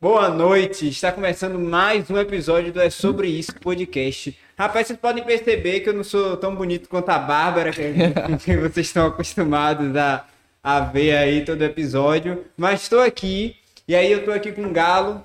boa 0.00 0.28
noite. 0.28 0.88
Está 0.88 1.10
começando 1.10 1.58
mais 1.58 2.10
um 2.10 2.18
episódio 2.18 2.72
do 2.72 2.80
É 2.80 2.90
Sobre 2.90 3.28
Isso 3.28 3.54
podcast. 3.58 4.36
Rapaz, 4.58 4.86
vocês 4.86 4.98
podem 4.98 5.24
perceber 5.24 5.80
que 5.80 5.88
eu 5.88 5.94
não 5.94 6.04
sou 6.04 6.36
tão 6.36 6.54
bonito 6.54 6.88
quanto 6.88 7.08
a 7.08 7.18
Bárbara, 7.18 7.70
que, 7.70 7.82
que 8.44 8.56
vocês 8.56 8.86
estão 8.86 9.06
acostumados 9.06 9.96
a, 9.96 10.26
a 10.62 10.80
ver 10.80 11.16
aí 11.16 11.44
todo 11.44 11.62
episódio. 11.62 12.44
Mas 12.56 12.82
estou 12.82 13.00
aqui, 13.00 13.56
e 13.88 13.94
aí 13.94 14.12
eu 14.12 14.18
estou 14.18 14.34
aqui 14.34 14.52
com 14.52 14.66
o 14.66 14.70
Galo. 14.70 15.24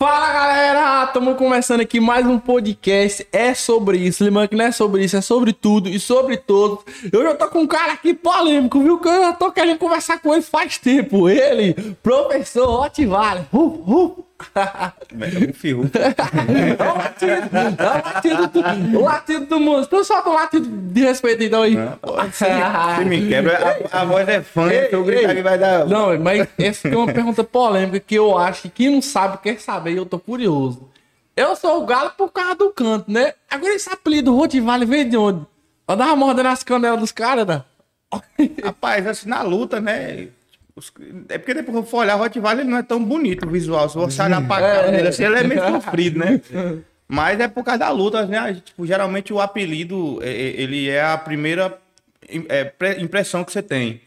Fala 0.00 0.32
galera, 0.32 1.04
estamos 1.06 1.36
começando 1.36 1.80
aqui 1.80 1.98
mais 1.98 2.24
um 2.24 2.38
podcast. 2.38 3.26
É 3.32 3.52
sobre 3.52 3.98
isso, 3.98 4.22
lembrando 4.22 4.48
que 4.48 4.54
não 4.54 4.66
é 4.66 4.70
sobre 4.70 5.04
isso, 5.04 5.16
é 5.16 5.20
sobre 5.20 5.52
tudo 5.52 5.88
e 5.88 5.98
sobre 5.98 6.36
todos. 6.36 6.84
Eu 7.12 7.20
já 7.24 7.34
tô 7.34 7.48
com 7.48 7.62
um 7.62 7.66
cara 7.66 7.94
aqui 7.94 8.14
polêmico, 8.14 8.80
viu? 8.80 9.00
Que 9.00 9.08
eu 9.08 9.22
já 9.22 9.32
tô 9.32 9.50
querendo 9.50 9.76
conversar 9.76 10.20
com 10.20 10.32
ele 10.32 10.42
faz 10.42 10.78
tempo. 10.78 11.28
Ele, 11.28 11.74
professor 12.00 12.86
Otivale. 12.86 13.44
Uh, 13.52 13.58
uh. 13.58 14.27
Um 15.12 15.52
fio. 15.52 15.90
É 15.94 16.90
o 16.90 16.96
latido, 16.96 17.56
é 17.56 17.98
o 17.98 18.04
latido, 18.04 18.46
do, 18.46 18.98
o 18.98 19.02
latido 19.02 19.46
do 19.46 19.60
mundo. 19.60 19.82
Então 19.84 20.04
solta 20.04 20.28
um 20.30 20.34
latido 20.34 20.68
de 20.68 21.00
respeito 21.00 21.42
então 21.42 21.62
aí. 21.62 21.74
Você 22.30 23.04
me 23.04 23.28
quebra, 23.28 23.88
a, 23.90 24.00
a 24.00 24.04
voz 24.04 24.28
é 24.28 24.40
fã, 24.40 24.70
Ei, 24.70 24.88
se 24.88 24.94
eu 24.94 25.04
gritar 25.04 25.42
vai 25.42 25.58
dar. 25.58 25.86
Não, 25.86 26.18
mas 26.18 26.48
essa 26.58 26.86
aqui 26.86 26.96
é 26.96 26.98
uma 26.98 27.12
pergunta 27.12 27.42
polêmica 27.42 28.00
que 28.00 28.14
eu 28.14 28.38
acho 28.38 28.62
que 28.62 28.70
quem 28.70 28.90
não 28.90 29.02
sabe 29.02 29.38
quer 29.38 29.60
saber 29.60 29.92
e 29.92 29.96
eu 29.96 30.06
tô 30.06 30.18
curioso. 30.18 30.88
Eu 31.36 31.54
sou 31.54 31.82
o 31.82 31.86
galo 31.86 32.10
por 32.16 32.30
causa 32.32 32.54
do 32.56 32.70
canto, 32.70 33.10
né? 33.10 33.34
Agora 33.50 33.74
esse 33.74 33.88
apelido 33.92 34.34
Rottweiler 34.34 34.86
veio 34.86 35.08
de 35.08 35.16
onde? 35.16 35.46
Eu 35.86 35.96
dava 35.96 36.16
mordendo 36.16 36.44
nas 36.44 36.62
canelas 36.62 37.00
dos 37.00 37.12
caras, 37.12 37.46
né? 37.46 37.62
Rapaz, 38.62 39.06
assim, 39.06 39.28
na 39.28 39.42
luta, 39.42 39.80
né? 39.80 40.28
Os- 40.78 40.92
É 41.28 41.38
porque 41.38 41.54
depois 41.54 41.76
que 41.76 41.82
eu 41.82 41.86
for 41.86 41.98
olhar, 41.98 42.16
o 42.16 42.18
Rottweiler 42.20 42.60
ele 42.60 42.70
não 42.70 42.78
é 42.78 42.82
tão 42.82 43.02
bonito 43.02 43.46
o 43.46 43.50
visual. 43.50 43.88
Se 43.88 43.96
você 43.96 44.22
olhar 44.22 44.46
pra 44.46 44.60
cara 44.60 44.90
dele, 44.90 45.08
assim, 45.08 45.24
ele 45.24 45.36
é 45.38 45.42
meio 45.44 45.60
sofrido, 45.82 46.18
né? 46.18 46.40
Mas 47.06 47.40
é 47.40 47.48
por 47.48 47.64
causa 47.64 47.78
da 47.80 47.90
luta, 47.90 48.26
né? 48.26 48.38
A 48.38 48.52
gente, 48.52 48.64
Tipo, 48.66 48.86
geralmente 48.86 49.32
o 49.32 49.40
apelido, 49.40 50.18
é- 50.22 50.28
é- 50.28 50.60
ele 50.60 50.88
é 50.88 51.02
a 51.04 51.16
primeira 51.18 51.78
im- 52.30 52.44
é, 52.48 52.64
pre- 52.64 53.00
impressão 53.00 53.42
que 53.44 53.52
você 53.52 53.62
tem. 53.62 54.00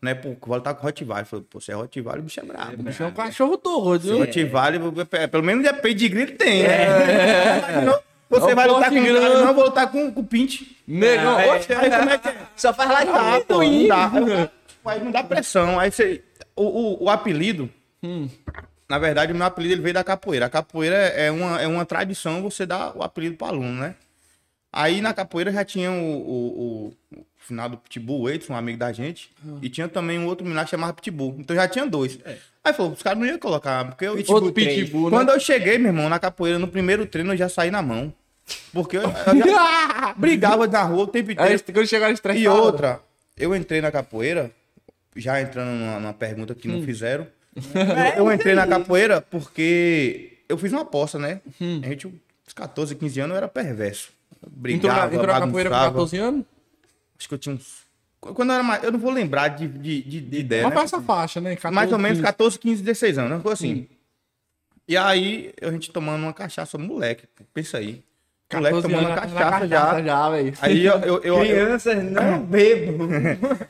Né? 0.00 0.14
Pô, 0.14 0.30
o 0.30 0.36
Cavalo 0.36 0.62
tá 0.62 0.72
com 0.74 0.84
Rottweiler. 0.86 1.26
Falei, 1.26 1.44
Pô, 1.50 1.60
você 1.60 1.70
é 1.70 1.74
Rottweiler, 1.74 2.20
o 2.20 2.22
bicho 2.24 2.40
é 2.40 2.42
brabo. 2.42 2.70
né? 2.70 2.76
Bicho 2.90 3.02
é 3.02 3.06
um 3.06 3.10
cachorro 3.12 3.56
doido, 3.56 4.02
viu? 4.04 4.18
Rottweiler, 4.18 4.80
é, 5.12 5.26
pelo 5.26 5.42
menos 5.44 5.62
de 5.64 5.72
pedigree 5.74 6.22
ele 6.22 6.32
tem, 6.32 6.62
né? 6.62 7.58
Imaginou? 7.70 8.00
Você 8.30 8.50
É 8.50 8.52
o 8.52 8.56
vai 8.56 8.68
lutar 8.68 8.90
com 8.90 8.96
cara, 9.04 9.44
não, 9.44 9.54
vou 9.54 9.64
lutar 9.64 9.90
com, 9.90 10.12
com 10.12 10.20
o 10.20 10.24
Pinte. 10.24 10.76
Negão, 10.86 11.36
Ah, 11.36 11.42
é. 11.42 11.50
oxe, 11.56 11.72
Aí 11.72 11.90
como 11.90 12.10
é 12.10 12.18
que 12.18 12.28
é? 12.28 12.36
Só 12.56 12.72
faz 12.72 12.88
lá 12.90 13.40
pô, 13.46 13.62
não 13.62 13.88
dá. 13.88 14.10
Aí 14.84 15.02
não 15.02 15.10
dá 15.10 15.22
pressão. 15.22 15.78
Aí 15.78 15.90
você. 15.90 16.22
O, 16.56 16.64
o, 16.64 17.04
o 17.04 17.10
apelido. 17.10 17.70
Na 18.88 18.98
verdade, 18.98 19.32
o 19.32 19.36
meu 19.36 19.46
apelido 19.46 19.74
ele 19.74 19.82
veio 19.82 19.94
da 19.94 20.02
capoeira. 20.02 20.46
A 20.46 20.50
capoeira 20.50 20.96
é 20.96 21.30
uma, 21.30 21.62
é 21.62 21.66
uma 21.66 21.84
tradição 21.84 22.42
você 22.42 22.66
dar 22.66 22.96
o 22.96 23.02
apelido 23.02 23.36
pro 23.36 23.46
aluno, 23.46 23.80
né? 23.80 23.94
Aí 24.72 25.00
na 25.00 25.12
capoeira 25.12 25.52
já 25.52 25.64
tinha 25.64 25.90
o, 25.90 25.94
o, 25.94 26.92
o, 27.12 27.18
o 27.18 27.26
finado 27.38 27.76
Pitbull, 27.76 28.22
o 28.22 28.30
Edson, 28.30 28.52
um 28.52 28.56
amigo 28.56 28.78
da 28.78 28.92
gente. 28.92 29.30
E 29.60 29.68
tinha 29.68 29.88
também 29.88 30.18
um 30.18 30.26
outro 30.26 30.44
menino 30.44 30.64
que 30.64 30.70
chamava 30.70 30.92
Pitbull. 30.92 31.36
Então 31.38 31.54
já 31.54 31.66
tinha 31.68 31.86
dois. 31.86 32.18
Aí 32.62 32.72
falou, 32.72 32.92
os 32.92 33.02
caras 33.02 33.18
não 33.18 33.26
iam 33.26 33.38
colocar, 33.38 33.84
porque 33.86 34.04
eu. 34.04 34.12
outro 34.28 34.52
três. 34.52 34.74
pitbull, 34.74 35.10
né? 35.10 35.16
Quando 35.16 35.30
eu 35.30 35.40
cheguei, 35.40 35.78
meu 35.78 35.88
irmão, 35.88 36.08
na 36.08 36.18
capoeira, 36.18 36.58
no 36.58 36.68
primeiro 36.68 37.06
treino, 37.06 37.32
eu 37.32 37.36
já 37.36 37.48
saí 37.48 37.70
na 37.70 37.82
mão. 37.82 38.12
Porque 38.72 38.96
eu, 38.96 39.02
eu 39.02 39.10
já 39.46 40.14
brigava 40.16 40.66
na 40.66 40.82
rua 40.82 41.04
o 41.04 41.06
tempo 41.06 41.30
inteiro. 41.32 41.52
Aí, 41.52 41.72
quando 41.72 41.86
chegaram. 41.86 42.14
E 42.34 42.48
outra, 42.48 43.00
eu 43.36 43.54
entrei 43.56 43.80
na 43.80 43.90
capoeira, 43.90 44.50
já 45.16 45.40
entrando 45.40 45.68
numa, 45.70 46.00
numa 46.00 46.14
pergunta 46.14 46.54
que 46.54 46.68
Hum. 46.68 46.78
não 46.78 46.82
fizeram. 46.82 47.26
eu 48.16 48.32
entrei 48.32 48.54
na 48.54 48.66
capoeira 48.66 49.20
porque 49.20 50.38
eu 50.48 50.56
fiz 50.56 50.72
uma 50.72 50.82
aposta, 50.82 51.18
né? 51.18 51.40
A 51.82 51.88
gente, 51.88 52.06
uns 52.06 52.52
14, 52.54 52.94
15 52.94 53.20
anos, 53.20 53.30
eu 53.32 53.36
era 53.36 53.48
perverso. 53.48 54.10
Eu 54.42 54.48
Hum. 54.48 54.52
Entrou 54.52 54.60
Brigava, 54.62 55.00
na, 55.00 55.06
entrou 55.14 55.26
na 55.26 55.40
capoeira 55.40 55.70
com 55.70 55.74
bagunçava. 55.76 55.92
14 55.94 56.16
anos? 56.18 56.44
Acho 57.18 57.28
que 57.28 57.34
eu 57.34 57.38
tinha 57.38 57.54
uns. 57.54 57.80
Quando 58.20 58.48
eu 58.50 58.54
era 58.54 58.62
mais. 58.62 58.82
Eu 58.84 58.92
não 58.92 58.98
vou 58.98 59.10
lembrar 59.10 59.48
de, 59.48 59.66
de, 59.66 60.02
de, 60.02 60.20
de 60.20 60.38
ideia. 60.38 60.62
Mas 60.64 60.74
né? 60.74 60.82
essa 60.82 61.00
faixa, 61.02 61.40
né? 61.40 61.56
14, 61.56 61.74
mais 61.74 61.92
ou 61.92 61.98
menos 61.98 62.18
15. 62.18 62.22
14, 62.22 62.58
15, 62.58 62.82
16 62.82 63.18
anos, 63.18 63.32
uma 63.32 63.40
coisa 63.40 63.54
assim. 63.54 63.88
E 64.86 64.96
aí, 64.96 65.52
a 65.62 65.70
gente 65.70 65.90
tomando 65.92 66.22
uma 66.22 66.32
cachaça, 66.32 66.76
moleque, 66.76 67.24
pensa 67.54 67.78
aí. 67.78 68.02
Moleque 68.52 68.82
14 68.82 68.82
tomando 68.82 69.06
anos 69.06 69.32
cachaça 69.32 69.68
já. 69.68 70.02
já. 70.02 70.30
Aí 70.60 70.84
eu, 70.84 70.98
eu, 70.98 71.20
eu, 71.22 71.22
eu, 71.22 71.40
Crianças 71.40 72.04
não 72.04 72.40
bebam. 72.40 73.08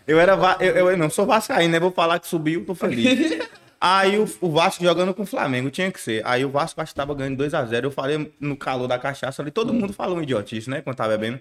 eu 0.07 0.19
era. 0.19 0.39
Eu, 0.61 0.91
eu 0.91 0.97
não 0.97 1.11
sou 1.11 1.27
Vascaíno, 1.27 1.73
né? 1.73 1.81
Vou 1.81 1.93
falar 1.93 2.19
que 2.19 2.27
subiu, 2.27 2.65
tô 2.65 2.75
feliz. 2.75 3.39
Aí 3.81 4.19
o, 4.19 4.29
o 4.43 4.51
Vasco 4.51 4.85
jogando 4.85 5.15
com 5.15 5.23
o 5.23 5.27
Flamengo, 5.27 5.71
tinha 5.71 5.91
que 5.91 5.99
ser. 5.99 6.21
Aí 6.27 6.45
o 6.45 6.51
Vasco 6.51 6.81
acho 6.83 6.93
que 6.93 6.97
tava 6.97 7.15
ganhando 7.15 7.43
2x0. 7.43 7.85
Eu 7.85 7.91
falei 7.91 8.31
no 8.39 8.55
calor 8.55 8.87
da 8.87 8.99
cachaça 8.99 9.41
ali, 9.41 9.51
todo 9.51 9.73
mundo 9.73 9.93
falou 9.93 10.19
um 10.19 10.23
idiotice, 10.23 10.69
né? 10.69 10.83
Quando 10.83 10.97
tava 10.97 11.17
bebendo. 11.17 11.41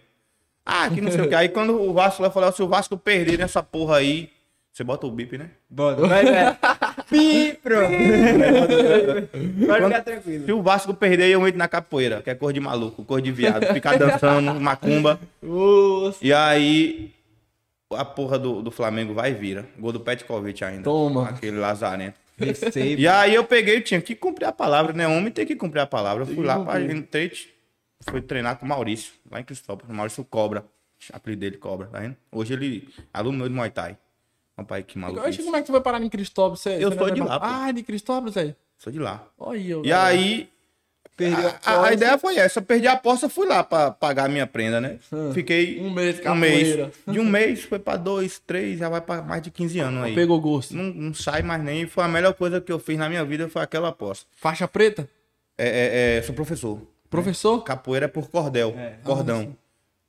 Ah, 0.66 0.90
que 0.90 1.02
não 1.02 1.12
sei 1.12 1.22
o 1.22 1.28
que. 1.28 1.36
Aí 1.36 1.50
quando 1.50 1.82
o 1.82 1.94
Vasco 1.94 2.24
lá 2.24 2.32
falou, 2.32 2.52
se 2.54 2.64
o 2.64 2.68
Vasco 2.68 2.98
perder 2.98 3.38
nessa 3.38 3.62
porra 3.62 3.98
aí. 3.98 4.30
Você 4.80 4.84
bota 4.86 5.06
o 5.06 5.12
bip, 5.12 5.38
né? 5.38 5.50
Bota, 5.70 6.08
vai, 6.08 6.24
vai. 6.24 6.58
Pi, 7.12 7.60
pronto. 7.62 7.92
Pode 9.68 9.84
ficar 9.84 10.02
tranquilo. 10.04 10.46
Se 10.46 10.54
o 10.54 10.62
Vasco 10.62 10.94
perder, 10.94 11.28
eu 11.28 11.46
entro 11.46 11.58
na 11.58 11.68
capoeira, 11.68 12.22
que 12.22 12.30
é 12.30 12.36
cor 12.36 12.54
de 12.54 12.62
maluco, 12.62 13.04
cor 13.04 13.22
de 13.22 13.30
viado. 13.30 13.66
Ficar 13.74 13.98
dançando, 14.00 14.56
macumba. 14.62 15.20
Nossa. 15.42 16.26
E 16.26 16.32
aí, 16.32 17.12
a 17.92 18.06
porra 18.06 18.40
do, 18.40 18.62
do 18.62 18.72
Flamengo 18.72 19.14
vai 19.14 19.32
e 19.32 19.34
vira. 19.34 19.68
Gol 19.78 19.92
do 19.92 20.00
Petkovic 20.00 20.64
ainda. 20.64 20.84
Toma. 20.84 21.28
Aquele 21.28 21.58
lazarento. 21.58 22.18
Receba. 22.38 23.02
E 23.02 23.06
aí 23.06 23.36
eu 23.36 23.44
peguei, 23.44 23.82
tinha 23.82 24.00
que 24.00 24.16
cumprir 24.16 24.46
a 24.46 24.54
palavra, 24.54 24.94
né? 24.94 25.06
Homem 25.10 25.30
tem 25.30 25.46
que 25.46 25.58
cumprir 25.58 25.82
a 25.82 25.88
palavra. 25.88 26.24
Eu 26.24 26.28
fui 26.28 26.46
lá, 26.46 26.58
pra, 26.64 26.80
entrei, 26.82 27.34
fui 28.10 28.22
treinar 28.22 28.58
com 28.58 28.66
o 28.66 28.70
Maurício, 28.70 29.12
lá 29.30 29.42
em 29.42 29.44
Cristópolis. 29.44 29.94
Maurício 29.94 30.24
Cobra. 30.24 30.64
O 31.12 31.18
apelido 31.18 31.42
dele 31.42 31.58
Cobra, 31.58 31.88
tá 31.88 32.00
vendo? 32.00 32.16
Hoje 32.32 32.54
ele 32.54 32.88
é 32.98 33.04
aluno 33.12 33.40
meu 33.40 33.50
de 33.50 33.54
Muay 33.54 33.72
Thai. 33.72 33.98
Rapaz, 34.60 34.84
que 34.88 34.98
maluco. 34.98 35.26
Oxe, 35.28 35.42
como 35.44 35.56
é 35.56 35.62
que 35.62 35.68
você 35.68 35.72
vai 35.72 35.82
parar 35.82 36.02
em 36.02 36.10
Cristópolis? 36.10 36.60
Você, 36.62 36.78
Eu 36.84 36.92
você 36.92 36.98
sou 36.98 37.12
de 37.12 37.22
lá, 37.22 37.40
pô. 37.40 37.46
Ah, 37.46 37.72
de 37.72 37.84
Cristópolis, 37.84 38.38
aí. 38.38 38.56
Sou 38.78 38.92
de 38.94 39.00
lá. 39.00 39.26
Olha 39.38 39.60
eu, 39.60 39.86
E 39.86 39.92
aí, 39.92 40.50
a 41.66 41.72
a, 41.72 41.86
a 41.88 41.94
ideia 41.94 42.18
foi 42.18 42.38
essa. 42.38 42.60
Eu 42.60 42.64
perdi 42.64 42.88
a 42.88 42.94
aposta, 42.94 43.28
fui 43.28 43.46
lá 43.48 43.62
pra 43.64 43.92
pagar 43.92 44.26
a 44.26 44.30
minha 44.30 44.48
prenda, 44.48 44.80
né? 44.80 44.98
Fiquei 45.34 45.80
Um 45.82 45.90
mês 45.90 46.16
de 46.22 46.28
um 46.30 46.36
mês. 46.36 46.68
capoeira. 46.70 46.92
De 47.08 47.20
um 47.20 47.26
mês 47.26 47.64
foi 47.64 47.78
pra 47.80 47.98
dois, 47.98 48.40
três, 48.40 48.80
já 48.80 48.88
vai 48.88 49.02
pra 49.02 49.22
mais 49.22 49.42
de 49.42 49.52
15 49.52 49.80
anos 49.80 50.04
aí. 50.04 50.16
Pegou 50.16 50.40
gosto. 50.40 50.76
Não, 50.76 50.86
não 50.94 51.14
sai 51.14 51.42
mais 51.42 51.62
nem. 51.64 51.86
Foi 51.88 52.04
a 52.04 52.08
melhor 52.08 52.34
coisa 52.34 52.62
que 52.62 52.72
eu 52.72 52.80
fiz 52.80 52.98
na 52.98 53.10
minha 53.10 53.26
vida, 53.26 53.50
foi 53.50 53.62
aquela 53.62 53.90
aposta. 53.90 54.26
Faixa 54.38 54.68
preta? 54.68 55.10
É, 55.58 55.68
é, 55.68 56.18
é, 56.18 56.22
sou 56.22 56.34
professor. 56.34 56.80
Professor? 57.10 57.64
Capoeira 57.64 58.06
é 58.06 58.10
por 58.10 58.30
cordel, 58.30 58.74
cordão. 59.04 59.56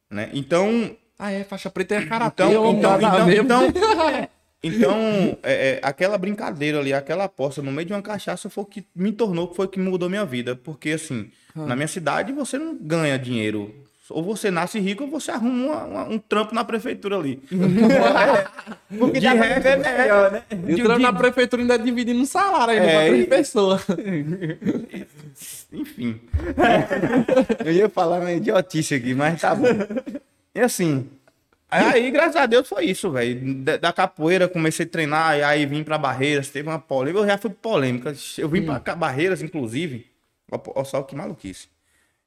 Né? 0.09 0.31
Então, 0.33 0.97
Ah, 1.19 1.33
é, 1.33 1.43
faixa 1.45 1.69
preta 1.71 1.95
é 1.97 2.07
karatê. 2.07 2.43
então, 2.45 2.53
eu 2.53 2.71
então, 2.73 2.97
então, 2.99 3.31
então, 3.33 4.29
então, 4.63 5.37
é, 5.43 5.73
é, 5.73 5.81
aquela 5.83 6.19
brincadeira 6.19 6.79
ali, 6.81 6.93
aquela 6.93 7.25
aposta 7.25 7.63
no 7.63 7.73
meio 7.73 7.87
de 7.87 7.93
uma 7.93 8.03
cachaça 8.03 8.51
foi 8.51 8.65
o 8.65 8.67
que 8.67 8.85
me 8.95 9.11
tornou, 9.13 9.53
foi 9.55 9.67
o 9.67 9.69
que 9.69 9.79
mudou 9.81 10.09
minha 10.11 10.25
vida. 10.25 10.55
Porque, 10.55 10.91
assim, 10.91 11.31
Ah. 11.57 11.67
na 11.67 11.75
minha 11.77 11.89
cidade 11.89 12.33
você 12.33 12.59
não 12.59 12.77
ganha 12.81 13.19
dinheiro. 13.19 13.75
Ou 14.13 14.25
você 14.25 14.51
nasce 14.51 14.81
rico 14.81 15.05
ou 15.05 15.11
você 15.11 15.31
arruma 15.31 15.55
uma- 15.67 15.85
uma- 15.85 16.09
um 16.09 16.19
trampo 16.19 16.53
na 16.53 16.65
prefeitura 16.65 17.17
ali. 17.17 17.41
Porque 18.99 19.21
de 19.21 19.27
dá 19.27 19.33
resto, 19.35 19.55
viver 19.63 19.77
melhor, 19.79 20.33
né? 20.33 20.43
Entrando 20.51 20.97
de- 20.97 21.03
na 21.05 21.13
prefeitura 21.13 21.63
ainda 21.63 21.79
dividindo 21.79 22.19
um 22.21 22.27
salário 22.27 22.75
ainda 22.75 22.87
É, 22.87 22.93
pra 22.99 23.07
três 23.07 23.25
e- 23.25 23.27
pessoas. 23.29 23.87
Enfim. 25.73 26.21
eu 27.65 27.73
ia 27.73 27.89
falar 27.89 28.21
uma 28.21 28.33
idiotice 28.33 28.95
aqui, 28.97 29.15
mas 29.15 29.41
tá 29.41 29.55
bom. 29.55 29.67
E 30.55 30.61
assim. 30.61 31.07
Aí, 31.71 32.11
graças 32.11 32.37
a 32.37 32.47
Deus, 32.47 32.69
foi 32.69 32.87
isso, 32.87 33.11
velho. 33.11 33.55
Da, 33.63 33.77
da 33.77 33.93
capoeira, 33.93 34.49
comecei 34.49 34.85
a 34.85 34.89
treinar, 34.89 35.39
e 35.39 35.43
aí 35.43 35.67
vim 35.67 35.85
pra 35.85 35.97
Barreiras, 35.97 36.49
teve 36.49 36.69
uma 36.69 36.79
polêmica. 36.79 37.21
Eu 37.23 37.27
já 37.27 37.39
fui 37.39 37.51
polêmica. 37.51 38.13
Eu 38.37 38.49
vim 38.49 38.63
pra 38.65 38.81
ca- 38.81 38.95
Barreiras, 38.97 39.41
inclusive. 39.43 40.07
Ó 40.51 40.83
só 40.85 41.03
que 41.03 41.15
maluquice. 41.15 41.69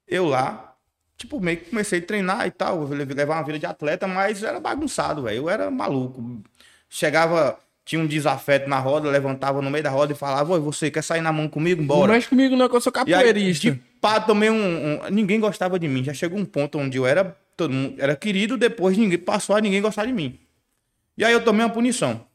Eu 0.07 0.25
lá, 0.27 0.75
tipo, 1.17 1.39
meio 1.41 1.57
que 1.57 1.69
comecei 1.69 1.99
a 1.99 2.01
treinar 2.01 2.47
e 2.47 2.51
tal, 2.51 2.83
levar 2.87 3.35
uma 3.35 3.43
vida 3.43 3.59
de 3.59 3.65
atleta, 3.65 4.07
mas 4.07 4.41
era 4.43 4.59
bagunçado, 4.59 5.23
velho. 5.23 5.37
Eu 5.37 5.49
era 5.49 5.69
maluco. 5.69 6.41
Chegava, 6.89 7.57
tinha 7.83 8.01
um 8.01 8.07
desafeto 8.07 8.69
na 8.69 8.79
roda, 8.79 9.09
levantava 9.09 9.61
no 9.61 9.69
meio 9.69 9.83
da 9.83 9.89
roda 9.89 10.13
e 10.13 10.15
falava: 10.15 10.53
Oi, 10.53 10.59
você 10.59 10.89
quer 10.91 11.01
sair 11.03 11.21
na 11.21 11.33
mão 11.33 11.49
comigo? 11.49 11.81
Não 11.81 11.87
Bora. 11.87 12.13
mexe 12.13 12.29
comigo 12.29 12.55
não, 12.55 12.69
que 12.69 12.75
eu 12.75 12.81
sou 12.81 12.93
E 12.95 13.13
aí, 13.13 13.25
capoeirista. 13.25 13.71
de 13.71 13.79
pá, 13.99 14.19
tomei 14.19 14.49
um, 14.49 14.55
um- 15.05 15.09
Ninguém 15.09 15.39
gostava 15.39 15.77
de 15.79 15.87
mim. 15.87 16.03
Já 16.03 16.13
chegou 16.13 16.37
um 16.39 16.45
ponto 16.45 16.77
onde 16.77 16.97
eu 16.97 17.05
era. 17.05 17.35
Todo 17.55 17.73
mundo 17.73 18.01
era 18.01 18.15
querido, 18.15 18.57
depois 18.57 18.97
ninguém 18.97 19.17
passou 19.17 19.55
a 19.55 19.61
ninguém 19.61 19.81
gostar 19.81 20.05
de 20.05 20.13
mim. 20.13 20.39
E 21.17 21.23
aí 21.23 21.31
eu 21.33 21.43
tomei 21.43 21.63
uma 21.63 21.71
punição. 21.71 22.25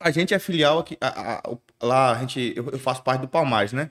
A 0.00 0.10
gente 0.10 0.34
é 0.34 0.38
filial 0.38 0.80
aqui. 0.80 0.96
a- 1.00 1.38
a- 1.48 1.56
lá 1.86 2.16
a 2.16 2.20
gente. 2.20 2.52
Eu, 2.56 2.68
eu 2.70 2.78
faço 2.78 3.02
parte 3.02 3.20
do 3.20 3.28
Palmares, 3.28 3.72
né? 3.72 3.90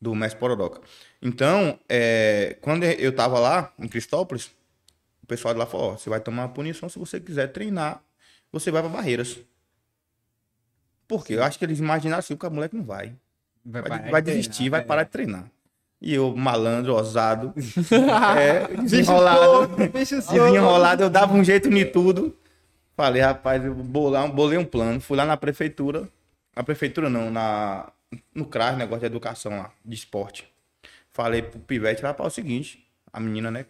Do 0.00 0.14
Mestre 0.14 0.38
Pororoca. 0.38 0.80
Então, 1.20 1.78
é, 1.88 2.56
quando 2.60 2.84
eu 2.84 3.12
tava 3.12 3.40
lá, 3.40 3.72
em 3.78 3.88
Cristópolis, 3.88 4.46
o 5.22 5.26
pessoal 5.26 5.52
de 5.52 5.58
lá 5.58 5.66
falou: 5.66 5.92
ó, 5.92 5.96
você 5.96 6.08
vai 6.08 6.20
tomar 6.20 6.42
uma 6.42 6.48
punição 6.54 6.88
se 6.88 6.98
você 6.98 7.18
quiser 7.18 7.48
treinar, 7.48 8.00
você 8.52 8.70
vai 8.70 8.80
pra 8.82 8.90
Barreiras. 8.90 9.38
Por 11.08 11.24
quê? 11.24 11.34
Eu 11.34 11.42
acho 11.42 11.58
que 11.58 11.64
eles 11.64 11.80
imaginaram 11.80 12.20
assim, 12.20 12.34
o 12.40 12.50
moleque 12.50 12.76
não 12.76 12.84
vai. 12.84 13.16
vai, 13.64 14.10
vai 14.10 14.22
de 14.22 14.30
desistir, 14.30 14.54
treinar, 14.54 14.70
vai 14.70 14.80
é. 14.80 14.84
parar 14.84 15.02
de 15.04 15.10
treinar. 15.10 15.50
E 16.00 16.14
eu, 16.14 16.34
malandro, 16.36 16.94
ousado, 16.94 17.52
é, 18.38 18.76
desenrolado, 18.82 19.76
desenrolado, 19.76 21.02
eu 21.02 21.10
dava 21.10 21.34
um 21.34 21.42
jeito 21.42 21.68
em 21.68 21.84
tudo. 21.84 22.36
Falei, 22.96 23.22
rapaz, 23.22 23.64
eu 23.64 23.74
bolar, 23.74 24.30
bolei 24.30 24.58
um 24.58 24.64
plano. 24.64 25.00
Fui 25.00 25.16
lá 25.16 25.24
na 25.24 25.36
prefeitura. 25.36 26.08
Na 26.54 26.62
prefeitura 26.62 27.08
não, 27.10 27.30
na, 27.30 27.90
no 28.34 28.44
CRAS, 28.44 28.76
negócio 28.76 29.00
de 29.00 29.06
educação 29.06 29.58
lá, 29.58 29.70
de 29.84 29.94
esporte. 29.94 30.48
Falei 31.10 31.42
pro 31.42 31.58
Pivete, 31.60 32.02
vai 32.02 32.14
para 32.14 32.26
o 32.26 32.30
seguinte, 32.30 32.84
a 33.12 33.18
menina, 33.20 33.50
né? 33.50 33.66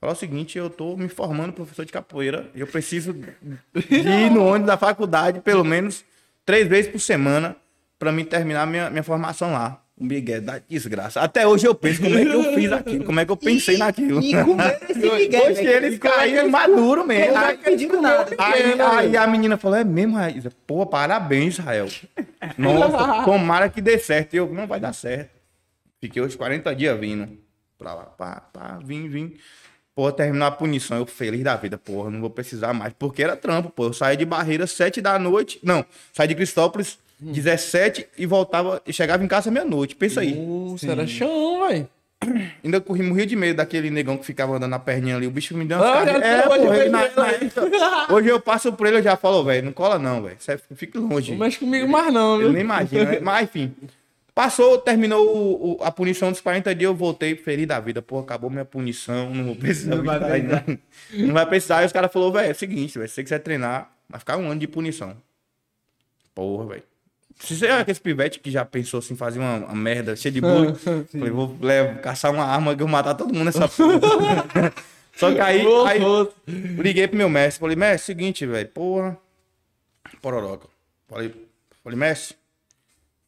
Falar 0.00 0.12
o 0.12 0.16
seguinte, 0.16 0.58
eu 0.58 0.68
tô 0.68 0.96
me 0.96 1.08
formando 1.08 1.52
professor 1.52 1.84
de 1.84 1.92
capoeira. 1.92 2.50
Eu 2.54 2.66
preciso 2.66 3.14
ir 3.90 4.30
no 4.30 4.44
ônibus 4.44 4.66
da 4.66 4.76
faculdade, 4.76 5.40
pelo 5.40 5.64
menos 5.64 6.04
três 6.44 6.68
vezes 6.68 6.90
por 6.90 7.00
semana, 7.00 7.56
para 7.98 8.12
mim 8.12 8.24
terminar 8.24 8.66
minha, 8.66 8.90
minha 8.90 9.02
formação 9.02 9.52
lá. 9.52 9.82
O 10.00 10.04
Miguel, 10.04 10.40
da 10.40 10.60
desgraça. 10.68 11.20
Até 11.20 11.44
hoje 11.44 11.66
eu 11.66 11.74
penso 11.74 12.00
como 12.00 12.16
é 12.16 12.24
que 12.24 12.30
eu 12.30 12.54
fiz 12.54 12.70
aquilo, 12.70 13.04
como 13.04 13.18
é 13.18 13.24
que 13.24 13.32
eu 13.32 13.36
pensei 13.36 13.76
naquilo. 13.76 14.22
E 14.22 14.32
como 14.44 14.62
é 14.62 14.78
esse 14.88 14.98
Miguel? 14.98 15.40
Poxa, 15.46 15.62
eles 15.62 15.98
caíram 15.98 16.48
maduro 16.48 17.04
mesmo. 17.04 17.34
Não 17.34 17.40
Aí, 17.40 17.54
acredito 17.54 18.00
nada. 18.00 18.36
aí, 18.38 18.80
aí 18.80 19.16
a 19.16 19.26
menina 19.26 19.56
falou, 19.56 19.76
é 19.76 19.82
mesmo, 19.82 20.14
Raíssa? 20.14 20.52
Pô, 20.66 20.86
parabéns, 20.86 21.58
Israel. 21.58 21.88
Nossa, 22.56 23.24
tomara 23.24 23.68
que 23.68 23.80
dê 23.80 23.98
certo. 23.98 24.34
E 24.34 24.36
eu, 24.36 24.48
não 24.54 24.68
vai 24.68 24.78
dar 24.78 24.92
certo. 24.92 25.30
Fiquei 26.00 26.22
os 26.22 26.36
40 26.36 26.74
dias 26.76 26.98
vindo. 26.98 27.28
Pra 27.76 27.92
lá, 27.92 28.04
pá, 28.04 28.42
pá, 28.52 28.78
vim, 28.80 29.08
vim. 29.08 29.34
Pô, 29.96 30.12
terminou 30.12 30.46
a 30.46 30.50
punição. 30.52 30.96
Eu 30.96 31.06
feliz 31.06 31.42
da 31.42 31.56
vida, 31.56 31.76
porra, 31.76 32.08
não 32.08 32.20
vou 32.20 32.30
precisar 32.30 32.72
mais. 32.72 32.92
Porque 32.96 33.20
era 33.20 33.36
trampo, 33.36 33.68
pô. 33.68 33.86
Eu 33.86 33.92
saí 33.92 34.16
de 34.16 34.24
Barreira 34.24 34.64
7 34.64 35.00
da 35.00 35.18
noite. 35.18 35.58
Não, 35.60 35.84
saí 36.12 36.28
de 36.28 36.36
Cristópolis 36.36 36.98
17 37.20 38.06
e 38.16 38.26
voltava, 38.26 38.80
e 38.86 38.92
chegava 38.92 39.24
em 39.24 39.28
casa 39.28 39.50
meia-noite. 39.50 39.96
Pensa 39.96 40.20
aí. 40.20 40.34
Nossa, 40.34 40.90
era 40.90 41.06
chão, 41.06 41.66
velho. 41.68 41.88
Ainda 42.64 42.80
corri, 42.80 43.02
morria 43.02 43.24
de 43.26 43.36
medo 43.36 43.56
daquele 43.58 43.90
negão 43.90 44.16
que 44.18 44.26
ficava 44.26 44.56
andando 44.56 44.70
na 44.70 44.78
perninha 44.78 45.16
ali. 45.16 45.26
O 45.26 45.30
bicho 45.30 45.56
me 45.56 45.64
deu 45.64 45.78
uma 45.78 46.00
Ah, 46.00 46.04
cara. 46.04 46.24
É, 46.26 46.48
hoje 46.48 46.64
eu 46.86 46.90
na- 46.90 47.08
na 47.10 47.28
época- 47.28 48.12
Hoje 48.12 48.28
eu 48.28 48.40
passo 48.40 48.72
por 48.72 48.86
ele, 48.88 48.96
eu 48.98 49.02
já 49.02 49.16
falo, 49.16 49.44
velho, 49.44 49.64
não 49.66 49.72
cola 49.72 49.98
não, 49.98 50.22
velho. 50.22 50.36
Você 50.38 50.58
Fique 50.74 50.98
longe. 50.98 51.30
Não 51.32 51.38
mexe 51.38 51.58
comigo 51.58 51.86
mais 51.88 52.12
não, 52.12 52.34
Eu 52.34 52.38
viu? 52.40 52.52
nem 52.52 52.62
imagino. 52.62 53.04
né? 53.04 53.20
Mas 53.20 53.44
enfim. 53.44 53.72
Passou, 54.34 54.78
terminou 54.78 55.26
o- 55.26 55.72
o- 55.80 55.82
a 55.84 55.90
punição 55.90 56.30
dos 56.30 56.40
40 56.40 56.72
dias, 56.74 56.88
eu 56.88 56.94
voltei 56.94 57.34
feliz 57.36 57.66
da 57.66 57.78
vida. 57.80 58.00
Pô, 58.02 58.20
acabou 58.20 58.48
minha 58.50 58.64
punição, 58.64 59.30
não 59.34 59.44
vou 59.46 59.56
precisar. 59.56 59.96
Não 59.96 60.04
vai 60.04 60.18
mais 60.20 60.44
nada. 60.44 60.78
Não 61.12 61.34
vai 61.34 61.46
precisar. 61.46 61.78
Aí 61.78 61.86
os 61.86 61.92
caras 61.92 62.12
falaram, 62.12 62.32
velho, 62.32 62.48
é 62.48 62.52
o 62.52 62.54
seguinte, 62.54 62.96
velho, 62.98 63.08
se 63.08 63.14
você 63.16 63.22
quiser 63.24 63.38
treinar, 63.40 63.90
vai 64.08 64.18
ficar 64.20 64.36
um 64.36 64.48
ano 64.50 64.60
de 64.60 64.66
punição. 64.68 65.16
Porra, 66.34 66.66
velho. 66.66 66.82
Se 67.38 67.56
você 67.56 67.66
é 67.66 67.72
aquele 67.72 67.98
pivete 68.00 68.40
que 68.40 68.50
já 68.50 68.64
pensou 68.64 68.98
assim, 68.98 69.14
fazer 69.14 69.38
uma, 69.38 69.56
uma 69.56 69.74
merda 69.74 70.16
cheia 70.16 70.32
de 70.32 70.40
bullying, 70.40 70.74
falei, 70.74 71.30
vou 71.30 71.56
levar, 71.60 72.00
caçar 72.00 72.32
uma 72.32 72.44
arma 72.44 72.74
que 72.74 72.82
eu 72.82 72.86
vou 72.86 72.92
matar 72.92 73.14
todo 73.14 73.32
mundo 73.32 73.44
nessa 73.44 73.68
porra. 73.68 74.72
Só 75.14 75.32
que 75.32 75.40
aí, 75.40 75.66
Ô, 75.66 75.84
aí 75.84 76.00
liguei 76.46 77.08
pro 77.08 77.16
meu 77.16 77.28
mestre, 77.28 77.60
falei, 77.60 77.76
mestre, 77.76 78.06
seguinte, 78.06 78.46
velho, 78.46 78.68
porra, 78.68 79.18
pororoca. 80.20 80.68
Falei, 81.08 81.34
falei, 81.82 81.98
mestre, 81.98 82.36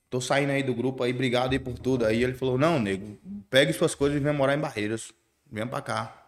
tô 0.08 0.20
saindo 0.20 0.50
aí 0.52 0.62
do 0.62 0.74
grupo 0.74 1.02
aí, 1.02 1.12
obrigado 1.12 1.52
aí 1.52 1.58
por 1.58 1.78
tudo. 1.78 2.04
Aí 2.04 2.22
ele 2.22 2.34
falou, 2.34 2.58
não, 2.58 2.78
nego, 2.78 3.18
pegue 3.48 3.72
suas 3.72 3.94
coisas 3.94 4.18
e 4.18 4.20
venha 4.20 4.32
morar 4.32 4.54
em 4.54 4.60
Barreiras. 4.60 5.12
Venha 5.50 5.66
pra 5.66 5.80
cá. 5.80 6.19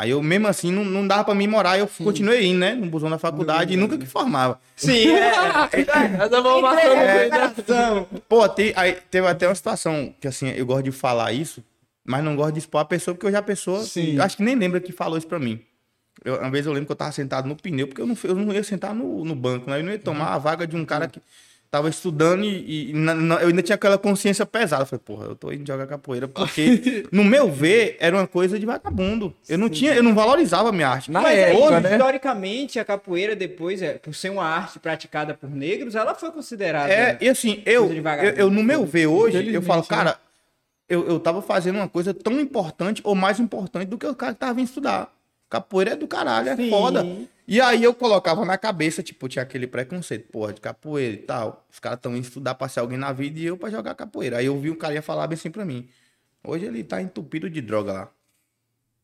Aí 0.00 0.10
eu, 0.10 0.22
mesmo 0.22 0.46
assim, 0.46 0.70
não, 0.70 0.84
não 0.84 1.04
dava 1.04 1.24
pra 1.24 1.34
mim 1.34 1.48
morar, 1.48 1.76
eu 1.76 1.88
continuei 1.88 2.46
indo, 2.46 2.60
né, 2.60 2.72
no 2.72 2.86
busão 2.86 3.10
da 3.10 3.18
faculdade 3.18 3.74
e 3.74 3.76
nunca 3.76 3.98
que 3.98 4.06
formava. 4.06 4.60
Sim, 4.76 5.08
é. 5.08 5.28
Essa 6.24 6.40
vamos 6.40 6.62
passando 6.62 6.92
É. 6.94 8.06
Pô, 8.28 8.48
te- 8.48 8.72
aí 8.76 8.96
teve 9.10 9.26
até 9.26 9.48
uma 9.48 9.54
situação 9.56 10.14
que 10.20 10.28
assim, 10.28 10.50
eu 10.50 10.64
gosto 10.64 10.84
de 10.84 10.92
falar 10.92 11.32
isso, 11.32 11.64
mas 12.04 12.22
não 12.22 12.36
gosto 12.36 12.52
de 12.52 12.60
expor 12.60 12.80
a 12.80 12.84
pessoa, 12.84 13.12
porque 13.12 13.26
eu 13.26 13.32
já 13.32 13.40
a 13.40 13.42
pessoa, 13.42 13.82
Sim. 13.82 14.14
eu 14.14 14.22
acho 14.22 14.36
que 14.36 14.42
nem 14.44 14.54
lembra 14.54 14.78
que 14.80 14.92
falou 14.92 15.18
isso 15.18 15.26
pra 15.26 15.40
mim. 15.40 15.60
Eu, 16.24 16.36
uma 16.36 16.50
vez 16.50 16.64
eu 16.64 16.72
lembro 16.72 16.86
que 16.86 16.92
eu 16.92 16.96
tava 16.96 17.10
sentado 17.10 17.48
no 17.48 17.56
pneu, 17.56 17.88
porque 17.88 18.00
eu 18.00 18.06
não, 18.06 18.16
eu 18.22 18.34
não 18.36 18.52
ia 18.52 18.62
sentar 18.62 18.94
no, 18.94 19.24
no 19.24 19.34
banco, 19.34 19.68
né? 19.68 19.80
Eu 19.80 19.84
não 19.84 19.90
ia 19.90 19.98
tomar 19.98 20.28
a 20.32 20.38
vaga 20.38 20.64
de 20.64 20.76
um 20.76 20.84
cara 20.84 21.08
que 21.08 21.20
tava 21.70 21.88
estudando 21.88 22.44
e, 22.44 22.90
e 22.90 22.92
na- 22.94 23.14
na- 23.14 23.34
eu 23.42 23.48
ainda 23.48 23.62
tinha 23.62 23.74
aquela 23.76 23.98
consciência 23.98 24.46
pesada. 24.46 24.82
Eu 24.82 24.86
falei, 24.86 25.02
porra, 25.04 25.26
eu 25.26 25.36
tô 25.36 25.52
indo 25.52 25.66
jogar 25.66 25.86
capoeira, 25.86 26.26
porque, 26.26 27.04
no 27.12 27.22
meu 27.24 27.50
ver, 27.50 27.96
era 28.00 28.16
uma 28.16 28.26
coisa 28.26 28.58
de 28.58 28.64
vagabundo. 28.64 29.34
Eu 29.48 29.58
não 29.58 29.68
tinha, 29.68 29.94
eu 29.94 30.02
não 30.02 30.14
valorizava 30.14 30.70
a 30.70 30.72
minha 30.72 30.88
arte. 30.88 31.10
Na 31.10 31.20
Mas 31.20 31.38
época, 31.38 31.64
hoje, 31.64 31.80
né? 31.80 31.92
historicamente, 31.92 32.78
a 32.78 32.84
capoeira 32.84 33.36
depois, 33.36 33.82
é, 33.82 33.94
por 33.94 34.14
ser 34.14 34.30
uma 34.30 34.44
arte 34.44 34.78
praticada 34.78 35.34
por 35.34 35.50
negros, 35.50 35.94
ela 35.94 36.14
foi 36.14 36.30
considerada. 36.30 36.92
É, 36.92 37.18
e 37.20 37.28
assim, 37.28 37.62
eu, 37.66 37.90
eu, 37.92 38.30
eu, 38.36 38.50
no 38.50 38.62
meu 38.62 38.86
ver 38.86 39.06
hoje, 39.06 39.52
eu 39.52 39.60
falo, 39.62 39.82
né? 39.82 39.86
cara, 39.88 40.16
eu, 40.88 41.06
eu 41.06 41.20
tava 41.20 41.42
fazendo 41.42 41.76
uma 41.76 41.88
coisa 41.88 42.14
tão 42.14 42.40
importante 42.40 43.02
ou 43.04 43.14
mais 43.14 43.38
importante 43.38 43.88
do 43.88 43.98
que 43.98 44.06
o 44.06 44.14
cara 44.14 44.32
que 44.32 44.40
tava 44.40 44.54
vindo 44.54 44.66
estudar. 44.68 45.12
Capoeira 45.48 45.92
é 45.92 45.96
do 45.96 46.06
caralho, 46.06 46.50
é 46.50 46.56
Sim. 46.56 46.70
foda. 46.70 47.04
E 47.46 47.60
aí 47.60 47.82
eu 47.82 47.94
colocava 47.94 48.44
na 48.44 48.58
cabeça, 48.58 49.02
tipo, 49.02 49.26
tinha 49.28 49.42
aquele 49.42 49.66
preconceito, 49.66 50.30
porra, 50.30 50.52
de 50.52 50.60
capoeira 50.60 51.14
e 51.14 51.18
tal. 51.18 51.66
Os 51.72 51.80
caras 51.80 51.98
estão 51.98 52.14
indo 52.14 52.24
estudar 52.24 52.54
pra 52.54 52.68
ser 52.68 52.80
alguém 52.80 52.98
na 52.98 53.10
vida 53.12 53.38
e 53.38 53.46
eu 53.46 53.56
pra 53.56 53.70
jogar 53.70 53.94
capoeira. 53.94 54.38
Aí 54.38 54.46
eu 54.46 54.60
vi 54.60 54.70
um 54.70 54.74
cara 54.74 54.94
ia 54.94 55.02
falar 55.02 55.26
bem 55.26 55.34
assim 55.36 55.50
pra 55.50 55.64
mim. 55.64 55.88
Hoje 56.44 56.66
ele 56.66 56.84
tá 56.84 57.00
entupido 57.00 57.48
de 57.48 57.62
droga 57.62 57.92
lá. 57.92 58.12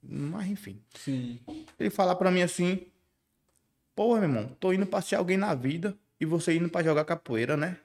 Mas 0.03 0.49
enfim. 0.49 0.79
Sim. 0.95 1.41
Ele 1.81 1.89
falar 1.89 2.17
pra 2.17 2.31
mim 2.31 2.43
assim: 2.43 2.87
Pô, 3.97 4.15
meu 4.15 4.25
irmão, 4.25 4.51
tô 4.61 4.73
indo 4.73 4.85
pra 4.85 5.01
ser 5.01 5.17
alguém 5.17 5.39
na 5.39 5.55
vida 5.55 5.97
e 6.21 6.27
você 6.27 6.55
indo 6.55 6.69
pra 6.69 6.83
jogar 6.83 7.05
capoeira, 7.05 7.57
né? 7.57 7.79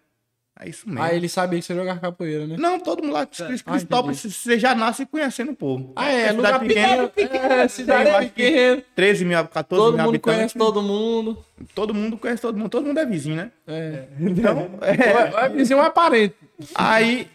É 0.61 0.67
isso 0.67 0.89
mesmo. 0.89 1.01
Ah, 1.01 1.13
ele 1.13 1.29
sabia 1.29 1.57
que 1.57 1.65
você 1.65 1.73
jogava 1.73 2.01
capoeira, 2.01 2.45
né? 2.45 2.57
Não, 2.59 2.79
todo 2.81 3.01
mundo 3.01 3.13
lá 3.13 3.23
de 3.23 3.43
Cristópolis, 3.63 4.19
você 4.21 4.59
já 4.59 4.75
nasce 4.75 5.05
conhecendo 5.05 5.51
o 5.53 5.55
povo. 5.55 5.93
Ah, 5.95 6.11
é, 6.11 6.33
lugar 6.33 6.59
pequeno. 6.59 7.09
É, 7.15 7.67
cidade 7.69 8.25
que 8.31 8.43
pequena. 8.43 8.83
13 8.93 9.23
mil, 9.25 9.37
14 9.47 9.67
Todo 9.69 9.93
mil 9.95 10.05
mundo 10.05 10.09
habitantes. 10.09 10.35
conhece 10.37 10.57
todo 10.57 10.81
mundo. 10.81 11.45
Todo 11.73 11.93
mundo 11.93 12.17
conhece 12.17 12.41
todo 12.41 12.57
mundo. 12.57 12.69
Todo 12.69 12.85
mundo 12.85 12.99
é 12.99 13.05
vizinho, 13.05 13.37
né? 13.37 13.51
É. 13.65 14.03
Então, 14.19 14.69
é, 14.81 15.41
É, 15.41 15.45
é 15.45 15.49
vizinho 15.49 15.81
é 15.81 15.89
parente. 15.89 16.35
aí, 16.75 17.29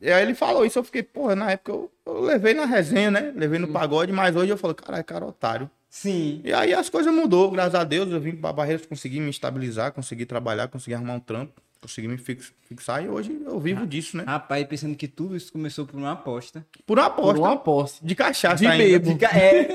aí 0.00 0.22
ele 0.22 0.34
falou 0.34 0.64
isso, 0.64 0.78
eu 0.78 0.84
fiquei, 0.84 1.02
porra, 1.02 1.34
na 1.34 1.50
época 1.50 1.72
eu, 1.72 1.90
eu 2.06 2.20
levei 2.20 2.54
na 2.54 2.64
resenha, 2.64 3.10
né? 3.10 3.32
Levei 3.34 3.58
no 3.58 3.68
pagode, 3.68 4.12
mas 4.12 4.36
hoje 4.36 4.50
eu 4.52 4.56
falo, 4.56 4.72
caralho, 4.74 5.04
cara, 5.04 5.26
otário. 5.26 5.68
Sim. 5.90 6.40
E 6.44 6.52
aí 6.54 6.72
as 6.72 6.88
coisas 6.88 7.12
mudou, 7.12 7.50
graças 7.50 7.74
a 7.74 7.82
Deus. 7.82 8.08
Eu 8.10 8.20
vim 8.20 8.36
para 8.36 8.52
Barreiras, 8.52 8.86
consegui 8.86 9.18
me 9.18 9.30
estabilizar, 9.30 9.90
consegui 9.92 10.24
trabalhar, 10.24 10.68
consegui 10.68 10.94
arrumar 10.94 11.14
um 11.14 11.20
trampo, 11.20 11.60
consegui 11.82 12.06
me 12.08 12.16
fix- 12.16 12.52
fixar 12.68 13.04
e 13.04 13.08
hoje 13.08 13.38
eu 13.44 13.58
vivo 13.58 13.84
disso, 13.86 14.16
né? 14.16 14.22
Rapaz, 14.24 14.64
pensando 14.66 14.94
que 14.96 15.08
tudo 15.08 15.36
isso 15.36 15.52
começou 15.52 15.84
por 15.84 15.96
uma 15.98 16.12
aposta. 16.12 16.64
Por 16.86 16.96
uma 16.98 17.10
Por 17.10 17.20
aposta. 17.22 17.40
uma 17.40 17.52
aposta. 17.54 18.06
De 18.06 18.14
cachaça 18.14 18.56
De 18.56 18.66
ainda. 18.68 18.84
bebo. 18.84 19.10
Fica- 19.10 19.36
É, 19.36 19.68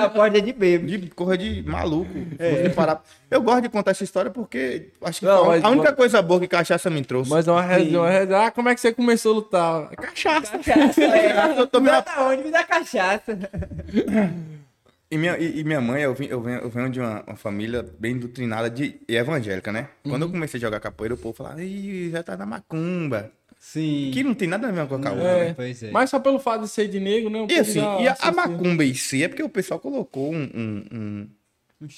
a 0.00 0.04
aposta 0.04 0.38
é 0.38 0.40
de 0.40 0.52
bebo. 0.52 0.86
De 0.86 1.08
corra 1.10 1.38
de 1.38 1.62
maluco. 1.62 2.12
se 2.12 2.62
você 2.62 2.70
parar. 2.70 3.02
Eu 3.30 3.40
gosto 3.40 3.62
de 3.62 3.68
contar 3.68 3.92
essa 3.92 4.02
história 4.04 4.30
porque 4.30 4.90
acho 5.00 5.20
que 5.20 5.26
Não, 5.26 5.46
mas- 5.46 5.64
a 5.64 5.70
única 5.70 5.92
coisa 5.92 6.20
boa 6.20 6.40
que 6.40 6.48
cachaça 6.48 6.90
me 6.90 7.04
trouxe. 7.04 7.30
Mas 7.30 7.46
é 7.46 7.52
uma 7.52 7.62
resenha. 7.62 8.00
Ah, 8.46 8.50
como 8.50 8.68
é 8.68 8.74
que 8.74 8.80
você 8.80 8.92
começou 8.92 9.32
a 9.32 9.34
lutar? 9.36 9.88
Cachaça. 9.90 10.58
Cachaça, 10.58 11.02
é. 11.02 11.54
Eu 11.60 11.66
tomei 11.68 11.92
Me 11.92 11.98
uma- 11.98 12.28
onde? 12.28 12.42
Me 12.44 12.50
dá 12.50 12.64
cachaça. 12.64 13.38
E 15.10 15.16
minha, 15.18 15.38
e, 15.38 15.60
e 15.60 15.64
minha 15.64 15.80
mãe, 15.80 16.02
eu, 16.02 16.14
vim, 16.14 16.26
eu, 16.26 16.40
venho, 16.40 16.58
eu 16.60 16.70
venho 16.70 16.90
de 16.90 16.98
uma, 17.00 17.22
uma 17.26 17.36
família 17.36 17.84
bem 17.98 18.16
doutrinada 18.18 18.68
de, 18.68 18.96
e 19.08 19.14
evangélica, 19.16 19.70
né? 19.70 19.88
Quando 20.02 20.22
eu 20.22 20.30
comecei 20.30 20.58
a 20.58 20.60
jogar 20.62 20.80
capoeira, 20.80 21.14
o 21.14 21.18
povo 21.18 21.36
falava, 21.36 21.62
Ih, 21.62 22.10
já 22.10 22.22
tá 22.22 22.36
na 22.36 22.46
macumba. 22.46 23.30
Sim. 23.60 24.10
Que 24.12 24.22
não 24.22 24.34
tem 24.34 24.48
nada 24.48 24.68
a 24.68 24.72
ver 24.72 24.86
com 24.86 24.96
a 24.96 25.00
capoeira. 25.00 25.38
É. 25.50 25.54
Pois 25.54 25.82
é. 25.82 25.90
Mas 25.90 26.10
só 26.10 26.18
pelo 26.18 26.38
fato 26.38 26.62
de 26.62 26.68
ser 26.68 26.88
de 26.88 26.98
negro, 27.00 27.30
né? 27.30 27.46
E 27.48 27.58
assim, 27.58 27.78
e 27.80 28.08
a, 28.08 28.16
a 28.20 28.32
macumba 28.32 28.84
em 28.84 28.92
si 28.94 29.22
é 29.22 29.28
porque 29.28 29.42
o 29.42 29.48
pessoal 29.48 29.78
colocou 29.80 30.32
um, 30.34 30.42
um, 30.54 30.84
um- 30.92 31.28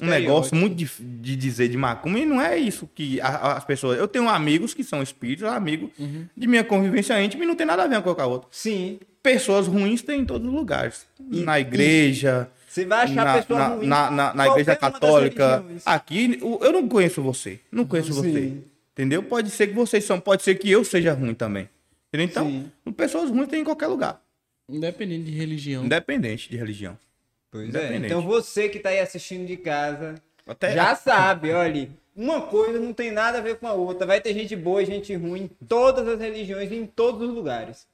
um 0.02 0.06
negócio 0.06 0.56
muito 0.56 0.74
dif- 0.74 1.00
de 1.02 1.36
dizer 1.36 1.68
de 1.68 1.76
macumba 1.76 2.18
e 2.18 2.26
não 2.26 2.40
é 2.40 2.56
isso 2.56 2.88
que 2.94 3.20
a- 3.20 3.28
a- 3.28 3.56
as 3.56 3.64
pessoas. 3.64 3.98
Eu 3.98 4.06
tenho 4.08 4.28
amigos 4.28 4.74
que 4.74 4.82
são 4.84 5.02
espíritos, 5.02 5.44
amigo 5.44 5.90
Uhum. 5.98 6.26
de 6.36 6.46
minha 6.46 6.64
convivência 6.64 7.20
íntima 7.22 7.44
e 7.44 7.46
não 7.46 7.54
tem 7.56 7.66
nada 7.66 7.84
a 7.84 7.86
ver 7.86 8.02
com 8.02 8.10
a 8.10 8.26
outra. 8.26 8.48
Sim. 8.52 8.98
Pessoas 9.22 9.66
ruins 9.66 10.02
tem 10.02 10.20
em 10.20 10.24
todos 10.24 10.46
os 10.48 10.54
lugares. 10.54 11.06
na 11.20 11.58
igreja, 11.58 12.48
Você 12.76 12.84
vai 12.84 13.04
achar 13.04 13.24
na, 13.24 13.34
pessoa 13.38 13.58
na, 13.58 13.68
ruim. 13.68 13.86
na, 13.86 14.10
na- 14.10 14.34
na 14.34 14.48
igreja 14.48 14.76
católica. 14.76 15.64
Aqui, 15.86 16.38
eu 16.42 16.72
não 16.72 16.86
conheço 16.86 17.22
você. 17.22 17.58
Não 17.72 17.86
conheço 17.86 18.12
Sim. 18.12 18.20
você. 18.20 18.52
Entendeu? 18.92 19.22
Pode 19.22 19.48
ser 19.50 19.68
que 19.68 19.72
vocês 19.74 20.04
são, 20.04 20.20
pode 20.20 20.42
ser 20.42 20.56
que 20.56 20.70
eu 20.70 20.84
seja 20.84 21.14
ruim 21.14 21.32
também. 21.34 21.70
Entendeu? 22.08 22.26
Então, 22.28 22.46
Sim. 22.84 22.92
pessoas 22.92 23.30
ruins 23.30 23.48
tem 23.48 23.62
em 23.62 23.64
qualquer 23.64 23.86
lugar. 23.86 24.22
Independente 24.68 25.24
de 25.24 25.30
religião. 25.32 25.84
Independente 25.86 26.50
de 26.50 26.56
religião. 26.58 26.98
Pois 27.50 27.64
é. 27.64 27.68
Independente. 27.68 28.06
Então 28.06 28.20
você 28.20 28.68
que 28.68 28.78
tá 28.78 28.90
aí 28.90 28.98
assistindo 29.00 29.46
de 29.46 29.56
casa, 29.56 30.16
Até, 30.46 30.74
já 30.74 30.94
sabe, 30.94 31.52
olha, 31.52 31.88
uma 32.14 32.42
coisa 32.42 32.78
não 32.78 32.92
tem 32.92 33.10
nada 33.10 33.38
a 33.38 33.40
ver 33.40 33.56
com 33.56 33.66
a 33.66 33.72
outra. 33.72 34.06
Vai 34.06 34.20
ter 34.20 34.34
gente 34.34 34.54
boa 34.54 34.82
e 34.82 34.86
gente 34.86 35.14
ruim 35.14 35.44
em 35.44 35.66
todas 35.66 36.06
as 36.06 36.20
religiões, 36.20 36.70
em 36.70 36.84
todos 36.84 37.26
os 37.26 37.34
lugares. 37.34 37.86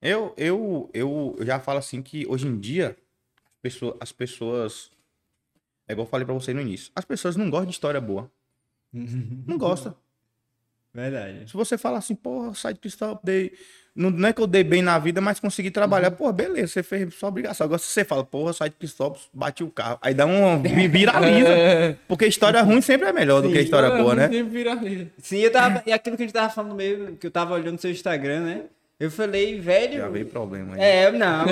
Eu, 0.00 0.32
eu, 0.36 0.88
eu, 0.94 1.36
eu 1.38 1.44
já 1.46 1.58
falo 1.58 1.78
assim 1.78 2.00
que 2.00 2.26
hoje 2.26 2.46
em 2.46 2.58
dia 2.58 2.96
as 3.66 3.72
pessoas, 3.72 3.96
as 4.00 4.12
pessoas 4.12 4.90
é 5.88 5.92
igual 5.92 6.06
eu 6.06 6.10
falei 6.10 6.24
pra 6.24 6.34
você 6.34 6.52
no 6.54 6.60
início, 6.60 6.90
as 6.94 7.04
pessoas 7.04 7.36
não 7.36 7.48
gostam 7.50 7.66
de 7.66 7.72
história 7.72 8.00
boa. 8.00 8.30
Não 8.92 9.58
gostam. 9.58 9.94
Verdade. 10.94 11.46
Se 11.50 11.52
você 11.52 11.76
falar 11.76 11.98
assim, 11.98 12.14
porra, 12.14 12.54
site 12.54 12.86
stop, 12.88 13.20
dei. 13.22 13.52
Não, 13.94 14.10
não 14.10 14.28
é 14.28 14.32
que 14.32 14.40
eu 14.40 14.46
dei 14.46 14.64
bem 14.64 14.80
na 14.80 14.98
vida, 14.98 15.20
mas 15.20 15.38
consegui 15.40 15.70
trabalhar. 15.70 16.10
Pô, 16.10 16.30
beleza, 16.32 16.68
você 16.68 16.82
fez 16.82 17.14
sua 17.14 17.28
obrigação. 17.28 17.64
Agora, 17.66 17.78
se 17.78 17.86
você 17.86 18.04
fala, 18.04 18.24
porra, 18.24 18.52
site 18.54 18.76
stop, 18.86 19.18
bati 19.32 19.62
o 19.62 19.70
carro. 19.70 19.98
Aí 20.00 20.14
dá 20.14 20.24
um. 20.24 20.62
vi- 20.62 20.88
viraliza. 20.88 21.98
Porque 22.08 22.26
história 22.26 22.62
ruim 22.62 22.80
sempre 22.80 23.08
é 23.08 23.12
melhor 23.12 23.42
do 23.42 23.50
que 23.52 23.58
história 23.60 23.90
boa, 23.90 24.14
né? 24.16 24.28
Sempre 24.30 24.50
viraliza. 24.50 25.10
Sim, 25.18 25.38
eu 25.38 25.52
tava. 25.52 25.82
E 25.86 25.92
aquilo 25.92 26.16
que 26.16 26.22
a 26.22 26.26
gente 26.26 26.34
tava 26.34 26.48
falando 26.50 26.74
meio, 26.74 27.16
que 27.16 27.26
eu 27.26 27.30
tava 27.30 27.52
olhando 27.54 27.72
no 27.72 27.78
seu 27.78 27.90
Instagram, 27.90 28.40
né? 28.40 28.64
Eu 28.98 29.10
falei, 29.10 29.60
velho. 29.60 29.98
Já 29.98 30.08
veio 30.08 30.26
problema 30.26 30.74
aí. 30.74 30.80
É, 30.80 31.12
não. 31.12 31.44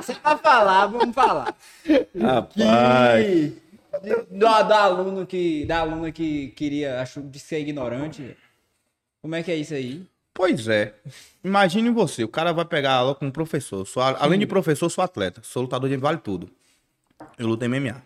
Você 0.00 0.12
vai 0.22 0.38
falar, 0.38 0.86
vamos 0.86 1.14
falar. 1.14 1.54
Rapaz. 2.20 3.26
Que, 3.26 3.62
do, 4.02 4.36
do 4.38 4.46
aluno 4.46 5.26
que. 5.26 5.64
Da 5.64 5.80
aluna 5.80 6.12
que 6.12 6.48
queria, 6.48 7.00
achou 7.00 7.22
de 7.22 7.38
ser 7.38 7.60
ignorante. 7.60 8.36
Como 9.22 9.34
é 9.34 9.42
que 9.42 9.50
é 9.50 9.56
isso 9.56 9.72
aí? 9.72 10.06
Pois 10.34 10.68
é. 10.68 10.94
Imagine 11.44 11.90
você, 11.90 12.24
o 12.24 12.28
cara 12.28 12.52
vai 12.52 12.64
pegar 12.64 12.94
aula 12.94 13.14
com 13.14 13.26
um 13.26 13.30
professor. 13.30 13.86
Sou, 13.86 14.02
além 14.02 14.38
de 14.38 14.46
professor, 14.46 14.90
sou 14.90 15.04
atleta. 15.04 15.40
Sou 15.42 15.62
lutador 15.62 15.88
de 15.88 15.96
vale 15.96 16.18
tudo. 16.18 16.50
Eu 17.38 17.46
luto 17.46 17.68
MMA. 17.68 18.02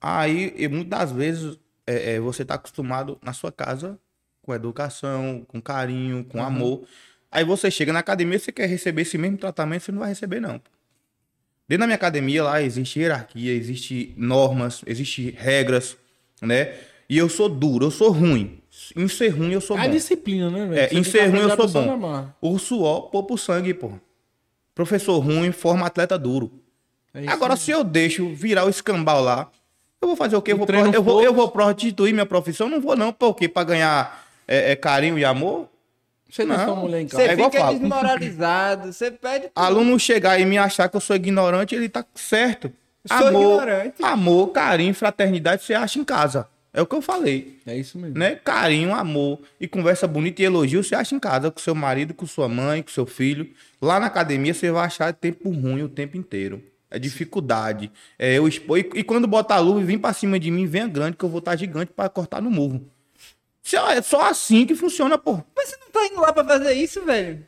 Aí, 0.00 0.68
muitas 0.68 0.98
das 0.98 1.12
vezes, 1.12 1.58
é, 1.86 2.14
é, 2.14 2.20
você 2.20 2.44
tá 2.44 2.54
acostumado 2.54 3.18
na 3.22 3.32
sua 3.32 3.50
casa 3.50 3.98
com 4.44 4.54
educação, 4.54 5.44
com 5.48 5.60
carinho, 5.60 6.24
com 6.24 6.42
amor. 6.42 6.82
Aí 7.30 7.44
você 7.44 7.70
chega 7.70 7.92
na 7.92 7.98
academia, 7.98 8.38
você 8.38 8.52
quer 8.52 8.68
receber 8.68 9.02
esse 9.02 9.18
mesmo 9.18 9.36
tratamento, 9.38 9.82
você 9.84 9.92
não 9.92 10.00
vai 10.00 10.10
receber, 10.10 10.40
não. 10.40 10.60
Dentro 11.66 11.80
da 11.80 11.86
minha 11.86 11.96
academia 11.96 12.44
lá 12.44 12.62
existe 12.62 13.00
hierarquia, 13.00 13.52
existe 13.52 14.12
normas, 14.16 14.82
existe 14.86 15.30
regras, 15.38 15.96
né? 16.42 16.74
E 17.08 17.16
eu 17.18 17.28
sou 17.28 17.48
duro, 17.48 17.86
eu 17.86 17.90
sou 17.90 18.10
ruim. 18.10 18.60
Em 18.96 19.08
ser 19.08 19.28
ruim, 19.28 19.52
eu 19.52 19.60
sou 19.60 19.76
É 19.78 19.80
a 19.80 19.84
bom. 19.86 19.90
disciplina, 19.90 20.50
né, 20.50 20.66
velho? 20.66 20.78
É, 20.78 20.88
Você 20.88 20.94
em 20.96 21.04
ser 21.04 21.26
ruim 21.26 21.40
eu 21.40 21.56
sou 21.56 21.68
bom. 21.68 22.26
O 22.40 22.58
suor, 22.58 23.08
poupa 23.10 23.34
o 23.34 23.38
sangue, 23.38 23.72
pô. 23.72 23.92
Professor 24.74 25.18
ruim 25.18 25.52
forma 25.52 25.86
atleta 25.86 26.18
duro. 26.18 26.50
É 27.12 27.28
Agora, 27.28 27.56
se 27.56 27.70
eu 27.70 27.84
deixo 27.84 28.28
virar 28.34 28.64
o 28.64 28.68
escambau 28.68 29.22
lá, 29.22 29.50
eu 30.02 30.08
vou 30.08 30.16
fazer 30.16 30.34
o 30.36 30.42
quê? 30.42 30.52
Eu 30.52 30.56
vou, 30.58 30.66
pro- 30.66 30.92
eu, 30.92 31.02
vou, 31.02 31.22
eu 31.22 31.32
vou 31.32 31.48
prostituir 31.50 32.12
minha 32.12 32.26
profissão? 32.26 32.68
Não 32.68 32.80
vou, 32.80 32.96
não. 32.96 33.12
Por 33.12 33.34
quê? 33.34 33.48
Pra 33.48 33.62
ganhar 33.64 34.23
é, 34.46 34.72
é, 34.72 34.76
carinho 34.76 35.18
e 35.18 35.24
amor? 35.24 35.68
Você 36.30 36.44
não 36.44 36.54
é 36.54 36.66
Não. 36.66 36.76
mulher 36.76 37.00
em 37.02 37.06
Você 37.08 37.16
casa. 37.16 37.28
É 37.28 37.32
igual 37.32 37.46
eu 37.46 37.52
fica 37.52 37.72
desmoralizado, 37.78 38.92
você 38.92 39.10
pede. 39.10 39.50
Aluno 39.54 39.98
chegar 40.00 40.40
e 40.40 40.44
me 40.44 40.58
achar 40.58 40.88
que 40.88 40.96
eu 40.96 41.00
sou 41.00 41.14
ignorante, 41.16 41.74
ele 41.74 41.88
tá 41.88 42.04
certo. 42.14 42.72
Sou 43.06 43.28
amor, 43.28 43.40
ignorante. 43.62 44.02
amor, 44.02 44.48
carinho, 44.48 44.94
fraternidade, 44.94 45.62
você 45.62 45.74
acha 45.74 45.98
em 45.98 46.04
casa. 46.04 46.48
É 46.72 46.82
o 46.82 46.86
que 46.86 46.96
eu 46.96 47.02
falei. 47.02 47.60
É 47.64 47.76
isso 47.76 47.96
mesmo. 47.96 48.18
né? 48.18 48.34
Carinho, 48.34 48.92
amor 48.92 49.38
e 49.60 49.68
conversa 49.68 50.08
bonita 50.08 50.42
e 50.42 50.44
elogio 50.44 50.82
você 50.82 50.96
acha 50.96 51.14
em 51.14 51.20
casa 51.20 51.48
com 51.50 51.60
seu 51.60 51.74
marido, 51.74 52.12
com 52.12 52.26
sua 52.26 52.48
mãe, 52.48 52.82
com 52.82 52.90
seu 52.90 53.06
filho. 53.06 53.48
Lá 53.80 54.00
na 54.00 54.06
academia 54.06 54.52
você 54.52 54.72
vai 54.72 54.86
achar 54.86 55.12
tempo 55.12 55.50
ruim 55.50 55.82
o 55.82 55.88
tempo 55.88 56.16
inteiro. 56.16 56.60
É 56.90 56.98
dificuldade. 56.98 57.92
É 58.18 58.34
eu 58.34 58.48
expor. 58.48 58.78
E, 58.78 58.90
e 58.94 59.04
quando 59.04 59.28
botar 59.28 59.56
a 59.56 59.58
luva 59.60 59.80
e 59.80 59.84
vir 59.84 59.98
pra 59.98 60.12
cima 60.12 60.38
de 60.38 60.50
mim, 60.50 60.66
venha 60.66 60.88
grande, 60.88 61.16
que 61.16 61.24
eu 61.24 61.28
vou 61.28 61.38
estar 61.38 61.54
gigante 61.54 61.92
pra 61.94 62.08
cortar 62.08 62.42
no 62.42 62.50
murro. 62.50 62.84
Só- 63.64 63.90
É 63.90 64.02
só 64.02 64.20
assim 64.28 64.66
que 64.66 64.74
funciona, 64.76 65.16
pô. 65.18 65.40
Mas 65.56 65.70
você 65.70 65.76
não 65.80 65.90
tá 65.90 66.06
indo 66.06 66.20
lá 66.20 66.32
pra 66.32 66.44
fazer 66.44 66.74
isso, 66.74 67.02
velho? 67.04 67.44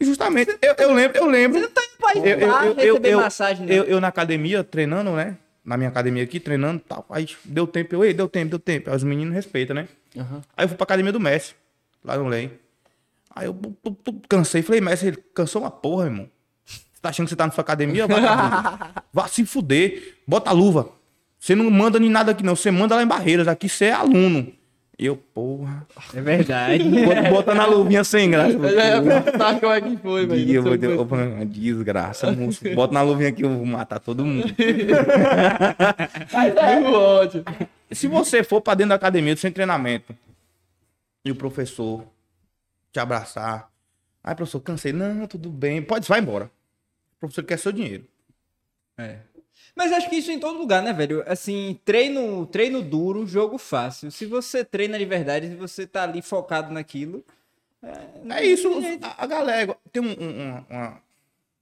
Justamente. 0.00 0.56
Eu, 0.62 0.74
eu 0.78 0.94
lembro, 0.94 1.18
eu 1.18 1.26
lembro. 1.26 1.58
Você 1.60 1.66
não 1.66 1.72
tá 1.72 1.82
indo 1.84 1.96
pra 1.98 2.14
ir 2.14 2.40
Eu, 2.40 2.48
lá 2.48 2.66
eu, 2.66 2.74
receber 2.74 3.16
massagem, 3.16 3.66
não. 3.66 3.74
eu, 3.74 3.84
eu 3.84 4.00
na 4.00 4.08
academia, 4.08 4.64
treinando, 4.64 5.10
né? 5.12 5.36
Na 5.64 5.76
minha 5.76 5.90
academia 5.90 6.22
aqui, 6.22 6.40
treinando 6.40 6.78
e 6.84 6.88
tal. 6.88 7.04
Aí 7.10 7.28
deu 7.44 7.66
tempo, 7.66 7.94
eu, 7.94 8.02
ei, 8.04 8.14
deu 8.14 8.28
tempo, 8.28 8.50
deu 8.50 8.58
tempo. 8.58 8.88
Aí 8.88 8.96
os 8.96 9.02
meninos 9.04 9.34
respeitam, 9.34 9.76
né? 9.76 9.86
Aham. 10.16 10.40
Aí 10.56 10.64
eu 10.64 10.68
fui 10.68 10.76
pra 10.76 10.84
academia 10.84 11.12
do 11.12 11.20
Messi, 11.20 11.54
lá 12.02 12.16
no 12.16 12.26
Lei. 12.28 12.58
Aí 13.34 13.46
eu 13.46 13.52
pu- 13.54 13.70
pu- 13.72 13.92
pu- 13.92 14.22
cansei, 14.28 14.62
falei, 14.62 14.80
Messi, 14.80 15.08
ele 15.08 15.18
cansou 15.34 15.62
uma 15.62 15.70
porra, 15.70 16.06
irmão. 16.06 16.30
Você 16.64 16.80
tá 17.02 17.10
achando 17.10 17.26
que 17.26 17.30
você 17.30 17.36
tá 17.36 17.46
na 17.46 17.52
sua 17.52 17.62
academia? 17.62 18.06
Vá 19.12 19.28
se 19.28 19.44
fuder, 19.44 20.14
bota 20.26 20.48
a 20.50 20.52
luva. 20.52 20.88
Você 21.38 21.54
não 21.54 21.70
manda 21.70 21.98
nem 22.00 22.08
nada 22.10 22.32
aqui 22.32 22.42
não, 22.42 22.56
você 22.56 22.70
manda 22.70 22.94
lá 22.96 23.02
em 23.02 23.06
Barreiras, 23.06 23.46
aqui 23.46 23.68
você 23.68 23.86
é 23.86 23.92
aluno. 23.92 24.52
Eu, 24.98 25.16
porra, 25.16 25.86
É 26.12 26.20
verdade. 26.20 26.82
bota- 27.06 27.30
botando 27.30 27.60
a 27.60 27.66
luvinha 27.66 28.02
sem 28.02 28.28
graça. 28.32 28.54
Eu 28.56 28.74
já 28.74 28.84
ia 28.96 29.00
perguntar 29.02 29.60
como 29.60 29.72
é 29.72 29.80
que 29.80 29.96
foi, 29.98 30.26
velho. 30.26 30.52
Eu 30.54 30.62
vou 30.64 30.76
ter- 30.76 30.98
opa, 30.98 31.16
desgraça, 31.46 32.32
moço. 32.32 32.64
Bota 32.74 32.92
na 32.94 33.02
luvinha 33.02 33.28
aqui, 33.28 33.42
eu 33.42 33.48
vou 33.56 33.64
matar 33.64 34.00
todo 34.00 34.24
mundo. 34.24 34.52
Muito 36.34 36.92
ódio. 36.94 37.44
Se 37.92 38.06
você 38.08 38.42
for 38.42 38.60
pra 38.60 38.74
dentro 38.74 38.88
da 38.90 38.94
academia 38.96 39.36
sem 39.36 39.52
treinamento 39.52 40.14
e 41.24 41.30
o 41.30 41.36
professor 41.36 42.04
te 42.92 42.98
abraçar, 42.98 43.70
aí 44.22 44.34
professor, 44.34 44.60
cansei, 44.60 44.92
não, 44.92 45.26
tudo 45.28 45.48
bem, 45.48 45.80
pode, 45.80 46.08
vai 46.08 46.18
embora. 46.20 46.46
O 47.16 47.20
professor 47.20 47.44
quer 47.44 47.58
seu 47.58 47.70
dinheiro. 47.72 48.04
É. 48.98 49.18
Mas 49.76 49.92
acho 49.92 50.08
que 50.10 50.16
isso 50.16 50.30
em 50.32 50.38
todo 50.40 50.58
lugar, 50.58 50.82
né, 50.82 50.92
velho? 50.92 51.22
Assim, 51.26 51.78
treino, 51.84 52.44
treino 52.46 52.82
duro, 52.82 53.26
jogo 53.26 53.58
fácil. 53.58 54.10
Se 54.10 54.26
você 54.26 54.64
treina 54.64 54.98
de 54.98 55.04
verdade, 55.04 55.48
se 55.48 55.54
você 55.54 55.86
tá 55.86 56.02
ali 56.02 56.20
focado 56.22 56.72
naquilo. 56.72 57.24
É 58.30 58.44
isso, 58.44 58.68
a, 59.02 59.22
a 59.22 59.26
galera, 59.26 59.76
tem 59.92 60.02
um, 60.02 60.06
um- 60.06 60.40
um- 60.42 60.64
uma- 60.68 61.00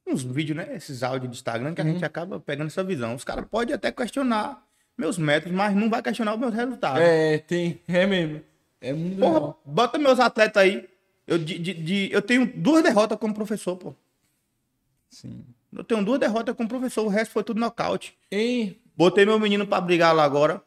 uns 0.07 0.23
vídeos, 0.23 0.57
né, 0.57 0.75
esses 0.75 1.03
áudios 1.03 1.29
de 1.31 1.37
Instagram 1.37 1.75
que 1.75 1.81
a 1.81 1.83
gente 1.83 2.03
acaba 2.03 2.39
pegando 2.39 2.67
essa 2.67 2.83
visão. 2.83 3.13
Os 3.13 3.23
caras 3.23 3.45
podem 3.49 3.75
até 3.75 3.91
questionar 3.91 4.65
meus 4.97 5.17
métodos, 5.19 5.55
mas 5.55 5.75
não 5.75 5.89
vai 5.89 6.01
questionar 6.01 6.33
os 6.33 6.39
meus 6.39 6.53
resultados. 6.53 7.01
É, 7.01 7.37
tem. 7.37 7.79
É 7.87 8.07
mesmo. 8.07 8.41
É 8.81 8.93
muito 8.93 9.19
Porra, 9.19 9.33
legal. 9.33 9.61
bota 9.65 9.97
meus 9.99 10.19
atletas 10.19 10.63
aí. 10.63 10.89
Eu, 11.27 11.37
de, 11.37 11.59
de- 11.59 11.73
de- 11.73 12.09
eu 12.11 12.21
tenho 12.21 12.45
duas 12.47 12.81
derrotas 12.81 13.17
como 13.19 13.33
professor, 13.33 13.75
pô. 13.75 13.93
Sim. 15.09 15.43
Eu 15.75 15.83
tenho 15.83 16.03
duas 16.03 16.19
derrotas 16.19 16.55
como 16.55 16.67
professor, 16.69 17.05
o 17.05 17.09
resto 17.09 17.31
foi 17.31 17.43
tudo 17.43 17.59
nocaute. 17.59 18.15
Hein? 18.31 18.77
Botei 18.95 19.25
meu 19.25 19.39
menino 19.39 19.65
pra 19.67 19.79
brigar 19.81 20.15
lá 20.15 20.23
agora. 20.23 20.61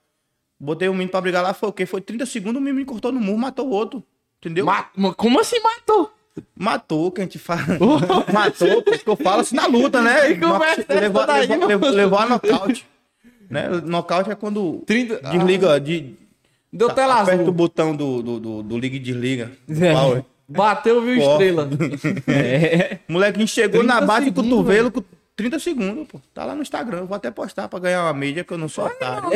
Botei 0.59 0.88
o 0.88 0.92
menino 0.92 1.11
pra 1.11 1.21
brigar 1.21 1.42
lá, 1.42 1.54
foi 1.54 1.69
o 1.69 1.73
quê? 1.73 1.87
Foi 1.87 2.00
30 2.00 2.26
segundos, 2.26 2.61
o 2.61 2.64
menino 2.64 2.85
cortou 2.85 3.11
no 3.11 3.21
murro, 3.21 3.38
matou 3.38 3.66
o 3.66 3.71
outro. 3.71 4.04
Entendeu? 4.38 4.66
Ma- 4.66 4.90
Como 5.16 5.40
assim 5.40 5.59
matou? 5.61 6.12
Matou, 6.54 7.11
que 7.11 7.21
a 7.21 7.25
gente 7.25 7.38
fala. 7.38 7.62
matou, 8.33 8.83
porque 8.83 9.09
eu 9.09 9.16
falo 9.16 9.40
assim 9.40 9.57
na 9.57 9.66
luta, 9.66 10.00
né? 10.02 10.35
Que 10.35 10.45
é 10.92 11.00
levou, 11.00 11.26
daí, 11.26 11.47
levou, 11.47 11.57
mano? 11.57 11.66
levou, 11.66 11.90
levou 11.90 12.19
a 12.19 12.26
nocaute. 12.26 12.87
Né? 13.49 13.69
Nocaute 13.85 14.30
é 14.30 14.35
quando 14.35 14.83
30. 14.87 15.16
desliga, 15.30 15.80
de, 15.80 16.14
Deu 16.73 16.88
tela 16.90 17.21
aperta 17.21 17.40
o 17.40 17.42
azul. 17.42 17.52
botão 17.52 17.97
do, 17.97 18.23
do, 18.23 18.38
do, 18.40 18.62
do 18.62 18.78
liga 18.78 18.95
e 18.97 19.00
desliga. 19.00 19.50
É. 19.69 19.92
Bateu, 20.50 21.00
viu 21.02 21.23
Ó. 21.23 21.33
estrela. 21.33 21.69
É. 22.26 22.99
Molequinho 23.09 23.47
chegou 23.47 23.80
30 23.80 23.95
na 23.95 24.00
base 24.07 24.26
segundos, 24.26 24.50
cotovelo 24.50 24.90
com 24.90 25.04
30 25.37 25.59
segundos, 25.59 26.09
pô. 26.09 26.21
Tá 26.35 26.45
lá 26.45 26.54
no 26.54 26.62
Instagram. 26.62 27.04
Vou 27.04 27.14
até 27.16 27.30
postar 27.30 27.69
pra 27.69 27.78
ganhar 27.78 28.04
uma 28.04 28.12
mídia, 28.12 28.45
que 28.45 28.52
eu 28.52 28.59
não 28.59 28.69
sou 28.69 28.85
otário. 28.87 29.30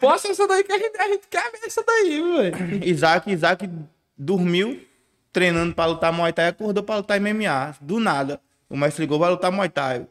Posta 0.00 0.28
essa 0.28 0.46
daí 0.46 0.62
que 0.64 0.72
a 0.72 0.78
gente, 0.78 0.96
a 0.98 1.08
gente 1.08 1.26
quer 1.28 1.50
ver 1.52 1.66
essa 1.66 1.82
daí, 1.86 2.22
velho. 2.22 2.84
Isaac, 2.88 3.30
Isaac 3.30 3.68
dormiu 4.16 4.80
treinando 5.32 5.74
pra 5.74 5.84
lutar 5.86 6.12
Muay 6.12 6.32
Thai, 6.32 6.48
acordou 6.48 6.82
pra 6.82 6.96
lutar 6.96 7.20
MMA. 7.20 7.74
Do 7.80 8.00
nada. 8.00 8.40
O 8.70 8.76
mestre 8.76 9.02
ligou, 9.02 9.18
vai 9.18 9.30
lutar 9.30 9.52
Muay 9.52 9.68
Thai. 9.68 10.06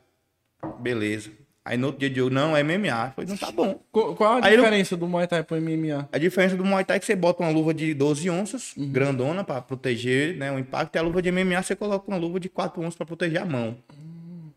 Beleza. 0.80 1.32
Aí 1.68 1.78
no 1.78 1.88
outro 1.88 2.00
dia 2.00 2.10
de 2.12 2.18
jogo, 2.18 2.30
não, 2.34 2.56
é 2.56 2.62
MMA. 2.62 3.12
Foi, 3.16 3.26
não 3.26 3.36
tá 3.36 3.52
bom. 3.52 3.82
Qu- 3.92 4.14
Qual 4.16 4.34
a 4.34 4.46
Aí 4.46 4.54
eu- 4.54 4.62
diferença 4.62 4.96
do 4.96 5.08
Muay 5.08 5.26
Thai 5.26 5.42
pro 5.44 5.58
MMA? 5.60 6.08
A 6.12 6.18
diferença 6.20 6.56
do 6.56 6.64
Muay 6.64 6.86
Thai 6.86 6.98
é 6.98 7.00
que 7.00 7.06
você 7.08 7.16
bota 7.16 7.42
uma 7.42 7.50
luva 7.50 7.74
de 7.74 7.92
12 7.96 8.30
onças, 8.30 8.74
grandona, 8.78 9.44
pra 9.44 9.60
proteger 9.62 10.38
né, 10.38 10.52
o 10.52 10.60
impacto. 10.60 10.96
E 10.96 11.00
a 11.00 11.02
luva 11.02 11.24
de 11.24 11.32
MMA 11.32 11.64
você 11.64 11.76
coloca 11.76 12.08
uma 12.08 12.18
luva 12.18 12.40
de 12.40 12.50
4 12.50 12.80
onças 12.82 12.94
pra 12.96 13.06
proteger 13.06 13.42
a 13.42 13.46
mão. 13.46 13.76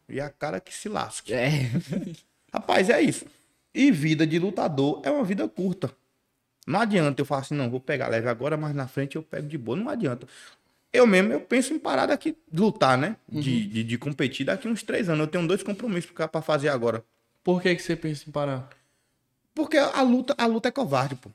E 0.07 0.21
a 0.21 0.29
cara 0.29 0.61
que 0.61 0.73
se 0.75 0.89
lasque. 0.89 1.33
É. 1.33 1.49
Rapaz, 2.53 2.91
é 2.91 3.01
isso. 3.01 3.25
E 3.75 3.91
vida 3.91 4.27
de 4.27 4.39
lutador 4.39 5.01
é 5.03 5.11
uma 5.11 5.25
vida 5.25 5.49
curta. 5.49 5.91
Não 6.67 6.81
adianta 6.81 7.23
eu 7.23 7.25
falar 7.25 7.41
assim, 7.41 7.55
não, 7.55 7.71
vou 7.71 7.81
pegar 7.81 8.09
leve 8.09 8.29
agora, 8.29 8.55
mas 8.57 8.75
na 8.75 8.87
frente 8.87 9.17
eu 9.17 9.23
pego 9.23 9.49
de 9.49 9.57
boa. 9.57 9.77
Não 9.79 9.89
adianta. 9.89 10.27
Eu 10.93 11.07
mesmo, 11.07 11.33
eu 11.33 11.41
penso 11.41 11.75
em 11.75 11.79
parar 11.79 12.07
daqui, 12.07 12.37
lutar, 12.53 12.97
né? 12.97 13.17
De, 13.29 13.67
de, 13.67 13.85
de 13.85 13.99
competir 13.99 14.47
daqui 14.47 14.67
uns 14.67 14.83
três 14.83 15.09
anos. 15.09 15.21
Eu 15.21 15.27
tenho 15.27 15.47
dois 15.47 15.63
compromissos 15.63 16.11
pra 16.11 16.27
pra 16.27 16.41
fazer 16.41 16.71
agora. 16.71 17.05
Por 17.45 17.61
que, 17.61 17.75
que 17.75 17.83
você 17.83 17.95
pensa 17.95 18.25
em 18.29 18.33
parar? 18.33 18.69
Porque 19.55 19.77
a 19.77 20.03
luta, 20.03 20.35
a 20.39 20.47
luta 20.47 20.69
é 20.69 20.73
covarde, 20.73 21.15
pô. 21.17 21.31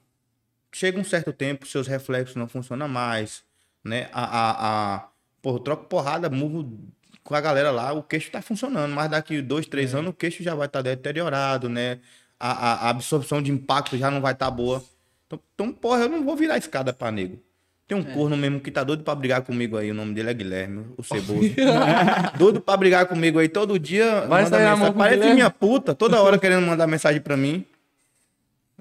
Chega 0.72 1.00
um 1.00 1.03
certo 1.03 1.31
tempo, 1.31 1.67
seus 1.67 1.88
reflexos 1.88 2.36
não 2.36 2.48
funcionam 2.48 2.88
mais, 2.88 3.43
né? 3.83 4.10
A, 4.12 4.24
a, 4.24 4.95
a... 4.95 5.07
Pô, 5.41 5.55
eu 5.55 5.60
troco 5.60 5.86
porrada, 5.86 6.29
murro 6.29 6.79
com 7.24 7.36
a 7.36 7.41
galera 7.41 7.72
lá, 7.72 7.93
o 7.93 8.03
queixo 8.03 8.31
tá 8.31 8.41
funcionando, 8.41 8.93
mas 8.93 9.10
daqui 9.10 9.41
dois, 9.41 9.65
três 9.65 9.93
anos 9.95 10.10
o 10.10 10.13
queixo 10.13 10.43
já 10.43 10.55
vai 10.55 10.67
estar 10.67 10.81
deteriorado, 10.81 11.69
né? 11.69 12.00
A, 12.39 12.51
a, 12.51 12.74
a 12.88 12.89
absorção 12.89 13.41
de 13.41 13.51
impacto 13.51 13.98
já 13.98 14.10
não 14.10 14.19
vai 14.19 14.33
estar 14.33 14.51
boa. 14.51 14.83
Então, 15.27 15.39
então, 15.53 15.74
porra, 15.74 16.01
eu 16.01 16.10
não 16.10 16.24
vou 16.24 16.36
virar 16.36 16.57
escada 16.57 16.91
pra 16.91 17.12
nego. 17.12 17.41
Tem 17.93 18.01
um 18.12 18.15
corno 18.15 18.35
mesmo 18.38 18.59
que 18.59 18.71
tá 18.71 18.83
doido 18.83 19.03
pra 19.03 19.13
brigar 19.15 19.41
comigo 19.41 19.77
aí, 19.77 19.91
o 19.91 19.93
nome 19.93 20.13
dele 20.13 20.29
é 20.29 20.33
Guilherme, 20.33 20.85
o 20.97 21.03
Ceboso. 21.03 21.50
doido 22.38 22.59
pra 22.62 22.75
brigar 22.77 23.05
comigo 23.05 23.39
aí 23.39 23.47
todo 23.50 23.77
dia. 23.79 24.21
Vai 24.27 24.43
manda 24.43 24.55
sair 24.57 24.63
na 24.65 24.71
mensagem. 24.75 24.93
Parece 24.93 25.15
Guilherme? 25.17 25.35
minha 25.35 25.50
puta, 25.50 25.93
toda 25.95 26.21
hora 26.21 26.38
querendo 26.38 26.65
mandar 26.65 26.88
mensagem 26.88 27.21
pra 27.21 27.38
mim. 27.38 27.65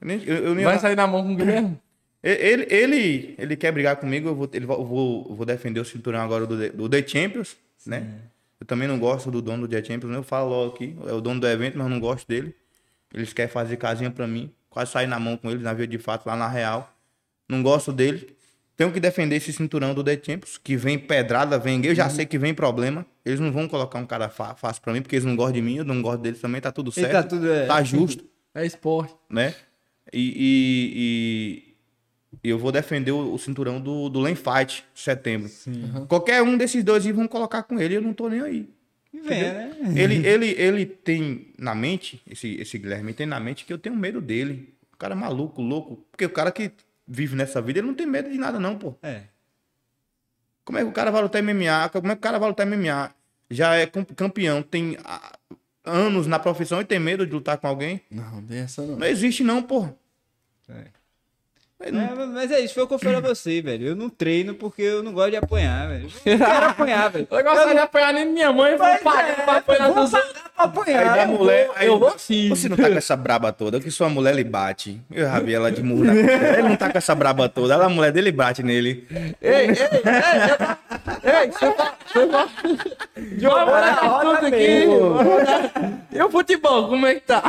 Eu 0.00 0.06
nem- 0.06 0.22
eu- 0.24 0.36
eu 0.36 0.54
nem- 0.54 0.64
Vai 0.64 0.78
sair 0.78 0.96
na 0.96 1.06
mão 1.06 1.22
com 1.22 1.32
o 1.32 1.36
Guilherme? 1.36 1.78
Ele, 2.24 2.68
ele, 2.70 3.34
ele 3.36 3.56
quer 3.56 3.72
brigar 3.72 3.96
comigo, 3.96 4.28
eu 4.28 4.34
vou, 4.36 4.48
ele, 4.52 4.64
eu 4.64 4.84
vou, 4.84 5.26
eu 5.28 5.34
vou 5.34 5.44
defender 5.44 5.80
o 5.80 5.84
cinturão 5.84 6.20
agora 6.20 6.46
do, 6.46 6.56
The- 6.56 6.68
do 6.68 6.88
The 6.88 7.04
Champions, 7.04 7.56
né? 7.84 8.06
Eu 8.60 8.64
também 8.66 8.86
não 8.86 8.96
gosto 8.96 9.28
do 9.28 9.42
dono 9.42 9.66
do 9.66 9.68
The 9.68 9.82
Champions, 9.82 10.08
né? 10.12 10.18
eu 10.18 10.22
falo 10.22 10.48
logo 10.48 10.72
aqui, 10.72 10.96
é 11.08 11.12
o 11.12 11.20
dono 11.20 11.40
do 11.40 11.48
evento, 11.48 11.76
mas 11.76 11.84
eu 11.84 11.90
não 11.90 11.98
gosto 11.98 12.28
dele. 12.28 12.54
Eles 13.12 13.32
querem 13.32 13.50
fazer 13.50 13.76
casinha 13.76 14.08
pra 14.08 14.24
mim, 14.28 14.52
quase 14.70 14.92
sair 14.92 15.08
na 15.08 15.18
mão 15.18 15.36
com 15.36 15.50
eles, 15.50 15.64
na 15.64 15.72
via 15.72 15.84
de 15.84 15.98
fato, 15.98 16.24
lá 16.24 16.36
na 16.36 16.46
Real. 16.46 16.94
Não 17.48 17.60
gosto 17.60 17.92
dele. 17.92 18.32
Tenho 18.82 18.92
que 18.92 18.98
defender 18.98 19.36
esse 19.36 19.52
cinturão 19.52 19.94
do 19.94 20.02
The 20.02 20.20
Champions, 20.20 20.58
que 20.58 20.76
vem 20.76 20.98
pedrada, 20.98 21.56
vem. 21.56 21.84
Eu 21.86 21.94
já 21.94 22.10
sei 22.10 22.26
que 22.26 22.36
vem 22.36 22.52
problema. 22.52 23.06
Eles 23.24 23.38
não 23.38 23.52
vão 23.52 23.68
colocar 23.68 23.96
um 24.00 24.04
cara 24.06 24.28
fácil 24.28 24.82
pra 24.82 24.92
mim, 24.92 25.00
porque 25.00 25.14
eles 25.14 25.24
não 25.24 25.36
gostam 25.36 25.52
de 25.54 25.62
mim, 25.62 25.76
eu 25.76 25.84
não 25.84 26.02
gosto 26.02 26.20
deles 26.20 26.40
também, 26.40 26.60
tá 26.60 26.72
tudo 26.72 26.90
E 26.90 26.94
certo. 26.94 27.12
tá 27.12 27.22
tudo, 27.22 27.48
é. 27.48 27.66
tá 27.66 27.80
justo 27.84 28.24
É 28.52 28.66
esporte. 28.66 29.14
né? 29.30 29.54
E, 30.12 30.34
e- 30.96 31.72
e 32.42 32.50
eu 32.50 32.58
vou 32.58 32.72
defender 32.72 33.12
o, 33.12 33.34
o 33.34 33.38
cinturão 33.38 33.80
do, 33.80 34.08
do 34.08 34.18
Len 34.18 34.34
Fight, 34.34 34.84
setembro. 34.92 35.48
Qualquer 36.08 36.42
um 36.42 36.56
desses 36.56 36.82
dois 36.82 37.04
vão 37.06 37.28
colocar 37.28 37.62
com 37.62 37.78
ele, 37.78 37.94
eu 37.96 38.02
não 38.02 38.12
tô 38.12 38.28
nem 38.28 38.40
aí. 38.40 38.68
E 39.14 39.20
vem, 39.20 39.42
né? 39.42 39.70
Ele, 39.94 40.16
ele, 40.26 40.46
ele 40.58 40.86
tem 40.86 41.52
na 41.56 41.72
mente, 41.74 42.20
esse, 42.28 42.56
esse 42.60 42.78
Guilherme 42.78 43.12
tem 43.14 43.26
na 43.26 43.38
mente 43.38 43.64
que 43.64 43.72
eu 43.72 43.78
tenho 43.78 43.94
medo 43.94 44.20
dele. 44.20 44.74
O 44.92 44.96
cara 44.96 45.14
é 45.14 45.16
maluco, 45.16 45.62
louco. 45.62 46.04
Porque 46.10 46.24
o 46.24 46.30
cara 46.30 46.50
que 46.50 46.72
vive 47.06 47.36
nessa 47.36 47.60
vida, 47.60 47.78
ele 47.78 47.86
não 47.86 47.94
tem 47.94 48.06
medo 48.06 48.30
de 48.30 48.38
nada, 48.38 48.58
não, 48.58 48.78
pô. 48.78 48.96
É. 49.02 49.24
Como 50.64 50.78
é 50.78 50.82
que 50.82 50.88
o 50.88 50.92
cara 50.92 51.10
vai 51.10 51.22
lutar 51.22 51.42
MMA? 51.42 51.88
Como 51.90 52.12
é 52.12 52.14
que 52.14 52.18
o 52.18 52.22
cara 52.22 52.38
vai 52.38 52.48
lutar 52.48 52.66
MMA? 52.66 53.14
Já 53.50 53.74
é 53.74 53.86
campeão, 53.86 54.62
tem 54.62 54.96
ah, 55.04 55.38
anos 55.84 56.26
na 56.26 56.38
profissão 56.38 56.80
e 56.80 56.84
tem 56.84 56.98
medo 56.98 57.26
de 57.26 57.32
lutar 57.32 57.58
com 57.58 57.66
alguém? 57.66 58.00
Não, 58.10 58.42
tem 58.42 58.58
essa 58.58 58.82
não. 58.82 58.96
Não 58.96 59.06
existe, 59.06 59.42
não, 59.42 59.62
pô. 59.62 59.88
É. 60.68 60.86
Não- 61.90 62.00
É, 62.22 62.26
mas 62.26 62.50
é 62.52 62.60
isso, 62.60 62.74
foi 62.74 62.82
o 62.84 62.86
que 62.86 62.94
eu 62.94 62.98
falei 62.98 63.16
a 63.16 63.20
você, 63.20 63.60
velho. 63.62 63.88
Eu 63.88 63.96
não 63.96 64.08
treino 64.08 64.54
porque 64.54 64.82
eu 64.82 65.02
não 65.02 65.12
gosto 65.12 65.30
de 65.30 65.36
apanhar, 65.36 65.88
velho. 65.88 66.08
Eu 66.24 66.38
não 66.38 66.46
quero 66.46 66.66
apanhar, 66.66 67.10
velho. 67.10 67.26
Eu 67.30 67.42
gosto 67.44 67.68
de 67.70 67.78
apanhar 67.78 68.12
nem 68.14 68.26
minha 68.26 68.52
mãe, 68.52 68.76
vou 68.76 68.86
pagar 68.98 69.44
pra 69.44 69.56
apanhar 69.56 69.90
vou 69.92 70.04
dos 70.04 70.12
outros. 70.14 70.32
apanhar. 70.56 70.98
Aí 71.12 71.18
da 71.26 71.32
eu 71.32 71.38
mulher, 71.38 71.66
vou. 71.66 71.74
aí 71.76 71.86
eu 71.88 71.98
vou 71.98 72.14
sim. 72.18 72.48
Você 72.48 72.68
não 72.68 72.76
tá 72.76 72.88
com 72.90 72.96
essa 72.98 73.16
braba 73.16 73.52
toda, 73.52 73.80
que 73.80 73.90
sua 73.90 74.08
mulher 74.08 74.34
lhe 74.34 74.44
bate. 74.44 75.00
Eu 75.10 75.26
já 75.26 75.40
vi 75.40 75.54
ela 75.54 75.72
de 75.72 75.82
murro 75.82 76.04
na. 76.04 76.12
Ele 76.14 76.68
não 76.68 76.76
tá 76.76 76.90
com 76.90 76.98
essa 76.98 77.14
braba 77.14 77.48
toda, 77.48 77.74
ela, 77.74 77.86
a 77.86 77.88
mulher 77.88 78.12
dele 78.12 78.30
bate 78.32 78.62
nele. 78.62 79.06
Ei, 79.10 79.50
ei, 79.50 79.52
ei, 79.52 79.66
ei, 79.70 79.70
ei, 79.70 79.70
você 80.40 80.56
tá. 80.56 80.78
Você 82.12 82.26
tá. 82.26 82.48
De 83.36 83.46
uma 83.46 83.64
hora 83.64 84.42
mesmo. 84.50 85.18
aqui. 85.20 86.16
E 86.16 86.22
o 86.22 86.30
futebol, 86.30 86.88
como 86.88 87.06
é 87.06 87.14
que 87.14 87.20
tá? 87.22 87.42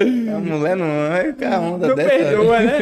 A 0.00 0.38
mulher 0.40 0.76
não 0.76 0.86
é 1.14 1.32
com 1.32 1.44
a 1.44 1.58
onda 1.60 1.88
Não 1.88 1.94
dessa. 1.94 2.08
perdoa, 2.10 2.58
né? 2.60 2.74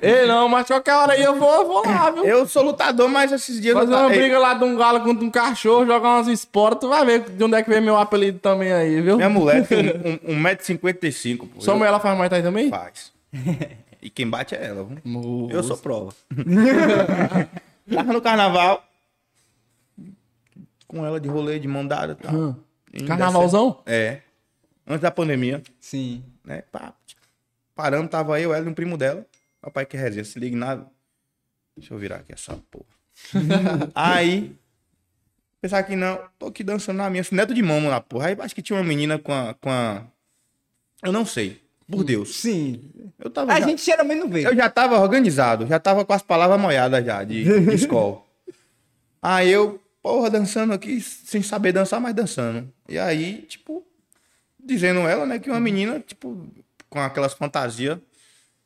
Ei, 0.00 0.26
não, 0.26 0.48
mas 0.48 0.66
qualquer 0.66 0.94
hora 0.94 1.12
aí 1.12 1.22
eu 1.22 1.38
vou, 1.38 1.52
eu 1.54 1.66
vou 1.66 1.84
lá, 1.86 2.10
viu? 2.10 2.24
Eu 2.24 2.48
sou 2.48 2.62
lutador, 2.62 3.06
mas 3.08 3.30
esses 3.32 3.60
dias 3.60 3.74
Fazer 3.74 3.92
eu 3.92 3.96
uma 3.98 4.08
briga 4.08 4.38
lá 4.38 4.54
de 4.54 4.64
um 4.64 4.74
galo 4.74 5.00
contra 5.02 5.22
um 5.24 5.30
cachorro, 5.30 5.84
jogar 5.84 6.08
umas 6.16 6.26
esportes, 6.26 6.80
tu 6.80 6.88
vai 6.88 7.04
ver 7.04 7.28
de 7.28 7.44
onde 7.44 7.54
é 7.54 7.62
que 7.62 7.68
vem 7.68 7.82
meu 7.82 7.98
apelido 7.98 8.38
também 8.38 8.72
aí, 8.72 8.98
viu? 9.02 9.16
Minha 9.16 9.28
mulher 9.28 9.66
tem 9.66 9.88
um, 10.26 10.32
um, 10.32 10.42
1,55m. 10.42 11.38
pô. 11.38 11.60
Sua 11.60 11.74
Eu- 11.74 11.76
mulher 11.78 11.88
ela 11.90 12.00
faz 12.00 12.16
mais 12.16 12.32
aí 12.32 12.42
também? 12.42 12.70
Faz. 12.70 13.12
E 14.00 14.08
quem 14.08 14.26
bate 14.28 14.54
é 14.54 14.64
ela. 14.64 14.84
viu? 14.84 14.96
Moço. 15.04 15.52
Eu 15.54 15.62
sou 15.62 15.76
prova. 15.76 16.12
Tava 17.92 18.12
no 18.12 18.22
carnaval. 18.22 18.82
Com 20.86 21.04
ela 21.04 21.20
de 21.20 21.28
rolê, 21.28 21.58
de 21.58 21.68
mão 21.68 21.86
dada 21.86 22.16
e 22.18 22.22
tal. 22.24 22.34
Hum. 22.34 22.54
Carnavalzão? 23.06 23.80
É. 23.84 24.20
Antes 24.86 25.02
da 25.02 25.10
pandemia. 25.10 25.62
Sim. 25.78 26.22
Né? 26.48 26.62
Pá, 26.72 26.94
paramos, 27.74 28.10
tava 28.10 28.40
eu, 28.40 28.54
ela 28.54 28.66
e 28.66 28.68
um 28.68 28.74
primo 28.74 28.96
dela. 28.96 29.24
Papai 29.60 29.84
que 29.84 29.96
resenha, 29.96 30.24
se 30.24 30.38
liga 30.38 30.56
nada. 30.56 30.86
Deixa 31.76 31.92
eu 31.92 31.98
virar 31.98 32.16
aqui 32.16 32.32
essa 32.32 32.58
porra. 32.70 32.86
aí, 33.94 34.56
pensar 35.60 35.82
que 35.82 35.94
não, 35.94 36.18
tô 36.38 36.46
aqui 36.46 36.64
dançando 36.64 36.96
na 36.96 37.10
minha, 37.10 37.24
neto 37.30 37.52
de 37.52 37.62
mamo 37.62 37.90
na 37.90 38.00
porra. 38.00 38.28
Aí 38.28 38.36
acho 38.40 38.54
que 38.54 38.62
tinha 38.62 38.78
uma 38.78 38.84
menina 38.84 39.18
com 39.18 39.32
a, 39.32 39.54
com 39.54 39.70
a... 39.70 40.04
Eu 41.02 41.12
não 41.12 41.26
sei, 41.26 41.62
por 41.88 42.02
Deus. 42.02 42.36
Sim. 42.36 42.90
Eu 43.18 43.30
tava 43.30 43.52
A 43.52 43.60
já, 43.60 43.66
gente 43.66 43.84
geralmente 43.84 44.20
não 44.20 44.28
vê. 44.28 44.46
eu 44.46 44.56
já 44.56 44.70
tava 44.70 44.98
organizado, 44.98 45.66
já 45.66 45.78
tava 45.78 46.04
com 46.04 46.12
as 46.12 46.22
palavras 46.22 46.60
molhadas 46.60 47.04
já, 47.04 47.22
de, 47.22 47.44
de 47.44 47.74
escola. 47.74 48.22
Aí 49.20 49.50
eu, 49.50 49.80
porra, 50.02 50.30
dançando 50.30 50.72
aqui, 50.72 51.00
sem 51.00 51.42
saber 51.42 51.72
dançar, 51.72 52.00
mas 52.00 52.14
dançando. 52.14 52.72
E 52.88 52.98
aí, 52.98 53.42
tipo, 53.42 53.87
dizendo 54.68 55.00
ela, 55.00 55.26
né, 55.26 55.38
que 55.38 55.50
uma 55.50 55.58
menina, 55.58 55.98
tipo, 55.98 56.46
com 56.88 57.00
aquelas 57.00 57.32
fantasias, 57.32 57.98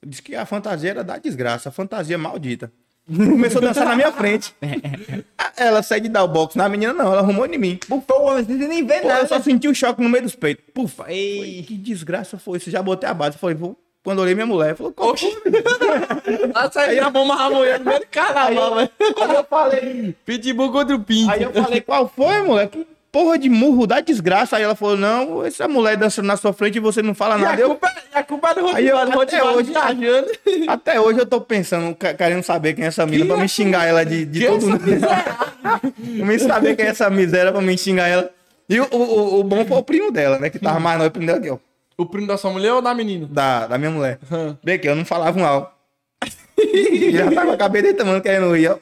disse 0.05 0.21
que 0.21 0.35
a 0.35 0.45
fantasia 0.45 0.91
era 0.91 1.05
da 1.05 1.17
desgraça, 1.17 1.69
a 1.69 1.73
fantasia 1.73 2.19
maldita. 2.19 2.71
Começou 3.07 3.61
a 3.61 3.67
dançar 3.67 3.85
na 3.85 3.97
minha 3.97 4.12
frente. 4.12 4.55
Ela 5.57 5.83
saiu 5.83 6.03
de 6.03 6.09
dar 6.09 6.25
o 6.25 6.29
box 6.29 6.57
na 6.57 6.69
menina, 6.69 6.93
não, 6.93 7.12
ela 7.12 7.19
arrumou 7.19 7.45
em 7.45 7.59
mim. 7.59 7.79
Pô, 7.87 8.01
você 8.01 8.53
nem 8.53 8.85
vê 8.87 9.01
pô, 9.01 9.09
nada. 9.09 9.21
eu 9.21 9.29
só 9.29 9.41
senti 9.41 9.69
o 9.69 9.75
choque 9.75 10.03
no 10.03 10.09
meio 10.09 10.25
dos 10.25 10.35
peitos. 10.35 10.65
Puf, 10.73 11.03
Ei. 11.07 11.62
Que 11.62 11.77
desgraça 11.77 12.38
foi 12.38 12.57
isso? 12.57 12.71
Já 12.71 12.83
botei 12.83 13.09
a 13.09 13.12
base. 13.12 13.37
Falei, 13.37 13.55
vou. 13.55 13.79
Quando 14.03 14.21
olhei 14.21 14.35
minha 14.35 14.47
mulher, 14.47 14.75
falou. 14.75 14.95
Nossa, 16.55 16.81
aí 16.81 16.99
a 16.99 17.11
bomba 17.11 17.35
a 17.35 17.51
mulher 17.51 17.79
no 17.81 17.85
meio 17.85 18.01
do 18.01 18.07
carnaval, 18.07 18.77
velho. 18.77 18.91
Aí 18.99 19.35
eu 19.35 19.45
falei, 19.45 20.17
Pitbull 20.25 20.73
contra 20.73 20.97
o 20.97 21.01
Pinto. 21.01 21.31
Aí 21.31 21.43
eu 21.43 21.53
falei, 21.53 21.81
qual 21.83 22.09
foi, 22.09 22.43
moleque? 22.43 22.87
Que 23.12 23.18
porra 23.18 23.38
de 23.38 23.48
murro 23.51 23.87
da 23.87 24.01
desgraça. 24.01 24.57
Aí 24.57 24.62
ela 24.62 24.75
falou, 24.75 24.96
não, 24.96 25.44
essa 25.44 25.68
mulher 25.68 25.96
dançando 25.98 26.27
na 26.27 26.37
sua 26.37 26.53
frente 26.55 26.77
e 26.77 26.81
você 26.81 27.03
não 27.03 27.14
fala 27.14 27.35
E 27.38 27.42
a 27.44 27.44
nada. 27.51 27.61
Eu, 27.61 27.68
culpa, 27.68 27.92
e 28.14 28.18
a 28.18 28.22
culpa 28.25 28.51
é 28.51 28.55
do 28.55 28.66
Aí 28.68 28.88
eu- 28.88 28.96
Rodrigo, 28.96 29.20
até 29.20 29.38
Rodrigo 29.38 29.79
hoje- 29.79 30.64
até 30.66 31.01
hoje 31.01 31.18
eu 31.18 31.27
tô 31.27 31.40
pensando, 31.40 31.94
querendo 31.94 32.42
saber 32.42 32.72
quem 32.72 32.85
é 32.85 32.88
essa 32.88 33.05
mina 33.05 33.22
Que 33.22 33.29
pra 33.29 33.37
me 33.37 33.44
essa- 33.44 33.55
xingar 33.55 33.85
ela 33.85 34.03
de, 34.05 34.25
de 34.25 34.40
Que 34.40 34.46
todo 34.46 34.66
mundo. 34.66 34.81
pra 34.81 35.81
me 35.98 36.38
saber 36.38 36.75
quem 36.75 36.87
é 36.87 36.88
essa 36.88 37.11
miséria 37.11 37.53
pra 37.53 37.61
me 37.61 37.77
xingar 37.77 38.09
ela. 38.09 38.31
E 38.68 38.81
o, 38.81 38.87
o, 38.90 39.40
o 39.40 39.44
bom 39.44 39.64
foi 39.66 39.77
o 39.77 39.83
primo 39.83 40.11
dela, 40.11 40.38
né? 40.38 40.48
Que 40.48 40.59
tava 40.59 40.81
mais 40.81 40.96
novo, 40.96 41.09
o 41.09 41.12
primo 41.12 41.27
dela 41.27 41.38
aqui, 41.38 41.51
ó. 41.51 41.59
O 41.98 42.07
primo 42.07 42.27
da 42.27 42.38
sua 42.38 42.51
mulher 42.51 42.72
ou 42.72 42.81
da 42.81 42.94
menina? 42.94 43.29
Da, 43.31 43.66
da 43.66 43.77
minha 43.77 43.90
mulher. 43.90 44.18
Hum. 44.33 44.57
Bem 44.64 44.77
aqui, 44.77 44.88
eu 44.88 44.96
não 44.96 45.05
falava 45.05 45.38
um 45.38 45.42
mal. 45.42 45.79
E 46.59 47.12
já 47.12 47.31
tava 47.31 47.46
com 47.48 47.53
a 47.53 47.57
cabeça 47.57 47.83
dele 47.85 47.98
tomando, 47.98 48.22
querendo 48.22 48.55
rir, 48.57 48.68
ó. 48.68 48.79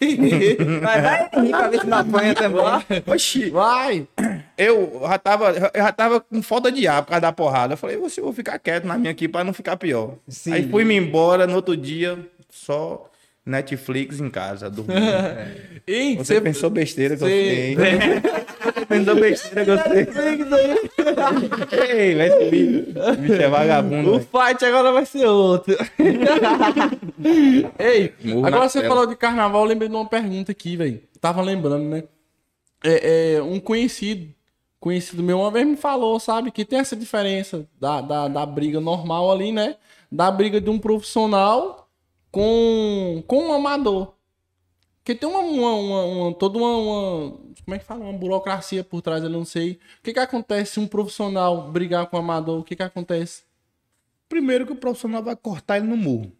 Mas 0.00 1.02
vai 1.02 1.30
rir 1.42 1.50
pra 1.50 1.68
ver 1.68 1.80
se 1.80 1.86
não 1.86 1.98
apanha 1.98 2.34
também. 2.34 2.62
Oxi. 3.06 3.50
Vai. 3.50 4.06
Eu 4.56 5.00
já 5.02 5.18
tava, 5.18 5.50
eu 5.50 5.82
já 5.82 5.92
tava 5.92 6.20
com 6.20 6.42
falta 6.42 6.70
de 6.70 6.86
ar 6.86 7.02
por 7.02 7.10
causa 7.10 7.20
da 7.20 7.32
porrada. 7.32 7.74
Eu 7.74 7.78
falei, 7.78 7.96
você 7.96 8.20
vou 8.20 8.32
ficar 8.32 8.58
quieto 8.58 8.84
na 8.84 8.96
minha 8.98 9.10
aqui 9.10 9.28
pra 9.28 9.44
não 9.44 9.52
ficar 9.52 9.76
pior. 9.76 10.14
Sim. 10.28 10.52
Aí 10.52 10.68
fui-me 10.68 10.96
embora, 10.96 11.46
no 11.46 11.56
outro 11.56 11.76
dia, 11.76 12.18
só 12.50 13.10
Netflix 13.46 14.18
em 14.20 14.28
casa, 14.28 14.68
dormindo. 14.68 15.00
Você 15.86 16.16
você 16.16 16.40
pensou 16.40 16.68
besteira 16.68 17.16
que 17.16 17.22
eu 17.22 17.28
fiquei. 17.28 17.76
Você 17.76 18.86
pensou 18.90 19.14
besteira 19.14 19.64
que 19.64 19.70
eu 19.70 19.78
fiquei. 19.78 20.08
Ei, 21.78 22.14
vai 22.16 22.28
subir. 22.28 22.88
O 22.96 23.16
bicho 23.16 23.34
é 23.34 23.48
vagabundo. 23.48 24.08
O 24.08 24.18
velho. 24.18 24.28
fight 24.28 24.64
agora 24.64 24.90
vai 24.90 25.06
ser 25.06 25.26
outro. 25.26 25.76
Ei, 27.78 28.12
Murro 28.24 28.40
na 28.40 28.48
agora 28.48 28.68
você 28.68 28.80
tela. 28.80 28.92
falou 28.92 29.06
de 29.06 29.14
carnaval, 29.14 29.62
eu 29.62 29.68
lembrei 29.68 29.88
de 29.88 29.94
uma 29.94 30.08
pergunta 30.08 30.50
aqui, 30.50 30.76
velho. 30.76 31.00
Tava 31.20 31.40
lembrando, 31.40 31.84
né? 31.84 32.02
É, 32.82 33.34
é, 33.36 33.42
um 33.42 33.60
conhecido, 33.60 34.34
conhecido 34.80 35.22
meu 35.22 35.38
uma 35.38 35.52
vez 35.52 35.64
me 35.64 35.76
falou, 35.76 36.18
sabe, 36.18 36.50
que 36.50 36.64
tem 36.64 36.80
essa 36.80 36.96
diferença 36.96 37.64
da, 37.80 38.00
da, 38.00 38.26
da 38.26 38.44
briga 38.44 38.80
normal 38.80 39.30
ali, 39.30 39.52
né? 39.52 39.76
Da 40.10 40.32
briga 40.32 40.60
de 40.60 40.68
um 40.68 40.80
profissional 40.80 41.85
com, 42.30 43.22
com 43.26 43.48
um 43.48 43.52
amador. 43.52 44.14
Porque 44.98 45.14
tem 45.14 45.28
uma, 45.28 45.38
uma, 45.38 45.74
uma- 45.74 46.04
uma- 46.04 46.34
toda 46.34 46.58
uma, 46.58 46.76
uma- 46.76 47.30
Como 47.64 47.74
é 47.74 47.78
que 47.78 47.84
fala? 47.84 48.04
Uma 48.04 48.12
burocracia 48.12 48.82
por 48.82 49.00
trás, 49.02 49.22
eu 49.22 49.30
não 49.30 49.44
sei. 49.44 49.78
O 50.00 50.02
que 50.02 50.12
que 50.12 50.18
acontece 50.18 50.72
se 50.72 50.80
um 50.80 50.86
profissional 50.86 51.70
brigar 51.70 52.06
com 52.08 52.16
um 52.16 52.20
amador? 52.20 52.60
O 52.60 52.64
que 52.64 52.74
que 52.74 52.82
acontece? 52.82 53.44
Primeiro 54.28 54.66
que 54.66 54.72
o 54.72 54.76
profissional 54.76 55.22
vai 55.22 55.36
cortar 55.36 55.76
ele 55.76 55.86
no 55.86 55.96
murro. 55.96 56.32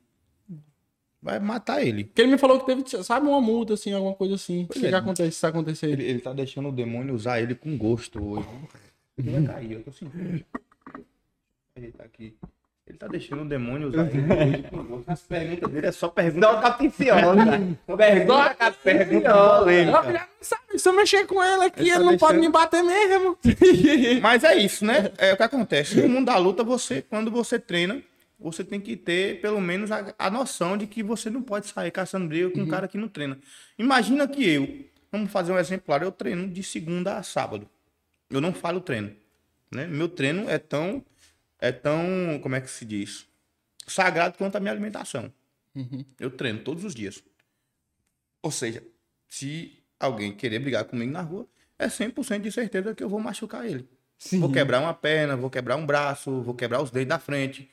Vai 1.23 1.39
matar 1.41 1.85
ele. 1.85 2.05
Porque 2.05 2.23
ele 2.23 2.33
me 2.33 2.39
falou 2.39 2.59
que 2.61 2.67
teve, 2.67 2.83
sabe, 3.05 3.27
uma 3.27 3.41
multa, 3.41 3.75
assim, 3.75 3.93
alguma 3.93 4.15
coisa 4.15 4.35
assim. 4.35 4.65
O 4.65 4.69
que, 4.69 4.85
é. 4.85 4.89
que 4.91 4.95
acontece 4.95 5.37
se 5.39 5.47
acontecer? 5.47 5.91
Ele, 5.91 6.05
ele 6.05 6.21
tá 6.21 6.33
deixando 6.33 6.69
o 6.69 6.73
demônio 6.73 7.15
usar 7.15 7.41
ele 7.41 7.55
com 7.55 7.77
gosto 7.79 8.23
hoje. 8.23 8.49
Ele 9.17 9.31
vai 9.31 9.43
cair, 9.45 9.73
eu 9.73 9.83
tô 9.85 9.91
sentindo. 9.93 10.45
Ele 11.75 11.93
tá 11.93 12.05
aqui. 12.05 12.37
Ele 12.87 12.97
tá 12.99 13.09
deixando 13.09 13.43
o 13.43 13.45
demônio 13.49 13.89
usar 13.89 14.07
ele. 14.07 14.65
As 15.09 15.21
perguntas 15.23 15.71
dele 15.73 15.87
é 15.89 15.93
só 15.93 16.09
pergunta. 16.09 16.47
Não, 16.53 16.61
capiciosa. 16.61 17.35
Pergunta 17.97 18.73
Pergunta 18.83 19.33
polêmica. 19.59 20.03
já 20.05 20.21
não 20.21 20.27
sabe, 20.41 20.79
se 20.79 20.89
eu 20.89 20.93
mexer 20.93 21.27
com 21.27 21.43
ele 21.43 21.65
aqui, 21.65 21.81
Ele 21.81 21.91
ele, 21.91 21.99
tá 21.99 22.05
não 22.05 22.17
pode 22.19 22.39
deixando- 22.39 22.41
me 22.41 22.49
bater 22.49 22.83
mesmo. 22.85 23.39
Mas 24.23 24.45
é 24.45 24.55
isso, 24.57 24.85
né? 24.85 25.11
É 25.19 25.33
o 25.33 25.37
que 25.37 25.43
acontece. 25.43 26.01
No 26.03 26.09
mundo 26.09 26.27
da 26.27 26.37
luta, 26.37 26.63
você, 26.63 27.03
quando 27.03 27.29
você 27.31 27.59
treina, 27.59 28.01
você 28.39 28.63
tem 28.63 28.81
que 28.81 28.97
ter 28.97 29.41
pelo 29.41 29.61
menos 29.61 29.91
a, 29.91 30.15
a 30.17 30.31
noção 30.31 30.77
de 30.77 30.87
que 30.87 31.03
você 31.03 31.29
não 31.29 31.43
pode 31.43 31.67
sair 31.67 31.91
caçando 31.91 32.29
briga 32.29 32.51
com 32.51 32.61
um 32.61 32.69
cara 32.69 32.87
que 32.87 32.97
não 32.97 33.09
treina. 33.09 33.37
Imagina 33.77 34.29
que 34.29 34.49
eu, 34.49 34.85
vamos 35.11 35.33
fazer 35.33 35.51
um 35.51 35.59
exemplar, 35.59 36.03
eu 36.03 36.13
treino 36.13 36.47
de 36.47 36.63
segunda 36.63 37.17
a 37.17 37.23
sábado. 37.25 37.69
Eu 38.31 38.41
não 38.41 38.53
falo 38.53 38.81
treino. 38.81 39.11
Né? 39.75 39.87
Meu 39.89 40.09
treino 40.09 40.49
é 40.49 40.59
tão, 40.59 41.03
é 41.59 41.73
tão, 41.73 42.39
como 42.43 42.55
é 42.55 42.61
que 42.61 42.71
se 42.71 42.85
diz? 42.85 43.27
sagrado 43.87 44.37
quanto 44.37 44.57
a 44.57 44.61
minha 44.61 44.73
alimentação. 44.73 45.33
Eu 46.19 46.31
treino 46.31 46.61
todos 46.61 46.85
os 46.85 46.95
dias. 46.95 47.23
Ou 48.43 48.51
seja, 48.51 48.83
se 49.29 49.79
alguém 49.99 50.33
querer 50.35 50.59
brigar 50.59 50.85
comigo 50.85 51.13
na 51.13 51.23
rua, 51.23 51.47
é 51.79 51.87
100% 51.87 52.41
de 52.41 52.53
certeza 52.53 52.95
que 52.95 53.03
eu 53.03 53.09
vou 53.09 53.21
machucar 53.21 53.67
ele. 53.67 53.89
Sim. 54.19 54.41
Vou 54.41 54.51
quebrar 54.51 54.81
uma 54.81 54.95
perna, 54.95 55.37
vou 55.37 55.51
quebrar 55.51 55.77
um 55.77 55.85
braço, 55.85 56.41
vou 56.43 56.55
quebrar 56.55 56.83
os 56.83 56.91
dedos 56.91 57.09
da 57.09 57.19
frente. 57.19 57.69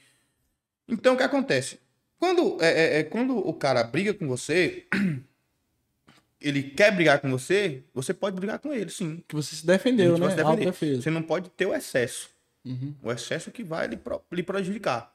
Então, 0.88 1.14
o 1.14 1.18
que 1.18 1.24
acontece? 1.24 1.80
Quando, 2.20 2.62
é, 2.62 2.68
é, 2.68 3.00
é, 3.00 3.04
quando 3.04 3.38
o 3.38 3.54
cara 3.54 3.84
briga 3.84 4.14
com 4.14 4.28
você, 4.28 4.86
ele 6.42 6.64
quer 6.64 6.94
brigar 6.94 7.22
com 7.22 7.32
você, 7.32 7.84
você 7.94 8.14
pode 8.14 8.36
brigar 8.36 8.60
com 8.60 8.74
ele, 8.74 8.90
sim. 8.90 9.24
Que 9.28 9.36
você 9.36 9.56
se 9.56 9.66
defendeu, 9.66 10.18
né? 10.18 10.28
defender. 10.66 11.02
Você 11.02 11.10
não 11.10 11.24
pode 11.24 11.50
ter 11.52 11.66
o 11.66 11.74
excesso. 11.74 12.33
Uhum. 12.66 12.94
O 13.04 13.12
excesso 13.12 13.52
que 13.52 13.64
vai 13.64 13.88
lhe, 13.88 13.98
pro- 13.98 14.24
lhe 14.32 14.44
prejudicar. 14.44 15.14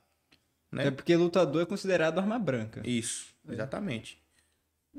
Né? 0.71 0.89
É 0.89 0.91
porque 0.91 1.17
lutador 1.17 1.63
é 1.63 1.67
considerado 1.67 2.19
arma 2.19 2.39
branca. 2.39 2.83
Isso, 2.85 3.27
exatamente. 3.49 4.21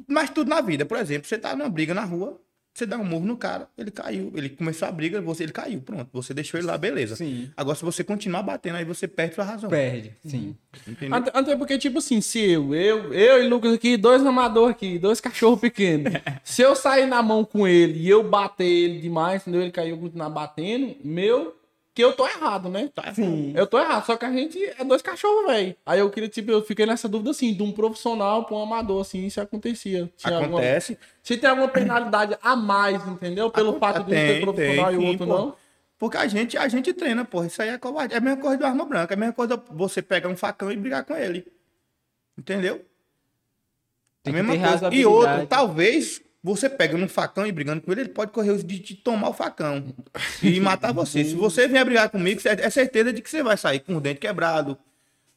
Mas 0.07 0.29
tudo 0.29 0.49
na 0.49 0.61
vida, 0.61 0.85
por 0.85 0.97
exemplo, 0.97 1.27
você 1.27 1.37
tá 1.37 1.55
numa 1.55 1.69
briga 1.69 1.93
na 1.93 2.03
rua, 2.03 2.39
você 2.73 2.85
dá 2.85 2.97
um 2.97 3.03
murro 3.03 3.25
no 3.25 3.35
cara, 3.35 3.67
ele 3.77 3.91
caiu. 3.91 4.31
Ele 4.35 4.49
começou 4.49 4.87
a 4.87 4.91
briga, 4.91 5.19
você, 5.21 5.43
ele 5.43 5.51
caiu, 5.51 5.81
pronto. 5.81 6.09
Você 6.13 6.33
deixou 6.33 6.57
ele 6.59 6.65
lá, 6.67 6.77
beleza. 6.77 7.15
Sim. 7.15 7.51
Agora, 7.57 7.75
se 7.75 7.83
você 7.83 8.03
continuar 8.03 8.41
batendo, 8.41 8.77
aí 8.77 8.85
você 8.85 9.07
perde 9.07 9.35
sua 9.35 9.43
razão. 9.43 9.69
Perde, 9.69 10.15
sim. 10.25 10.55
Entendeu? 10.87 11.15
Até, 11.17 11.37
até 11.37 11.57
porque, 11.57 11.77
tipo 11.77 11.97
assim, 11.99 12.21
se 12.21 12.39
eu, 12.39 12.73
eu, 12.73 13.13
eu 13.13 13.43
e 13.43 13.47
Lucas 13.49 13.73
aqui, 13.73 13.97
dois 13.97 14.25
amadores 14.25 14.71
aqui, 14.75 14.97
dois 14.97 15.19
cachorros 15.19 15.59
pequenos. 15.59 16.13
se 16.43 16.61
eu 16.61 16.75
sair 16.75 17.05
na 17.05 17.21
mão 17.21 17.43
com 17.43 17.67
ele 17.67 17.99
e 17.99 18.09
eu 18.09 18.23
bater 18.23 18.65
ele 18.65 18.99
demais, 19.01 19.41
entendeu? 19.41 19.61
Ele 19.61 19.71
caiu 19.71 19.97
continuar 19.97 20.29
batendo, 20.29 20.95
meu, 21.03 21.58
que 21.99 22.03
eu 22.05 22.13
tô 22.13 22.25
errado, 22.25 22.69
né? 22.69 22.89
Tá 22.95 23.13
Sim. 23.13 23.51
Eu 23.53 23.67
tô 23.67 23.77
errado, 23.77 24.05
só 24.05 24.15
que 24.15 24.23
a 24.23 24.31
gente 24.31 24.57
é 24.77 24.85
dois 24.85 25.01
cachorros, 25.01 25.45
velho. 25.47 25.75
Aí 25.85 25.99
eu 25.99 26.09
queria, 26.09 26.29
tipo, 26.29 26.49
eu 26.49 26.61
fiquei 26.63 26.85
nessa 26.85 27.09
dúvida 27.09 27.31
assim, 27.31 27.53
de 27.53 27.61
um 27.61 27.73
profissional 27.73 28.45
pra 28.45 28.55
um 28.55 28.63
amador, 28.63 29.01
assim, 29.01 29.25
isso 29.25 29.41
acontecia. 29.41 30.09
Tinha 30.15 30.35
alguma- 30.37 30.59
Acontece. 30.59 30.97
Se 31.21 31.35
tem 31.35 31.49
alguma 31.49 31.67
penalidade 31.67 32.37
a 32.41 32.55
mais, 32.55 33.05
entendeu? 33.05 33.51
Pelo 33.51 33.71
Aconte- 33.71 33.79
fato 33.81 34.03
de 34.05 34.13
um 34.13 34.15
ser 34.15 34.41
profissional 34.41 34.85
tem, 34.91 34.95
e 34.95 34.97
o 34.97 35.07
outro 35.07 35.27
pô. 35.27 35.33
não. 35.37 35.55
Porque 35.97 36.15
a 36.15 36.25
gente, 36.25 36.57
a 36.57 36.69
gente 36.69 36.93
treina, 36.93 37.25
porra. 37.25 37.47
Isso 37.47 37.61
aí 37.61 37.67
é 37.67 37.77
covarde. 37.77 38.13
É 38.13 38.17
a 38.17 38.21
mesma 38.21 38.41
coisa 38.41 38.57
do 38.57 38.65
arma 38.65 38.85
branca. 38.85 39.13
É 39.13 39.17
a 39.17 39.19
mesma 39.19 39.33
coisa 39.33 39.61
você 39.69 40.01
pegar 40.01 40.29
um 40.29 40.37
facão 40.37 40.71
e 40.71 40.77
brigar 40.77 41.03
com 41.03 41.13
ele. 41.13 41.45
Entendeu? 42.37 42.85
Tem 44.23 44.33
a 44.33 44.37
que 44.37 44.41
mesma 44.43 44.53
ter 44.53 44.79
coisa. 44.79 44.95
E 44.95 45.05
outro, 45.05 45.45
talvez 45.47 46.21
você 46.43 46.69
pega 46.69 46.97
num 46.97 47.07
facão 47.07 47.45
e 47.45 47.51
brigando 47.51 47.81
com 47.81 47.91
ele, 47.91 48.01
ele 48.01 48.09
pode 48.09 48.31
correr 48.31 48.51
o 48.51 48.53
risco 48.53 48.67
de 48.67 48.79
te 48.79 48.95
tomar 48.95 49.29
o 49.29 49.33
facão 49.33 49.93
e 50.41 50.59
matar 50.59 50.93
você. 50.93 51.23
Se 51.25 51.35
você 51.35 51.67
vier 51.67 51.83
brigar 51.83 52.09
comigo, 52.09 52.41
é 52.45 52.69
certeza 52.69 53.11
de 53.11 53.21
que 53.21 53.29
você 53.29 53.43
vai 53.43 53.57
sair 53.57 53.79
com 53.81 53.95
o 53.95 54.01
dente 54.01 54.19
quebrado, 54.19 54.77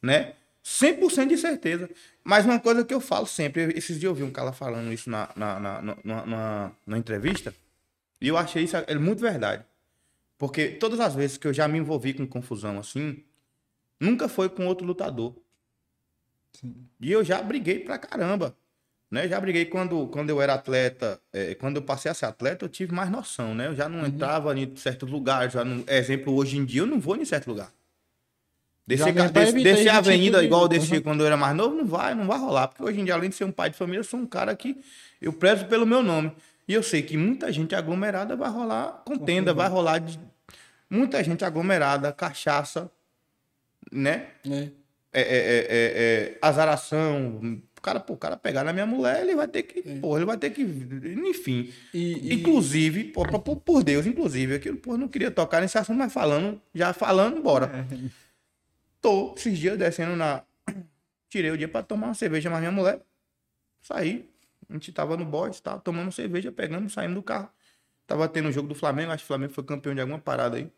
né? 0.01 0.33
100% 0.63 1.27
de 1.27 1.37
certeza. 1.37 1.89
Mas 2.23 2.45
uma 2.45 2.57
coisa 2.59 2.85
que 2.85 2.93
eu 2.93 3.01
falo 3.01 3.25
sempre, 3.27 3.73
esses 3.77 3.99
dias 3.99 4.09
eu 4.09 4.15
vi 4.15 4.23
um 4.23 4.31
cara 4.31 4.53
falando 4.53 4.93
isso 4.93 5.09
na, 5.09 5.29
na, 5.35 5.59
na, 5.59 5.81
na, 5.81 6.25
na- 6.25 6.71
na 6.87 6.97
entrevista, 6.97 7.53
e 8.21 8.29
eu 8.29 8.37
achei 8.37 8.63
isso 8.63 8.77
é 8.77 8.95
muito 8.95 9.19
verdade. 9.19 9.65
Porque 10.37 10.69
todas 10.69 11.01
as 11.01 11.13
vezes 11.13 11.37
que 11.37 11.45
eu 11.47 11.53
já 11.53 11.67
me 11.67 11.77
envolvi 11.77 12.13
com 12.13 12.25
confusão 12.25 12.79
assim, 12.79 13.21
nunca 13.99 14.29
foi 14.29 14.47
com 14.47 14.65
outro 14.67 14.85
lutador. 14.87 15.35
E 17.01 17.11
eu 17.11 17.23
já 17.23 17.41
briguei 17.41 17.79
pra 17.79 17.97
caramba. 17.97 18.55
Né? 19.13 19.27
Já 19.27 19.39
briguei 19.39 19.65
quando, 19.65 20.07
quando 20.07 20.31
eu 20.31 20.41
era 20.41 20.55
atleta, 20.55 21.21
eh, 21.31 21.53
quando 21.53 21.75
eu 21.75 21.83
passei 21.83 22.09
a 22.09 22.15
ser 22.15 22.25
atleta, 22.25 22.65
eu 22.65 22.69
tive 22.69 22.95
mais 22.95 23.11
noção, 23.11 23.53
né? 23.53 23.67
Eu 23.67 23.75
já 23.75 23.87
não 23.87 24.07
entrava 24.07 24.57
em 24.59 24.75
certos 24.75 25.07
lugares, 25.07 25.53
já 25.53 25.63
não, 25.63 25.83
exemplo, 25.87 26.33
hoje 26.33 26.57
em 26.57 26.65
dia 26.65 26.81
eu 26.81 26.87
não 26.87 26.99
vou 26.99 27.15
em 27.15 27.23
certo 27.23 27.45
lugar. 27.45 27.71
Descer, 28.87 29.13
descer 29.13 29.89
a 29.89 29.97
avenida 29.97 30.37
tipo 30.37 30.39
de- 30.39 30.45
igual 30.47 30.63
eu 30.63 30.67
descia 30.67 30.97
Uhum. 30.97 31.03
quando 31.03 31.19
eu 31.21 31.27
era 31.27 31.37
mais 31.37 31.55
novo, 31.55 31.75
não 31.75 31.85
vai, 31.85 32.15
não 32.15 32.25
vai 32.25 32.39
rolar. 32.39 32.69
Porque 32.69 32.81
hoje 32.81 33.01
em 33.01 33.05
dia, 33.05 33.13
além 33.13 33.29
de 33.29 33.35
ser 33.35 33.43
um 33.43 33.51
pai 33.51 33.69
de 33.69 33.77
família, 33.77 33.99
eu 33.99 34.03
sou 34.03 34.19
um 34.19 34.25
cara 34.25 34.55
que 34.55 34.83
eu 35.21 35.31
prezo 35.31 35.65
pelo 35.65 35.85
meu 35.85 36.01
nome. 36.01 36.31
E 36.67 36.73
eu 36.73 36.81
sei 36.81 37.03
que 37.03 37.15
muita 37.15 37.51
gente 37.51 37.75
aglomerada 37.75 38.35
vai 38.35 38.49
rolar 38.49 39.03
contenda, 39.05 39.53
vai 39.53 39.69
rolar 39.69 39.99
de... 39.99 40.19
muita 40.89 41.23
gente 41.23 41.45
aglomerada, 41.45 42.11
cachaça, 42.11 42.89
né? 43.91 44.29
né? 44.43 44.71
é, 45.13 45.21
é, 45.21 45.37
é, 45.37 45.67
é, 45.69 46.33
é, 46.33 46.37
azaração. 46.41 47.61
O 47.83 47.85
cara, 47.85 47.99
pô, 47.99 48.13
o 48.13 48.17
cara 48.17 48.37
pegar 48.37 48.63
na 48.63 48.71
minha 48.71 48.85
mulher, 48.85 49.21
ele 49.23 49.35
vai 49.35 49.45
ter 49.45 49.63
que. 49.63 49.81
Porra, 49.99 50.19
ele 50.19 50.25
vai 50.25 50.37
ter 50.37 50.51
que. 50.51 50.61
Enfim. 50.61 51.69
E, 51.93 52.29
e- 52.29 52.33
Inclusive, 52.35 53.03
pô, 53.11 53.27
por, 53.41 53.57
por- 53.57 53.83
Deus, 53.83 54.05
inclusive, 54.05 54.55
aquilo, 54.55 54.77
pô, 54.77 54.95
não 54.95 55.09
queria 55.09 55.29
tocar 55.29 55.59
nesse 55.59 55.77
assunto, 55.77 55.97
mas 55.97 56.13
falando, 56.13 56.61
já 56.73 56.93
falando, 56.93 57.41
bora. 57.43 57.85
Tô 59.01 59.33
esses 59.35 59.59
dias 59.59 59.77
descendo 59.77 60.15
na. 60.15 60.43
Tirei 61.29 61.51
o 61.51 61.57
dia 61.57 61.67
pra 61.67 61.83
tomar 61.83 62.07
uma 62.07 62.13
cerveja, 62.13 62.49
mas 62.49 62.59
minha 62.59 62.71
mulher. 62.71 63.01
Saí. 63.81 64.29
A 64.69 64.73
gente 64.73 64.93
tava 64.93 65.17
no 65.17 65.25
bote, 65.25 65.61
tava 65.61 65.79
tomando 65.81 66.09
cerveja, 66.09 66.53
pegamos, 66.53 66.93
saímos 66.93 67.15
do 67.15 67.21
carro. 67.21 67.49
Tava 68.07 68.29
tendo 68.29 68.47
o 68.47 68.51
jogo 68.53 68.69
do 68.69 68.75
Flamengo, 68.75 69.11
acho 69.11 69.23
que 69.23 69.25
o 69.25 69.27
Flamengo 69.27 69.51
foi 69.51 69.63
campeão 69.65 69.93
de 69.93 69.99
alguma 69.99 70.19
parada 70.19 70.55
aí. 70.55 70.71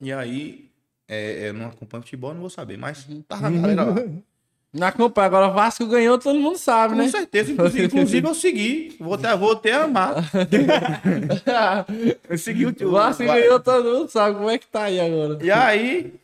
E 0.00 0.12
aí, 0.12 0.72
é, 1.06 1.50
eu 1.50 1.54
não 1.54 1.66
acompanho 1.66 2.02
futebol, 2.02 2.34
não 2.34 2.40
vou 2.40 2.50
saber, 2.50 2.76
mas 2.76 3.06
tava 3.28 3.46
a 3.46 3.50
galera 3.52 3.84
lá. 3.84 3.94
Na 4.74 4.88
acompanha. 4.88 5.26
Agora 5.26 5.48
o 5.48 5.52
Vasco 5.52 5.86
ganhou, 5.86 6.18
todo 6.18 6.38
mundo 6.38 6.58
sabe, 6.58 6.94
Com 6.94 7.02
né? 7.02 7.08
certeza, 7.08 7.52
inclusive, 7.52 7.86
inclusive 7.86 8.26
eu 8.26 8.34
segui. 8.34 8.96
Vou 8.98 9.16
ter, 9.16 9.36
vou 9.36 9.54
ter 9.54 9.70
a 9.72 9.84
amar. 9.84 10.16
Eu 12.28 12.36
segui 12.36 12.66
o 12.66 12.74
o 12.88 12.90
Vasco 12.90 13.24
ganhou, 13.24 13.60
todo 13.60 13.98
mundo 13.98 14.08
sabe 14.08 14.36
como 14.36 14.50
é 14.50 14.58
que 14.58 14.66
tá 14.66 14.84
aí 14.84 14.98
agora. 14.98 15.38
E 15.44 15.50
aí, 15.50 16.14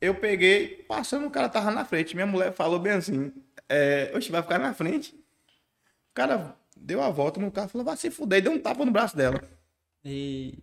eu 0.00 0.14
peguei, 0.14 0.84
passando, 0.88 1.26
o 1.26 1.30
cara 1.30 1.48
tava 1.48 1.70
na 1.70 1.84
frente. 1.84 2.14
Minha 2.14 2.26
mulher 2.26 2.52
falou 2.52 2.78
bem 2.78 2.92
assim: 2.92 3.32
é, 3.68 4.12
Oxe, 4.14 4.30
vai 4.30 4.42
ficar 4.42 4.58
na 4.58 4.74
frente. 4.74 5.14
O 5.14 6.14
cara 6.14 6.54
deu 6.76 7.02
a 7.02 7.08
volta 7.08 7.40
no 7.40 7.50
carro 7.50 7.68
falou: 7.68 7.84
Vai 7.84 7.96
se 7.96 8.10
fuder, 8.10 8.40
e 8.40 8.42
deu 8.42 8.52
um 8.52 8.58
tapa 8.58 8.84
no 8.84 8.90
braço 8.90 9.16
dela. 9.16 9.40
E 10.04 10.58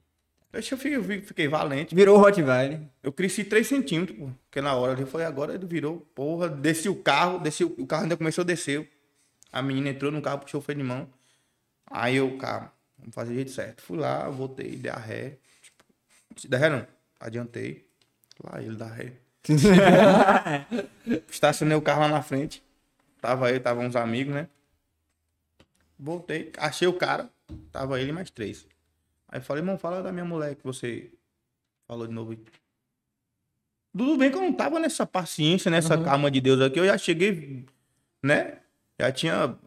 Oxe, 0.53 0.71
eu 0.71 0.77
fiquei, 0.77 0.95
eu 0.97 1.03
fiquei- 1.23 1.47
valente. 1.47 1.93
virou 1.93 2.17
Rottweiler. 2.17 2.81
Eu 3.03 3.11
cresci 3.11 3.43
3 3.43 3.67
centímetros, 3.67 4.17
pô. 4.17 4.29
Porque 4.45 4.61
na 4.61 4.73
hora 4.75 4.99
eu 4.99 5.05
falei, 5.07 5.27
agora 5.27 5.53
ele 5.53 5.65
virou, 5.65 5.99
porra, 6.15 6.47
desci 6.49 6.87
o 6.89 6.95
carro, 6.95 7.39
desci, 7.39 7.63
o 7.63 7.85
carro 7.85 8.03
ainda 8.03 8.17
começou 8.17 8.41
a 8.43 8.45
descer. 8.45 8.89
A 9.51 9.61
menina 9.61 9.89
entrou 9.89 10.11
no 10.11 10.21
carro, 10.21 10.39
puxou 10.39 10.59
o 10.59 10.63
freio 10.63 10.79
de 10.79 10.85
mão. 10.85 11.07
Aí 11.89 12.15
eu, 12.17 12.37
cara, 12.37 12.71
vamos 12.97 13.13
fazer 13.13 13.31
o 13.31 13.35
jeito 13.35 13.51
certo. 13.51 13.81
Fui 13.81 13.97
lá, 13.97 14.27
voltei, 14.29 14.75
dei 14.75 14.91
a 14.91 14.95
ré. 14.97 15.37
Tipo, 15.61 15.83
dei 16.49 16.57
a 16.59 16.61
ré 16.61 16.69
não, 16.69 16.87
adiantei. 17.19 17.87
Lá 18.43 18.61
ele 18.61 18.75
dá 18.75 18.87
ré. 18.87 19.13
Estacionei 21.29 21.77
o 21.77 21.81
carro 21.81 22.01
lá 22.01 22.07
na 22.09 22.21
frente. 22.21 22.63
Tava 23.21 23.51
eu, 23.51 23.59
tava 23.61 23.81
uns 23.81 23.95
amigos, 23.95 24.33
né? 24.33 24.47
Voltei, 25.99 26.51
achei 26.57 26.87
o 26.87 26.93
cara. 26.93 27.29
Tava 27.71 27.99
ele 27.99 28.09
e 28.09 28.13
mais 28.13 28.29
três. 28.29 28.65
Aí 29.27 29.41
falei, 29.41 29.61
irmão, 29.61 29.77
fala 29.77 30.01
da 30.01 30.11
minha 30.11 30.25
mulher 30.25 30.55
que 30.55 30.63
você 30.63 31.11
falou 31.87 32.07
de 32.07 32.13
novo. 32.13 32.37
Tudo 33.95 34.17
bem 34.17 34.29
que 34.29 34.37
eu 34.37 34.41
não 34.41 34.53
tava 34.53 34.79
nessa 34.79 35.05
paciência, 35.05 35.71
nessa 35.71 35.97
calma 35.97 36.29
de 36.31 36.39
Deus 36.39 36.61
aqui. 36.61 36.79
Eu 36.79 36.85
já 36.85 36.97
cheguei, 36.97 37.65
né? 38.23 38.59
Já 38.99 39.11
tinha 39.11 39.57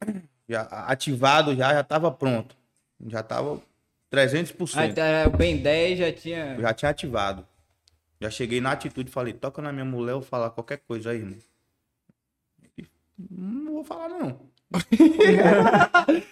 já 0.48 0.62
ativado, 0.62 1.54
já, 1.54 1.74
já 1.74 1.84
tava 1.84 2.10
pronto. 2.10 2.56
Já 3.06 3.22
tava 3.22 3.60
300%. 4.12 4.98
Aí, 4.98 5.26
o 5.26 5.30
Ben 5.30 5.60
10 5.60 5.98
já 5.98 6.12
tinha. 6.12 6.54
Eu 6.54 6.62
já 6.62 6.72
tinha 6.74 6.90
ativado. 6.90 7.46
Já 8.20 8.30
cheguei 8.30 8.60
na 8.60 8.72
atitude 8.72 9.10
falei, 9.10 9.32
toca 9.32 9.62
na 9.62 9.72
minha 9.72 9.84
mulher 9.84 10.14
ou 10.14 10.22
falar 10.22 10.50
qualquer 10.50 10.78
coisa 10.78 11.10
aí, 11.10 11.18
irmão. 11.18 11.38
Não 13.30 13.72
vou 13.74 13.84
falar, 13.84 14.08
não. 14.08 14.40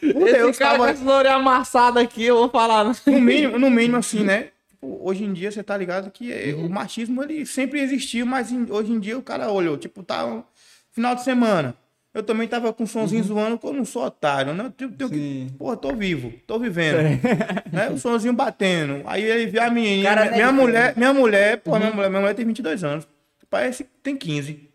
Esse 0.02 0.32
Deus, 0.32 0.58
cara 0.58 0.76
com 0.78 0.84
tava- 0.84 0.90
essa 0.90 1.10
orelha 1.10 1.34
amassada 1.36 2.00
aqui, 2.00 2.24
eu 2.24 2.36
vou 2.36 2.48
falar. 2.50 2.84
né? 2.84 2.92
no 3.06 3.20
mínimo, 3.20 3.58
no 3.58 3.70
mínimo 3.70 3.96
assim, 3.96 4.22
né? 4.24 4.48
Tipo, 4.68 4.98
Hoje 5.02 5.24
em 5.24 5.32
dia 5.32 5.50
você 5.50 5.62
tá 5.62 5.76
ligado 5.76 6.10
que 6.10 6.32
é, 6.32 6.54
o 6.54 6.68
machismo 6.68 7.22
ele 7.22 7.46
sempre 7.46 7.80
existiu, 7.80 8.26
mas 8.26 8.52
hoje 8.70 8.92
em 8.92 9.00
dia 9.00 9.16
o 9.18 9.22
cara 9.22 9.50
olhou, 9.50 9.76
tipo, 9.76 10.02
tá 10.02 10.24
um 10.26 10.42
final 10.92 11.14
de 11.14 11.24
semana. 11.24 11.74
Eu 12.12 12.22
também 12.22 12.48
tava 12.48 12.72
com 12.72 12.84
um 12.84 12.86
sonzinho 12.86 13.22
zoando, 13.22 13.58
que 13.58 13.66
eu 13.66 13.74
não 13.74 13.84
sou 13.84 14.02
otário, 14.04 14.54
né? 14.54 14.64
Eu 14.64 14.70
tenho, 14.70 15.10
que, 15.10 15.48
porra, 15.58 15.76
tô 15.76 15.94
vivo, 15.94 16.32
tô 16.46 16.58
vivendo. 16.58 16.96
né? 17.70 17.90
O 17.90 17.98
sonzinho 17.98 18.32
batendo. 18.32 19.02
Aí 19.04 19.22
ele 19.22 19.46
viu 19.50 19.62
a 19.62 19.68
menina, 19.70 20.08
Cara, 20.08 20.20
minha, 20.22 20.34
minha 20.36 20.46
né? 20.46 20.52
mulher, 20.52 20.94
minha 20.96 21.12
mulher, 21.12 21.56
porra, 21.58 21.78
minha 21.80 21.92
mulher, 21.92 22.08
minha 22.08 22.20
mulher 22.22 22.34
tem 22.34 22.46
22 22.46 22.82
anos. 22.84 23.06
Parece 23.50 23.84
que 23.84 23.90
tem 24.02 24.16
15. 24.16 24.65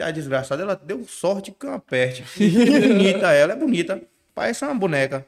A 0.00 0.10
desgraçada, 0.10 0.62
ela 0.62 0.74
deu 0.74 1.04
sorte 1.04 1.52
com 1.52 1.68
uma 1.68 1.78
peste. 1.78 2.24
bonita 2.38 3.32
ela, 3.32 3.52
é 3.52 3.56
bonita. 3.56 4.02
Parece 4.34 4.64
uma 4.64 4.74
boneca. 4.74 5.24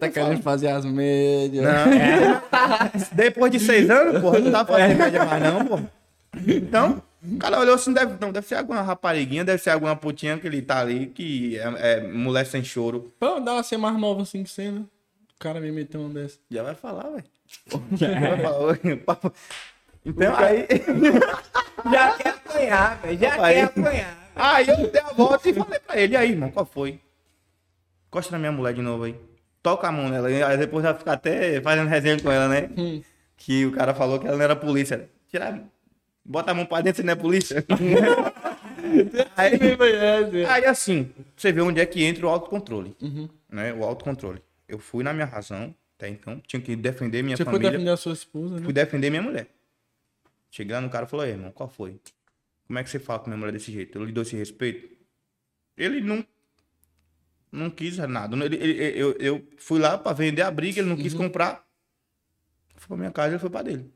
Tá 0.00 0.08
querendo 0.08 0.40
fazer 0.42 0.68
as 0.68 0.84
médias. 0.84 1.62
Não. 1.62 2.40
Depois 3.12 3.52
de 3.52 3.60
seis 3.60 3.90
anos, 3.90 4.22
porra, 4.22 4.38
não 4.38 4.50
dá 4.50 4.64
pra 4.64 4.78
fazer 4.78 4.94
média 4.94 5.24
mais, 5.26 5.42
não, 5.42 5.66
porra. 5.66 5.92
Então, 6.46 7.02
o 7.22 7.36
cara 7.36 7.60
olhou 7.60 7.74
assim, 7.74 7.92
deve, 7.92 8.14
não, 8.20 8.32
deve 8.32 8.46
ser 8.46 8.54
alguma 8.54 8.80
rapariguinha, 8.80 9.44
deve 9.44 9.62
ser 9.62 9.70
alguma 9.70 9.94
putinha 9.94 10.38
que 10.38 10.46
ele 10.46 10.62
tá 10.62 10.80
ali, 10.80 11.08
que 11.08 11.58
é, 11.58 11.96
é 11.96 12.00
mulher 12.00 12.46
sem 12.46 12.64
choro. 12.64 13.12
Pô, 13.18 13.40
dá 13.40 13.54
uma 13.54 13.62
ser 13.62 13.76
mais 13.76 13.98
nova 13.98 14.22
assim 14.22 14.42
que 14.42 14.50
você, 14.50 14.70
né? 14.70 14.82
O 15.34 15.38
cara 15.38 15.60
me 15.60 15.70
meteu 15.70 16.00
uma 16.00 16.10
dessa. 16.10 16.38
Já 16.50 16.62
vai 16.62 16.74
falar, 16.74 17.10
velho. 17.10 17.24
Já 17.92 18.08
vai 18.20 18.40
falar. 18.40 19.32
Então, 20.06 20.36
aí. 20.36 20.66
Já 21.90 22.12
quer 22.16 22.28
apanhar, 22.28 23.00
velho. 23.00 23.18
Já 23.18 23.42
Aí- 23.44 23.54
quer 23.54 23.62
apanhar. 23.64 24.30
Aí 24.36 24.68
eu 24.68 24.90
dei 24.90 25.00
a 25.00 25.12
volta 25.12 25.48
e 25.48 25.54
falei 25.54 25.78
pra 25.78 25.96
ele, 25.96 26.14
e 26.14 26.16
aí, 26.16 26.30
irmão, 26.32 26.50
qual 26.50 26.66
foi? 26.66 26.98
Encosta 28.08 28.32
na 28.32 28.38
minha 28.38 28.52
mulher 28.52 28.74
de 28.74 28.82
novo 28.82 29.04
aí. 29.04 29.14
Toca 29.62 29.86
a 29.88 29.92
mão 29.92 30.08
nela. 30.08 30.28
Aí 30.28 30.56
depois 30.58 30.82
vai 30.84 30.94
ficar 30.94 31.12
até 31.14 31.60
fazendo 31.60 31.88
resenha 31.88 32.20
com 32.20 32.30
ela, 32.30 32.48
né? 32.48 32.68
Hum. 32.76 33.00
Que 33.36 33.64
o 33.66 33.72
cara 33.72 33.94
falou 33.94 34.18
que 34.18 34.26
ela 34.26 34.36
não 34.36 34.44
era 34.44 34.56
polícia. 34.56 35.08
Tira, 35.28 35.62
bota 36.24 36.50
a 36.50 36.54
mão 36.54 36.66
pra 36.66 36.80
dentro, 36.80 36.96
você 37.00 37.06
não 37.06 37.12
é 37.12 37.16
polícia. 37.16 37.64
aí, 39.36 39.58
aí 40.48 40.64
assim, 40.66 41.10
você 41.36 41.52
vê 41.52 41.60
onde 41.60 41.80
é 41.80 41.86
que 41.86 42.04
entra 42.04 42.26
o 42.26 42.28
autocontrole. 42.28 42.96
Uhum. 43.00 43.28
Né? 43.50 43.72
O 43.72 43.84
autocontrole. 43.84 44.40
Eu 44.68 44.78
fui 44.78 45.02
na 45.04 45.12
minha 45.12 45.26
razão, 45.26 45.74
até 45.96 46.08
então, 46.08 46.40
tinha 46.46 46.60
que 46.60 46.74
defender 46.76 47.22
minha 47.22 47.36
Você 47.36 47.44
foi 47.44 47.52
família. 47.54 47.72
defender 47.72 47.90
a 47.90 47.96
sua 47.96 48.12
esposa, 48.12 48.56
né? 48.56 48.62
Fui 48.62 48.72
defender 48.72 49.10
minha 49.10 49.22
mulher. 49.22 49.46
Cheguei 50.56 50.72
lá 50.72 50.80
no 50.80 50.88
cara 50.88 51.04
e 51.04 51.08
falou, 51.08 51.26
"Ei, 51.26 51.32
irmão, 51.32 51.50
qual 51.50 51.68
foi? 51.68 52.00
Como 52.68 52.78
é 52.78 52.84
que 52.84 52.88
você 52.88 53.00
fala 53.00 53.18
com 53.18 53.26
minha 53.26 53.36
mulher 53.36 53.50
desse 53.50 53.72
jeito? 53.72 53.98
Eu 53.98 54.04
lhe 54.04 54.12
dou 54.12 54.22
esse 54.22 54.36
respeito? 54.36 54.88
Ele 55.76 56.00
não 56.00 56.24
não 57.50 57.68
quis 57.70 57.96
nada. 57.98 58.36
Ele, 58.44 58.54
ele- 58.56 59.00
eu, 59.02 59.12
eu 59.18 59.48
fui 59.58 59.80
lá 59.80 59.98
pra 59.98 60.12
vender 60.12 60.42
a 60.42 60.50
briga, 60.52 60.78
ele 60.80 60.88
não 60.88 60.96
quis 60.96 61.12
comprar. 61.12 61.66
Fui 62.76 62.86
pra 62.86 62.96
minha 62.96 63.10
casa, 63.10 63.30
ele 63.30 63.38
foi 63.40 63.50
pra 63.50 63.62
dele. 63.62 63.92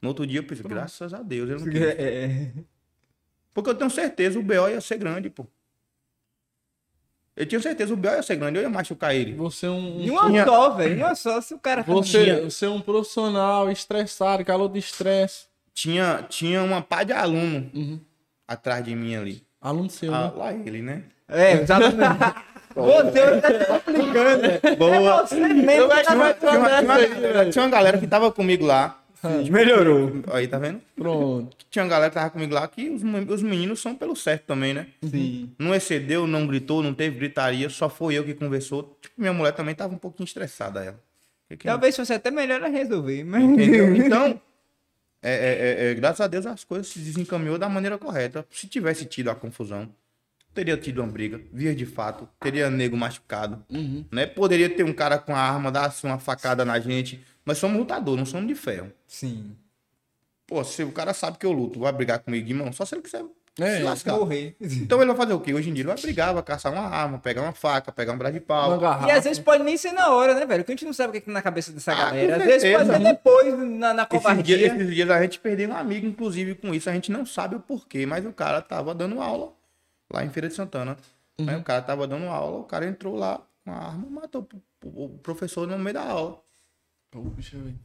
No 0.00 0.08
outro 0.08 0.26
dia 0.26 0.38
eu 0.40 0.44
pensei, 0.44 0.64
graças 0.66 1.12
a 1.12 1.22
Deus, 1.22 1.50
ele 1.50 1.58
não 1.60 1.68
quis. 1.70 1.82
É, 1.82 2.52
Porque 3.52 3.68
eu 3.68 3.74
tenho 3.74 3.90
certeza 3.90 4.38
o 4.38 4.42
B.O. 4.42 4.68
ia 4.68 4.80
ser 4.80 4.96
grande, 4.96 5.28
pô. 5.28 5.46
Eu 7.36 7.44
tinha 7.46 7.60
certeza 7.60 7.92
o 7.92 7.96
B.O. 7.98 8.12
ia 8.14 8.22
ser 8.22 8.36
grande, 8.36 8.56
eu 8.58 8.62
ia 8.62 8.70
machucar 8.70 9.14
ele. 9.14 9.34
Você 9.34 9.66
é 9.66 9.70
um. 9.70 10.00
E 10.00 10.10
uma 10.10 10.26
Tinha- 10.30 10.44
só, 10.46 10.70
velho. 10.70 10.96
Uma 10.96 11.14
só, 11.14 11.38
se 11.42 11.52
o 11.52 11.58
cara 11.58 11.82
Você, 11.82 12.40
você 12.42 12.64
é 12.64 12.68
um 12.70 12.80
profissional 12.80 13.70
estressado, 13.70 14.42
calor 14.42 14.68
de 14.70 14.78
estresse. 14.78 15.51
Tinha, 15.74 16.24
tinha 16.28 16.62
uma 16.62 16.82
pá 16.82 17.02
de 17.02 17.12
aluno 17.12 17.70
Uhum. 17.74 18.00
atrás 18.46 18.84
de 18.84 18.94
mim 18.94 19.14
ali. 19.16 19.42
Aluno 19.60 19.88
seu, 19.90 20.12
Ah, 20.14 20.24
né? 20.28 20.32
lá 20.36 20.52
ele, 20.52 20.82
né? 20.82 21.02
É, 21.28 21.52
exatamente. 21.62 21.96
Você 22.74 23.20
hoje 23.20 23.40
tá 23.42 23.80
complicando. 23.80 24.76
Boa. 24.78 25.20
É 25.22 25.26
você 25.26 25.36
mesmo. 25.36 25.88
Que 25.90 25.94
tá 25.94 26.02
Tinha 26.04 26.14
uma, 26.16 26.32
tinha 26.34 26.50
uma 26.58 27.50
tinha 27.52 27.64
uma 27.64 27.70
galera 27.70 27.98
que 27.98 28.06
tava 28.06 28.32
comigo 28.32 28.64
lá. 28.64 28.98
Melhorou. 29.50 30.22
Aí, 30.32 30.48
tá 30.48 30.58
vendo? 30.58 30.80
Pronto. 30.96 31.54
Tinha 31.70 31.84
uma 31.84 31.90
galera 31.90 32.08
que 32.10 32.14
tava 32.14 32.30
comigo 32.30 32.54
lá 32.54 32.66
que 32.66 32.88
os, 32.88 33.02
os 33.28 33.42
meninos 33.42 33.78
são 33.80 33.94
pelo 33.94 34.16
certo 34.16 34.44
também, 34.46 34.72
né? 34.72 34.86
Sim. 35.02 35.50
Não 35.58 35.74
excedeu, 35.74 36.26
não 36.26 36.46
gritou, 36.46 36.82
não 36.82 36.94
teve 36.94 37.18
gritaria, 37.18 37.68
só 37.68 37.90
foi 37.90 38.14
eu 38.14 38.24
que 38.24 38.32
conversou. 38.34 38.96
Tipo, 39.02 39.20
minha 39.20 39.34
mulher 39.34 39.52
também 39.52 39.74
tava 39.74 39.94
um 39.94 39.98
pouquinho 39.98 40.24
estressada, 40.24 40.82
ela. 40.82 40.98
Que 41.50 41.56
que- 41.58 41.66
Talvez 41.68 41.94
fosse 41.94 42.14
até 42.14 42.30
melhor 42.30 42.60
resolver, 42.62 43.22
mas... 43.22 43.42
Entendeu? 43.44 43.94
Então, 43.94 44.40
é, 45.22 45.32
é, 45.32 45.86
é, 45.86 45.90
é, 45.90 45.94
graças 45.94 46.20
a 46.20 46.26
Deus 46.26 46.44
as 46.46 46.64
coisas 46.64 46.88
se 46.88 46.98
desencaminhou 46.98 47.56
da 47.58 47.68
maneira 47.68 47.96
correta. 47.98 48.44
Se 48.50 48.66
tivesse 48.66 49.04
tido 49.06 49.30
a 49.30 49.34
confusão, 49.34 49.88
teria 50.52 50.76
tido 50.76 51.00
uma 51.02 51.10
briga, 51.10 51.40
via 51.52 51.74
de 51.74 51.86
fato, 51.86 52.28
teria 52.40 52.68
nego 52.70 52.96
machucado, 52.96 53.64
Uhum. 53.70 54.04
né? 54.10 54.26
Poderia 54.26 54.68
ter 54.68 54.82
um 54.84 54.92
cara 54.92 55.18
com 55.18 55.34
a 55.34 55.38
arma, 55.40 55.70
dar 55.70 55.86
assim, 55.86 56.06
uma 56.06 56.18
facada 56.18 56.64
na 56.64 56.78
gente. 56.80 57.24
Nós 57.46 57.58
somos 57.58 57.78
lutadores, 57.78 58.18
não 58.18 58.26
somos 58.26 58.48
de 58.48 58.54
ferro. 58.54 58.92
Sim. 59.06 59.56
Pô, 60.46 60.62
se 60.64 60.82
o 60.82 60.92
cara 60.92 61.14
sabe 61.14 61.38
que 61.38 61.46
eu 61.46 61.52
luto, 61.52 61.80
vai 61.80 61.92
brigar 61.92 62.18
comigo, 62.18 62.48
irmão, 62.48 62.72
só 62.72 62.84
se 62.84 62.94
ele 62.94 63.02
quiser 63.02 63.24
É, 63.60 63.76
se 63.76 63.82
lascar. 63.82 64.12
Morrer. 64.16 64.56
Então 64.60 64.98
ele 64.98 65.08
vai 65.08 65.16
fazer 65.16 65.34
o 65.34 65.40
quê? 65.40 65.52
Hoje 65.52 65.68
em 65.68 65.74
dia 65.74 65.82
ele 65.82 65.88
vai 65.92 66.00
brigar, 66.00 66.32
vai 66.32 66.42
caçar 66.42 66.72
uma 66.72 66.80
arma, 66.86 67.18
pegar 67.18 67.42
uma 67.42 67.52
faca, 67.52 67.92
pegar 67.92 68.12
um 68.14 68.18
braço 68.18 68.32
de 68.34 68.40
pau. 68.40 68.80
E 69.06 69.10
às 69.10 69.24
vezes 69.24 69.38
pode 69.38 69.62
nem 69.62 69.76
ser 69.76 69.92
na 69.92 70.08
hora, 70.10 70.34
né, 70.34 70.46
velho? 70.46 70.62
Porque 70.62 70.72
a 70.72 70.74
gente 70.76 70.86
não 70.86 70.92
sabe 70.94 71.10
o 71.10 71.12
que 71.12 71.20
que 71.20 71.26
tá 71.26 71.32
na 71.32 71.42
cabeça 71.42 71.70
dessa 71.70 71.92
Ah, 71.92 71.96
galera. 71.96 72.36
Às 72.36 72.44
vezes 72.44 72.72
pode 72.72 72.88
ser 72.90 72.98
depois, 73.00 73.58
na, 73.58 73.92
na 73.92 74.02
Esses 74.04 74.08
dias, 74.10 74.22
covardia. 74.22 74.66
esses 74.66 74.94
dias 74.94 75.10
a 75.10 75.22
gente 75.22 75.38
perdeu 75.38 75.68
um 75.68 75.76
amigo, 75.76 76.06
inclusive, 76.06 76.54
com 76.54 76.74
isso. 76.74 76.88
A 76.88 76.94
gente 76.94 77.12
não 77.12 77.26
sabe 77.26 77.54
o 77.56 77.60
porquê, 77.60 78.06
mas 78.06 78.24
o 78.24 78.32
cara 78.32 78.62
tava 78.62 78.94
dando 78.94 79.20
aula 79.20 79.52
lá 80.10 80.24
em 80.24 80.30
Feira 80.30 80.48
de 80.48 80.54
Santana. 80.54 80.96
né? 81.38 81.56
O 81.58 81.62
cara 81.62 81.82
tava 81.82 82.06
dando 82.06 82.26
aula, 82.28 82.60
o 82.60 82.64
cara 82.64 82.86
entrou 82.86 83.14
lá 83.16 83.38
com 83.64 83.70
a 83.70 83.76
arma 83.76 84.06
e 84.08 84.10
matou 84.10 84.48
o 84.84 85.08
professor 85.22 85.66
no 85.68 85.78
meio 85.78 85.92
da 85.94 86.02
aula. 86.04 86.40
Puxa, 87.10 87.58
velho. 87.58 87.78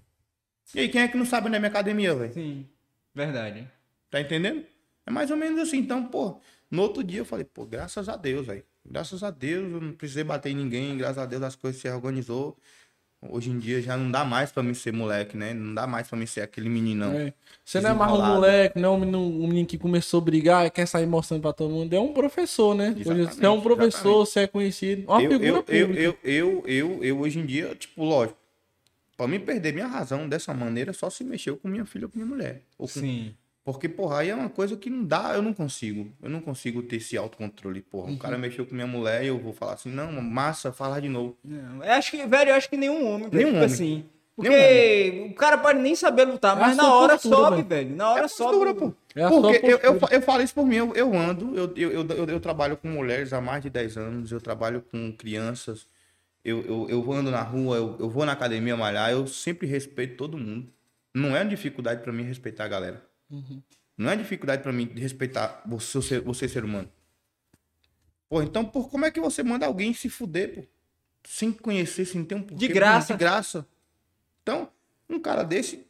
E 0.76 0.80
aí, 0.80 0.90
quem 0.90 1.02
é 1.02 1.08
que 1.10 1.18
não 1.18 1.26
sabe 1.26 1.48
onde 1.48 1.56
é 1.58 1.60
minha 1.60 1.70
academia, 1.70 2.14
velho? 2.16 2.34
Sim. 2.34 2.66
Verdade. 3.14 3.68
Tá 4.10 4.22
entendendo? 4.22 4.64
É 5.08 5.10
mais 5.12 5.32
ou 5.32 5.38
menos 5.38 5.60
assim. 5.60 5.78
Então, 5.78 6.04
pô, 6.04 6.40
no 6.70 6.82
outro 6.84 7.02
dia 7.04 7.22
eu 7.22 7.26
falei, 7.26 7.46
pô, 7.46 7.66
graças 7.66 8.10
a 8.10 8.18
Deus, 8.18 8.46
velho. 8.46 8.64
Graças 8.86 9.24
a 9.24 9.32
Deus, 9.32 9.72
eu 9.72 9.82
não 9.82 9.94
precisei 9.94 10.24
bater 10.24 10.52
em 10.52 10.56
ninguém. 10.56 10.98
Graças 10.98 11.18
a 11.18 11.26
Deus 11.26 11.42
as 11.42 11.56
coisas 11.56 11.82
se 11.82 11.90
organizou. 11.90 12.58
Hoje 13.20 13.50
em 13.50 13.58
dia 13.58 13.82
já 13.82 13.98
não 13.98 14.12
dá 14.12 14.24
mais 14.24 14.52
pra 14.52 14.62
mim 14.62 14.76
ser 14.76 14.94
moleque, 14.94 15.36
né? 15.36 15.52
Não 15.54 15.74
dá 15.74 15.88
mais 15.88 16.08
pra 16.08 16.18
mim 16.18 16.28
ser 16.28 16.42
aquele 16.42 16.70
meninão. 16.70 17.14
É. 17.14 17.34
Você 17.66 17.82
não 17.82 17.90
é 17.90 17.94
mais 17.94 18.12
um 18.12 18.26
moleque, 18.26 18.80
não 18.80 18.90
é 18.90 18.96
um 18.96 19.00
menino, 19.00 19.20
um 19.20 19.48
menino 19.48 19.68
que 19.68 19.78
começou 19.78 20.20
a 20.20 20.24
brigar 20.24 20.66
e 20.68 20.70
quer 20.70 20.86
sair 20.86 21.08
mostrando 21.08 21.42
pra 21.42 21.52
todo 21.52 21.72
mundo. 21.72 21.92
É 21.94 22.00
um 22.00 22.14
professor, 22.14 22.76
né? 22.76 22.94
Exatamente, 22.96 23.36
você 23.36 23.46
é 23.46 23.50
um 23.50 23.62
professor, 23.62 23.88
exatamente. 23.88 24.18
você 24.30 24.40
é 24.42 24.48
conhecido. 24.48 25.04
Uma 25.08 25.22
eu, 25.24 25.32
figura 25.32 25.48
eu, 25.48 25.56
eu, 25.56 25.64
pública. 25.64 26.00
eu, 26.00 26.18
eu, 26.24 26.64
eu, 26.68 27.04
eu, 27.04 27.20
hoje 27.20 27.40
em 27.40 27.46
dia, 27.46 27.74
tipo, 27.74 28.04
lógico, 28.04 28.38
pra 29.18 29.28
mim 29.28 29.40
perder 29.40 29.74
minha 29.74 29.88
razão 29.88 30.30
dessa 30.30 30.54
maneira, 30.54 30.94
só 30.94 31.10
se 31.10 31.24
mexeu 31.24 31.58
com 31.58 31.68
minha 31.68 31.86
filha 31.86 32.06
ou 32.06 32.12
com 32.12 32.20
minha 32.20 32.30
mulher. 32.30 32.62
Ou 32.78 32.88
com- 32.88 33.00
Sim. 33.00 33.34
Porque, 33.68 33.90
porra, 33.90 34.20
aí 34.20 34.30
é 34.30 34.34
uma 34.36 34.48
coisa 34.48 34.78
que 34.78 34.90
não 34.90 35.04
dá, 35.04 35.34
eu 35.36 35.42
não 35.42 35.54
consigo. 35.54 36.10
Eu 36.24 36.30
não 36.30 36.40
consigo 36.40 36.82
ter 36.82 36.96
esse 36.96 37.18
autocontrole, 37.18 37.82
porra. 37.82 38.08
Uhum. 38.08 38.16
O 38.16 38.18
cara 38.18 38.38
mexeu 38.38 38.66
com 38.66 38.74
minha 38.74 38.88
mulher 38.88 39.26
e 39.26 39.28
eu 39.28 39.38
vou 39.38 39.52
falar 39.52 39.74
assim, 39.74 39.90
não, 39.92 40.10
massa, 40.22 40.72
falar 40.72 41.02
de 41.02 41.10
novo. 41.10 41.36
Não, 41.44 41.84
eu 41.84 41.92
acho 41.92 42.12
que, 42.12 42.26
velho, 42.26 42.52
eu 42.52 42.56
acho 42.56 42.70
que 42.70 42.78
nenhum 42.78 43.06
homem, 43.06 43.28
velho, 43.30 43.36
Nenhum 43.36 43.48
tipo 43.50 43.58
homem. 43.58 43.66
assim. 43.66 44.06
Nenhum 44.38 44.54
Porque 44.56 45.28
o 45.32 45.36
cara 45.36 45.58
pode 45.58 45.80
nem 45.80 45.96
saber 45.96 46.24
lutar, 46.24 46.56
É 46.56 46.62
mas 46.62 46.78
na 46.78 46.94
hora 46.94 47.14
postura, 47.16 47.36
sobe, 47.36 47.56
velho. 47.64 47.68
velho. 47.68 47.96
Na 47.98 48.12
hora 48.14 48.24
É 48.24 48.28
sobe. 48.30 48.52
postura, 48.52 48.74
pô. 48.74 48.94
É 49.14 49.28
Porque 49.28 49.66
eu, 49.66 49.78
eu, 49.80 50.00
eu 50.12 50.22
falo 50.22 50.42
isso 50.44 50.54
por 50.54 50.66
mim, 50.66 50.76
eu, 50.78 50.96
eu 50.96 51.14
ando, 51.14 51.54
eu, 51.58 51.74
eu, 51.76 51.92
eu, 51.92 52.08
eu, 52.08 52.26
eu 52.26 52.40
trabalho 52.40 52.78
com 52.78 52.88
mulheres 52.88 53.34
há 53.34 53.42
mais 53.42 53.62
de 53.62 53.70
10 53.70 53.98
anos, 53.98 54.32
eu 54.32 54.40
trabalho 54.40 54.82
com 54.90 55.12
crianças, 55.12 55.86
eu, 56.46 56.62
eu, 56.62 56.88
eu 56.90 57.12
ando 57.12 57.32
na 57.32 57.42
rua, 57.42 57.76
eu, 57.76 57.98
eu 58.00 58.10
vou 58.10 58.26
na 58.26 58.32
academia 58.32 58.78
malhar, 58.78 59.12
eu 59.12 59.28
sempre 59.28 59.68
respeito 59.68 60.16
todo 60.16 60.38
mundo. 60.38 60.70
Não 61.14 61.36
é 61.36 61.42
uma 61.42 61.50
dificuldade 61.50 62.02
pra 62.02 62.14
mim 62.14 62.24
respeitar 62.24 62.64
a 62.64 62.68
galera. 62.70 63.07
Não 63.98 64.10
é 64.12 64.16
dificuldade 64.16 64.62
pra 64.62 64.72
mim 64.72 64.86
respeitar 64.96 65.62
você, 65.66 66.02
ser- 66.02 66.22
você 66.22 66.48
ser 66.48 66.64
humano. 66.64 66.90
Pô, 68.30 68.42
então 68.42 68.64
por, 68.66 68.90
como 68.90 69.06
é 69.06 69.12
que 69.12 69.20
você 69.20 69.42
manda 69.44 69.66
alguém 69.66 69.94
se 69.94 70.10
fuder, 70.10 70.54
pô? 70.56 70.64
Sem 71.28 71.52
conhecer, 71.52 72.06
sem 72.06 72.24
ter 72.24 72.36
um 72.36 72.42
porquê, 72.42 72.68
De 72.68 72.74
graça. 72.74 73.14
De 73.14 73.20
graça. 73.20 73.68
Então, 74.44 74.70
um 75.10 75.20
cara 75.20 75.44
desse, 75.44 75.86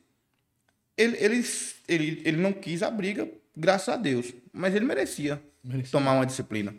ele, 0.97 1.15
ele, 1.19 1.43
ele, 1.88 2.21
ele 2.26 2.38
não 2.38 2.54
quis 2.54 2.82
a 2.82 2.89
briga, 2.89 3.30
graças 3.56 3.89
a 3.89 3.97
Deus. 3.97 4.34
Mas 4.52 4.73
ele 4.73 4.86
merecia 4.86 5.41
Merecia. 5.63 5.91
tomar 5.91 6.13
uma 6.13 6.26
disciplina. 6.26 6.73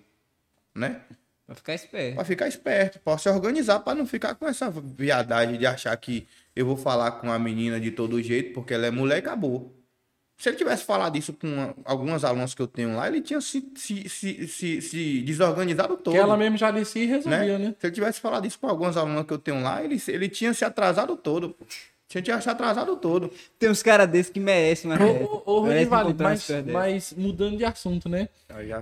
Né? 0.75 1.01
Pra 1.47 1.55
ficar 1.55 1.75
esperto. 1.75 2.15
Pra 2.17 2.25
ficar 2.25 2.49
esperto, 2.49 2.99
pra 3.01 3.17
se 3.19 3.29
organizar, 3.29 3.81
pra 3.81 3.95
não 3.95 4.07
ficar 4.07 4.35
com 4.35 4.47
essa 4.47 4.71
viadagem 4.71 5.57
de 5.59 5.67
achar 5.67 5.97
que 5.97 6.27
eu 6.55 6.67
vou 6.67 6.77
falar 6.77 7.13
com 7.13 7.31
a 7.31 7.39
menina 7.39 7.81
de 7.81 7.91
todo 7.91 8.21
jeito, 8.23 8.53
porque 8.55 8.75
ela 8.75 8.87
é 8.87 8.91
mulher 8.91 9.17
e 9.17 9.19
acabou. 9.21 9.75
Se 10.39 10.49
ele 10.49 10.57
tivesse 10.57 10.85
falado 10.85 11.19
isso 11.19 11.33
com 11.33 11.49
uma- 11.49 11.75
algumas 11.85 12.23
alunas 12.25 12.55
que 12.55 12.63
eu 12.63 12.69
tenho 12.69 12.95
lá, 12.97 13.09
ele 13.09 13.21
tinha 13.21 13.41
se, 13.41 13.69
se, 13.75 14.09
se, 14.09 14.47
se, 14.47 14.81
se 14.81 15.21
desorganizado 15.23 15.97
todo. 15.97 16.15
Que 16.15 16.19
ela 16.21 16.37
mesmo 16.37 16.57
já 16.57 16.71
disse 16.71 17.01
e 17.01 17.07
resolvia, 17.07 17.59
né? 17.59 17.67
né? 17.67 17.75
Se 17.81 17.87
ele 17.89 17.95
tivesse 17.95 18.21
falado 18.21 18.47
isso 18.47 18.57
com 18.59 18.69
algumas 18.69 18.97
alunas 18.97 19.27
que 19.27 19.33
eu 19.33 19.39
tenho 19.39 19.61
lá, 19.61 19.83
ele, 19.83 20.01
ele 20.07 20.29
tinha 20.29 20.55
se 20.55 20.65
atrasado 20.65 21.17
todo. 21.17 21.51
pô. 21.51 21.67
Tinha 22.09 22.41
se 22.41 22.49
atrasado 22.49 22.97
todo. 22.97 23.31
Tem 23.59 23.69
uns 23.69 23.83
caras 23.83 24.09
desses 24.09 24.33
que 24.33 24.41
merecem, 24.41 24.89
mas. 24.89 24.99
Ô, 24.99 25.43
ô, 25.45 25.61
mas, 26.23 26.49
mas 26.73 27.15
mudando 27.15 27.59
de 27.59 27.65
assunto, 27.67 28.09
né? 28.09 28.29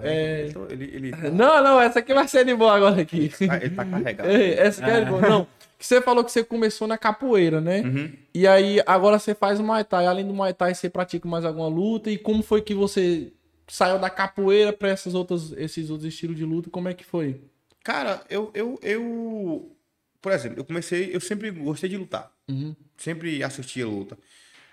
É. 0.04 0.48
ele, 0.70 0.84
ele, 0.94 1.10
Não, 1.32 1.64
não, 1.64 1.80
essa 1.80 1.98
aqui 1.98 2.14
vai 2.14 2.28
ser 2.28 2.44
de 2.44 2.54
boa 2.54 2.76
agora 2.76 3.00
aqui. 3.02 3.28
tá- 3.46 3.56
ele 3.56 3.70
tá 3.70 3.84
carregado. 3.84 4.28
Ei, 4.30 4.54
essa 4.54 4.80
aqui 4.80 4.90
é 4.94 5.00
de 5.00 5.10
boa. 5.10 5.20
Não, 5.22 5.46
que 5.78 5.86
você 5.86 6.00
falou 6.00 6.24
que 6.24 6.32
você 6.32 6.42
começou 6.42 6.88
na 6.88 6.96
capoeira, 6.96 7.60
né? 7.60 7.82
Uhum. 7.82 8.12
E 8.34 8.46
aí 8.46 8.80
agora 8.86 9.18
você 9.18 9.34
faz 9.34 9.60
o 9.60 9.62
Muay 9.62 9.84
Thai. 9.84 10.06
Além 10.06 10.26
do 10.26 10.32
Muay 10.32 10.54
Thai, 10.54 10.74
você 10.74 10.88
pratica 10.88 11.28
mais 11.28 11.44
alguma 11.44 11.68
luta? 11.68 12.10
E 12.10 12.16
como 12.16 12.42
foi 12.42 12.62
que 12.62 12.74
você 12.74 13.32
saiu 13.68 13.98
da 13.98 14.08
capoeira 14.08 14.72
pra 14.72 14.88
essas 14.88 15.14
outras, 15.14 15.52
esses 15.52 15.90
outros 15.90 16.08
estilos 16.08 16.36
de 16.36 16.44
luta? 16.44 16.70
Como 16.70 16.88
é 16.88 16.94
que 16.94 17.04
foi? 17.04 17.40
Cara, 17.84 18.24
eu, 18.28 18.50
eu, 18.54 18.78
eu. 18.82 19.76
Por 20.20 20.32
exemplo, 20.32 20.58
eu 20.58 20.64
comecei. 20.64 21.14
Eu 21.14 21.20
sempre 21.20 21.50
gostei 21.50 21.88
de 21.88 21.96
lutar. 21.96 22.32
Uhum. 22.48 22.74
Sempre 22.96 23.42
assisti 23.42 23.82
a 23.82 23.86
luta. 23.86 24.18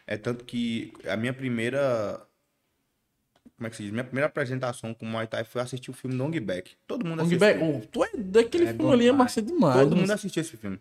É 0.07 0.17
tanto 0.17 0.45
que 0.45 0.93
a 1.07 1.15
minha 1.15 1.33
primeira. 1.33 2.25
Como 3.57 3.67
é 3.67 3.69
que 3.69 3.75
se 3.77 3.83
diz? 3.83 3.91
Minha 3.91 4.03
primeira 4.03 4.27
apresentação 4.27 4.93
com 4.93 5.05
o 5.05 5.09
Muay 5.09 5.27
Thai 5.27 5.43
foi 5.43 5.61
assistir 5.61 5.91
o 5.91 5.93
filme 5.93 6.17
Dong 6.17 6.37
Back. 6.39 6.71
Todo 6.87 7.05
mundo 7.05 7.21
assistiu. 7.21 7.39
Bak, 7.39 7.59
oh, 7.61 7.81
tu 7.91 8.03
é 8.03 8.09
daquele 8.17 8.65
É 8.65 8.73
filme 8.73 8.91
ali, 8.91 9.07
é 9.07 9.11
massa 9.11 9.41
demais. 9.41 9.79
Todo 9.79 9.95
mundo 9.95 10.11
assistiu 10.11 10.41
esse 10.41 10.57
filme. 10.57 10.79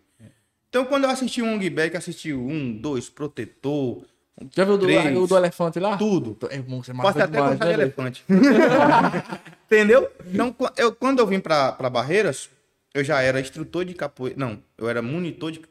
Então, 0.69 0.85
quando 0.85 1.03
eu 1.03 1.09
assisti 1.11 1.41
o 1.41 1.45
Ong 1.45 1.69
Back, 1.69 1.95
assisti 1.95 2.33
um, 2.33 2.75
dois, 2.75 3.07
Protetor, 3.07 4.03
Já 4.51 4.65
viu 4.65 4.73
o 4.73 4.77
do, 4.77 4.85
Três. 4.87 5.17
o 5.17 5.27
do 5.27 5.37
elefante 5.37 5.79
lá? 5.79 5.97
tudo. 5.97 6.35
É 6.49 6.59
você 6.59 6.93
Posso 6.93 7.19
até 7.19 7.27
demais, 7.27 7.49
gostar 7.51 7.65
né, 7.65 7.73
de 7.75 7.81
elefante. 7.81 8.25
Entendeu? 9.65 10.11
Então, 10.25 10.55
eu, 10.75 10.93
quando 10.95 11.19
eu 11.19 11.27
vim 11.27 11.39
pra 11.39 11.73
Barreiras, 11.91 12.49
eu 12.93 13.03
já 13.03 13.21
era 13.21 13.39
instrutor 13.39 13.85
de 13.85 13.93
capoeira. 13.93 14.35
Não, 14.39 14.61
eu 14.77 14.89
era 14.89 15.01
monitor 15.01 15.51
de. 15.51 15.61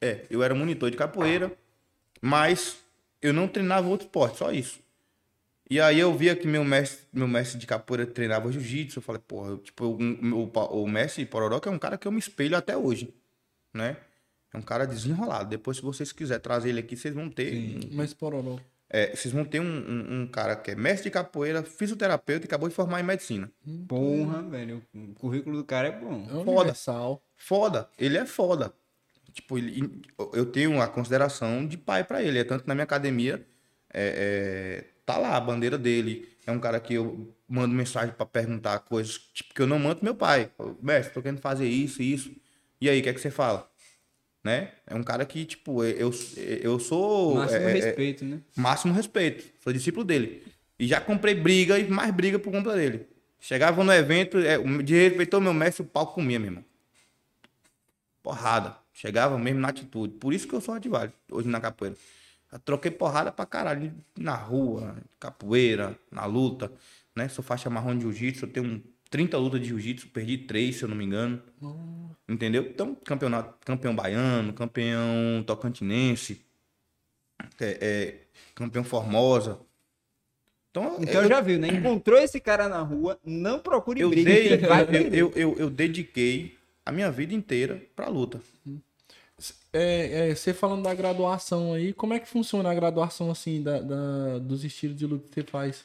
É, 0.00 0.24
eu 0.30 0.42
era 0.42 0.54
monitor 0.54 0.90
de 0.90 0.96
capoeira, 0.96 1.52
mas 2.22 2.78
eu 3.20 3.32
não 3.32 3.48
treinava 3.48 3.88
outro 3.88 4.06
esporte, 4.06 4.38
só 4.38 4.50
isso. 4.50 4.78
E 5.70 5.80
aí 5.80 5.98
eu 6.00 6.14
via 6.16 6.34
que 6.34 6.46
meu 6.46 6.64
mestre, 6.64 7.06
meu 7.12 7.28
mestre 7.28 7.58
de 7.58 7.66
capoeira 7.66 8.06
treinava 8.06 8.50
jiu-jitsu. 8.50 8.98
Eu 8.98 9.02
falei, 9.02 9.20
porra, 9.26 9.50
eu, 9.50 9.58
tipo, 9.58 9.84
o, 9.84 9.98
o, 9.98 10.82
o 10.82 10.88
mestre 10.88 11.26
Pororoca 11.26 11.68
é 11.68 11.72
um 11.72 11.78
cara 11.78 11.98
que 11.98 12.08
eu 12.08 12.12
me 12.12 12.18
espelho 12.18 12.56
até 12.56 12.76
hoje, 12.76 13.12
né? 13.74 13.96
É 14.52 14.56
um 14.56 14.62
cara 14.62 14.86
desenrolado. 14.86 15.50
Depois, 15.50 15.76
se 15.76 15.82
vocês 15.82 16.10
quiserem 16.10 16.40
trazer 16.42 16.70
ele 16.70 16.80
aqui, 16.80 16.96
vocês 16.96 17.12
vão 17.14 17.28
ter. 17.28 17.54
um- 17.54 17.96
Mas 17.96 18.14
pororó. 18.14 18.58
é, 18.88 19.14
vocês 19.14 19.32
vão 19.34 19.44
ter 19.44 19.60
um, 19.60 19.64
um- 19.66 20.22
um 20.22 20.26
cara 20.26 20.56
que 20.56 20.70
é 20.70 20.74
mestre 20.74 21.04
de 21.04 21.10
capoeira, 21.10 21.62
fisioterapeuta 21.62 22.46
e 22.46 22.48
acabou 22.48 22.66
de 22.66 22.74
formar 22.74 23.00
em 23.00 23.04
medicina. 23.04 23.52
Porra, 23.86 24.40
velho. 24.42 24.82
O 24.94 25.12
currículo 25.14 25.58
do 25.58 25.64
cara 25.64 25.88
é 25.88 25.92
bom. 26.00 26.24
É 26.24 26.44
Foda. 26.44 26.50
universal. 26.60 27.22
Foda. 27.36 27.90
Ele 27.98 28.16
é 28.16 28.24
foda. 28.24 28.72
Tipo, 29.34 29.58
ele- 29.58 30.00
eu 30.32 30.46
tenho 30.46 30.80
a 30.80 30.88
consideração 30.88 31.66
de 31.66 31.76
pai 31.76 32.02
pra 32.04 32.22
ele. 32.22 32.38
É 32.38 32.44
tanto 32.44 32.66
na 32.66 32.74
minha 32.74 32.84
academia, 32.84 33.46
é, 33.92 34.84
é, 34.86 34.97
tá 35.08 35.16
lá 35.16 35.38
a 35.38 35.40
bandeira 35.40 35.78
dele. 35.78 36.28
É 36.46 36.52
um 36.52 36.60
cara 36.60 36.78
que 36.78 36.92
eu 36.92 37.34
mando 37.48 37.74
mensagem 37.74 38.14
pra 38.14 38.26
perguntar 38.26 38.78
coisas 38.80 39.18
tipo, 39.32 39.54
que 39.54 39.62
eu 39.62 39.66
não 39.66 39.78
mando 39.78 40.00
meu 40.02 40.14
pai. 40.14 40.50
Mestre, 40.82 41.14
tô 41.14 41.22
querendo 41.22 41.40
fazer 41.40 41.66
isso 41.66 42.02
e 42.02 42.12
isso. 42.12 42.30
E 42.78 42.90
aí, 42.90 43.00
o 43.00 43.02
que 43.02 43.08
é 43.08 43.14
que 43.14 43.20
você 43.20 43.30
fala? 43.30 43.68
Né? 44.44 44.72
É 44.86 44.94
um 44.94 45.02
cara 45.02 45.24
que, 45.24 45.46
tipo, 45.46 45.82
eu, 45.82 46.12
eu 46.36 46.78
sou. 46.78 47.36
Máximo 47.36 47.60
é, 47.60 47.70
é, 47.70 47.72
respeito, 47.72 48.24
né? 48.24 48.40
máximo 48.54 48.92
respeito. 48.92 49.44
Sou 49.64 49.72
discípulo 49.72 50.04
dele. 50.04 50.44
E 50.78 50.86
já 50.86 51.00
comprei 51.00 51.34
briga 51.34 51.78
e 51.78 51.88
mais 51.88 52.12
briga 52.14 52.38
por 52.38 52.52
conta 52.52 52.76
dele. 52.76 53.08
Chegava 53.40 53.82
no 53.82 53.92
evento, 53.92 54.38
é, 54.38 54.58
de 54.82 54.94
respeitou 54.94 55.40
meu 55.40 55.54
mestre, 55.54 55.82
o 55.82 55.86
pau 55.86 56.06
comia, 56.08 56.38
meu 56.38 56.48
irmão. 56.48 56.64
Porrada. 58.22 58.76
Chegava 58.92 59.38
mesmo 59.38 59.60
na 59.60 59.68
atitude. 59.68 60.14
Por 60.14 60.34
isso 60.34 60.46
que 60.46 60.54
eu 60.54 60.60
sou 60.60 60.74
ativário 60.74 61.12
hoje 61.30 61.48
na 61.48 61.60
capoeira. 61.60 61.96
Eu 62.50 62.58
troquei 62.58 62.90
porrada 62.90 63.30
pra 63.30 63.44
caralho 63.44 63.94
na 64.18 64.34
rua, 64.34 64.96
capoeira, 65.20 65.98
na 66.10 66.24
luta. 66.24 66.72
Né? 67.14 67.28
Sou 67.28 67.44
faixa 67.44 67.68
marrom 67.68 67.94
de 67.96 68.02
jiu-jitsu, 68.02 68.46
eu 68.46 68.52
tenho 68.52 68.82
30 69.10 69.36
lutas 69.38 69.60
de 69.60 69.68
jiu-jitsu, 69.68 70.08
perdi 70.08 70.38
3, 70.38 70.76
se 70.76 70.82
eu 70.84 70.88
não 70.88 70.96
me 70.96 71.04
engano. 71.04 71.42
Entendeu? 72.28 72.62
Então, 72.62 72.94
campeonato, 72.94 73.54
campeão 73.64 73.94
baiano, 73.94 74.52
campeão 74.52 75.42
tocantinense, 75.46 76.44
é, 77.60 77.78
é, 77.80 78.20
campeão 78.54 78.84
Formosa. 78.84 79.60
Então, 80.70 80.98
Então 81.00 81.26
já 81.26 81.40
viu, 81.40 81.58
né? 81.58 81.68
Encontrou 81.68 82.18
esse 82.18 82.40
cara 82.40 82.68
na 82.68 82.80
rua, 82.82 83.18
não 83.24 83.58
procure 83.58 84.00
eu, 84.00 84.10
briga. 84.10 84.30
dei- 84.30 84.50
eu, 85.12 85.12
eu, 85.12 85.32
eu, 85.34 85.58
eu 85.58 85.70
dediquei 85.70 86.56
a 86.84 86.92
minha 86.92 87.10
vida 87.10 87.34
inteira 87.34 87.82
pra 87.96 88.08
luta. 88.08 88.40
É, 89.72 90.30
é, 90.30 90.34
você 90.34 90.52
falando 90.54 90.82
da 90.82 90.94
graduação 90.94 91.72
aí, 91.74 91.92
como 91.92 92.14
é 92.14 92.18
que 92.18 92.28
funciona 92.28 92.70
a 92.70 92.74
graduação 92.74 93.30
assim, 93.30 93.62
da, 93.62 93.80
da- 93.80 94.38
dos 94.40 94.64
estilos 94.64 94.96
de 94.96 95.06
luta 95.06 95.28
que 95.28 95.34
você 95.34 95.42
faz? 95.44 95.84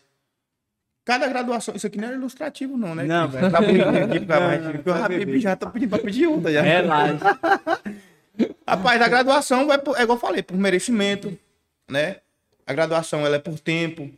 Cada 1.06 1.28
graduação, 1.28 1.76
isso 1.76 1.86
aqui 1.86 1.98
não 1.98 2.08
era 2.08 2.16
ilustrativo, 2.16 2.78
não, 2.78 2.96
né? 2.96 3.04
Não, 3.04 3.28
velho. 3.28 3.52
Tá 3.52 3.60
pedindo 3.62 3.84
aqui 3.90 4.26
pra 4.26 4.40
mais, 4.40 4.66
porque 4.72 4.90
o 4.90 4.94
Habib 4.94 5.20
beber. 5.26 5.40
já 5.42 5.56
tá 5.56 5.70
pedindo 5.70 5.90
pra 5.90 6.00
pedir 6.00 6.28
outra 6.28 6.52
já. 6.52 6.62
Relaxa. 6.62 7.40
Rapaz, 8.68 9.02
a 9.02 9.08
graduação 9.08 9.68
vai 9.68 9.78
por, 9.78 9.98
é 9.98 10.04
igual 10.04 10.18
eu 10.18 10.22
falei, 10.22 10.42
por 10.42 10.58
merecimento, 10.58 11.38
né? 11.90 12.18
A 12.66 12.74
graduação 12.74 13.26
ela 13.26 13.36
é 13.36 13.40
por 13.40 13.60
tempo. 13.60 14.10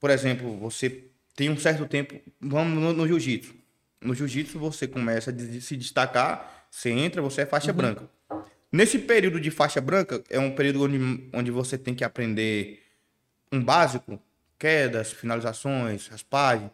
Por 0.00 0.10
exemplo, 0.10 0.58
você 0.58 1.04
tem 1.36 1.48
um 1.48 1.56
certo 1.56 1.86
tempo, 1.86 2.20
vamos 2.40 2.82
no, 2.82 2.92
no 2.92 3.06
jiu-jitsu. 3.06 3.54
No 4.00 4.14
jiu-jitsu 4.14 4.58
você 4.58 4.86
começa 4.88 5.30
a 5.30 5.32
de- 5.32 5.60
se 5.62 5.76
destacar, 5.76 6.66
você 6.70 6.90
entra, 6.90 7.22
você 7.22 7.42
é 7.42 7.46
faixa 7.46 7.72
branca. 7.72 8.02
Nesse 8.74 8.98
período 8.98 9.40
de 9.40 9.50
faixa 9.50 9.80
branca, 9.80 10.22
é 10.28 10.38
um 10.38 10.54
período 10.54 10.84
onde, 10.84 11.30
onde 11.32 11.50
você 11.50 11.78
tem 11.78 11.94
que 11.94 12.02
aprender 12.02 12.82
um 13.52 13.62
básico, 13.62 14.20
quedas, 14.58 15.12
finalizações, 15.12 16.08
raspagem. 16.08 16.70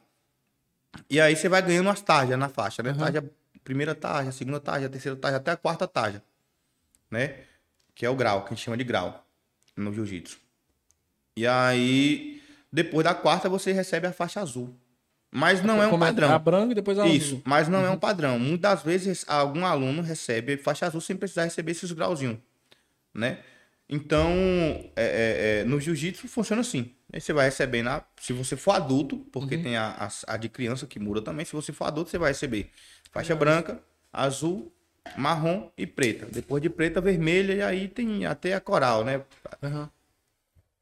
E 1.09 1.21
aí 1.21 1.37
você 1.37 1.49
vai 1.49 1.61
ganhando 1.61 1.91
as 1.91 2.01
tarjas 2.01 2.39
na 2.39 2.49
faixa, 2.49 2.83
né? 2.83 2.95
Tarja, 2.95 3.23
primeira 3.63 3.95
tarja, 3.95 4.33
segunda 4.33 4.59
tarja, 4.59 4.89
terceira 4.89 5.17
tarja, 5.17 5.37
até 5.37 5.51
a 5.51 5.57
quarta 5.57 5.87
tarja 5.87 6.23
né? 7.11 7.45
Que 7.95 8.07
é 8.07 8.11
o 8.11 8.15
grau, 8.15 8.45
que 8.45 8.53
a 8.53 8.57
gente 8.57 8.65
chama 8.65 8.77
de 8.77 8.85
grau 8.85 9.27
no 9.77 9.93
jiu-jitsu. 9.93 10.39
E 11.37 11.47
aí, 11.47 12.43
depois 12.73 13.05
da 13.05 13.15
quarta, 13.15 13.49
você 13.49 13.73
recebe 13.73 14.07
a 14.07 14.13
faixa 14.13 14.41
azul. 14.41 14.75
Mas 15.31 15.63
não 15.63 15.83
é 15.83 15.87
um 15.87 15.99
padrão. 15.99 16.33
A 16.33 16.39
branca 16.39 16.73
e 16.73 16.75
depois 16.75 16.99
a 16.99 17.07
Isso, 17.07 17.27
azul. 17.27 17.43
mas 17.45 17.69
não 17.69 17.85
é 17.85 17.91
um 17.91 17.99
padrão. 17.99 18.39
Muitas 18.39 18.83
vezes 18.83 19.25
algum 19.29 19.65
aluno 19.65 20.03
recebe 20.03 20.57
faixa 20.57 20.87
azul 20.87 21.01
sem 21.01 21.17
precisar 21.17 21.45
receber 21.45 21.73
esses 21.73 21.93
grauzinhos, 21.93 22.39
né? 23.15 23.39
Então, 23.89 24.31
é, 24.95 25.03
é, 25.05 25.61
é, 25.61 25.65
no 25.65 25.81
jiu-jitsu 25.81 26.29
funciona 26.29 26.61
assim. 26.61 26.95
Aí 27.13 27.21
você 27.21 27.33
vai 27.33 27.47
receber, 27.47 27.83
na, 27.83 28.05
se 28.21 28.33
você 28.33 28.57
for 28.57 28.73
adulto, 28.73 29.19
porque 29.33 29.59
tem 29.59 29.77
a, 29.77 29.89
a, 29.99 30.35
a 30.35 30.37
de 30.37 30.49
criança 30.49 30.87
que 30.87 31.01
muda 31.01 31.21
também. 31.21 31.45
Se 31.45 31.53
você 31.53 31.73
for 31.73 31.87
adulto, 31.87 32.09
você 32.09 32.19
vai 32.19 32.31
receber 32.31 32.71
faixa 33.11 33.35
branca, 33.35 33.83
azul, 34.13 34.73
marrom 35.17 35.71
e 35.77 35.87
preta. 35.87 36.27
Depois 36.27 36.63
de 36.63 36.71
preta, 36.71 37.01
vermelha 37.01 37.53
e 37.53 37.63
aí 37.63 37.89
tem 37.89 38.27
até 38.27 38.55
a 38.55 38.61
coral, 38.61 39.05
né? 39.05 39.23
Aham. 39.61 39.91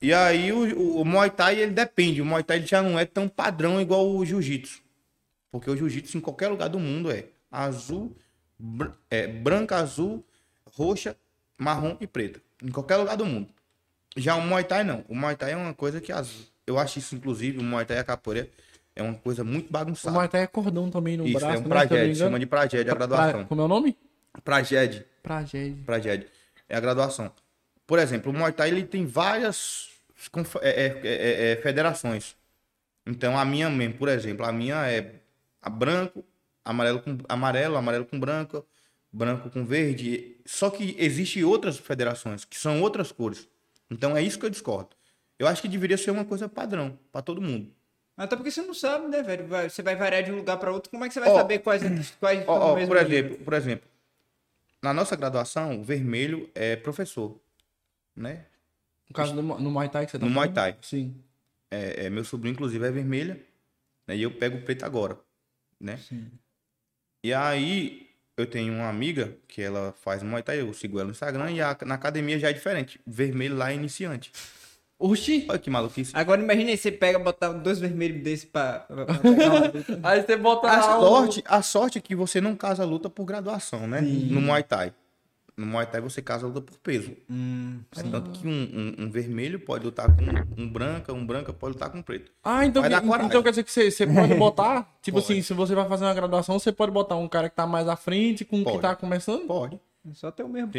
E 0.01 0.13
aí 0.13 0.53
o, 0.53 0.77
o, 0.79 1.01
o 1.01 1.05
Muay 1.05 1.31
Thai, 1.31 1.59
ele 1.61 1.73
depende. 1.73 2.21
O 2.23 2.25
Muay 2.25 2.43
Thai 2.43 2.59
ele 2.59 2.67
já 2.67 2.81
não 2.83 2.99
é 2.99 3.05
tão 3.05 3.29
padrão 3.29 3.81
igual 3.81 4.09
o 4.09 4.25
Jiu-Jitsu. 4.25 4.81
Porque 5.51 5.71
o 5.71 5.77
Jiu-Jitsu 5.77 6.19
em 6.19 6.21
qualquer 6.21 6.49
lugar 6.49 6.69
do 6.69 6.79
mundo 6.79 7.11
é 7.11 7.25
azul, 7.51 8.15
br- 8.59 8.91
é, 9.11 9.27
branca, 9.27 9.77
azul, 9.77 10.25
roxa, 10.75 11.17
marrom 11.57 11.97
e 12.01 12.07
preta. 12.07 12.41
Em 12.63 12.69
qualquer 12.71 12.97
lugar 12.97 13.17
do 13.17 13.27
mundo. 13.27 13.49
Já 14.17 14.37
o 14.37 14.41
Muay 14.43 14.65
Thai 14.65 14.85
não. 14.85 15.05
O 15.09 15.15
Muay 15.15 15.35
Thai 15.37 15.53
é 15.53 15.57
uma 15.57 15.75
coisa 15.75 16.01
que 16.01 16.13
as, 16.13 16.51
eu 16.67 16.79
acho 16.79 16.99
isso, 16.99 17.15
inclusive, 17.15 17.59
o 17.59 17.63
Muay 17.63 17.85
Thai 17.85 17.97
e 17.97 18.01
a 18.01 18.05
capoeira 18.05 18.49
é 18.95 19.03
uma 19.03 19.15
coisa 19.15 19.43
muito 19.43 19.69
O 19.69 19.73
bagunçada. 19.73 20.15
Muay 20.15 20.29
Thai 20.29 20.43
é 20.43 20.47
cordão 20.47 20.91
também 20.91 21.17
no 21.17 21.25
Isso, 21.27 21.39
braço, 21.39 21.47
é 21.47 21.49
né, 21.49 21.55
um 21.59 21.63
se 21.63 21.65
eu 21.65 21.69
não 21.69 21.77
me 21.81 21.87
praged, 21.89 22.05
engano. 22.11 22.17
chama 22.31 22.39
de 22.39 22.47
praged 22.47 22.81
a 22.81 22.85
Pra- 22.85 22.95
graduação. 23.07 23.45
Como 23.47 23.61
é 23.61 23.65
o 23.65 23.69
nome? 23.69 23.97
Praged. 24.45 25.05
Praged. 25.23 25.83
Praged. 25.85 26.27
É 26.69 26.77
a 26.77 26.81
graduação. 26.81 27.33
Por 27.87 27.99
exemplo, 27.99 28.31
o 28.31 28.35
Muay 28.37 28.53
Thai 28.53 28.69
ele 28.69 28.83
tem 28.85 29.07
várias 29.07 29.88
é, 30.61 30.71
é, 30.71 31.01
é, 31.05 31.53
é, 31.53 31.57
federações. 31.57 32.37
Então 33.07 33.39
a 33.39 33.45
minha 33.45 33.71
mesmo, 33.71 33.95
por 33.95 34.09
exemplo, 34.09 34.45
a 34.45 34.53
minha 34.53 34.87
é 34.91 35.21
a 35.63 35.71
branco, 35.71 36.25
amarelo 36.65 37.01
com 37.01 37.19
amarelo, 37.29 37.77
amarelo 37.77 38.05
com 38.05 38.19
branco, 38.19 38.67
branco 39.13 39.51
com 39.51 39.65
verde. 39.65 40.37
Só 40.45 40.71
que 40.71 40.95
existem 40.99 41.45
outras 41.45 41.79
federações 41.79 42.45
que 42.45 42.59
são 42.59 42.83
outras 42.83 43.13
cores. 43.13 43.49
Então 43.91 44.17
é 44.17 44.23
isso 44.23 44.39
que 44.39 44.45
eu 44.45 44.51
discordo. 44.51 44.91
Eu 45.39 45.47
acho 45.47 45.63
que 45.63 45.69
deveria 45.69 45.97
ser 45.97 46.11
uma 46.11 46.25
coisa 46.25 46.49
padrão 46.49 46.99
para 47.13 47.23
todo 47.23 47.41
mundo. 47.41 47.73
Até 48.17 48.35
porque 48.35 48.51
você 48.51 48.63
não 48.63 48.75
sabe, 48.75 49.07
né, 49.07 49.23
velho? 49.23 49.47
Você 49.47 49.81
vai 49.81 49.95
variar 49.95 50.25
de 50.25 50.33
um 50.33 50.37
lugar 50.37 50.57
pra 50.59 50.73
outro. 50.73 50.91
Como 50.91 51.05
é 51.05 51.09
que 51.09 51.15
você 51.15 51.21
vai 51.21 51.31
Ó, 51.31 51.37
saber 51.37 51.61
quais, 51.61 51.83
quais 52.19 52.43
Ó, 52.49 52.59
são 52.59 52.63
ó, 52.69 52.73
o 52.73 52.75
mesmo 52.75 52.89
por 52.89 53.03
nível? 53.03 53.19
exemplo, 53.19 53.45
por 53.45 53.55
exemplo, 53.55 53.89
na 54.83 54.93
nossa 54.93 55.15
graduação, 55.15 55.81
o 55.81 55.85
vermelho 55.85 56.51
é 56.55 56.75
professor, 56.75 57.41
né? 58.17 58.45
No 59.09 59.15
caso 59.15 59.35
do, 59.35 59.43
no 59.43 59.71
Muay 59.71 59.89
Thai 59.89 60.05
que 60.07 60.13
você 60.13 60.19
tá 60.19 60.27
No 60.27 60.31
Muay 60.33 60.49
falando? 60.49 60.55
Thai. 60.73 60.77
Sim. 60.83 61.15
É, 61.71 62.07
é, 62.07 62.11
meu 62.11 62.25
sobrinho, 62.25 62.53
inclusive, 62.53 62.85
é 62.87 62.91
vermelha. 62.91 63.41
Né? 64.07 64.17
E 64.17 64.23
eu 64.23 64.31
pego 64.31 64.59
o 64.59 64.63
preto 64.63 64.85
agora. 64.85 65.19
Né? 65.81 65.99
E 67.25 67.33
aí, 67.35 68.09
eu 68.37 68.47
tenho 68.47 68.73
uma 68.73 68.89
amiga 68.89 69.37
que 69.49 69.61
ela 69.63 69.93
faz 70.03 70.23
Muay 70.23 70.43
Thai, 70.43 70.61
eu 70.61 70.73
sigo 70.73 70.99
ela 70.99 71.07
no 71.07 71.11
Instagram, 71.13 71.51
e 71.51 71.61
a- 71.61 71.77
na 71.85 71.95
academia 71.95 72.39
já 72.39 72.51
é 72.51 72.53
diferente. 72.53 73.01
Vermelho 73.07 73.57
lá 73.57 73.71
é 73.73 73.75
iniciante. 73.75 74.31
Oxi! 75.01 75.47
Olha 75.49 75.59
que 75.61 75.71
maluquice. 75.71 76.11
Agora 76.15 76.43
imagina 76.43 76.71
aí, 76.71 76.77
você 76.77 76.91
pega, 76.91 77.19
botar 77.21 77.51
dois 77.53 77.79
vermelhos 77.79 78.21
desse 78.23 78.47
pra, 78.47 78.81
pra. 78.81 79.07
Aí 80.03 80.23
você 80.23 80.37
bota 80.37 80.67
A 80.69 80.83
sorte, 80.83 81.45
a 81.47 81.63
sorte 81.63 81.99
é 81.99 82.01
que 82.01 82.17
você 82.17 82.41
não 82.41 82.57
casa 82.57 82.83
a 82.83 82.87
luta 82.87 83.09
por 83.09 83.25
graduação, 83.25 83.87
né? 83.87 84.01
No 84.01 84.41
Muay 84.41 84.65
Thai. 84.65 84.93
No 85.59 85.67
Muay 85.67 85.85
Thai 85.87 86.01
você 86.01 86.23
casa 86.23 86.47
a 86.47 86.49
luta 86.49 86.61
por 86.61 86.79
peso. 86.79 87.17
Hum, 87.29 87.81
É 87.97 88.03
tanto 88.05 88.31
que 88.31 88.47
um, 88.47 88.51
um- 88.53 89.05
um 89.07 89.11
vermelho 89.11 89.59
pode 89.59 89.85
lutar 89.85 90.07
com 90.07 90.23
um 90.63 90.69
branca, 90.71 91.13
um 91.13 91.27
branca 91.27 91.53
pode 91.53 91.73
lutar 91.75 91.91
com 91.91 92.01
preto. 92.01 92.31
Ah, 92.45 92.65
então, 92.65 92.81
que- 92.81 92.89
então 93.27 93.43
quer 93.43 93.51
dizer 93.51 93.65
que 93.65 93.73
você, 93.73 93.91
você 93.91 94.07
pode 94.07 94.35
botar, 94.39 94.97
tipo 95.03 95.21
Pode. 95.21 95.33
assim, 95.33 95.43
se 95.43 95.53
você 95.55 95.75
vai 95.75 95.89
fazer 95.89 96.05
uma 96.05 96.15
graduação, 96.15 96.61
você 96.61 96.71
pode 96.71 96.93
botar 96.93 97.17
um 97.17 97.29
cara 97.29 97.51
que 97.51 97.57
tá 97.57 97.67
mais 97.67 97.89
à 97.89 97.97
frente 97.97 98.45
com 98.45 98.63
o 98.63 98.65
que 98.65 98.79
tá 98.79 98.95
começando? 98.95 99.49
Pode. 99.49 99.81
só 100.15 100.31
tem 100.31 100.47
o 100.47 100.49
mesmo. 100.49 100.71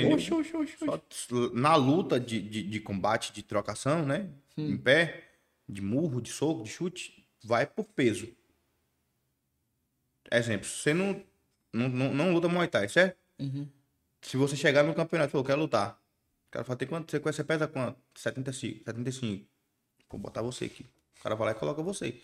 Só 0.79 1.49
na 1.53 1.75
luta 1.75 2.17
de, 2.17 2.41
de, 2.41 2.63
de 2.63 2.79
combate, 2.79 3.33
de 3.33 3.43
trocação, 3.43 4.05
né? 4.05 4.29
Em 4.57 4.77
pé, 4.77 5.25
de 5.67 5.81
murro, 5.81 6.21
de 6.21 6.29
soco, 6.31 6.63
de 6.63 6.69
chute, 6.69 7.27
vai 7.43 7.65
por 7.65 7.83
peso. 7.83 8.29
Exemplo, 10.31 10.65
você 10.65 10.93
não, 10.93 11.21
não, 11.73 11.89
não, 11.89 12.13
não 12.13 12.33
luta 12.33 12.47
Muay 12.47 12.67
Thai, 12.69 12.87
certo? 12.87 13.17
Uhum. 13.39 13.67
Se 14.21 14.37
você 14.37 14.55
chegar 14.55 14.83
no 14.83 14.93
campeonato 14.93 15.29
e 15.29 15.31
falar, 15.31 15.41
eu 15.41 15.45
quero 15.45 15.59
lutar. 15.61 15.97
O 16.49 16.51
cara 16.51 16.65
fala, 16.65 16.77
tem 16.77 16.87
quanto? 16.87 17.11
Você, 17.11 17.19
você 17.19 17.43
pesa 17.43 17.67
quanto? 17.67 17.97
75. 18.15 18.83
75. 18.85 19.45
Vou 20.09 20.19
botar 20.19 20.41
você 20.41 20.65
aqui. 20.65 20.85
O 21.19 21.23
cara 21.23 21.35
vai 21.35 21.47
lá 21.47 21.51
e 21.51 21.55
coloca 21.55 21.81
você. 21.81 22.15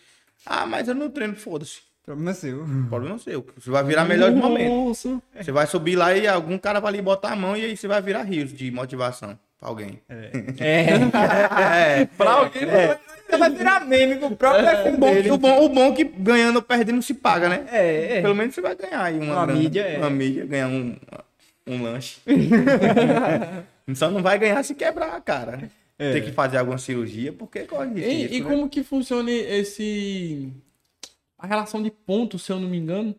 Ah, 0.46 0.66
mas 0.66 0.88
eu 0.88 0.96
não 0.96 1.10
treino, 1.10 1.36
foda-se. 1.36 1.82
Problema 2.04 2.34
seu. 2.34 2.66
Problema 2.90 3.18
seu. 3.20 3.46
Você 3.58 3.70
vai 3.70 3.84
virar 3.84 4.06
melhor 4.06 4.32
de 4.32 4.38
momento. 4.38 4.94
Você 4.94 5.52
vai 5.52 5.68
subir 5.68 5.96
lá 5.96 6.16
e 6.16 6.28
algum 6.28 6.58
cara 6.58 6.80
vai 6.80 6.94
ali 6.94 7.02
botar 7.02 7.32
a 7.32 7.36
mão 7.36 7.56
e 7.56 7.66
aí 7.66 7.78
você 7.78 7.88
vai 7.88 8.02
virar 8.02 8.24
rios 8.24 8.54
de 8.54 8.70
motivação 8.72 9.38
pra 9.60 9.70
alguém. 9.70 10.02
É. 10.10 10.32
É, 10.60 12.06
Pra 12.18 12.32
alguém, 12.32 12.64
É. 12.64 12.88
luta 12.88 13.38
vai 13.38 13.50
virar 13.50 13.86
meme 13.86 14.18
pro 14.18 14.36
próprio 14.36 14.64
O 14.64 14.68
UFC 14.68 14.92
bom, 14.98 15.34
o, 15.34 15.38
bom, 15.38 15.66
o 15.66 15.70
bom 15.70 15.94
que 15.94 16.04
ganhando 16.04 16.58
ou 16.58 16.62
perdendo 16.62 17.02
se 17.02 17.14
paga, 17.14 17.50
né? 17.50 17.66
É, 17.72 18.18
é. 18.18 18.22
Pelo 18.22 18.36
menos 18.36 18.54
você 18.54 18.62
vai 18.62 18.76
ganhar 18.76 19.02
aí 19.02 19.18
uma, 19.18 19.34
Uma 19.34 19.46
grana, 19.46 19.60
mídia, 19.60 19.82
é. 19.82 19.98
Uma 19.98 20.10
mídia, 20.10 20.46
ganhar 20.46 20.68
um, 20.68 20.96
um 21.68 21.82
lanche. 21.84 22.18
Só 23.96 24.10
não 24.10 24.22
vai 24.22 24.38
ganhar 24.40 24.64
se 24.64 24.74
quebrar, 24.76 25.20
cara. 25.22 25.70
É. 25.98 26.14
Tem 26.14 26.24
que 26.24 26.32
fazer 26.32 26.58
alguma 26.58 26.78
cirurgia, 26.78 27.32
porque 27.32 27.62
corre 27.64 27.92
E, 28.02 28.16
risco, 28.26 28.34
e 28.36 28.42
né? 28.42 28.50
como 28.50 28.70
que 28.70 28.84
funciona 28.84 29.32
esse. 29.32 30.52
A 31.38 31.48
relação 31.48 31.82
de 31.82 31.90
pontos, 31.92 32.44
se 32.44 32.52
eu 32.52 32.60
não 32.60 32.68
me 32.68 32.78
engano? 32.78 33.16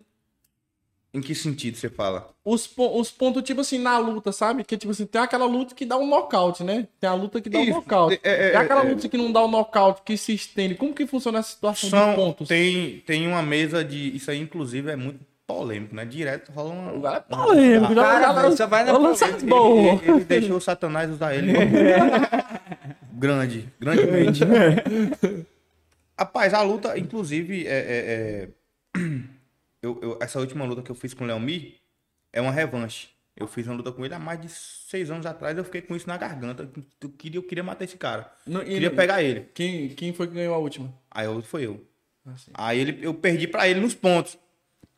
Em 1.15 1.21
que 1.23 1.35
sentido 1.35 1.79
você 1.79 1.89
fala? 1.89 2.29
Os, 2.45 2.67
po- 2.67 3.01
os 3.01 3.11
pontos, 3.11 3.43
tipo 3.43 3.63
assim, 3.63 3.79
na 3.79 3.97
luta, 3.97 4.33
sabe? 4.33 4.63
Que 4.65 4.77
tipo 4.77 4.91
assim, 4.93 5.07
tem 5.07 5.21
aquela 5.23 5.47
luta 5.47 5.75
que 5.75 5.87
dá 5.87 5.97
um 5.97 6.07
nocaute, 6.07 6.63
né? 6.63 6.87
Tem 7.01 7.09
a 7.09 7.15
luta 7.15 7.41
que 7.41 7.49
dá 7.49 7.59
um 7.59 7.63
Isso, 7.63 7.73
nocaute. 7.73 8.21
é- 8.23 8.49
é- 8.49 8.51
tem 8.51 8.61
aquela 8.61 8.85
é- 8.85 8.89
luta 8.93 9.09
que 9.09 9.17
não 9.17 9.33
dá 9.33 9.41
o 9.43 9.49
nocaute, 9.49 10.03
que 10.05 10.15
se 10.19 10.35
estende. 10.35 10.75
Como 10.75 10.93
que 10.93 11.07
funciona 11.07 11.39
essa 11.39 11.51
situação 11.53 11.89
de 11.89 11.97
São, 11.97 12.15
pontos? 12.15 12.49
tem, 12.49 12.99
tem 13.07 13.27
uma 13.27 13.43
mesa 13.43 13.83
de. 13.83 14.15
Isso 14.15 14.31
aí, 14.31 14.39
inclusive, 14.41 14.91
é 14.91 14.97
muito 14.97 15.21
polêmico, 15.47 15.95
né? 15.95 16.05
Direto 16.05 16.51
rola 16.53 16.71
uma. 16.75 16.93
O 16.93 17.03
cara 17.03 17.17
é 17.19 17.21
polêmico, 17.21 17.95
já, 17.95 18.03
Cara, 18.03 18.21
já, 18.21 18.33
mas 18.33 18.55
só 18.57 18.67
vai 18.67 18.85
na 18.85 18.93
polêmica. 18.95 20.05
Ele, 20.05 20.11
ele 20.17 20.25
deixou 20.27 20.57
o 20.57 20.61
Satanás 20.61 21.11
usar 21.11 21.35
ele. 21.35 21.53
Grande, 23.13 23.73
grandemente. 23.81 24.41
Rapaz, 26.19 26.53
a 26.55 26.63
luta, 26.63 26.99
inclusive, 26.99 27.67
é, 27.67 27.71
é- 27.71 28.49
é- 28.95 29.01
eu- 29.83 29.99
eu- 30.03 30.19
essa 30.21 30.39
última 30.41 30.65
luta 30.65 30.83
que 30.83 30.91
eu 30.91 30.95
fiz 30.95 31.15
com 31.15 31.25
o 31.25 31.27
Léo 31.27 31.39
Mi 31.41 31.77
é 32.33 32.41
uma 32.41 32.53
revanche. 32.53 33.09
Eu 33.37 33.47
fiz 33.47 33.67
uma 33.67 33.77
luta 33.77 33.93
com 33.93 34.03
ele 34.05 34.15
há 34.15 34.19
mais 34.19 34.41
de 34.41 34.49
seis 34.49 35.11
anos 35.11 35.27
atrás, 35.27 35.57
eu 35.59 35.65
fiquei 35.65 35.83
com 35.83 35.95
isso 35.95 36.07
na 36.09 36.17
garganta. 36.17 36.69
Eu 37.03 37.11
queria, 37.11 37.39
eu 37.39 37.43
queria 37.43 37.63
matar 37.63 37.85
esse 37.85 37.97
cara. 37.99 38.31
Não, 38.47 38.61
Eu 38.61 38.67
queria 38.67 38.89
não- 38.89 38.97
pegar 38.97 39.23
ele. 39.23 39.49
Quem, 39.55 39.89
quem 39.91 40.13
foi 40.15 40.27
que 40.27 40.35
ganhou 40.35 40.55
a 40.55 40.59
última? 40.59 40.93
Aí 41.11 41.27
eu, 41.27 41.43
foi 41.43 41.67
eu. 41.67 41.87
Assim. 42.27 42.51
Aí 42.55 42.81
ele, 42.81 42.99
eu 43.03 43.13
perdi 43.13 43.47
pra 43.47 43.69
ele 43.69 43.79
nos 43.81 43.95
pontos. 43.95 44.39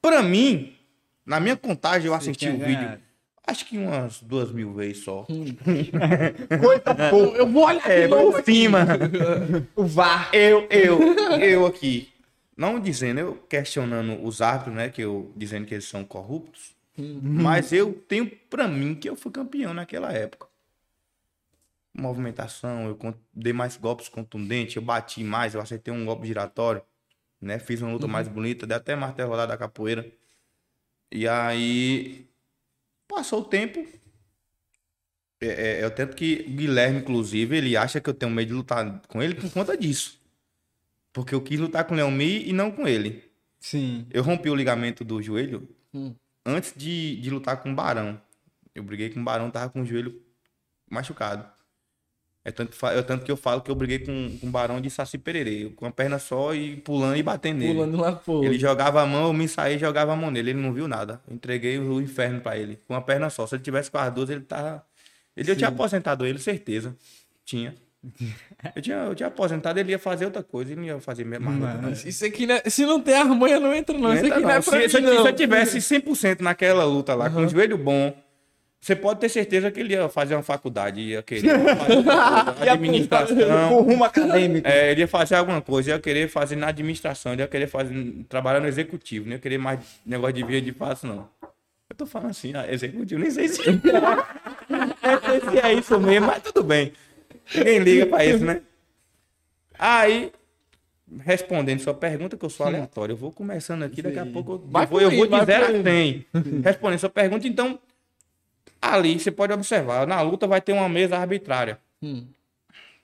Pra 0.01 0.23
mim, 0.23 0.77
na 1.27 1.41
minha 1.41 1.57
contagem, 1.57 2.07
eu 2.07 2.15
assisti 2.15 2.49
o 2.49 2.53
vídeo, 2.53 2.67
ganhado. 2.67 3.03
acho 3.47 3.67
que 3.67 3.77
umas 3.79 4.21
duas 4.23 4.51
mil 4.53 4.73
vezes 4.75 5.05
só. 5.05 5.27
Eu, 7.13 7.37
eu 7.37 7.47
vou 7.47 7.65
olhar 7.65 7.91
É, 7.91 8.07
por 8.09 8.43
cima. 8.45 8.87
O 9.75 9.85
VAR. 9.85 10.31
Eu, 10.33 10.67
eu, 10.71 11.01
eu 11.41 11.67
aqui. 11.67 12.13
Não 12.57 12.81
dizendo, 12.81 13.21
eu 13.21 13.35
questionando 13.49 14.25
os 14.25 14.43
árbitros, 14.43 14.75
né? 14.75 14.89
Que 14.89 15.03
eu 15.03 15.33
dizendo 15.37 15.65
que 15.67 15.75
eles 15.75 15.85
são 15.87 16.05
corruptos. 16.05 16.77
Mas 17.23 17.73
eu 17.73 17.93
tenho 17.93 18.29
pra 18.51 18.67
mim 18.67 18.95
que 18.95 19.09
eu 19.09 19.15
fui 19.15 19.31
campeão 19.31 19.73
naquela 19.73 20.13
época. 20.13 20.49
Movimentação, 21.95 22.87
eu 22.89 23.15
dei 23.33 23.53
mais 23.53 23.77
golpes 23.77 24.09
contundentes, 24.09 24.77
eu 24.77 24.83
bati 24.83 25.23
mais, 25.25 25.55
eu 25.55 25.61
acertei 25.61 25.93
um 25.93 26.05
golpe 26.05 26.27
giratório, 26.27 26.83
né? 27.41 27.59
Fiz 27.59 27.81
uma 27.83 27.93
luta 27.93 28.07
mais 28.07 28.29
bonita, 28.29 28.67
dei 28.67 28.77
até 28.77 28.95
martelo 28.97 29.31
rodado 29.31 29.53
da 29.53 29.59
capoeira. 29.59 30.11
E 31.13 31.27
aí 31.29 32.29
passou 33.09 33.41
o 33.43 33.45
tempo. 33.45 33.87
É, 35.41 35.47
é, 35.47 35.81
é 35.83 35.91
tanto 35.91 36.17
que 36.17 36.45
o 36.49 36.51
Guilherme, 36.51 36.99
inclusive, 37.01 37.57
ele 37.57 37.77
acha 37.77 38.01
que 38.01 38.11
eu 38.11 38.15
tenho 38.15 38.33
medo 38.33 38.49
de 38.49 38.55
lutar 38.55 39.01
com 39.09 39.23
ele 39.23 39.35
por 39.35 39.51
conta 39.53 39.77
disso. 39.77 40.21
Porque 41.13 41.35
eu 41.35 41.43
quis 41.43 41.59
lutar 41.59 41.85
com 41.85 41.95
o 41.95 41.97
Leão 41.97 42.11
Mi 42.11 42.49
e 42.49 42.53
não 42.53 42.71
com 42.71 42.87
ele. 42.87 43.25
Sim. 43.61 44.07
Eu 44.11 44.23
rompi 44.23 44.51
o 44.51 44.55
ligamento 44.55 45.05
do 45.05 45.21
joelho 45.23 45.69
Hum. 45.93 46.15
antes 46.45 46.75
de, 46.77 47.17
de 47.17 47.31
lutar 47.31 47.63
com 47.63 47.73
o 47.73 47.75
Barão. 47.75 48.21
Eu 48.75 48.83
briguei 48.83 49.11
com 49.11 49.21
o 49.21 49.25
Barão, 49.25 49.51
tava 49.51 49.71
com 49.71 49.83
o 49.83 49.87
joelho 49.87 50.23
machucado. 50.91 51.51
É 52.49 52.51
tanto, 52.51 52.87
é 52.87 53.03
tanto 53.03 53.27
que 53.27 53.31
eu 53.31 53.37
falo 53.37 53.61
que 53.61 53.71
eu 53.71 53.75
briguei 53.75 53.99
com, 53.99 54.39
com 54.41 54.47
o 54.47 54.51
Barão 54.51 54.81
de 54.81 54.89
Saci 54.89 55.19
Pererê, 55.19 55.71
com 55.77 55.85
a 55.85 55.91
perna 55.91 56.19
só 56.19 56.55
e 56.55 56.77
pulando 56.77 57.15
e 57.15 57.23
batendo 57.23 57.59
nele. 57.59 57.75
Pulando 57.75 57.99
lá 57.99 58.13
pro 58.13 58.43
Ele 58.43 58.59
jogava 58.59 59.03
a 59.03 59.07
mão, 59.07 59.27
eu 59.27 59.33
me 59.35 59.47
saí 59.47 59.77
e 59.77 59.79
jogava 59.79 60.15
a 60.15 60.17
mão 60.17 60.31
nele. 60.31 60.51
Ele 60.53 60.61
não 60.61 60.73
viu 60.73 60.89
nada. 60.89 61.21
Eu 61.29 61.35
entreguei 61.35 61.79
o 61.79 62.01
inferno 62.01 62.41
pra 62.41 62.57
ele. 62.57 62.81
Com 62.89 62.95
uma 62.95 63.03
perna 63.03 63.29
só. 63.29 63.47
Se 63.47 63.55
ele 63.55 63.63
tivesse 63.63 63.91
com 63.91 63.99
as 63.99 64.11
duas, 64.15 64.31
ele 64.31 64.41
tava. 64.41 64.83
Ele, 65.37 65.51
eu 65.51 65.57
tinha 65.57 65.69
aposentado 65.69 66.25
ele, 66.25 66.39
certeza. 66.39 66.97
Tinha. 67.45 67.75
Eu 68.75 68.81
tinha, 68.81 68.97
eu 68.97 69.15
tinha 69.15 69.27
aposentado, 69.27 69.79
ele 69.79 69.91
ia 69.91 69.99
fazer 69.99 70.25
outra 70.25 70.43
coisa. 70.43 70.73
Ele 70.73 70.81
não 70.81 70.87
ia 70.87 71.01
fazer 71.01 71.27
mais 71.27 71.43
nada. 71.43 71.83
não. 71.83 71.93
Isso 71.93 72.25
aqui 72.25 72.47
não 72.47 72.55
é, 72.55 72.63
se 72.71 72.87
não 72.87 72.99
tem 72.99 73.15
armanha, 73.15 73.61
não 73.61 73.75
entra, 73.75 73.97
não. 73.99 74.15
Isso 74.15 74.25
Entra 74.25 74.39
aqui 74.39 74.43
não, 74.43 74.49
não. 74.49 74.57
é 74.57 74.63
pra 74.63 74.89
se, 74.89 75.01
mim, 75.01 75.07
não. 75.07 75.23
se 75.23 75.29
eu 75.29 75.37
tivesse 75.37 75.79
100% 75.79 76.41
naquela 76.41 76.85
luta 76.85 77.15
lá, 77.15 77.29
com 77.29 77.45
o 77.45 77.49
joelho 77.49 77.77
bom, 77.77 78.17
você 78.81 78.95
pode 78.95 79.21
ter 79.21 79.29
certeza 79.29 79.71
que 79.71 79.81
ele 79.81 79.95
ia 79.95 80.09
fazer 80.09 80.35
uma 80.35 80.43
faculdade, 80.43 81.01
ia 81.01 81.23
querer 81.23 81.49
fazer 81.77 82.05
coisa, 82.05 82.55
Com 82.55 82.71
administração. 82.71 83.83
rumo 83.83 84.05
acadêmico. 84.05 84.67
É, 84.69 84.93
ele 84.93 85.01
ia 85.01 85.09
fazer 85.09 85.35
alguma 85.35 85.61
coisa, 85.61 85.91
ia 85.91 85.99
querer 85.99 86.29
fazer 86.29 86.57
na 86.57 86.69
administração, 86.69 87.33
ele 87.33 87.43
ia 87.43 87.49
querer 87.49 87.67
fazer, 87.67 87.95
trabalhar 88.29 88.61
no 88.61 88.69
executivo, 88.69 89.27
não 89.27 89.33
ia 89.33 89.39
querer 89.39 89.59
mais 89.59 89.81
negócio 90.07 90.35
de 90.35 90.45
via 90.45 90.63
de 90.63 90.73
passo, 90.73 91.07
não. 91.07 91.29
Eu 91.91 91.97
tô 91.97 92.07
falando 92.07 92.31
assim, 92.31 92.53
ah, 92.55 92.71
executivo, 92.73 93.21
nem 93.21 93.31
sei 93.31 93.49
se, 93.49 93.63
nem 93.67 93.81
sei 93.81 95.51
se 95.51 95.59
é 95.67 95.73
isso 95.75 95.99
mesmo, 95.99 96.27
mas 96.27 96.43
tudo 96.43 96.63
bem. 96.63 96.93
Ninguém 97.55 97.79
liga 97.81 98.07
pra 98.07 98.25
isso, 98.25 98.45
né? 98.45 98.61
Aí, 99.79 100.31
respondendo 101.25 101.81
sua 101.81 101.95
pergunta, 101.95 102.37
que 102.37 102.45
eu 102.45 102.51
sou 102.51 102.67
aleatório, 102.67 103.13
eu 103.15 103.17
vou 103.17 103.33
começando 103.33 103.83
aqui, 103.85 104.03
daqui 104.03 104.19
a 104.19 104.27
pouco 104.27 104.53
eu 104.53 104.65
Vai 104.67 104.87
vou, 104.87 105.01
eu 105.01 105.11
vou 105.11 105.25
de 105.25 105.31
vai 105.31 105.47
0 105.47 105.67
por 105.67 105.75
a. 105.77 105.83
100. 105.83 106.27
Respondendo 106.63 106.99
sua 106.99 107.09
pergunta, 107.11 107.49
então, 107.49 107.79
ali 108.81 109.19
você 109.19 109.31
pode 109.31 109.53
observar, 109.53 110.07
na 110.07 110.21
luta 110.21 110.47
vai 110.47 110.61
ter 110.61 110.73
uma 110.73 110.89
mesa 110.89 111.17
arbitrária, 111.19 111.79
Hum. 112.03 112.27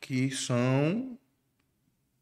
que 0.01 0.31
são 0.31 1.19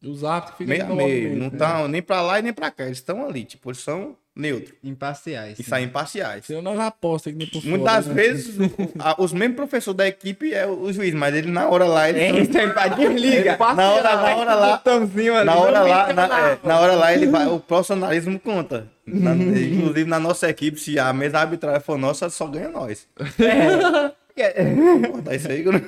Os 0.03 0.25
árbitros 0.25 0.59
ficam 0.59 0.69
meio 0.69 0.93
a 0.93 0.95
meio, 0.97 1.31
não 1.37 1.47
né? 1.47 1.47
estão 1.49 1.89
nem 1.89 2.03
pra 2.03 2.23
lá 2.23 2.39
e 2.39 2.43
nem 2.43 2.53
pra 2.53 2.71
cá, 2.71 2.85
eles 2.87 2.99
estão 2.99 3.25
ali, 3.27 3.45
tipo, 3.45 3.69
eles 3.71 3.81
são 3.81 4.17
neutros 4.35 4.73
Imparciais. 4.83 5.59
e 5.59 5.63
saem 5.63 5.87
imparciais. 5.87 6.47
Senão 6.47 6.63
nós 6.63 6.79
aposta 6.81 7.31
que 7.31 7.37
nem 7.37 7.47
por 7.47 7.61
fora, 7.61 7.77
Muitas 7.77 8.07
né? 8.07 8.15
vezes, 8.15 8.57
o- 8.59 8.71
a- 8.99 9.15
os 9.19 9.33
mesmos 9.33 9.57
professores 9.57 9.97
da 9.97 10.09
equipe 10.09 10.55
é 10.55 10.67
o, 10.67 10.85
o 10.85 10.93
juiz, 10.93 11.13
mas 11.15 11.35
ele 11.35 11.51
na 11.51 11.69
hora 11.69 11.85
lá, 11.85 12.09
ele 12.09 12.19
É, 12.21 12.41
isso 12.41 12.57
é 12.57 12.65
empate. 12.65 12.97
Desliga. 12.97 13.57
na 13.59 13.91
hora, 13.93 14.17
na 14.17 14.37
hora 14.37 14.55
lá, 14.55 14.71
Botãozinho 14.79 15.35
ali. 15.37 15.45
na 15.47 15.55
hora 15.57 15.83
lá, 15.83 16.13
na, 16.15 16.51
é, 16.51 16.59
na 16.65 16.81
hora 16.81 16.93
lá 16.95 17.13
ele 17.13 17.27
vai, 17.27 17.47
o 17.47 17.61
profissionalismo 17.61 18.41
conta. 18.41 18.89
Na- 19.07 19.35
inclusive 19.35 20.05
na 20.09 20.19
nossa 20.19 20.49
equipe, 20.49 20.81
se 20.81 20.99
a 20.99 21.13
mesa 21.13 21.39
arbitrária 21.41 21.81
for 21.81 21.99
nossa, 21.99 22.31
só 22.31 22.47
ganha 22.47 22.69
nós. 22.71 23.07
É. 24.35 24.75
Cortar 25.11 25.35
isso 25.35 25.51
aí 25.51 25.63
que 25.63 25.69
eu 25.69 25.73
não... 25.73 25.81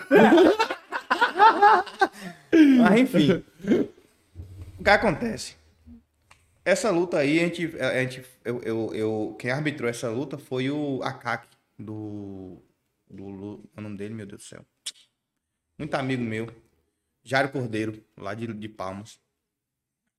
Mas 2.79 3.01
enfim. 3.01 3.43
O 4.79 4.85
que 4.85 4.91
acontece? 4.91 5.55
Essa 6.65 6.91
luta 6.91 7.19
aí, 7.19 7.39
a 7.41 7.43
gente. 7.45 7.77
A 7.81 8.01
gente 8.03 8.25
eu, 8.45 8.61
eu, 8.63 8.95
eu- 8.95 9.37
quem 9.39 9.51
arbitrou 9.51 9.89
essa 9.89 10.09
luta 10.09 10.39
foi 10.39 10.71
o 10.71 11.03
Akaki 11.03 11.49
do. 11.79 12.59
do 13.09 13.61
é 13.77 13.81
o 13.81 13.83
nome 13.83 13.97
dele, 13.97 14.15
meu 14.15 14.27
Deus 14.27 14.43
do 14.43 14.47
céu. 14.47 14.65
Muito 15.79 15.95
amigo 15.95 16.23
meu. 16.23 16.49
Jairo 17.23 17.51
Cordeiro, 17.51 18.03
lá 18.17 18.35
de, 18.35 18.47
de 18.47 18.69
Palmas. 18.69 19.19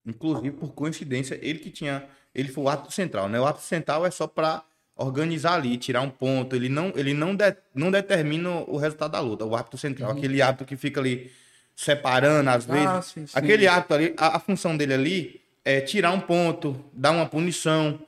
Inclusive, 0.05 0.51
por 0.51 0.73
coincidência, 0.73 1.39
ele 1.41 1.59
que 1.59 1.71
tinha. 1.71 2.07
Ele 2.33 2.49
foi 2.49 2.63
o 2.63 2.69
árbitro 2.69 2.91
central, 2.91 3.27
né? 3.29 3.39
O 3.39 3.45
árbitro 3.45 3.65
central 3.67 4.05
é 4.05 4.11
só 4.11 4.27
pra 4.27 4.63
organizar 4.95 5.53
ali, 5.53 5.77
tirar 5.77 6.01
um 6.01 6.09
ponto. 6.09 6.55
Ele 6.55 6.69
não, 6.69 6.91
ele 6.95 7.13
não, 7.13 7.35
de- 7.35 7.55
não 7.73 7.89
determina 7.89 8.49
o 8.67 8.77
resultado 8.77 9.11
da 9.13 9.19
luta. 9.19 9.45
O 9.45 9.55
árbitro 9.55 9.77
central, 9.79 10.11
aquele 10.11 10.41
árbitro 10.41 10.65
que 10.67 10.77
fica 10.77 10.99
ali 10.99 11.31
separando, 11.75 12.49
às 12.49 12.65
vezes. 12.65 12.85
Ah, 12.85 13.01
sim, 13.01 13.25
sim. 13.25 13.33
Aquele 13.37 13.67
árbitro 13.67 13.95
ali, 13.95 14.13
a, 14.17 14.37
a 14.37 14.39
função 14.39 14.77
dele 14.77 14.93
ali 14.93 15.41
é 15.65 15.81
tirar 15.81 16.11
um 16.11 16.21
ponto, 16.21 16.79
dar 16.93 17.11
uma 17.11 17.25
punição. 17.25 17.99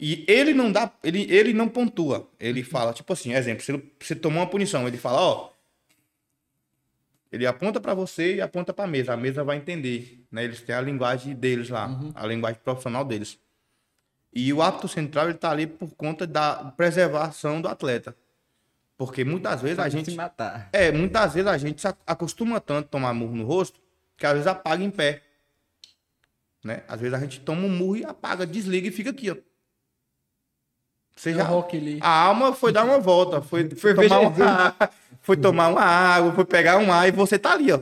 E 0.00 0.24
ele 0.26 0.52
não 0.52 0.72
dá, 0.72 0.90
ele, 1.04 1.30
ele 1.32 1.52
não 1.52 1.68
pontua. 1.68 2.28
Ele 2.40 2.64
fala, 2.64 2.92
tipo 2.92 3.12
assim, 3.12 3.34
exemplo, 3.34 3.62
se 3.62 3.72
você 4.00 4.16
tomou 4.16 4.40
uma 4.40 4.48
punição, 4.48 4.88
ele 4.88 4.96
fala, 4.96 5.20
ó, 5.20 5.50
ele 7.30 7.46
aponta 7.46 7.80
pra 7.80 7.94
você 7.94 8.36
e 8.36 8.40
aponta 8.40 8.72
pra 8.74 8.86
mesa. 8.86 9.12
A 9.14 9.16
mesa 9.16 9.42
vai 9.44 9.56
entender, 9.56 10.22
né? 10.30 10.44
Eles 10.44 10.60
têm 10.60 10.74
a 10.74 10.80
linguagem 10.80 11.34
deles 11.34 11.68
lá, 11.70 11.88
a 12.14 12.26
linguagem 12.26 12.60
profissional 12.62 13.04
deles. 13.04 13.38
E 14.34 14.52
o 14.52 14.60
árbitro 14.62 14.88
central 14.88 15.26
ele 15.28 15.38
tá 15.38 15.50
ali 15.50 15.66
por 15.66 15.90
conta 15.94 16.26
da 16.26 16.72
preservação 16.76 17.60
do 17.60 17.68
atleta. 17.68 18.16
Porque 18.96 19.24
muitas 19.24 19.60
vezes 19.62 19.78
a 19.78 19.88
gente 19.88 20.10
é, 20.72 20.92
muitas 20.92 21.34
vezes 21.34 21.48
a 21.48 21.58
gente 21.58 21.80
se 21.80 21.88
ac- 21.88 21.98
acostuma 22.06 22.60
tanto 22.60 22.86
a 22.86 22.88
tomar 22.88 23.12
murro 23.14 23.34
no 23.36 23.44
rosto 23.44 23.80
que 24.16 24.26
às 24.26 24.32
vezes 24.32 24.46
apaga 24.46 24.82
em 24.82 24.90
pé. 24.90 25.22
Né? 26.64 26.82
Às 26.86 27.00
vezes 27.00 27.14
a 27.14 27.20
gente 27.20 27.40
toma 27.40 27.62
um 27.62 27.70
murro 27.70 27.96
e 27.96 28.04
apaga, 28.04 28.46
desliga 28.46 28.88
e 28.88 28.92
fica 28.92 29.10
aqui, 29.10 29.30
ó. 29.30 29.36
Você 31.14 31.30
É. 31.30 31.42
Rock 31.42 31.78
Lee. 31.78 31.98
A 32.00 32.08
alma 32.08 32.52
foi 32.52 32.72
dar 32.72 32.84
uma 32.84 32.98
volta, 32.98 33.42
foi, 33.42 33.68
foi, 33.76 33.94
tomar, 33.94 34.20
uma, 34.20 34.76
foi 35.20 35.36
tomar 35.36 35.68
uma 35.68 35.82
água, 35.82 36.32
foi 36.32 36.44
pegar 36.44 36.78
um 36.78 36.92
ar 36.92 37.08
e 37.08 37.12
você 37.12 37.38
tá 37.38 37.52
ali, 37.52 37.72
ó. 37.72 37.80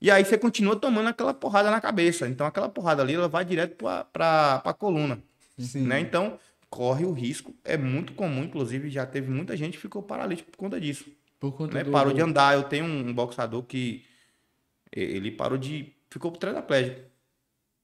E 0.00 0.10
aí 0.10 0.24
você 0.24 0.36
continua 0.36 0.74
tomando 0.74 1.08
aquela 1.08 1.32
porrada 1.32 1.70
na 1.70 1.80
cabeça. 1.80 2.28
Então 2.28 2.46
aquela 2.46 2.68
porrada 2.68 3.02
ali, 3.02 3.14
ela 3.14 3.28
vai 3.28 3.44
direto 3.44 3.76
pra, 3.76 4.04
pra, 4.04 4.58
pra 4.58 4.72
coluna. 4.72 5.22
Sim. 5.58 5.82
Né? 5.82 6.00
Então, 6.00 6.38
corre 6.68 7.04
o 7.04 7.12
risco. 7.12 7.54
É 7.64 7.76
muito 7.76 8.12
comum, 8.14 8.42
inclusive, 8.42 8.90
já 8.90 9.06
teve 9.06 9.30
muita 9.30 9.56
gente 9.56 9.74
que 9.74 9.82
ficou 9.82 10.02
paralítico 10.02 10.50
por 10.50 10.56
conta 10.56 10.80
disso 10.80 11.04
Por 11.38 11.52
conta 11.52 11.74
né? 11.74 11.84
do... 11.84 11.92
Parou 11.92 12.12
de 12.12 12.20
andar. 12.20 12.54
Eu 12.54 12.64
tenho 12.64 12.84
um 12.84 13.12
boxador 13.12 13.62
que 13.62 14.04
ele 14.90 15.30
parou 15.30 15.56
de 15.56 15.92
ficou 16.10 16.32
tetraplégico. 16.32 17.11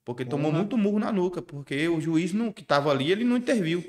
Porque 0.08 0.24
tomou 0.24 0.46
Porra. 0.50 0.60
muito 0.62 0.78
murro 0.78 0.98
na 0.98 1.12
nuca, 1.12 1.42
porque 1.42 1.86
o 1.86 2.00
juiz 2.00 2.32
não, 2.32 2.50
que 2.50 2.64
tava 2.64 2.90
ali, 2.90 3.12
ele 3.12 3.24
não 3.24 3.36
interviu. 3.36 3.84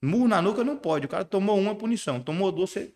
Murro 0.00 0.28
na 0.28 0.40
nuca 0.40 0.62
não 0.62 0.76
pode, 0.76 1.06
o 1.06 1.08
cara 1.08 1.24
tomou 1.24 1.58
uma 1.58 1.74
punição, 1.74 2.20
tomou 2.20 2.52
duas, 2.52 2.70
você... 2.70 2.94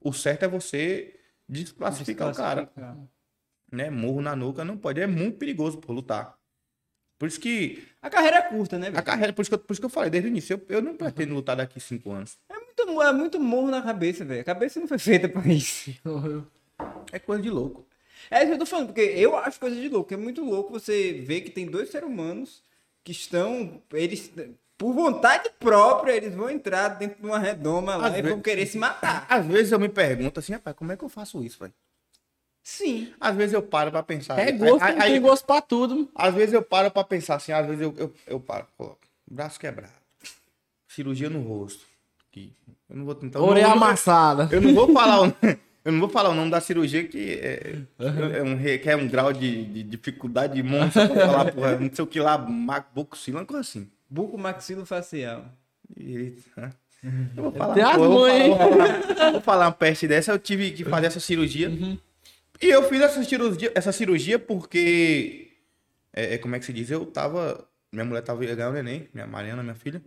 o 0.00 0.12
certo 0.12 0.44
é 0.44 0.48
você 0.48 1.18
desclassificar 1.48 2.30
o 2.30 2.34
cara 2.36 2.62
Desclassificar. 2.66 3.08
né? 3.72 3.90
Murro 3.90 4.20
na 4.22 4.36
nuca 4.36 4.64
não 4.64 4.78
pode. 4.78 5.00
É 5.00 5.08
muito 5.08 5.38
perigoso 5.38 5.78
por 5.78 5.92
lutar. 5.92 6.38
Por 7.18 7.26
isso 7.26 7.40
que 7.40 7.82
A 8.00 8.08
carreira 8.08 8.36
é 8.36 8.42
curta, 8.42 8.78
né, 8.78 8.86
a 8.86 8.90
velho? 8.92 9.04
carreira, 9.04 9.32
por 9.32 9.42
isso 9.42 9.50
que 9.50 9.54
eu, 9.56 9.58
por 9.58 9.72
isso 9.72 9.80
que 9.80 9.86
eu 9.86 9.90
falei 9.90 10.08
desde 10.08 10.28
o 10.28 10.30
início, 10.30 10.54
eu, 10.68 10.76
eu 10.76 10.80
não 10.80 10.96
pretendo 10.96 11.34
lutar 11.34 11.56
daqui 11.56 11.80
cinco 11.80 12.12
anos. 12.12 12.38
É 12.48 12.54
muito, 12.60 13.02
é 13.02 13.12
muito 13.12 13.40
morro 13.40 13.72
na 13.72 13.82
cabeça, 13.82 14.24
velho. 14.24 14.40
A 14.40 14.44
cabeça 14.44 14.78
não 14.78 14.86
foi 14.86 14.98
feita 15.00 15.28
pra 15.28 15.44
isso. 15.52 15.90
É 17.10 17.18
coisa 17.18 17.42
de 17.42 17.50
louco. 17.50 17.84
É 18.30 18.38
isso 18.38 18.46
que 18.48 18.52
eu 18.54 18.58
tô 18.58 18.66
falando, 18.66 18.86
porque 18.88 19.00
eu 19.00 19.36
acho 19.36 19.58
coisa 19.60 19.76
de 19.80 19.88
louco. 19.88 20.12
É 20.12 20.16
muito 20.16 20.44
louco 20.44 20.72
você 20.72 21.12
ver 21.12 21.42
que 21.42 21.50
tem 21.50 21.66
dois 21.66 21.90
seres 21.90 22.08
humanos 22.08 22.62
que 23.04 23.12
estão. 23.12 23.80
Eles, 23.92 24.30
por 24.76 24.92
vontade 24.92 25.48
própria, 25.58 26.12
eles 26.12 26.34
vão 26.34 26.50
entrar 26.50 26.88
dentro 26.88 27.20
de 27.20 27.26
uma 27.26 27.38
redoma 27.38 27.96
lá 27.96 28.06
Às 28.08 28.12
e 28.12 28.16
vezes- 28.16 28.30
vão 28.30 28.40
querer 28.40 28.66
se 28.66 28.76
matar. 28.78 29.26
Às 29.28 29.46
vezes 29.46 29.72
eu 29.72 29.78
me 29.78 29.88
pergunto 29.88 30.40
assim, 30.40 30.52
rapaz, 30.52 30.76
como 30.76 30.92
é 30.92 30.96
que 30.96 31.04
eu 31.04 31.08
faço 31.08 31.42
isso, 31.42 31.58
velho? 31.60 31.72
Sim. 32.62 33.12
Às 33.20 33.36
vezes 33.36 33.52
eu 33.54 33.62
paro 33.62 33.92
pra 33.92 34.02
pensar. 34.02 34.38
É 34.40 34.50
gosto, 34.50 34.82
Aí- 34.82 34.92
tem 34.94 35.02
aí- 35.02 35.18
gosto 35.20 35.44
pra 35.46 35.60
tudo. 35.60 36.10
Às 36.14 36.34
vezes 36.34 36.52
eu 36.52 36.62
paro 36.62 36.90
pra 36.90 37.04
pensar 37.04 37.36
assim, 37.36 37.52
às 37.52 37.64
vezes 37.64 37.80
eu, 37.80 37.94
eu, 37.96 38.12
eu 38.26 38.40
paro, 38.40 38.66
coloco, 38.76 38.98
braço 39.30 39.58
quebrado, 39.60 39.92
cirurgia 40.88 41.30
no 41.30 41.40
rosto. 41.42 41.84
Aqui. 42.28 42.52
Eu 42.90 42.96
não 42.96 43.04
vou 43.04 43.14
tentar. 43.14 43.40
Orelha 43.40 43.68
amassada. 43.68 44.48
Eu 44.52 44.60
não 44.60 44.74
vou 44.74 44.92
falar 44.92 45.28
o, 45.28 45.32
eu 45.86 45.92
não 45.92 46.00
vou 46.00 46.08
falar 46.08 46.30
o 46.30 46.34
nome 46.34 46.50
da 46.50 46.60
cirurgia 46.60 47.04
que 47.06 47.34
é, 47.40 47.76
é 48.38 48.42
um, 48.42 48.56
requer 48.56 48.96
um 48.96 49.06
grau 49.08 49.32
de, 49.32 49.64
de 49.66 49.82
dificuldade 49.84 50.60
monstro 50.62 51.08
pra 51.08 51.26
falar, 51.26 51.52
porra, 51.54 51.76
não 51.78 51.90
sei 51.94 52.02
o 52.04 52.06
que 52.06 52.18
lá, 52.20 52.36
macboxila, 52.36 53.40
uma 53.40 53.46
coisa 53.46 53.60
assim. 53.60 53.88
Buco 54.10 54.36
maxilofacial. 54.36 55.46
Eita. 55.96 56.74
Eu 57.36 57.42
vou 57.44 57.52
falar, 57.52 57.74
pô, 57.94 58.08
vou 58.08 58.26
falar, 58.26 58.48
vou 58.48 58.76
falar- 59.16 59.30
vou 59.32 59.40
falar 59.40 59.66
uma 59.66 59.72
peste 59.72 60.08
dessa, 60.08 60.32
eu 60.32 60.38
tive 60.38 60.72
que 60.72 60.84
fazer 60.84 61.06
essa 61.06 61.20
cirurgia. 61.20 61.68
E 62.60 62.66
eu 62.66 62.82
fiz 62.88 63.00
essa 63.00 63.22
cirurgia, 63.22 63.70
essa 63.74 63.92
cirurgia 63.92 64.38
porque, 64.38 65.52
é, 66.12 66.34
é, 66.34 66.38
como 66.38 66.56
é 66.56 66.58
que 66.58 66.64
se 66.64 66.72
diz, 66.72 66.90
eu 66.90 67.06
tava, 67.06 67.64
minha 67.92 68.04
mulher 68.04 68.22
tava 68.22 68.44
ia 68.44 68.54
ganhar 68.54 68.70
o 68.70 68.72
neném, 68.72 69.08
minha 69.14 69.26
Mariana, 69.26 69.62
minha 69.62 69.74
filha. 69.74 70.02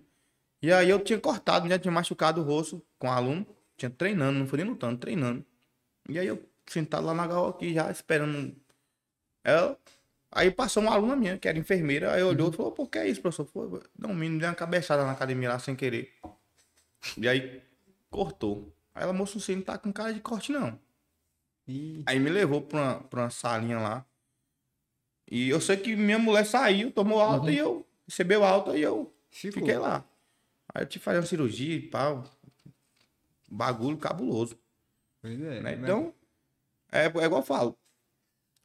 E 0.61 0.73
aí 0.73 0.89
eu 0.89 0.99
tinha 0.99 1.17
cortado, 1.19 1.67
né, 1.69 1.77
tinha 1.79 1.91
machucado 1.91 2.41
o 2.41 2.43
rosto 2.43 2.83
com 2.97 3.07
o 3.07 3.11
aluno, 3.11 3.45
tinha 3.77 3.89
treinando, 3.89 4.37
não 4.39 4.47
foi 4.47 4.57
nem 4.57 4.67
lutando, 4.67 4.97
treinando. 4.97 5.45
E 6.09 6.19
aí 6.19 6.27
eu 6.27 6.43
sentado 6.67 7.05
lá 7.05 7.13
na 7.13 7.27
gaiola 7.27 7.51
aqui 7.51 7.73
já 7.73 7.89
esperando 7.91 8.55
ela. 9.43 9.77
Aí 10.31 10.51
passou 10.51 10.83
uma 10.83 10.93
aluna 10.93 11.15
minha, 11.15 11.37
que 11.37 11.47
era 11.47 11.57
enfermeira, 11.57 12.13
aí 12.13 12.21
olhou 12.21 12.51
e 12.51 12.55
falou, 12.55 12.71
por 12.71 12.87
que 12.87 12.99
é 12.99 13.07
isso, 13.09 13.21
professor? 13.21 13.45
Foi, 13.45 13.81
não, 13.97 14.13
menino 14.13 14.39
deu 14.39 14.49
uma 14.49 14.55
cabeçada 14.55 15.03
na 15.03 15.11
academia 15.11 15.49
lá 15.49 15.59
sem 15.59 15.75
querer. 15.75 16.13
E 17.17 17.27
aí 17.27 17.63
cortou. 18.11 18.71
Aí 18.93 19.03
ela, 19.03 19.13
moço, 19.13 19.39
você 19.39 19.55
não 19.55 19.63
tá 19.63 19.77
com 19.77 19.91
cara 19.91 20.13
de 20.13 20.19
corte, 20.19 20.51
não. 20.51 20.79
Ih, 21.67 22.03
Aí 22.05 22.19
me 22.19 22.29
levou 22.29 22.61
pra 22.61 22.79
uma, 22.79 22.99
pra 23.01 23.21
uma 23.21 23.29
salinha 23.29 23.79
lá. 23.79 24.05
E 25.31 25.49
eu 25.49 25.61
sei 25.61 25.77
que 25.77 25.95
minha 25.95 26.19
mulher 26.19 26.45
saiu, 26.45 26.91
tomou 26.91 27.19
alta 27.19 27.51
e 27.51 27.57
eu 27.57 27.87
recebeu 28.07 28.43
alta 28.43 28.75
e 28.75 28.81
eu 28.81 29.13
ficou. 29.29 29.61
fiquei 29.61 29.77
lá. 29.77 30.03
Aí 30.73 30.83
eu 30.83 30.87
tive 30.87 30.99
que 30.99 31.05
fazer 31.05 31.19
uma 31.19 31.25
cirurgia 31.25 31.75
e 31.75 31.81
pau. 31.81 32.23
Bagulho 33.49 33.97
cabuloso. 33.97 34.57
Pois 35.21 35.39
é. 35.41 35.61
né? 35.61 35.61
mas- 35.61 35.79
Então, 35.79 36.13
é, 36.91 37.03
é 37.05 37.05
igual 37.07 37.41
eu 37.41 37.45
falo. 37.45 37.77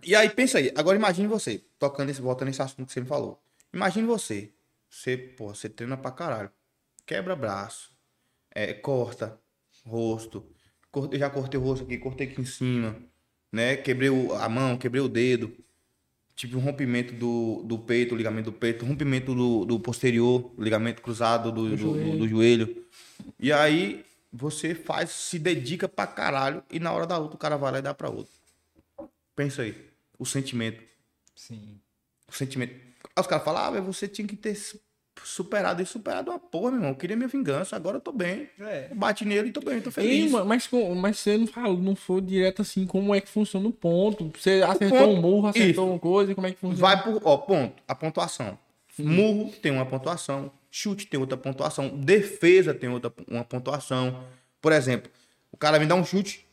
E 0.05 0.14
aí, 0.14 0.28
pensa 0.30 0.59
aí. 0.59 0.72
Agora 0.76 0.96
imagine 0.96 1.26
você, 1.28 1.64
tocando 1.78 2.11
esse, 2.11 2.20
voltando 2.20 2.48
nesse 2.48 2.61
assunto 2.62 2.86
que 2.86 2.92
você 2.92 3.00
me 3.00 3.07
falou. 3.07 3.42
Imagine 3.72 4.07
você. 4.07 4.52
Você, 4.90 5.16
pô, 5.16 5.55
você 5.55 5.68
treina 5.68 5.96
pra 5.96 6.11
caralho. 6.11 6.50
Quebra 7.07 7.34
braço. 7.34 7.92
é, 8.55 8.72
corta 8.72 9.38
rosto. 9.84 10.46
Eu 11.11 11.18
já 11.18 11.28
cortei 11.28 11.59
o 11.59 11.62
rosto 11.62 11.84
aqui, 11.84 11.98
cortei 11.98 12.28
aqui 12.28 12.40
em 12.40 12.44
cima. 12.44 12.96
Né? 13.50 13.76
Quebrei 13.76 14.09
a 14.40 14.48
mão, 14.48 14.78
quebrei 14.78 15.02
o 15.02 15.09
dedo. 15.09 15.52
Tive 16.36 16.57
um 16.57 16.61
rompimento 16.61 17.12
do, 17.14 17.62
do 17.64 17.78
peito, 17.78 18.14
ligamento 18.14 18.50
do 18.50 18.57
peito, 18.57 18.84
rompimento 18.86 19.34
do, 19.34 19.64
do 19.64 19.78
posterior, 19.80 20.52
ligamento 20.59 21.02
cruzado 21.02 21.50
do, 21.52 21.70
do, 21.70 21.76
do- 21.76 22.18
do 22.18 22.28
joelho. 22.28 22.84
E 23.38 23.52
aí 23.52 24.05
você 24.37 24.74
faz, 24.74 25.11
se 25.11 25.39
dedica 25.39 25.89
pra 25.89 26.07
caralho 26.07 26.62
e 26.70 26.80
na 26.80 26.93
hora 26.93 27.07
da 27.07 27.16
luta 27.16 27.37
o 27.37 27.39
cara 27.39 27.57
vai 27.57 27.70
lá 27.72 27.78
e 27.78 27.82
dá 27.82 27.95
pra 27.95 28.11
outro. 28.11 28.32
Pensa 29.37 29.62
aí, 29.62 29.74
o 30.18 30.26
sentimento. 30.26 30.82
Sim. 31.35 31.78
O 32.28 32.32
sentimento. 32.35 32.72
Aí 32.72 33.20
os 33.20 33.26
caras 33.26 33.45
falam, 33.45 33.62
ah, 33.64 33.70
mas 33.70 33.85
você 33.85 34.09
tinha 34.09 34.26
que 34.26 34.37
ter 34.37 34.55
su- 34.55 34.80
superado 35.22 35.82
isso, 35.82 35.93
superado 35.93 36.30
uma 36.30 36.39
porra, 36.39 36.70
meu 36.72 36.78
irmão. 36.78 36.91
Eu 36.91 36.97
queria 36.97 37.16
minha 37.16 37.28
vingança, 37.28 37.76
agora 37.76 37.97
eu 37.99 38.01
tô 38.01 38.11
bem. 38.12 38.49
É. 38.59 38.89
Eu 38.91 38.97
bati 38.97 39.24
nele 39.24 39.49
e 39.49 39.53
tô 39.53 39.61
bem, 39.61 39.80
tô 39.80 39.89
Ei, 39.91 39.93
feliz. 39.93 40.32
ma- 40.32 40.45
mas, 40.45 40.68
mas 40.97 41.18
você 41.18 41.37
não 41.39 41.47
falou, 41.47 41.78
não 41.78 41.95
foi 41.97 42.20
direto 42.20 42.62
assim, 42.62 42.87
como 42.87 43.14
é 43.14 43.20
que 43.20 43.28
funciona 43.28 43.68
o 43.68 43.72
ponto? 43.72 44.32
Você 44.39 44.62
acertou 44.62 44.99
ponto- 44.99 45.11
um 45.11 45.20
murro, 45.20 45.47
acertou 45.49 45.70
Isso. 45.70 45.85
uma 45.93 45.99
coisa, 45.99 46.35
como 46.35 46.47
é 46.47 46.53
que 46.53 46.59
funciona? 46.59 46.80
Vai 46.80 47.03
por, 47.05 47.20
ó, 47.24 47.37
ponto, 47.39 47.82
a 47.87 47.95
pontuação. 47.95 48.59
Murro 48.99 49.53
tem 49.61 49.72
uma 49.72 49.85
pontuação, 49.87 50.51
chute 50.75 51.07
tem 51.07 51.20
outra 51.20 51.37
pontuação, 51.37 51.89
defesa 51.89 52.75
tem 52.75 52.91
outra 52.91 53.12
uma 53.31 53.45
pontuação. 53.45 54.25
Por 54.61 54.72
exemplo, 54.72 55.09
o 55.53 55.57
cara 55.57 55.79
me 55.79 55.87
dá 55.87 55.95
um 55.95 56.05
chute, 56.05 56.45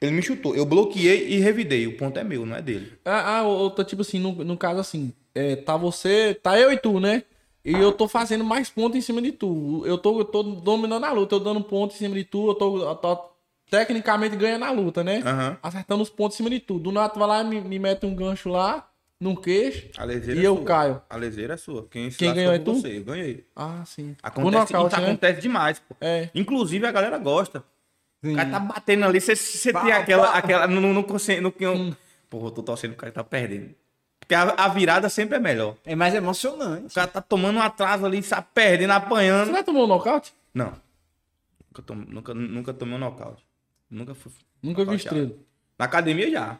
ele 0.00 0.12
me 0.12 0.22
chutou, 0.22 0.56
eu 0.56 0.64
bloqueei 0.64 1.28
e 1.28 1.38
revidei. 1.40 1.86
O 1.86 1.94
ponto 1.94 2.18
é 2.18 2.24
meu, 2.24 2.46
não 2.46 2.56
é 2.56 2.62
dele. 2.62 2.94
Ah, 3.04 3.36
ah, 3.36 3.42
ou 3.42 3.70
tá 3.70 3.84
tipo 3.84 4.00
assim, 4.00 4.18
no, 4.18 4.32
no 4.32 4.56
caso 4.56 4.80
assim, 4.80 5.12
é, 5.34 5.56
tá 5.56 5.76
você, 5.76 6.32
tá 6.42 6.58
eu 6.58 6.72
e 6.72 6.78
tu, 6.78 6.98
né? 6.98 7.24
E 7.62 7.72
eu 7.72 7.92
tô 7.92 8.08
fazendo 8.08 8.44
mais 8.44 8.70
pontos 8.70 8.96
em 8.96 9.02
cima 9.02 9.20
de 9.20 9.32
tu. 9.32 9.82
Eu 9.84 9.98
tô, 9.98 10.20
eu 10.20 10.24
tô 10.24 10.42
dominando 10.42 11.04
a 11.04 11.12
luta, 11.12 11.34
eu 11.34 11.40
dando 11.40 11.62
ponto 11.62 11.94
em 11.94 11.98
cima 11.98 12.14
de 12.14 12.24
tu, 12.24 12.48
eu 12.48 12.54
tô, 12.54 12.78
eu 12.78 12.94
tô 12.94 13.30
tecnicamente 13.68 14.36
ganhando 14.36 14.64
a 14.64 14.70
luta, 14.70 15.04
né? 15.04 15.20
Aham. 15.22 15.58
Acertando 15.62 16.02
os 16.02 16.08
pontos 16.08 16.36
em 16.36 16.38
cima 16.38 16.48
de 16.48 16.60
tu. 16.60 16.78
Do 16.78 16.90
nada 16.90 17.12
tu 17.12 17.18
vai 17.18 17.28
lá 17.28 17.42
e 17.42 17.44
me, 17.44 17.60
me 17.60 17.78
mete 17.78 18.06
um 18.06 18.14
gancho 18.14 18.48
lá, 18.48 18.88
num 19.20 19.34
queixo, 19.34 19.88
e 19.96 20.30
é 20.30 20.46
eu 20.46 20.56
sua. 20.56 20.64
caio. 20.64 21.02
A 21.08 21.16
leseira 21.16 21.54
é 21.54 21.56
sua. 21.56 21.86
Quem, 21.88 22.10
Quem 22.10 22.34
ganhou 22.34 22.52
é 22.52 22.58
tu? 22.58 22.74
Você. 22.74 22.98
Eu 22.98 23.04
ganhei. 23.04 23.46
Ah, 23.56 23.82
sim. 23.86 24.10
O 24.12 24.16
Acontece, 24.22 24.72
nocaute, 24.72 24.94
isso 24.94 25.00
né? 25.02 25.08
acontece 25.08 25.40
demais, 25.40 25.78
pô. 25.78 25.96
É. 26.00 26.28
Inclusive 26.34 26.86
a 26.86 26.92
galera 26.92 27.18
gosta. 27.18 27.64
Sim. 28.22 28.32
O 28.32 28.36
cara 28.36 28.50
tá 28.50 28.60
batendo 28.60 29.04
ali, 29.04 29.20
você, 29.20 29.72
tem 29.72 29.92
aquela. 29.92 30.30
aquela 30.32 30.66
não, 30.66 30.92
não, 30.92 31.02
consigo- 31.02 31.40
não, 31.42 31.52
não, 31.74 31.96
Porra, 32.28 32.46
eu 32.48 32.50
tô 32.50 32.62
torcendo 32.62 32.92
o 32.92 32.96
cara 32.96 33.12
tá 33.12 33.22
perdendo. 33.24 33.74
Porque 34.18 34.34
a, 34.34 34.42
a 34.42 34.68
virada 34.68 35.08
sempre 35.08 35.36
é 35.36 35.38
melhor. 35.40 35.76
É 35.84 35.94
mais 35.94 36.12
O 36.12 36.16
emocionante. 36.16 36.92
cara 36.94 37.06
tá 37.06 37.20
tomando 37.20 37.56
um 37.56 37.62
atraso 37.62 38.04
ali, 38.04 38.20
tá 38.22 38.42
perdendo, 38.42 38.90
apanhando. 38.92 39.46
Você 39.46 39.52
já 39.52 39.62
tomou 39.62 39.84
um 39.84 39.86
nocaute? 39.86 40.34
Não. 40.52 40.72
Nunca, 41.68 41.82
tom, 41.82 41.94
nunca, 41.94 42.34
nunca 42.34 42.74
tomei 42.74 42.94
um 42.96 42.98
nocaute. 42.98 43.44
Nunca 43.88 44.14
fui. 44.14 44.32
Nunca 44.62 44.84
vi 44.84 44.96
estrela. 44.96 45.30
Na 45.78 45.84
academia 45.84 46.28
já. 46.30 46.58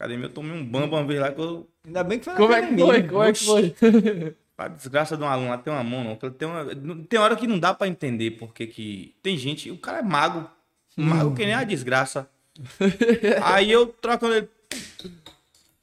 Academia 0.00 0.24
eu 0.26 0.30
tomei 0.32 0.52
um 0.52 0.64
bamba 0.64 0.96
uma 0.96 1.04
vez 1.06 1.20
lá 1.20 1.30
que 1.30 1.38
eu. 1.38 1.68
Ainda 1.86 2.02
bem 2.02 2.18
que 2.18 2.24
foi 2.24 2.32
na 2.32 2.38
Como 2.40 2.54
é 2.54 2.60
que 2.60 2.64
academia. 2.64 2.86
foi? 2.86 3.02
Como 3.02 3.22
é 3.22 3.32
que 3.34 3.44
foi? 3.44 4.36
A 4.56 4.68
desgraça 4.68 5.14
de 5.14 5.22
um 5.22 5.26
aluno 5.26 5.50
lá 5.50 5.58
tem 5.58 5.70
uma 5.70 5.84
mão, 5.84 6.02
não. 6.02 6.16
Tem, 6.16 6.48
uma, 6.48 6.64
tem 7.06 7.20
hora 7.20 7.36
que 7.36 7.46
não 7.46 7.58
dá 7.58 7.74
pra 7.74 7.86
entender 7.86 8.30
porque 8.32 8.66
que. 8.66 9.14
Tem 9.22 9.36
gente. 9.36 9.70
O 9.70 9.76
cara 9.76 9.98
é 9.98 10.02
mago. 10.02 10.50
Mago 10.96 11.34
que 11.34 11.44
nem 11.44 11.54
a 11.54 11.64
desgraça. 11.64 12.30
Aí 13.44 13.70
eu 13.70 13.88
trocando 13.88 14.34
ele. 14.34 14.48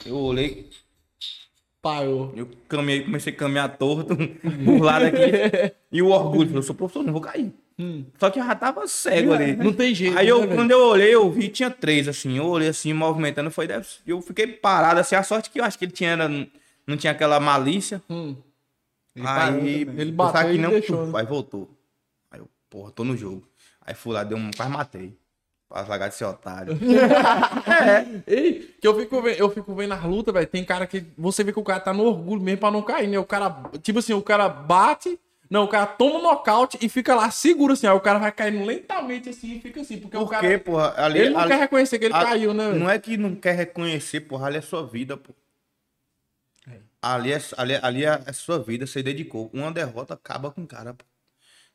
Eu 0.04 0.16
olhei, 0.16 0.68
Parou. 1.80 2.34
eu 2.36 2.50
caminhei, 2.68 3.04
comecei 3.04 3.34
a 3.34 3.36
caminhar 3.36 3.78
torto, 3.78 4.16
burlado 4.66 5.06
aqui. 5.06 5.76
E 5.92 6.02
o 6.02 6.08
orgulho, 6.10 6.48
falou, 6.48 6.60
eu 6.60 6.64
sou 6.64 6.76
professor, 6.76 7.04
não 7.04 7.14
vou 7.14 7.22
cair. 7.22 7.54
Só 8.18 8.32
que 8.32 8.40
eu 8.40 8.46
já 8.46 8.56
tava 8.56 8.88
cego 8.88 9.34
ali. 9.34 9.56
Não 9.56 9.72
tem 9.72 9.94
jeito. 9.94 10.18
Aí 10.18 10.28
eu, 10.28 10.46
né, 10.46 10.56
quando 10.56 10.72
eu 10.72 10.80
olhei, 10.80 11.14
eu 11.14 11.30
vi, 11.32 11.48
tinha 11.48 11.70
três, 11.70 12.08
assim. 12.08 12.38
Eu 12.38 12.46
olhei 12.46 12.70
assim, 12.70 12.92
movimentando, 12.92 13.52
foi. 13.52 13.68
Eu 14.06 14.22
fiquei 14.22 14.48
parado, 14.48 15.00
assim. 15.00 15.16
A 15.16 15.22
sorte 15.22 15.52
que 15.52 15.60
eu 15.60 15.64
acho 15.64 15.78
que 15.78 15.86
ele 15.86 15.92
tinha, 15.92 16.12
era, 16.12 16.28
não 16.28 16.98
tinha 16.98 17.12
aquela 17.12 17.40
malícia. 17.40 18.02
Hum. 18.10 18.36
Ele 19.16 19.28
aí. 19.28 19.82
Ele 19.82 20.10
eu 20.10 20.14
bateu 20.14 20.52
que 20.52 20.58
não, 20.58 20.70
deixou, 20.72 21.06
né? 21.06 21.20
Aí 21.20 21.26
voltou. 21.26 21.70
Aí 22.32 22.40
eu, 22.40 22.50
porra, 22.70 22.92
tô 22.92 23.04
no 23.04 23.16
jogo. 23.16 23.48
Aí 23.82 23.94
fui 23.94 24.14
lá, 24.14 24.24
deu 24.24 24.38
um. 24.38 24.50
Quase 24.56 24.72
matei. 24.72 25.16
Pra 25.70 25.82
largar 25.82 26.08
de 26.08 26.16
ser 26.16 26.26
otário. 26.26 26.80
Ei, 28.26 28.74
que 28.80 28.88
eu 28.88 28.98
fico 28.98 29.22
vendo, 29.22 29.36
eu 29.36 29.50
fico 29.50 29.76
vendo 29.76 29.94
as 29.94 30.04
lutas, 30.04 30.34
velho. 30.34 30.48
Tem 30.48 30.64
cara 30.64 30.88
que. 30.88 31.06
Você 31.18 31.44
vê 31.44 31.52
que 31.52 31.60
o 31.60 31.64
cara 31.64 31.80
tá 31.80 31.94
no 31.94 32.06
orgulho 32.06 32.42
mesmo 32.42 32.60
pra 32.60 32.72
não 32.72 32.82
cair, 32.82 33.08
né? 33.08 33.20
O 33.20 33.26
cara. 33.26 33.64
Tipo 33.84 34.00
assim, 34.00 34.14
o 34.14 34.22
cara 34.22 34.48
bate. 34.48 35.20
Não, 35.50 35.64
o 35.64 35.68
cara 35.68 35.86
toma 35.86 36.20
um 36.20 36.22
nocaute 36.22 36.78
e 36.82 36.90
fica 36.90 37.16
lá 37.16 37.32
seguro 37.32 37.74
assim. 37.74 37.88
Aí 37.88 37.94
o 37.94 38.00
cara 38.02 38.20
vai 38.20 38.32
caindo 38.32 38.64
lentamente 38.66 39.30
assim 39.30 39.56
e 39.58 39.62
fica 39.62 39.82
assim. 39.82 39.98
Porque, 40.00 40.18
o 40.18 40.22
Porque, 40.22 40.36
cara. 40.42 40.60
porra, 40.60 40.94
ali. 40.98 41.20
Ele 41.20 41.30
não 41.32 41.40
ali- 41.40 41.50
quer 41.52 41.60
reconhecer 41.60 42.00
que 42.00 42.06
ele 42.06 42.14
a- 42.14 42.24
caiu, 42.24 42.54
né? 42.54 42.72
Não 42.74 42.90
é 42.90 43.00
que 43.00 43.16
não 43.18 43.36
quer 43.36 43.56
reconhecer, 43.56 44.22
porra, 44.22 44.48
ali 44.48 44.58
é 44.58 44.62
sua 44.62 44.86
vida, 44.86 45.16
pô. 45.16 45.34
Ali 47.02 47.32
é, 47.32 47.40
ali, 47.58 47.74
é- 47.74 47.80
ali 47.84 48.06
é 48.06 48.10
a 48.26 48.34
sua 48.34 48.60
vida, 48.60 48.86
você 48.86 49.02
dedicou. 49.04 49.50
Uma 49.54 49.72
derrota 49.72 50.14
acaba 50.16 50.52
com 50.52 50.64
o 50.64 50.68
cara, 50.68 50.94
pô. 50.94 51.06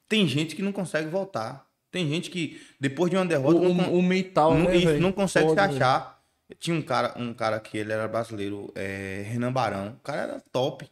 Tem 0.08 0.26
gente 0.26 0.54
que 0.54 0.62
não 0.62 0.72
consegue 0.72 1.08
voltar. 1.08 1.66
Tem 1.90 2.08
gente 2.08 2.30
que, 2.30 2.60
depois 2.80 3.10
de 3.10 3.16
uma 3.16 3.24
derrota, 3.24 3.58
O, 3.60 3.72
não, 3.74 3.92
o, 3.94 3.98
o 3.98 4.02
mental, 4.02 4.54
não- 4.54 4.64
né? 4.66 4.76
isso, 4.76 4.98
não 4.98 5.12
consegue 5.12 5.48
Foda, 5.48 5.68
se 5.70 5.76
achar. 5.76 6.20
Tinha 6.58 6.76
um 6.76 6.82
cara, 6.82 7.14
um 7.16 7.32
cara 7.32 7.58
que 7.60 7.78
ele 7.78 7.92
era 7.92 8.06
brasileiro, 8.08 8.70
é, 8.74 9.24
Renan 9.26 9.52
Barão. 9.52 9.96
O 9.98 10.00
cara 10.02 10.22
era 10.22 10.42
top. 10.52 10.90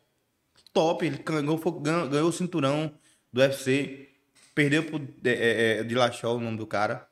Top. 0.72 1.04
Ele 1.04 1.18
ganhou, 1.18 1.58
ganhou, 1.58 2.28
o 2.28 2.32
cinturão 2.32 2.92
do 3.32 3.40
UFC. 3.40 4.08
Perdeu 4.54 4.84
pro 4.84 5.00
é, 5.24 5.78
é, 5.80 5.84
Dillashaw, 5.84 6.36
o 6.36 6.40
nome 6.40 6.56
do 6.56 6.66
cara. 6.66 7.08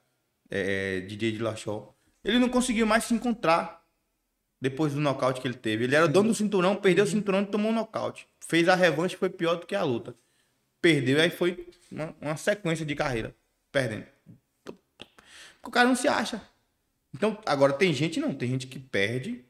É, 0.50 0.98
é, 0.98 1.00
DJ 1.00 1.32
Dillashaw. 1.32 1.96
Ele 2.24 2.38
não 2.38 2.48
conseguiu 2.48 2.86
mais 2.86 3.04
se 3.04 3.14
encontrar 3.14 3.84
depois 4.60 4.92
do 4.92 5.00
nocaute 5.00 5.40
que 5.40 5.46
ele 5.46 5.56
teve. 5.56 5.84
Ele 5.84 5.94
era 5.94 6.08
dono 6.08 6.30
do 6.30 6.34
cinturão, 6.34 6.76
perdeu 6.76 7.04
o 7.04 7.08
cinturão 7.08 7.42
e 7.42 7.46
tomou 7.46 7.70
um 7.70 7.74
nocaute. 7.74 8.26
Fez 8.40 8.68
a 8.68 8.74
revanche, 8.74 9.16
foi 9.16 9.30
pior 9.30 9.56
do 9.56 9.66
que 9.66 9.74
a 9.74 9.84
luta. 9.84 10.14
Perdeu, 10.80 11.20
aí 11.20 11.30
foi 11.30 11.68
uma, 11.90 12.14
uma 12.20 12.36
sequência 12.36 12.84
de 12.84 12.94
carreira. 12.94 13.34
Perdendo. 13.70 14.06
O 15.62 15.70
cara 15.70 15.88
não 15.88 15.96
se 15.96 16.08
acha. 16.08 16.42
Então, 17.14 17.38
agora 17.44 17.72
tem 17.72 17.92
gente 17.92 18.20
não, 18.20 18.34
tem 18.34 18.50
gente 18.50 18.66
que 18.66 18.78
perde. 18.78 19.44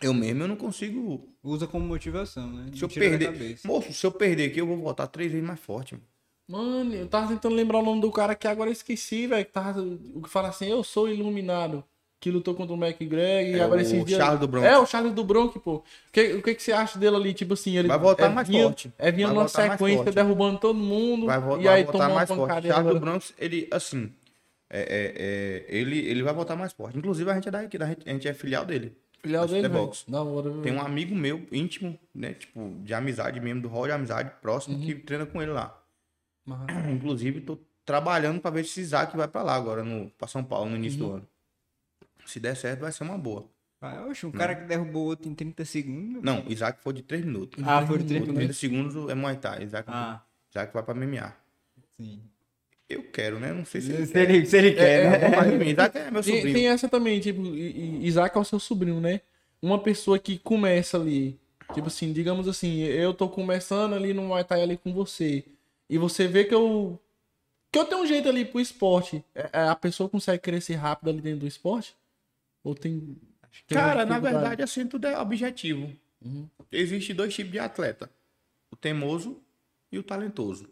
Eu 0.00 0.14
mesmo 0.14 0.44
eu 0.44 0.48
não 0.48 0.56
consigo. 0.56 1.28
Usa 1.48 1.66
como 1.66 1.84
motivação, 1.86 2.46
né? 2.52 2.66
Se 2.74 2.82
eu 2.82 2.88
perder. 2.88 3.58
Moço, 3.64 3.92
se 3.92 4.06
eu 4.06 4.12
perder 4.12 4.50
aqui, 4.50 4.60
eu 4.60 4.66
vou 4.66 4.76
voltar 4.76 5.06
três 5.06 5.30
vezes 5.32 5.46
mais 5.46 5.58
forte. 5.60 5.94
mano. 5.94 6.04
Mano, 6.50 6.94
eu 6.94 7.06
tava 7.06 7.28
tentando 7.28 7.54
lembrar 7.54 7.78
o 7.78 7.82
nome 7.82 8.00
do 8.00 8.10
cara 8.10 8.34
que 8.34 8.46
agora 8.48 8.70
eu 8.70 8.72
esqueci, 8.72 9.26
velho. 9.26 9.44
Que 9.44 9.52
tava. 9.52 9.80
O 10.14 10.22
que 10.22 10.30
fala 10.30 10.48
assim, 10.48 10.66
eu 10.66 10.82
sou 10.84 11.08
iluminado. 11.08 11.84
Que 12.20 12.30
lutou 12.32 12.52
contra 12.52 12.74
o 12.74 12.76
McGregor 12.84 13.54
e 13.54 13.58
É 13.60 13.62
agora 13.62 13.78
o 13.78 13.82
esses 13.82 14.04
dias. 14.04 14.18
Charles 14.18 14.40
do 14.40 14.48
Bronx. 14.48 14.66
É, 14.66 14.76
o 14.76 14.84
Charles 14.86 15.12
do 15.14 15.22
Bronx, 15.22 15.56
pô. 15.62 15.74
O 15.76 15.84
que, 16.10 16.32
o 16.34 16.42
que, 16.42 16.54
que 16.54 16.62
você 16.62 16.72
acha 16.72 16.98
dele 16.98 17.14
ali? 17.14 17.32
Tipo 17.32 17.54
assim, 17.54 17.76
ele. 17.76 17.86
Vai 17.86 17.98
voltar 17.98 18.26
é, 18.26 18.28
mais 18.30 18.48
vinha, 18.48 18.64
forte. 18.64 18.92
É 18.98 19.12
Vai 19.12 19.20
numa 19.22 19.34
voltar 19.34 19.68
mais 19.68 19.78
sequência 19.78 20.02
forte. 20.04 20.14
derrubando 20.16 20.58
todo 20.58 20.76
mundo. 20.78 21.26
Vai, 21.26 21.38
vo- 21.38 21.60
e 21.60 21.64
vai 21.64 21.76
aí 21.76 21.84
voltar 21.84 21.98
tomou 21.98 22.08
uma 22.08 22.14
mais 22.16 22.28
forte. 22.28 22.42
e 22.66 22.68
Charles 22.68 22.74
do 22.74 22.96
agora- 22.96 22.98
Bronx, 23.00 23.34
ele, 23.38 23.68
assim. 23.70 24.10
é, 24.68 24.80
é, 24.80 25.14
é, 25.72 25.78
ele, 25.78 25.98
ele 25.98 26.22
vai 26.24 26.34
voltar 26.34 26.56
mais 26.56 26.72
forte. 26.72 26.98
Inclusive, 26.98 27.30
a 27.30 27.34
gente 27.34 27.46
é 27.48 27.50
daqui, 27.52 27.76
a 27.76 27.86
gente 28.12 28.26
é 28.26 28.34
filial 28.34 28.64
dele. 28.64 28.96
Filial 29.20 29.46
dele, 29.46 29.68
que 29.68 29.76
é. 29.76 30.12
Da 30.12 30.22
hora, 30.22 30.50
Tem 30.62 30.72
um 30.72 30.80
amigo 30.80 31.14
meu, 31.14 31.46
íntimo, 31.50 31.98
né? 32.14 32.34
Tipo, 32.34 32.76
de 32.84 32.94
amizade 32.94 33.40
mesmo, 33.40 33.60
do 33.62 33.68
hall 33.68 33.86
de 33.86 33.92
amizade, 33.92 34.30
próximo, 34.40 34.76
Uhum. 34.76 34.82
que 34.86 34.94
treina 34.96 35.26
com 35.26 35.42
ele 35.42 35.50
lá. 35.52 35.76
Massa. 36.46 36.66
Inclusive, 36.90 37.40
tô 37.40 37.58
trabalhando 37.84 38.40
pra 38.40 38.50
ver 38.50 38.64
se 38.64 38.80
Isaac 38.80 39.16
vai 39.16 39.26
pra 39.28 39.42
lá 39.42 39.54
agora, 39.54 39.82
no, 39.82 40.08
pra 40.10 40.28
São 40.28 40.42
Paulo, 40.44 40.70
no 40.70 40.76
início 40.76 41.02
Uhum. 41.02 41.08
do 41.08 41.14
ano. 41.16 41.28
Se 42.26 42.38
der 42.38 42.54
certo, 42.56 42.80
vai 42.80 42.92
ser 42.92 43.04
uma 43.04 43.16
boa. 43.18 43.48
Ah, 43.80 44.06
oxe, 44.08 44.26
um 44.26 44.32
cara 44.32 44.54
que 44.56 44.64
derrubou 44.66 45.04
o 45.04 45.06
outro 45.08 45.28
em 45.28 45.34
30 45.34 45.64
segundos. 45.64 46.20
Não, 46.22 46.44
Isaac 46.48 46.80
foi 46.82 46.92
de 46.92 47.02
3 47.02 47.24
minutos. 47.24 47.62
Ah, 47.66 47.86
foi 47.86 47.98
de 47.98 48.04
três 48.04 48.22
O 48.22 48.26
minutos. 48.26 48.38
30 48.38 48.52
segundos 48.52 49.08
é 49.10 49.14
Muay 49.14 49.36
Thai. 49.36 49.62
Isaac, 49.62 49.88
Ah. 49.90 50.20
Isaac 50.50 50.74
vai 50.74 50.82
pra 50.82 50.94
MMA. 50.94 51.32
Sim. 52.00 52.20
Eu 52.88 53.02
quero, 53.02 53.38
né? 53.38 53.52
Não 53.52 53.64
sei 53.66 53.80
se 53.82 53.92
ele 53.92 54.06
Se 54.06 54.18
ele, 54.18 54.46
se 54.46 54.56
ele 54.56 54.72
quer, 54.74 55.04
É, 55.04 55.28
né? 55.28 55.36
mas 55.36 55.52
mim, 55.54 55.68
Isaac 55.68 55.98
é 55.98 56.10
meu 56.10 56.22
Tem, 56.22 56.34
sobrinho. 56.36 56.54
tem 56.54 56.68
essa 56.68 56.88
também, 56.88 57.20
tipo, 57.20 57.42
Isaac 57.54 58.36
é 58.36 58.40
o 58.40 58.44
seu 58.44 58.58
sobrinho, 58.58 59.00
né? 59.00 59.20
Uma 59.60 59.78
pessoa 59.78 60.18
que 60.18 60.38
começa 60.38 60.96
ali, 60.96 61.38
tipo 61.74 61.88
assim, 61.88 62.12
digamos 62.12 62.48
assim, 62.48 62.78
eu 62.80 63.12
tô 63.12 63.28
começando 63.28 63.94
ali 63.94 64.14
no 64.14 64.22
Muay 64.22 64.42
Thai 64.44 64.62
ali 64.62 64.76
com 64.78 64.92
você, 64.92 65.44
e 65.90 65.98
você 65.98 66.26
vê 66.26 66.44
que 66.44 66.54
eu 66.54 66.98
que 67.70 67.78
eu 67.78 67.84
tenho 67.84 68.00
um 68.00 68.06
jeito 68.06 68.26
ali 68.26 68.46
pro 68.46 68.58
esporte, 68.60 69.22
é- 69.34 69.50
é, 69.52 69.68
a 69.68 69.76
pessoa 69.76 70.08
consegue 70.08 70.42
crescer 70.42 70.76
rápido 70.76 71.10
ali 71.10 71.20
dentro 71.20 71.40
do 71.40 71.46
esporte? 71.46 71.94
Ou 72.64 72.74
tem... 72.74 73.14
tem 73.66 73.76
Cara, 73.76 74.06
na 74.06 74.18
verdade, 74.18 74.62
assim, 74.62 74.86
tudo 74.86 75.06
é 75.06 75.18
objetivo. 75.18 75.92
Uhum. 76.24 76.48
Existe 76.72 77.12
dois 77.12 77.34
tipos 77.34 77.52
de 77.52 77.58
atleta: 77.58 78.10
o 78.70 78.76
teimoso 78.76 79.38
e 79.92 79.98
o 79.98 80.02
talentoso. 80.02 80.66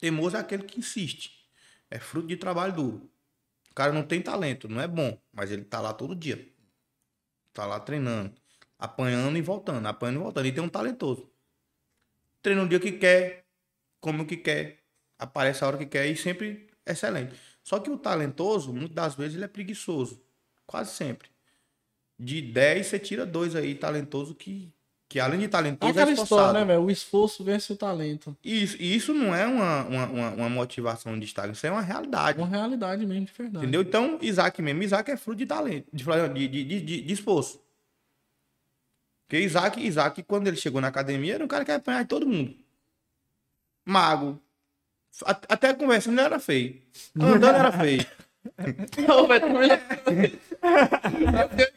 O 0.00 0.06
teimoso 0.08 0.34
é 0.34 0.40
aquele 0.40 0.62
que 0.62 0.78
insiste, 0.78 1.46
é 1.90 1.98
fruto 1.98 2.26
de 2.26 2.38
trabalho 2.38 2.72
duro. 2.72 3.10
O 3.70 3.74
cara 3.74 3.92
não 3.92 4.02
tem 4.02 4.22
talento, 4.22 4.66
não 4.66 4.80
é 4.80 4.88
bom, 4.88 5.20
mas 5.30 5.50
ele 5.50 5.62
tá 5.62 5.78
lá 5.78 5.92
todo 5.92 6.16
dia. 6.16 6.50
Tá 7.52 7.66
lá 7.66 7.78
treinando, 7.78 8.34
apanhando 8.78 9.36
e 9.36 9.42
voltando, 9.42 9.86
apanhando 9.86 10.16
e 10.16 10.22
voltando. 10.22 10.46
E 10.46 10.52
tem 10.52 10.64
um 10.64 10.70
talentoso. 10.70 11.30
Treina 12.40 12.62
um 12.62 12.66
dia 12.66 12.80
que 12.80 12.92
quer, 12.92 13.44
come 14.00 14.22
o 14.22 14.26
que 14.26 14.38
quer, 14.38 14.82
aparece 15.18 15.62
a 15.62 15.66
hora 15.66 15.76
que 15.76 15.84
quer 15.84 16.06
e 16.06 16.16
sempre 16.16 16.70
excelente. 16.86 17.38
Só 17.62 17.78
que 17.78 17.90
o 17.90 17.98
talentoso, 17.98 18.72
muitas 18.72 18.94
das 18.94 19.14
vezes, 19.14 19.34
ele 19.34 19.44
é 19.44 19.48
preguiçoso. 19.48 20.24
Quase 20.66 20.92
sempre. 20.92 21.28
De 22.18 22.40
10, 22.40 22.86
você 22.86 22.98
tira 22.98 23.26
dois 23.26 23.54
aí, 23.54 23.74
talentoso, 23.74 24.34
que, 24.34 24.72
que 25.10 25.18
além 25.18 25.40
de 25.40 25.46
É 25.46 25.48
talentoso, 25.48 25.88
é 25.88 25.90
aquela 25.90 26.12
esforçado. 26.12 26.40
história, 26.40 26.60
né, 26.60 26.66
velho? 26.72 26.86
O 26.86 26.90
esforço 26.90 27.42
vence 27.42 27.72
o 27.72 27.76
talento. 27.76 28.36
E 28.44 28.62
isso, 28.62 28.76
e 28.78 28.94
isso 28.94 29.12
não 29.12 29.34
é 29.34 29.44
uma, 29.44 29.82
uma, 29.82 30.30
uma, 30.30 30.48
motivação 30.48 31.18
de 31.18 31.24
Instagram, 31.24 31.52
isso 31.52 31.66
é 31.66 31.70
uma 31.72 31.80
realidade. 31.80 32.38
Uma 32.38 32.46
realidade 32.46 33.04
mesmo, 33.04 33.26
de 33.26 33.32
verdade. 33.36 33.64
Entendeu? 33.64 33.82
Então, 33.82 34.20
Isaac 34.22 34.62
mesmo, 34.62 34.84
Isaac 34.84 35.10
é 35.10 35.16
fruto 35.16 35.38
de 35.38 35.46
talento, 35.46 35.88
de, 35.92 36.04
de, 36.46 36.64
de, 36.64 36.80
de, 37.02 37.12
esforço. 37.12 37.60
Porque 39.26 39.40
Isaac, 39.40 39.84
Isaac, 39.84 40.22
quando 40.22 40.46
ele 40.46 40.56
chegou 40.56 40.80
na 40.80 40.86
academia, 40.86 41.34
era 41.34 41.44
um 41.44 41.48
cara 41.48 41.64
que 41.64 41.72
ia 41.72 41.76
apanhar 41.78 42.02
de 42.02 42.08
todo 42.08 42.24
mundo. 42.24 42.54
Mago. 43.84 44.40
Até 45.24 45.74
conversando 45.74 46.20
era 46.20 46.38
feio. 46.38 46.80
Andando 47.18 47.56
era 47.56 47.72
feio. 47.72 48.06
Não, 49.06 49.26
velho. 49.26 49.46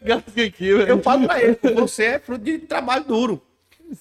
Eu 0.02 0.18
aqui, 0.18 0.74
velho. 0.74 0.88
Eu 0.88 1.02
falo 1.02 1.26
pra 1.26 1.42
ele, 1.42 1.58
você 1.76 2.04
é 2.06 2.20
fruto 2.20 2.44
de 2.44 2.60
trabalho 2.60 3.04
duro. 3.06 3.42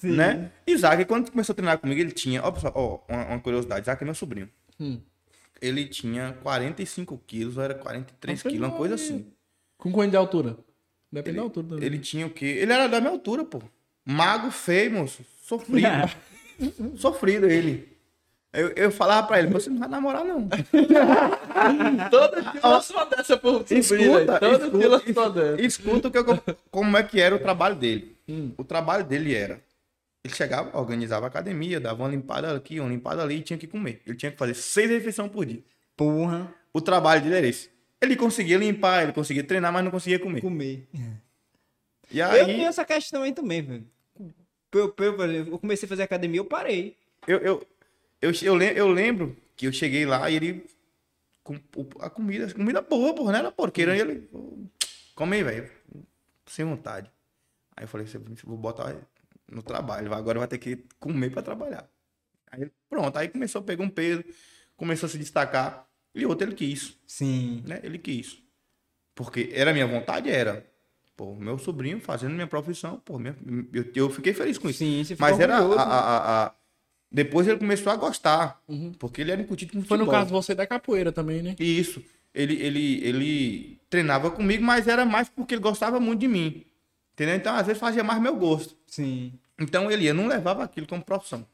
Né? 0.01 0.51
Isaac, 0.65 1.05
quando 1.05 1.29
começou 1.29 1.53
a 1.53 1.55
treinar 1.55 1.77
comigo, 1.77 1.99
ele 1.99 2.11
tinha. 2.11 2.41
Ó, 2.43 2.51
pessoal, 2.51 2.73
ó, 2.75 3.13
uma, 3.13 3.25
uma 3.25 3.39
curiosidade: 3.39 3.81
Isaac 3.81 4.01
é 4.01 4.05
meu 4.05 4.15
sobrinho. 4.15 4.49
Hum. 4.79 4.99
Ele 5.61 5.85
tinha 5.85 6.37
45 6.41 7.21
quilos, 7.25 7.57
era 7.57 7.73
43 7.73 8.41
quilos, 8.41 8.67
uma 8.67 8.71
coisa 8.71 8.95
assim. 8.95 9.27
Com 9.77 9.91
quanto 9.91 10.11
de 10.11 10.17
altura? 10.17 10.57
Depende 11.11 11.37
da 11.37 11.43
altura 11.43 11.67
também. 11.67 11.85
Ele 11.85 11.99
tinha 11.99 12.25
o 12.25 12.29
quê? 12.29 12.45
Ele 12.45 12.73
era 12.73 12.87
da 12.87 12.99
minha 12.99 13.11
altura, 13.11 13.45
pô. 13.45 13.61
Mago 14.03 14.49
feio, 14.51 14.91
moço. 14.91 15.23
Sofrido. 15.43 15.87
Sofrido 16.97 17.49
ele. 17.49 17.92
Eu, 18.53 18.69
eu 18.75 18.91
falava 18.91 19.25
pra 19.27 19.39
ele, 19.39 19.47
você 19.47 19.67
não 19.69 19.79
vai 19.79 19.89
namorar, 19.89 20.23
não. 20.23 20.47
Todo 22.09 22.41
dia 22.51 22.61
lança 22.63 22.93
uma 22.93 23.05
dessa 23.05 23.33
sobrinho, 23.39 23.79
Escuta. 23.79 24.39
Todo 24.39 24.57
dia 24.59 24.65
escuta, 24.67 24.87
lança 24.87 25.11
uma 25.11 25.29
dessa. 25.29 25.61
escuta 25.61 26.07
o 26.07 26.11
que 26.11 26.17
eu- 26.19 26.25
como 26.69 26.97
é 26.97 27.03
que 27.03 27.19
era 27.19 27.35
o 27.35 27.39
trabalho 27.39 27.75
dele. 27.75 28.15
Hum. 28.27 28.51
O 28.57 28.63
trabalho 28.63 29.03
dele 29.03 29.33
era. 29.35 29.59
Ele 30.23 30.33
chegava, 30.33 30.77
organizava 30.77 31.25
a 31.25 31.29
academia, 31.29 31.79
dava 31.79 32.03
uma 32.03 32.09
limpada 32.09 32.55
aqui, 32.55 32.79
uma 32.79 32.89
limpada 32.89 33.21
ali 33.21 33.35
e 33.37 33.41
tinha 33.41 33.57
que 33.59 33.67
comer. 33.67 34.01
Ele 34.05 34.15
tinha 34.15 34.31
que 34.31 34.37
fazer 34.37 34.53
seis 34.53 34.89
refeições 34.89 35.29
por 35.31 35.45
dia. 35.45 35.61
Porra, 35.97 36.53
O 36.71 36.79
trabalho 36.79 37.21
dele 37.21 37.35
era 37.35 37.47
esse. 37.47 37.69
Ele 38.01 38.15
conseguia 38.15 38.57
limpar, 38.57 39.03
ele 39.03 39.13
conseguia 39.13 39.43
treinar, 39.43 39.71
mas 39.73 39.83
não 39.83 39.91
conseguia 39.91 40.19
comer. 40.19 40.41
comer. 40.41 40.87
E 42.11 42.19
Eu 42.19 42.27
aí, 42.27 42.45
tenho 42.45 42.67
essa 42.67 42.85
questão 42.85 43.23
aí 43.23 43.33
também, 43.33 43.61
velho. 43.61 43.85
Eu, 44.71 44.79
eu, 44.85 44.89
por 44.89 45.29
eu 45.29 45.59
comecei 45.59 45.85
a 45.85 45.89
fazer 45.89 46.03
academia, 46.03 46.39
eu 46.39 46.45
parei. 46.45 46.95
eu, 47.27 47.37
eu, 47.39 47.67
eu, 48.31 48.31
eu, 48.55 48.61
eu 48.61 48.87
lembro 48.89 49.35
que 49.55 49.67
eu 49.67 49.71
cheguei 49.73 50.05
lá 50.05 50.29
e 50.29 50.35
ele. 50.35 50.65
Com 51.43 51.55
a 51.99 52.09
comida, 52.09 52.51
comida 52.53 52.81
boa, 52.81 53.13
porra, 53.13 53.33
não 53.33 53.39
era 53.39 53.51
porqueira. 53.51 53.95
E 53.97 53.99
ele. 53.99 54.29
Come 55.13 55.35
aí, 55.37 55.43
velho. 55.43 55.69
Sem 56.45 56.63
vontade. 56.65 57.11
Aí 57.75 57.83
eu 57.83 57.87
falei, 57.87 58.07
"Você- 58.07 58.17
vou 58.45 58.57
botar 58.57 58.95
no 59.51 59.61
trabalho. 59.61 60.13
Agora 60.13 60.39
vai 60.39 60.47
ter 60.47 60.57
que 60.57 60.85
comer 60.99 61.31
pra 61.31 61.41
trabalhar. 61.41 61.87
Aí 62.51 62.71
pronto, 62.89 63.17
aí 63.17 63.27
começou 63.27 63.59
a 63.59 63.63
pegar 63.63 63.83
um 63.83 63.89
peso, 63.89 64.23
começou 64.77 65.07
a 65.07 65.09
se 65.09 65.17
destacar. 65.17 65.85
E 66.15 66.25
outro 66.25 66.47
ele 66.47 66.55
quis, 66.55 66.97
Sim. 67.07 67.63
né? 67.65 67.79
Ele 67.83 67.97
quis. 67.97 68.37
Porque 69.15 69.49
era 69.53 69.73
minha 69.73 69.87
vontade, 69.87 70.29
era. 70.29 70.65
Pô, 71.17 71.35
meu 71.35 71.57
sobrinho 71.57 71.99
fazendo 71.99 72.33
minha 72.33 72.47
profissão, 72.47 72.99
pô, 72.99 73.19
minha- 73.19 73.35
eu, 73.73 73.91
eu 73.95 74.09
fiquei 74.09 74.33
feliz 74.33 74.57
com 74.57 74.69
isso. 74.69 74.79
Sim, 74.79 75.03
você 75.03 75.15
Mas 75.19 75.39
era 75.39 75.57
a, 75.57 75.59
a- 75.59 75.81
a- 75.83 76.45
a- 76.47 76.55
Depois 77.13 77.47
ele 77.47 77.59
começou 77.59 77.91
a 77.91 77.95
gostar. 77.95 78.59
Uhum. 78.67 78.91
Porque 78.93 79.21
ele 79.21 79.31
era 79.31 79.39
incutido 79.39 79.73
com 79.73 79.83
Foi 79.83 79.97
no 79.97 80.05
futebol. 80.05 80.19
caso 80.19 80.31
você 80.31 80.55
da 80.55 80.65
capoeira 80.65 81.11
também, 81.11 81.43
né? 81.43 81.55
Isso. 81.59 82.03
Ele, 82.33 82.55
ele, 82.59 83.07
ele 83.07 83.79
treinava 83.87 84.31
comigo, 84.31 84.63
mas 84.63 84.87
era 84.87 85.05
mais 85.05 85.29
porque 85.29 85.53
ele 85.53 85.61
gostava 85.61 85.99
muito 85.99 86.21
de 86.21 86.27
mim. 86.27 86.65
Entendeu? 87.13 87.35
Então, 87.35 87.53
às 87.55 87.67
vezes, 87.67 87.79
fazia 87.79 88.03
mais 88.03 88.19
meu 88.19 88.35
gosto. 88.35 88.75
Sim. 88.87 89.31
Então, 89.59 89.91
ele 89.91 90.05
ia, 90.05 90.13
não 90.15 90.25
levava 90.25 90.63
aquilo 90.63 90.87
como 90.87 91.03
profissão. 91.05 91.45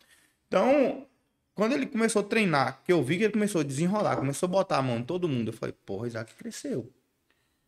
Então, 0.48 1.06
quando 1.54 1.74
ele 1.74 1.86
começou 1.86 2.22
a 2.22 2.26
treinar, 2.26 2.82
que 2.86 2.94
eu 2.94 3.04
vi 3.04 3.18
que 3.18 3.26
ele 3.26 3.34
começou 3.34 3.60
a 3.60 3.64
desenrolar, 3.66 4.16
começou 4.16 4.48
a 4.48 4.50
botar 4.50 4.78
a 4.78 4.82
mão 4.82 5.00
em 5.00 5.04
todo 5.04 5.28
mundo, 5.28 5.50
eu 5.50 5.54
falei, 5.54 5.76
porra, 5.86 6.08
Isaac 6.08 6.34
cresceu. 6.36 6.90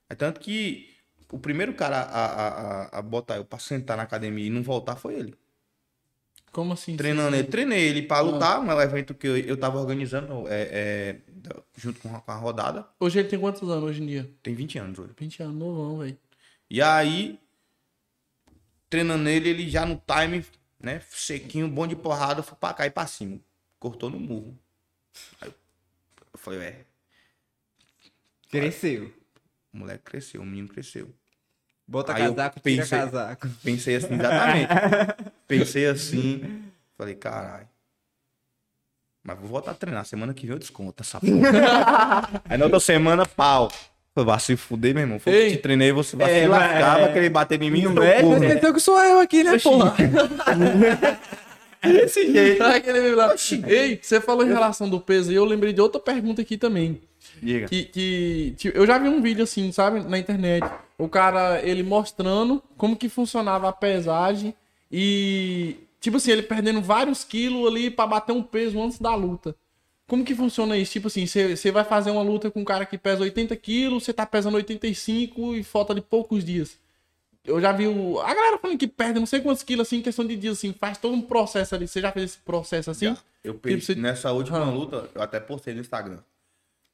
É 0.10 0.16
tanto 0.16 0.40
que 0.40 0.90
o 1.30 1.38
primeiro 1.38 1.74
cara 1.74 1.98
a, 1.98 2.26
a, 2.26 2.48
a, 2.48 3.00
a 3.00 3.02
botar 3.02 3.36
eu 3.36 3.44
pra 3.44 3.60
sentar 3.60 3.98
na 3.98 4.04
academia 4.04 4.46
e 4.46 4.50
não 4.50 4.64
voltar 4.64 4.96
foi 4.96 5.16
ele. 5.16 5.36
Como 6.52 6.74
assim? 6.74 6.98
Treinando 6.98 7.36
ele, 7.36 7.48
treinei 7.48 7.88
ele 7.88 8.02
pra 8.02 8.20
lutar, 8.20 8.60
um 8.60 8.82
evento 8.82 9.14
que 9.14 9.26
eu, 9.28 9.38
eu 9.38 9.56
tava 9.58 9.80
organizando 9.80 10.48
é, 10.50 10.62
é, 10.72 11.16
junto 11.78 12.00
com 12.02 12.14
a, 12.14 12.20
com 12.20 12.32
a 12.32 12.36
rodada. 12.36 12.86
Hoje 13.00 13.20
ele 13.20 13.30
tem 13.30 13.40
quantos 13.40 13.62
anos 13.70 13.84
hoje 13.86 14.04
em 14.04 14.06
dia? 14.06 14.30
Tem 14.44 14.54
20 14.54 14.78
anos 14.78 15.00
hoje. 15.00 15.12
20 15.18 15.44
anos, 15.44 15.56
novão, 15.56 16.00
velho. 16.00 16.18
E 16.70 16.82
aí, 16.82 17.40
treinando 18.90 19.30
ele, 19.30 19.50
ele 19.50 19.70
já 19.70 19.86
no 19.86 20.02
time, 20.06 20.46
né? 20.80 21.02
Sequinho, 21.10 21.70
bom 21.70 21.88
de 21.88 21.96
porrada, 21.96 22.44
foi 22.44 22.58
pra 22.58 22.74
cá 22.74 22.86
e 22.86 22.92
pra 22.92 23.08
cima. 23.08 23.40
Cortou 23.80 24.10
no 24.10 24.20
murro. 24.20 24.58
Aí 25.42 25.48
eu, 25.48 25.54
eu 26.34 26.40
falei, 26.40 26.60
é, 26.60 26.86
Cresceu. 28.50 29.14
O 29.74 29.78
moleque 29.78 30.04
cresceu, 30.04 30.42
o 30.42 30.46
menino 30.46 30.68
cresceu. 30.68 31.10
Bota 31.88 32.14
Aí 32.14 32.24
casaco, 32.28 32.60
tira 32.60 32.82
pensei- 32.84 33.00
casaco. 33.00 33.48
Pensei 33.64 33.96
assim, 33.96 34.14
exatamente. 34.14 34.68
Pensei 35.60 35.86
assim. 35.88 36.62
Falei, 36.98 37.16
caralho. 37.16 37.68
Mas 39.24 39.38
vou 39.40 39.48
voltar 39.50 39.72
a 39.72 39.74
treinar. 39.76 40.04
Semana 40.06 40.34
que 40.34 40.46
vem 40.48 40.56
eu 40.56 40.60
desconto 40.60 41.04
essa 41.04 41.20
porra. 41.20 42.42
Aí 42.50 42.58
na 42.58 42.66
outra 42.66 42.80
semana, 42.80 43.26
pau. 43.26 43.72
Falei, 44.14 44.26
vai 44.26 44.40
se 44.40 44.56
fuder, 44.58 44.94
meu 44.94 45.04
irmão. 45.04 45.20
Foi 45.20 45.32
Ei. 45.34 45.50
que 45.52 45.58
te 45.58 45.62
treinei, 45.62 45.92
você 45.92 46.16
vai 46.16 46.32
É, 46.32 46.42
se 46.42 46.48
lascar, 46.48 46.92
mas- 46.94 47.02
vai 47.02 47.14
querer 47.14 47.30
bater 47.30 47.62
em 47.62 47.70
mim 47.72 47.84
no 47.84 47.90
Não 47.94 48.02
meu 48.02 48.04
é, 48.04 48.22
né? 48.24 48.48
Esqueceu 48.48 48.74
que 48.74 48.80
sou 48.80 49.00
eu 49.00 49.20
aqui, 49.20 49.44
né, 49.44 49.58
porra? 49.60 49.96
Desse 51.82 52.32
jeito. 52.32 52.64
Ei, 53.68 54.00
você 54.02 54.22
falou 54.22 54.46
em 54.46 54.50
relação 54.50 54.88
do 54.90 55.00
peso 55.00 55.32
e 55.32 55.36
eu 55.36 55.46
lembrei 55.46 55.74
de 55.74 55.82
outra 55.82 56.00
pergunta 56.00 56.42
aqui 56.42 56.58
também. 56.58 57.02
Diga. 57.42 57.68
Que, 57.68 57.86
que 57.86 58.54
tipo, 58.58 58.78
eu 58.78 58.86
já 58.86 58.98
vi 59.00 59.08
um 59.08 59.22
vídeo 59.22 59.44
assim, 59.44 59.72
sabe, 59.72 60.02
na 60.02 60.18
internet. 60.20 60.64
O 60.98 61.08
cara, 61.10 61.60
ele 61.64 61.82
mostrando 61.82 62.62
como 62.78 62.96
que 62.96 63.10
funcionava 63.10 63.68
a 63.70 63.74
pesagem 63.74 64.54
e, 64.92 65.78
tipo 66.00 66.18
assim, 66.18 66.32
ele 66.32 66.44
perdendo 66.44 66.82
vários 66.82 67.24
quilos 67.24 67.68
ali 67.68 67.90
pra 67.90 68.06
bater 68.08 68.34
um 68.34 68.44
peso 68.44 68.82
antes 68.82 69.00
da 69.00 69.16
luta. 69.16 69.56
Como 70.08 70.26
que 70.26 70.36
funciona 70.36 70.78
isso? 70.78 70.92
Tipo 70.92 71.08
assim, 71.08 71.26
você 71.26 71.72
vai 71.72 71.86
fazer 71.86 72.12
uma 72.12 72.22
luta 72.22 72.52
com 72.52 72.60
um 72.62 72.66
cara 72.66 72.86
que 72.86 72.98
pesa 72.98 73.22
80 73.24 73.56
quilos, 73.56 74.04
você 74.04 74.12
tá 74.12 74.26
pesando 74.26 74.56
85 74.56 75.56
e 75.56 75.64
falta 75.64 75.96
de 75.96 76.02
poucos 76.02 76.44
dias. 76.44 76.78
Eu 77.46 77.60
já 77.62 77.72
vi 77.72 77.88
o... 77.88 78.20
a 78.20 78.34
galera 78.34 78.58
falando 78.60 78.78
que 78.78 78.88
perde 78.88 79.20
não 79.20 79.26
sei 79.26 79.40
quantos 79.42 79.64
quilos 79.64 79.88
assim, 79.88 79.98
em 79.98 80.02
questão 80.02 80.26
de 80.28 80.36
dias, 80.36 80.58
assim, 80.58 80.74
faz 80.74 80.98
todo 80.98 81.14
um 81.16 81.22
processo 81.22 81.74
ali. 81.74 81.88
Você 81.88 82.02
já 82.02 82.12
fez 82.12 82.32
esse 82.32 82.38
processo 82.40 82.92
assim? 82.92 83.06
Já. 83.06 83.18
Eu 83.44 83.56
perdi, 83.56 83.84
você- 83.86 83.96
nessa 83.96 84.32
última 84.32 84.60
Ah. 84.60 84.70
luta, 84.70 85.10
eu 85.16 85.22
até 85.22 85.40
postei 85.40 85.74
no 85.74 85.80
Instagram. 85.80 86.20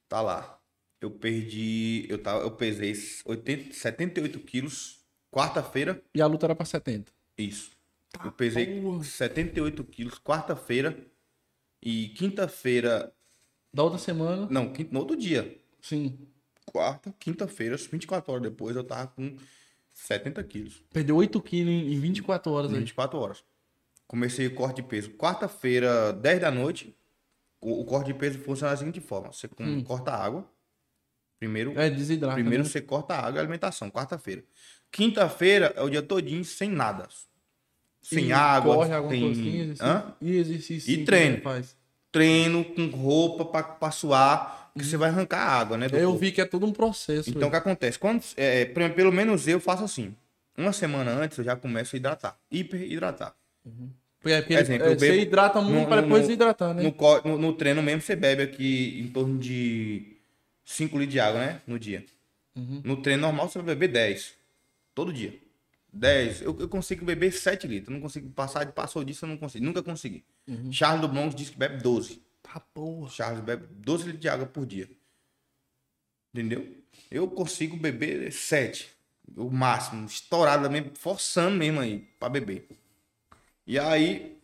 Tá 0.08 0.22
lá. 0.22 0.58
Eu 1.00 1.10
perdi, 1.10 2.06
eu, 2.08 2.18
tava, 2.18 2.42
eu 2.44 2.50
pesei 2.52 2.94
80, 3.26 3.74
78 3.74 4.38
quilos, 4.40 5.00
quarta-feira, 5.30 6.00
E 6.14 6.22
a 6.22 6.26
luta 6.26 6.46
era 6.46 6.54
pra 6.54 6.64
70. 6.64 7.12
isso. 7.36 7.70
Eu 8.24 8.32
pesei 8.32 8.80
porra. 8.80 9.04
78 9.04 9.84
quilos, 9.84 10.18
quarta-feira, 10.18 10.96
e 11.82 12.08
quinta-feira, 12.10 13.12
Da 13.72 13.82
outra 13.82 13.98
semana, 13.98 14.48
não, 14.50 14.72
quinta, 14.72 14.90
no 14.92 15.00
outro 15.00 15.16
dia, 15.16 15.60
sim. 15.80 16.18
quarta, 16.66 17.14
quinta-feira, 17.18 17.76
24 17.76 18.32
horas 18.32 18.42
depois, 18.42 18.74
eu 18.74 18.82
tava 18.82 19.08
com 19.08 19.36
70 19.92 20.42
quilos, 20.44 20.82
Perdeu 20.92 21.16
8 21.16 21.40
quilos 21.40 21.72
em 21.72 21.92
em 21.94 22.00
24 22.00 22.50
horas 22.52 22.72
aí. 22.72 22.78
24 22.80 23.18
horas. 23.18 23.44
Comecei 24.06 24.46
o 24.46 24.54
corte 24.54 24.76
de 24.82 24.88
peso. 24.88 25.10
Quarta-feira, 25.10 26.12
10 26.14 26.40
da 26.40 26.50
noite, 26.50 26.96
o, 27.60 27.82
o 27.82 27.84
corte 27.84 28.06
de 28.12 28.14
peso 28.18 28.38
funciona 28.38 28.72
da 28.72 28.76
seguinte 28.78 29.00
forma: 29.00 29.30
você 29.32 29.46
com- 29.46 29.62
Hum. 29.64 29.84
corta 29.84 30.12
água, 30.12 30.50
primeiro, 31.38 31.78
É, 31.78 31.90
desidrata. 31.90 32.34
primeiro 32.34 32.64
né? 32.64 32.68
você 32.70 32.80
corta 32.80 33.14
a 33.14 33.20
água 33.26 33.38
e 33.38 33.40
alimentação, 33.40 33.90
quarta-feira. 33.90 34.42
Quinta-feira 34.90 35.74
é 35.76 35.82
o 35.82 35.90
dia 35.90 36.02
todinho 36.02 36.42
sem 36.44 36.70
nada. 36.70 37.06
Sem 38.02 38.26
E 38.28 38.32
água, 38.32 38.74
Corre 38.76 38.92
alguma 38.94 39.10
tem... 39.12 39.20
coisa 39.22 39.40
exercício. 39.40 39.84
Hã? 39.86 40.14
E 40.20 40.36
exercício. 40.36 40.92
E 40.92 40.96
sim, 40.96 41.04
treino. 41.04 41.40
Faz. 41.42 41.76
treino 42.10 42.64
com 42.64 42.86
roupa 42.86 43.44
pra 43.64 43.90
suar, 43.90 44.70
que 44.78 44.84
você 44.84 44.96
vai 44.96 45.10
arrancar 45.10 45.38
a 45.40 45.50
água, 45.60 45.76
né? 45.76 45.86
Eu 45.92 46.08
corpo. 46.10 46.18
vi 46.18 46.32
que 46.32 46.40
é 46.40 46.44
todo 46.44 46.64
um 46.64 46.72
processo. 46.72 47.28
Então 47.30 47.48
o 47.48 47.50
que 47.50 47.56
acontece? 47.56 47.98
Quando, 47.98 48.22
é, 48.36 48.64
pre- 48.64 48.90
pelo 48.90 49.12
menos 49.12 49.46
eu 49.48 49.60
faço 49.60 49.84
assim. 49.84 50.14
Uma 50.56 50.72
semana 50.72 51.10
antes 51.12 51.36
eu 51.38 51.44
já 51.44 51.54
começo 51.54 51.94
a 51.94 51.98
hidratar. 51.98 52.36
Hiper-hidratar. 52.50 53.34
porque, 54.20 54.32
é, 54.34 54.40
porque 54.40 54.54
exemplo, 54.54 54.86
é, 54.88 54.94
você 54.96 55.20
hidrata 55.20 55.60
muito 55.60 55.86
pra 55.88 56.00
depois 56.00 56.26
no- 56.26 56.32
hidratar, 56.32 56.74
né? 56.74 56.82
No, 56.82 56.94
no- 57.30 57.38
no 57.38 57.52
treino 57.52 57.82
mesmo 57.82 58.00
você 58.00 58.16
bebe 58.16 58.42
aqui 58.42 59.00
em 59.00 59.08
torno 59.08 59.38
de 59.38 60.16
5 60.64 60.96
litros 60.98 61.12
de 61.12 61.20
água, 61.20 61.40
né? 61.40 61.60
No 61.66 61.78
dia. 61.78 62.04
Uhum. 62.56 62.80
No 62.84 62.96
treino 63.02 63.22
normal 63.22 63.48
você 63.48 63.58
vai 63.58 63.74
beber 63.74 63.88
10. 63.92 64.32
Todo 64.94 65.12
dia. 65.12 65.34
10. 65.92 66.42
Eu, 66.42 66.58
eu 66.60 66.68
consigo 66.68 67.04
beber 67.04 67.32
7 67.32 67.66
litros. 67.66 67.88
Eu 67.88 67.94
não 67.94 68.00
consigo 68.00 68.30
passar 68.30 68.70
passou 68.72 69.04
disso, 69.04 69.24
eu 69.24 69.28
não 69.28 69.36
consigo. 69.36 69.64
Nunca 69.64 69.82
consegui. 69.82 70.24
Uhum. 70.46 70.72
Charles 70.72 71.00
do 71.00 71.08
Bronx 71.08 71.34
diz 71.34 71.50
que 71.50 71.56
bebe 71.56 71.82
12. 71.82 72.22
Tá 72.42 72.60
porra. 72.60 73.10
Charles 73.10 73.40
bebe 73.40 73.66
12 73.70 74.04
litros 74.04 74.20
de 74.20 74.28
água 74.28 74.46
por 74.46 74.66
dia. 74.66 74.88
Entendeu? 76.32 76.76
Eu 77.10 77.28
consigo 77.28 77.76
beber 77.76 78.30
7. 78.32 78.90
O 79.36 79.50
máximo. 79.50 80.06
Estourado 80.06 80.70
mesmo, 80.70 80.92
forçando 80.94 81.56
mesmo 81.56 81.80
aí 81.80 82.00
pra 82.18 82.28
beber. 82.28 82.68
E 83.66 83.78
aí, 83.78 84.38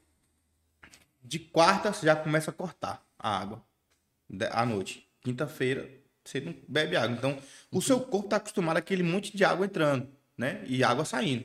de 1.23 1.39
quarta, 1.39 1.93
você 1.93 2.07
já 2.07 2.15
começa 2.15 2.51
a 2.51 2.55
cortar 2.55 3.05
a 3.19 3.39
água. 3.39 3.65
À 4.51 4.67
noite. 4.67 5.09
Quinta-feira, 5.23 5.91
você 6.25 6.41
não 6.41 6.55
bebe 6.69 6.97
água. 6.97 7.17
Então, 7.17 7.39
o 7.71 7.81
seu 7.81 8.01
corpo 8.01 8.29
tá 8.29 8.37
acostumado 8.37 8.77
àquele 8.77 9.03
monte 9.03 9.35
de 9.35 9.45
água 9.45 9.65
entrando, 9.65 10.07
né? 10.37 10.63
E 10.67 10.83
água 10.85 11.05
saindo. 11.05 11.45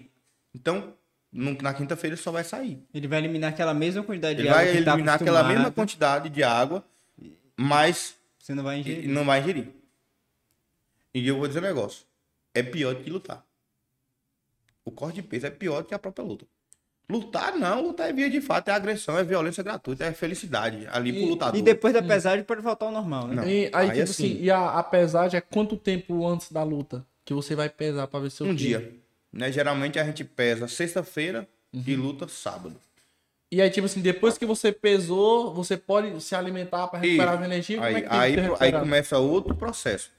Então, 0.54 0.94
no- 1.32 1.58
na 1.62 1.74
quinta-feira 1.74 2.16
só 2.18 2.32
vai 2.32 2.44
sair. 2.44 2.84
Ele 2.94 3.08
vai 3.08 3.20
eliminar 3.20 3.52
aquela 3.52 3.74
mesma 3.74 4.04
quantidade 4.04 4.36
de 4.36 4.42
Ele 4.42 4.50
água 4.50 4.62
vai 4.64 4.72
que 4.78 4.84
tá 4.84 4.92
eliminar 4.94 5.16
aquela 5.16 5.44
mesma 5.44 5.72
quantidade 5.72 6.30
de 6.30 6.44
água, 6.44 6.84
mas 7.58 8.16
Você 8.40 8.54
não 8.54 8.64
vai 8.64 8.80
ingerir. 8.80 9.10
não 9.10 9.26
vai 9.26 9.40
ingerir. 9.42 9.68
E 11.14 11.28
eu 11.28 11.38
vou 11.38 11.48
dizer 11.48 11.60
um 11.60 11.64
negócio. 11.64 12.06
É 12.54 12.64
pior 12.64 12.96
do 12.96 13.04
que 13.04 13.10
lutar. 13.10 13.44
O 14.86 14.92
corte 14.92 15.16
de 15.16 15.22
peso 15.24 15.46
é 15.48 15.50
pior 15.52 15.82
do 15.82 15.88
que 15.88 15.94
a 15.94 16.00
própria 16.00 16.24
luta. 16.26 16.46
Lutar 17.08 17.56
não, 17.58 17.82
lutar 17.82 18.08
é 18.10 18.14
via 18.14 18.30
de 18.30 18.40
fato, 18.40 18.70
é 18.70 18.72
agressão, 18.72 19.18
é 19.18 19.24
violência 19.24 19.64
gratuita, 19.64 20.06
é 20.06 20.14
felicidade 20.14 20.88
ali 20.92 21.12
pro 21.12 21.22
E- 21.24 21.26
lutador. 21.30 21.60
E 21.60 21.62
depois 21.64 21.92
da 21.92 22.04
pesagem 22.04 22.44
pode 22.44 22.62
voltar 22.62 22.86
ao 22.86 22.92
normal, 22.92 23.28
né? 23.28 23.36
Não. 23.36 23.44
E, 23.48 23.66
aí, 23.66 23.72
Aí, 23.74 23.90
tipo 23.92 24.04
assim- 24.04 24.34
assim, 24.34 24.44
e 24.44 24.52
a, 24.52 24.70
a 24.78 24.84
pesagem 24.84 25.38
é 25.38 25.42
quanto 25.42 25.76
tempo 25.76 26.26
antes 26.28 26.52
da 26.52 26.62
luta 26.62 27.04
que 27.30 27.34
você 27.36 27.54
vai 27.56 27.70
pesar 27.70 28.08
pra 28.08 28.20
ver 28.20 28.32
seu 28.32 28.48
Um 28.48 28.50
peso? 28.50 28.58
dia. 28.60 28.92
Né? 29.32 29.52
Geralmente 29.52 30.00
a 30.00 30.04
gente 30.04 30.24
pesa 30.24 30.68
sexta-feira 30.68 31.48
e 31.72 31.94
Uhum. 31.96 32.02
luta 32.02 32.28
sábado. 32.28 32.76
E 33.52 33.62
aí, 33.62 33.70
tipo 33.70 33.86
assim, 33.86 34.02
depois 34.02 34.36
que 34.38 34.46
você 34.48 34.72
pesou, 34.72 35.54
você 35.54 35.78
pode 35.78 36.20
se 36.22 36.34
alimentar 36.36 36.88
pra 36.88 37.00
recuperar 37.00 37.40
a 37.40 37.46
energia? 37.46 37.82
Aí, 37.84 37.96
é 38.04 38.08
aí, 38.10 38.36
aí 38.60 38.72
começa 38.72 39.18
outro 39.20 39.56
processo. 39.56 40.12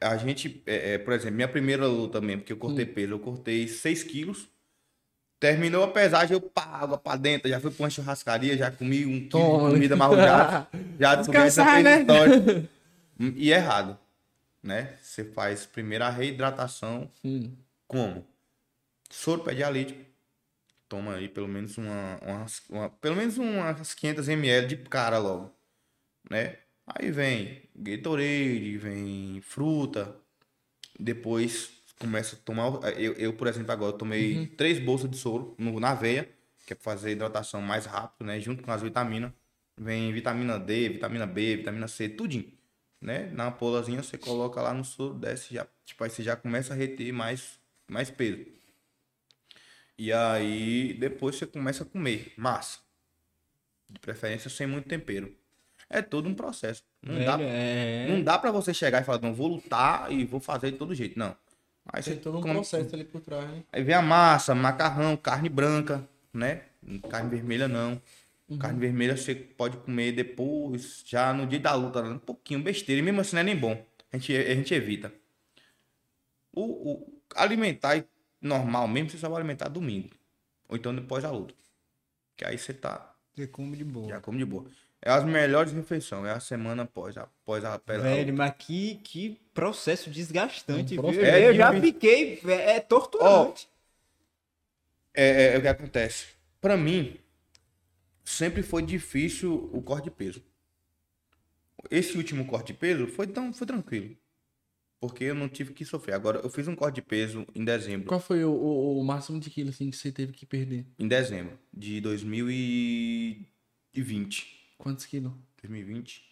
A 0.00 0.16
gente, 0.16 0.62
é, 0.66 0.94
é, 0.94 0.98
por 0.98 1.12
exemplo, 1.12 1.36
minha 1.36 1.48
primeira 1.48 1.86
luta 1.86 2.20
mesmo, 2.20 2.42
que 2.42 2.52
eu 2.52 2.56
Hum. 2.56 2.60
cortei 2.60 2.86
peso, 2.86 3.12
eu 3.12 3.18
cortei 3.20 3.68
6 3.68 4.02
quilos. 4.02 4.48
Terminou 5.38 5.84
a 5.84 5.88
pesagem, 5.88 6.34
eu 6.34 6.40
pá, 6.40 6.62
água 6.64 6.98
pra 6.98 7.16
dentro, 7.16 7.48
já 7.48 7.60
fui 7.60 7.70
pra 7.70 7.84
uma 7.84 7.90
churrascaria, 7.90 8.56
já 8.56 8.70
comi 8.70 9.04
um 9.06 9.20
quilo 9.28 9.28
Toma. 9.28 9.68
de 9.68 9.74
comida 9.74 9.94
marrojada. 9.96 10.66
já 10.98 11.14
descobri 11.16 11.42
essa 11.42 11.64
né? 11.82 12.00
história. 12.00 12.68
E 13.36 13.52
errado, 13.52 13.96
né? 14.64 14.96
Você 15.02 15.24
faz 15.24 15.66
primeiro 15.66 16.02
a 16.04 16.10
reidratação, 16.10 17.10
Hum. 17.22 17.54
como? 17.86 18.26
Soro 19.10 19.44
pedialítico. 19.44 20.02
Toma 20.88 21.14
aí 21.16 21.28
pelo 21.28 21.46
menos 21.48 21.76
uma, 21.78 22.18
umas- 22.22 22.62
uma- 22.68 22.90
pelo 22.90 23.16
menos 23.16 23.36
umas 23.38 23.94
500 23.94 24.28
ml 24.28 24.66
de 24.66 24.76
cara 24.88 25.18
logo, 25.18 25.54
né? 26.30 26.58
Aí 26.86 27.10
vem 27.10 27.62
Gatorade, 27.76 28.76
vem 28.78 29.40
fruta. 29.42 30.16
Depois 30.98 31.82
começa 31.98 32.36
a 32.36 32.38
tomar. 32.38 32.66
Eu, 32.98 33.14
eu, 33.14 33.32
por 33.32 33.46
exemplo, 33.46 33.72
agora 33.72 33.96
tomei 33.96 34.46
três 34.48 34.78
bolsas 34.78 35.10
de 35.10 35.16
soro 35.16 35.54
no, 35.58 35.80
na 35.80 35.94
veia, 35.94 36.28
que 36.66 36.72
é 36.72 36.76
pra 36.76 36.84
fazer 36.84 37.12
hidratação 37.12 37.60
mais 37.62 37.86
rápido, 37.86 38.26
né? 38.26 38.38
Junto 38.40 38.62
com 38.62 38.70
as 38.70 38.82
vitaminas. 38.82 39.32
Vem 39.80 40.12
vitamina 40.12 40.58
D, 40.58 40.88
vitamina 40.90 41.26
B, 41.26 41.56
vitamina 41.56 41.88
C, 41.88 42.08
tudinho. 42.08 42.52
Né? 43.04 43.28
Na 43.34 43.48
ampolazinha 43.48 44.02
você 44.02 44.16
coloca 44.16 44.62
lá 44.62 44.72
no 44.72 44.82
soro, 44.82 45.12
desce, 45.12 45.52
já, 45.52 45.66
tipo, 45.84 46.02
aí 46.02 46.08
você 46.08 46.22
já 46.22 46.34
começa 46.34 46.72
a 46.72 46.76
reter 46.76 47.12
mais, 47.12 47.60
mais 47.86 48.10
peso. 48.10 48.46
E 49.98 50.10
aí 50.10 50.94
depois 50.94 51.36
você 51.36 51.46
começa 51.46 51.82
a 51.82 51.86
comer 51.86 52.32
massa. 52.34 52.78
De 53.90 54.00
preferência 54.00 54.48
sem 54.48 54.66
muito 54.66 54.88
tempero. 54.88 55.36
É 55.90 56.00
todo 56.00 56.26
um 56.30 56.34
processo. 56.34 56.82
Não 57.02 57.22
dá, 57.22 57.36
é... 57.42 58.06
não 58.08 58.22
dá 58.22 58.38
pra 58.38 58.50
você 58.50 58.72
chegar 58.72 59.02
e 59.02 59.04
falar, 59.04 59.20
não, 59.20 59.34
vou 59.34 59.48
lutar 59.48 60.10
e 60.10 60.24
vou 60.24 60.40
fazer 60.40 60.72
de 60.72 60.78
todo 60.78 60.94
jeito. 60.94 61.18
Não. 61.18 61.36
Aí 61.84 62.02
Tem 62.02 62.14
você 62.14 62.20
todo 62.20 62.38
um 62.38 62.40
come- 62.40 62.54
processo 62.54 62.94
ali 62.94 63.04
por 63.04 63.20
trás, 63.20 63.46
né? 63.50 63.62
Aí 63.70 63.82
vem 63.82 63.94
a 63.94 64.00
massa, 64.00 64.54
macarrão, 64.54 65.14
carne 65.14 65.50
branca, 65.50 66.02
né? 66.32 66.62
Carne 67.10 67.28
vermelha 67.28 67.68
não. 67.68 68.00
Carne 68.60 68.78
vermelha 68.78 69.16
você 69.16 69.34
pode 69.34 69.78
comer 69.78 70.12
depois, 70.12 71.02
já 71.06 71.32
no 71.32 71.46
dia 71.46 71.58
da 71.58 71.74
luta, 71.74 72.02
um 72.02 72.18
pouquinho 72.18 72.62
besteira, 72.62 73.00
e 73.00 73.02
mesmo 73.02 73.20
assim 73.20 73.34
não 73.36 73.40
é 73.40 73.44
nem 73.44 73.56
bom. 73.56 73.84
A 74.12 74.18
gente, 74.18 74.36
a 74.36 74.54
gente 74.54 74.74
evita. 74.74 75.12
O, 76.52 76.92
o 76.92 77.22
alimentar 77.34 78.04
normal 78.40 78.86
mesmo, 78.86 79.10
você 79.10 79.18
só 79.18 79.28
vai 79.28 79.38
alimentar 79.38 79.68
domingo. 79.68 80.10
Ou 80.68 80.76
então 80.76 80.94
depois 80.94 81.22
da 81.22 81.30
luta. 81.30 81.54
Que 82.36 82.44
aí 82.44 82.58
você 82.58 82.72
tá, 82.74 83.14
Você 83.34 83.46
come 83.46 83.76
de 83.76 83.84
boa. 83.84 84.08
já 84.08 84.20
come 84.20 84.38
de 84.38 84.44
boa. 84.44 84.66
É 85.00 85.10
as 85.10 85.24
melhores 85.24 85.72
refeições, 85.72 86.26
é 86.26 86.30
a 86.30 86.40
semana 86.40 86.84
após, 86.84 87.16
após 87.16 87.64
a, 87.64 87.74
a 87.74 87.78
Velho, 87.98 88.34
mas 88.34 88.54
que, 88.58 88.96
que 89.04 89.40
processo 89.52 90.10
desgastante, 90.10 90.98
Um 90.98 91.02
viu? 91.02 91.12
processo. 91.12 91.36
eu 91.38 91.54
já 91.54 91.78
fiquei... 91.80 92.40
É, 92.46 92.76
é 92.76 92.80
torturante. 92.80 93.68
É, 95.12 95.24
é, 95.24 95.54
é 95.54 95.58
o 95.58 95.62
que 95.62 95.68
acontece. 95.68 96.26
Pra 96.60 96.76
mim, 96.76 97.18
sempre 98.24 98.62
foi 98.62 98.82
difícil 98.82 99.68
o 99.72 99.82
corte 99.82 100.04
de 100.04 100.10
peso. 100.10 100.42
Esse 101.90 102.16
último 102.16 102.46
corte 102.46 102.68
de 102.72 102.78
peso 102.78 103.06
foi, 103.06 103.26
tão, 103.26 103.52
foi 103.52 103.66
tranquilo. 103.66 104.16
Porque 104.98 105.24
eu 105.24 105.34
não 105.34 105.48
tive 105.50 105.74
que 105.74 105.84
sofrer. 105.84 106.14
Agora, 106.14 106.38
eu 106.40 106.48
fiz 106.48 106.66
um 106.66 106.74
corte 106.74 106.94
de 106.94 107.02
peso 107.02 107.46
em 107.54 107.62
dezembro. 107.64 108.08
Qual 108.08 108.18
foi 108.20 108.42
o, 108.42 108.50
o- 108.50 108.98
o 109.00 109.04
máximo 109.04 109.38
de 109.38 109.50
quilos 109.50 109.74
assim, 109.74 109.90
que 109.90 109.96
você 109.98 110.10
teve 110.10 110.32
que 110.32 110.46
perder? 110.46 110.86
Em 110.98 111.06
dezembro 111.06 111.58
de 111.72 112.00
2020. 112.00 114.74
Quantos 114.78 115.04
quilos? 115.04 115.32
2020? 115.62 116.22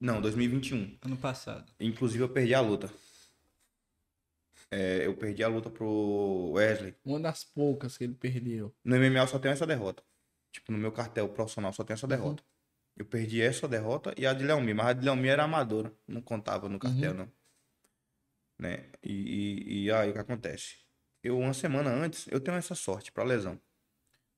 Não, 0.00 0.20
2021. 0.20 0.98
Ano 1.02 1.16
passado. 1.16 1.72
Inclusive, 1.80 2.22
eu 2.22 2.28
perdi 2.28 2.54
a 2.54 2.60
luta. 2.60 2.92
É, 4.70 5.06
eu 5.06 5.14
perdi 5.16 5.42
a 5.42 5.48
luta 5.48 5.68
pro 5.70 6.50
Wesley. 6.52 6.94
Uma 7.04 7.18
das 7.20 7.42
poucas 7.44 7.96
que 7.98 8.04
ele 8.04 8.14
perdeu. 8.14 8.72
No 8.84 8.96
MMA 8.96 9.26
só 9.26 9.36
tenho 9.38 9.52
essa 9.52 9.66
derrota. 9.66 10.02
Tipo, 10.54 10.70
no 10.70 10.78
meu 10.78 10.92
cartel 10.92 11.28
profissional 11.28 11.72
só 11.72 11.82
tenho 11.82 11.96
essa 11.96 12.06
derrota. 12.06 12.40
Eu 12.96 13.04
perdi 13.04 13.42
essa 13.42 13.66
derrota 13.66 14.14
e 14.16 14.24
a 14.24 14.32
de 14.32 14.44
Leomi, 14.44 14.72
mas 14.72 14.86
a 14.86 14.92
de 14.92 15.04
Leomi 15.04 15.26
era 15.26 15.42
amadora. 15.42 15.92
Não 16.06 16.22
contava 16.22 16.68
no 16.68 16.78
cartel, 16.78 17.12
não. 17.12 17.32
Né? 18.56 18.88
E, 19.02 19.12
e, 19.12 19.84
e 19.86 19.90
aí 19.90 20.10
o 20.10 20.12
que 20.12 20.18
acontece? 20.20 20.76
Eu, 21.24 21.36
uma 21.36 21.52
semana 21.52 21.90
antes, 21.90 22.28
eu 22.28 22.40
tenho 22.40 22.56
essa 22.56 22.76
sorte 22.76 23.10
pra 23.10 23.24
lesão. 23.24 23.60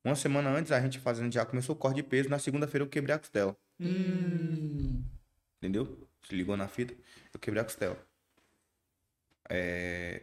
Uma 0.03 0.17
semana 0.17 0.49
antes, 0.49 0.73
a 0.73 0.81
gente 0.81 0.99
fazendo 0.99 1.31
já 1.31 1.45
começou 1.45 1.77
o 1.77 1.79
corte 1.79 1.97
de 1.97 2.03
peso. 2.03 2.31
Na 2.31 2.39
segunda-feira 2.39 2.83
eu 2.83 2.89
quebrei 2.89 3.15
a 3.15 3.19
costela. 3.19 3.55
Hum. 3.79 5.05
Entendeu? 5.59 6.09
Se 6.27 6.35
ligou 6.35 6.57
na 6.57 6.67
fita, 6.67 6.95
eu 7.35 7.39
quebrei 7.39 7.61
a 7.61 7.65
costela. 7.65 8.03
É... 9.51 10.23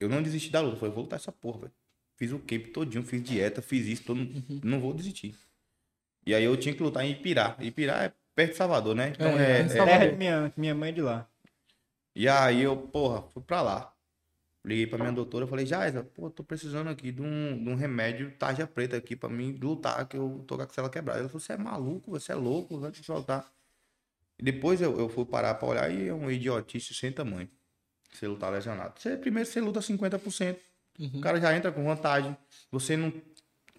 Eu 0.00 0.08
não 0.08 0.20
desisti 0.24 0.50
da 0.50 0.60
luta. 0.60 0.76
Falei, 0.76 0.92
vou 0.92 1.04
lutar 1.04 1.20
essa 1.20 1.30
porra, 1.30 1.60
velho. 1.60 1.72
Fiz 2.20 2.32
o 2.32 2.38
cape 2.38 2.68
todinho, 2.70 3.02
fiz 3.02 3.22
dieta, 3.22 3.62
fiz 3.62 3.86
isso, 3.86 4.04
todo... 4.04 4.20
não 4.62 4.78
vou 4.78 4.92
desistir. 4.92 5.34
E 6.26 6.34
aí 6.34 6.44
eu 6.44 6.54
tinha 6.54 6.74
que 6.74 6.82
lutar 6.82 7.02
em 7.02 7.12
Ipirá. 7.12 7.56
Ipirá 7.58 8.04
é 8.04 8.12
perto 8.34 8.50
de 8.50 8.56
Salvador, 8.58 8.94
né? 8.94 9.08
Então 9.08 9.26
É, 9.38 9.52
é. 9.52 9.60
é 9.60 9.68
Salvador. 9.68 9.86
Terra 9.86 10.10
de 10.10 10.16
minha, 10.18 10.52
minha 10.54 10.74
mãe 10.74 10.90
é 10.90 10.92
de 10.92 11.00
lá. 11.00 11.26
E 12.14 12.28
aí 12.28 12.60
eu, 12.60 12.76
porra, 12.76 13.22
fui 13.22 13.42
pra 13.42 13.62
lá. 13.62 13.94
Liguei 14.62 14.86
pra 14.86 14.98
minha 14.98 15.12
doutora, 15.12 15.46
falei, 15.46 15.64
Jaisa, 15.64 16.04
pô, 16.04 16.28
tô 16.28 16.44
precisando 16.44 16.90
aqui 16.90 17.10
de 17.10 17.22
um, 17.22 17.64
de 17.64 17.70
um 17.70 17.74
remédio 17.74 18.30
tarja 18.32 18.66
preta 18.66 18.98
aqui 18.98 19.16
pra 19.16 19.30
mim 19.30 19.52
lutar, 19.52 20.06
que 20.06 20.18
eu 20.18 20.44
tô 20.46 20.56
com 20.58 20.62
a 20.62 20.66
costela 20.66 20.90
quebrada. 20.90 21.20
Ela 21.20 21.28
falou, 21.30 21.40
você 21.40 21.54
é 21.54 21.56
maluco, 21.56 22.10
você 22.10 22.32
é 22.32 22.34
louco, 22.34 22.78
vai 22.78 22.90
te 22.90 23.02
soltar. 23.02 23.50
E 24.38 24.42
depois 24.42 24.82
eu, 24.82 24.98
eu 25.00 25.08
fui 25.08 25.24
parar 25.24 25.54
pra 25.54 25.66
olhar 25.66 25.90
e 25.90 26.08
é 26.08 26.12
um 26.12 26.30
idiotice 26.30 26.92
sem 26.92 27.10
tamanho. 27.10 27.48
Você 28.12 28.28
lutar 28.28 28.52
lesionado. 28.52 29.00
Você, 29.00 29.16
primeiro 29.16 29.48
você 29.48 29.58
luta 29.58 29.80
50%. 29.80 30.58
O 31.14 31.20
cara 31.20 31.40
já 31.40 31.56
entra 31.56 31.72
com 31.72 31.82
vantagem. 31.84 32.36
Você 32.70 32.96
não 32.96 33.12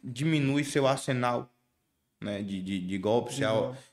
diminui 0.03 0.63
seu 0.63 0.87
arsenal 0.87 1.49
né, 2.19 2.41
de, 2.41 2.61
de, 2.61 2.79
de 2.79 2.97
golpes. 2.97 3.35
Você, 3.37 3.43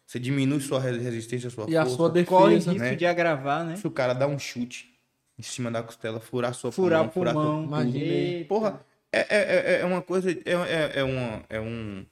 você 0.06 0.18
diminui 0.18 0.60
sua 0.60 0.80
res- 0.80 1.02
resistência, 1.02 1.50
sua 1.50 1.68
E 1.68 1.76
a 1.76 1.82
força. 1.82 1.96
sua 1.96 2.24
Corre 2.24 2.54
defesa. 2.54 2.72
risco 2.72 2.84
né? 2.88 2.94
de 2.94 3.06
agravar, 3.06 3.64
né? 3.64 3.76
Se 3.76 3.86
o 3.86 3.90
cara 3.90 4.12
dá 4.14 4.26
um 4.26 4.38
chute 4.38 4.94
em 5.38 5.42
cima 5.42 5.70
da 5.70 5.82
costela, 5.82 6.18
furar 6.20 6.52
sua 6.54 6.72
Furar 6.72 7.00
pulmão, 7.08 7.12
furar 7.12 7.34
pulmão. 7.34 7.64
Imagina. 7.64 8.44
Porra, 8.46 8.80
é, 9.12 9.20
é, 9.20 9.74
é- 9.76 9.80
é 9.80 9.84
uma 9.84 10.02
coisa, 10.02 10.30
é, 10.30 10.36
é, 10.44 10.92
é, 11.00 11.04
uma, 11.04 11.44
é 11.48 11.60
um, 11.60 12.04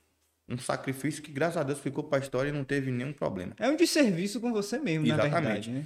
um 0.48 0.58
sacrifício 0.58 1.22
que, 1.22 1.32
graças 1.32 1.56
a 1.56 1.62
Deus, 1.62 1.80
ficou 1.80 2.04
pra 2.04 2.18
história 2.18 2.50
e 2.50 2.52
não 2.52 2.62
teve 2.64 2.90
nenhum 2.90 3.12
problema. 3.12 3.54
É 3.58 3.68
um 3.68 3.76
desserviço 3.76 4.40
com 4.40 4.52
você 4.52 4.78
mesmo, 4.78 5.06
na 5.06 5.14
Exatamente. 5.14 5.42
verdade, 5.42 5.70
né? 5.70 5.84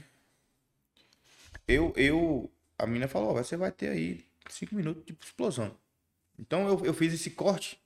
Eu, 1.67 1.93
eu, 1.97 2.51
a 2.79 2.87
menina 2.87 3.07
falou, 3.09 3.31
ó, 3.31 3.35
você 3.43 3.57
vai 3.57 3.71
ter 3.71 3.89
aí 3.91 4.25
cinco 4.49 4.75
minutos 4.75 5.05
de 5.05 5.17
explosão. 5.21 5.77
Então 6.39 6.69
eu, 6.69 6.85
eu 6.87 6.95
fiz 6.95 7.13
esse 7.15 7.31
corte, 7.31 7.81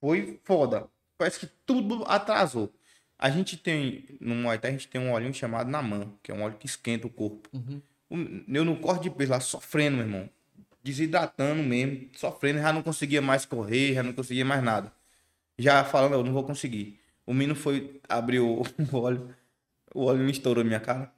foi 0.00 0.40
foda. 0.44 0.88
Parece 1.16 1.40
que 1.40 1.46
tudo 1.66 2.04
atrasou. 2.06 2.72
A 3.18 3.30
gente 3.30 3.56
tem, 3.56 4.06
no 4.20 4.34
Muay 4.34 4.58
Thai, 4.58 4.70
a 4.70 4.74
gente 4.74 4.88
tem 4.88 5.00
um 5.00 5.12
olhinho 5.12 5.34
chamado 5.34 5.70
Naman, 5.70 6.12
que 6.22 6.30
é 6.30 6.34
um 6.34 6.42
óleo 6.42 6.56
que 6.58 6.66
esquenta 6.66 7.06
o 7.06 7.10
corpo. 7.10 7.48
Um- 8.10 8.44
Eu 8.48 8.64
no 8.64 8.78
corte 8.80 9.04
de 9.04 9.10
peso 9.10 9.32
lá, 9.32 9.40
sofrendo, 9.40 9.96
meu 9.98 10.06
irmão. 10.06 10.30
Desidratando 10.82 11.62
mesmo, 11.62 12.10
sofrendo, 12.16 12.60
já 12.60 12.72
não 12.72 12.82
conseguia 12.82 13.20
mais 13.20 13.44
correr, 13.44 13.94
já 13.94 14.02
não 14.02 14.12
conseguia 14.12 14.44
mais 14.44 14.62
nada. 14.62 14.92
Já 15.58 15.84
falando, 15.84 16.14
eu 16.14 16.24
não 16.24 16.32
vou 16.32 16.44
conseguir. 16.44 17.00
O 17.26 17.34
menino 17.34 17.54
foi, 17.56 18.00
abriu 18.08 18.62
o 18.62 18.64
óleo, 18.96 19.34
o 19.94 20.04
óleo 20.04 20.20
não 20.22 20.30
estourou 20.30 20.62
na 20.64 20.68
minha 20.68 20.80
cara. 20.80 21.12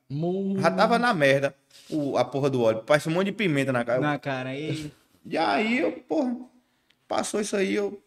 Já 0.59 0.71
tava 0.71 0.99
na 0.99 1.12
merda 1.14 1.55
o, 1.89 2.16
a 2.16 2.25
porra 2.25 2.49
do 2.51 2.62
óleo. 2.62 2.83
Parece 2.87 3.09
um 3.09 3.12
monte 3.12 3.27
de 3.27 3.33
pimenta 3.33 3.73
na 3.73 3.85
cara. 3.85 4.01
Na 4.01 4.18
cara 4.18 4.51
aí. 4.51 4.93
E 5.25 5.37
aí, 5.37 5.79
eu, 5.79 5.93
porra, 5.93 6.37
passou 7.07 7.41
isso 7.41 7.55
aí, 7.57 7.75
eu 7.75 8.03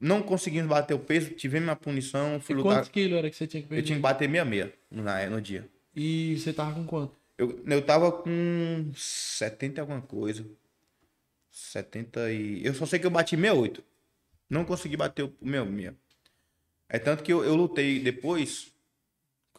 não 0.00 0.22
conseguimos 0.22 0.68
bater 0.68 0.94
o 0.94 0.98
peso, 0.98 1.30
tive 1.30 1.60
minha 1.60 1.76
punição, 1.76 2.40
fui 2.40 2.54
E 2.54 2.58
lutar. 2.58 2.74
quantos 2.76 2.88
quilos 2.90 3.18
era 3.18 3.28
que 3.30 3.36
você 3.36 3.46
tinha 3.46 3.60
que 3.62 3.66
Eu 3.66 3.70
perder? 3.70 3.82
tinha 3.84 3.96
que 3.96 4.02
bater 4.02 4.28
meia 4.28 4.44
meia 4.44 4.72
no 5.28 5.40
dia. 5.40 5.68
E 5.94 6.38
você 6.38 6.52
tava 6.52 6.72
com 6.74 6.86
quanto? 6.86 7.14
Eu, 7.36 7.62
eu 7.66 7.82
tava 7.82 8.12
com 8.12 8.90
70 8.94 9.78
e 9.78 9.80
alguma 9.80 10.00
coisa. 10.02 10.44
70 11.50 12.30
e. 12.32 12.64
Eu 12.64 12.74
só 12.74 12.86
sei 12.86 12.98
que 12.98 13.06
eu 13.06 13.10
bati 13.10 13.36
68. 13.36 13.82
Não 14.48 14.64
consegui 14.64 14.96
bater 14.96 15.24
o 15.24 15.32
meu 15.40 15.64
meia. 15.66 15.94
É 16.88 16.98
tanto 16.98 17.22
que 17.22 17.32
eu, 17.32 17.44
eu 17.44 17.54
lutei 17.54 17.98
depois. 18.00 18.72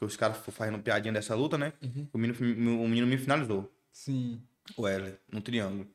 Que 0.01 0.05
os 0.05 0.17
caras 0.17 0.37
fazendo 0.37 0.79
piadinha 0.79 1.13
dessa 1.13 1.35
luta, 1.35 1.59
né? 1.59 1.73
O, 2.11 2.17
menino, 2.17 2.83
o 2.83 2.87
menino 2.87 3.05
me 3.05 3.19
finalizou. 3.19 3.71
Sim. 3.91 4.41
o 4.75 4.81
Wesley, 4.81 5.13
no 5.31 5.41
triângulo. 5.41 5.87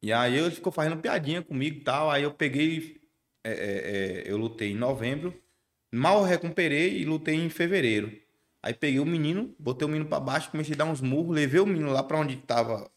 E 0.00 0.12
aí 0.12 0.38
ele 0.38 0.52
ficou 0.52 0.70
fazendo 0.70 0.96
piadinha 0.98 1.42
comigo 1.42 1.78
e 1.78 1.80
tal. 1.80 2.12
Aí 2.12 2.22
eu 2.22 2.32
peguei. 2.32 3.00
é, 3.42 3.50
é, 3.50 3.56
é, 4.20 4.30
eu 4.30 4.36
lutei 4.36 4.70
em 4.70 4.76
novembro. 4.76 5.34
Mal 5.90 6.22
recuperei 6.22 6.96
e 7.00 7.04
lutei 7.04 7.34
em 7.34 7.50
fevereiro. 7.50 8.16
Aí 8.62 8.72
peguei 8.72 9.00
o 9.00 9.04
menino, 9.04 9.52
botei 9.58 9.84
o 9.84 9.90
menino 9.90 10.08
pra 10.08 10.20
baixo, 10.20 10.52
comecei 10.52 10.74
a 10.74 10.78
dar 10.78 10.84
uns 10.84 11.00
murros, 11.00 11.34
levei 11.34 11.58
o 11.58 11.66
menino 11.66 11.90
lá 11.90 12.04
pra 12.04 12.18
onde 12.18 12.36
tava. 12.36 12.88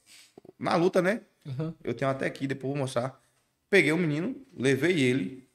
Na 0.60 0.76
luta, 0.76 1.02
né? 1.02 1.22
Uhum. 1.44 1.74
Eu 1.84 1.96
tenho 1.96 2.12
até 2.12 2.28
aqui, 2.28 2.46
depois 2.46 2.72
vou 2.72 2.78
mostrar. 2.78 3.20
Peguei 3.72 3.92
o 3.92 3.98
menino, 3.98 4.36
levei 4.56 5.00
ele 5.00 5.50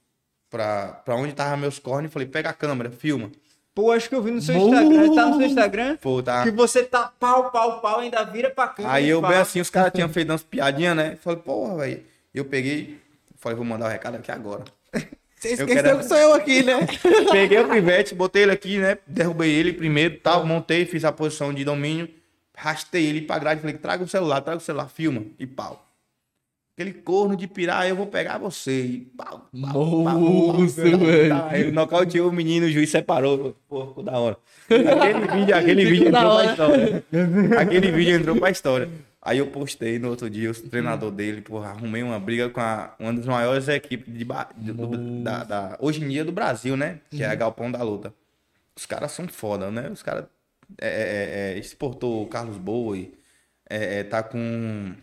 pra, 0.49 0.91
pra 0.91 1.15
onde 1.15 1.31
tava 1.33 1.55
meus 1.55 1.79
cornes 1.79 2.11
e 2.11 2.13
falei: 2.13 2.27
pega 2.27 2.49
a 2.49 2.53
câmera, 2.53 2.91
filma. 2.91 3.31
Pô, 3.73 3.91
acho 3.91 4.09
que 4.09 4.15
eu 4.15 4.21
vi 4.21 4.31
no 4.31 4.41
seu 4.41 4.55
Instagram. 4.55 5.15
Tá 5.15 5.25
no 5.27 5.37
seu 5.37 5.45
Instagram? 5.47 5.97
Pô, 5.97 6.21
tá. 6.21 6.43
Que 6.43 6.51
você 6.51 6.83
tá 6.83 7.11
pau, 7.19 7.49
pau, 7.51 7.79
pau, 7.79 7.99
ainda 7.99 8.23
vira 8.25 8.49
pra 8.49 8.67
câmera. 8.67 8.93
Aí 8.93 9.07
eu 9.07 9.21
bem 9.21 9.37
assim, 9.37 9.61
os 9.61 9.69
caras 9.69 9.91
tinham 9.93 10.09
feito 10.09 10.29
umas 10.29 10.43
piadinhas, 10.43 10.95
né? 10.95 11.17
Falei, 11.21 11.39
porra, 11.39 11.77
velho. 11.77 12.03
Eu 12.33 12.45
peguei, 12.45 12.99
falei, 13.37 13.55
vou 13.55 13.65
mandar 13.65 13.85
o 13.85 13.89
recado 13.89 14.15
aqui 14.15 14.31
agora. 14.31 14.63
Você 14.93 15.49
Eu 15.49 15.53
esqueceu 15.53 15.67
quero- 15.83 15.97
que 15.99 16.03
sou 16.05 16.17
eu 16.17 16.33
aqui, 16.33 16.61
né? 16.63 16.79
Peguei 17.31 17.59
o 17.59 17.67
pivete, 17.69 18.13
botei 18.13 18.43
ele 18.43 18.51
aqui, 18.51 18.77
né? 18.77 18.97
Derrubei 19.07 19.49
ele 19.51 19.73
primeiro, 19.73 20.19
tal, 20.19 20.45
montei, 20.45 20.85
fiz 20.85 21.03
a 21.03 21.11
posição 21.11 21.51
de 21.53 21.63
domínio, 21.63 22.07
rastei 22.55 23.05
ele 23.07 23.21
pra 23.21 23.39
grade, 23.39 23.61
falei, 23.61 23.75
traga 23.77 24.03
o 24.03 24.07
celular, 24.07 24.41
traga 24.41 24.57
o 24.59 24.61
celular, 24.61 24.87
filma, 24.89 25.23
e 25.39 25.47
pau. 25.47 25.90
Aquele 26.73 26.93
corno 26.93 27.35
de 27.35 27.47
pirar, 27.47 27.87
eu 27.87 27.95
vou 27.95 28.07
pegar 28.07 28.37
você. 28.37 28.81
E 28.85 28.99
pau, 29.17 29.49
pau, 29.61 30.03
pau, 30.03 30.19
Nossa, 30.19 30.81
pau, 30.81 30.99
velho. 30.99 31.29
Tá, 31.29 31.57
Ele 31.59 31.71
nocauteou 31.71 32.29
o 32.29 32.33
menino, 32.33 32.65
o 32.65 32.69
juiz 32.71 32.89
separou. 32.89 33.55
Ficou 33.63 34.01
da 34.01 34.17
hora. 34.17 34.37
Aquele 34.69 35.27
vídeo, 35.39 35.55
aquele 35.55 35.85
vídeo 35.85 36.07
entrou 36.07 36.31
pra 36.37 36.45
história. 36.51 37.03
Aquele 37.59 37.91
vídeo 37.91 38.15
entrou 38.15 38.35
pra 38.37 38.49
história. 38.49 38.89
Aí 39.21 39.37
eu 39.37 39.47
postei 39.47 39.99
no 39.99 40.09
outro 40.09 40.27
dia, 40.29 40.49
o 40.49 40.53
treinador 40.53 41.11
dele, 41.11 41.41
porra, 41.41 41.69
arrumei 41.69 42.01
uma 42.01 42.19
briga 42.19 42.49
com 42.49 42.59
a, 42.59 42.95
uma 42.97 43.13
das 43.13 43.25
maiores 43.27 43.67
equipes 43.67 44.11
de, 44.11 44.25
ba- 44.25 44.49
do- 44.55 45.21
da, 45.21 45.43
da- 45.43 45.77
hoje 45.79 46.03
em 46.03 46.07
dia 46.07 46.25
do 46.25 46.31
Brasil, 46.31 46.75
né? 46.75 46.99
Que 47.11 47.21
é 47.21 47.27
a 47.27 47.35
Galpão 47.35 47.71
da 47.71 47.83
Luta. 47.83 48.11
Os 48.75 48.87
caras 48.87 49.11
são 49.11 49.27
foda, 49.27 49.69
né? 49.69 49.89
Os 49.91 50.01
caras 50.01 50.25
é, 50.79 50.87
é, 50.87 51.53
é, 51.53 51.59
exportou 51.59 52.23
o 52.23 52.27
Carlos 52.27 52.57
Boi, 52.57 53.13
é, 53.69 53.99
é, 53.99 54.03
tá 54.03 54.23
com 54.23 54.93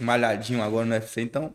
malhadinho 0.00 0.62
agora 0.62 0.84
no 0.86 0.92
UFC, 0.94 1.20
então 1.20 1.54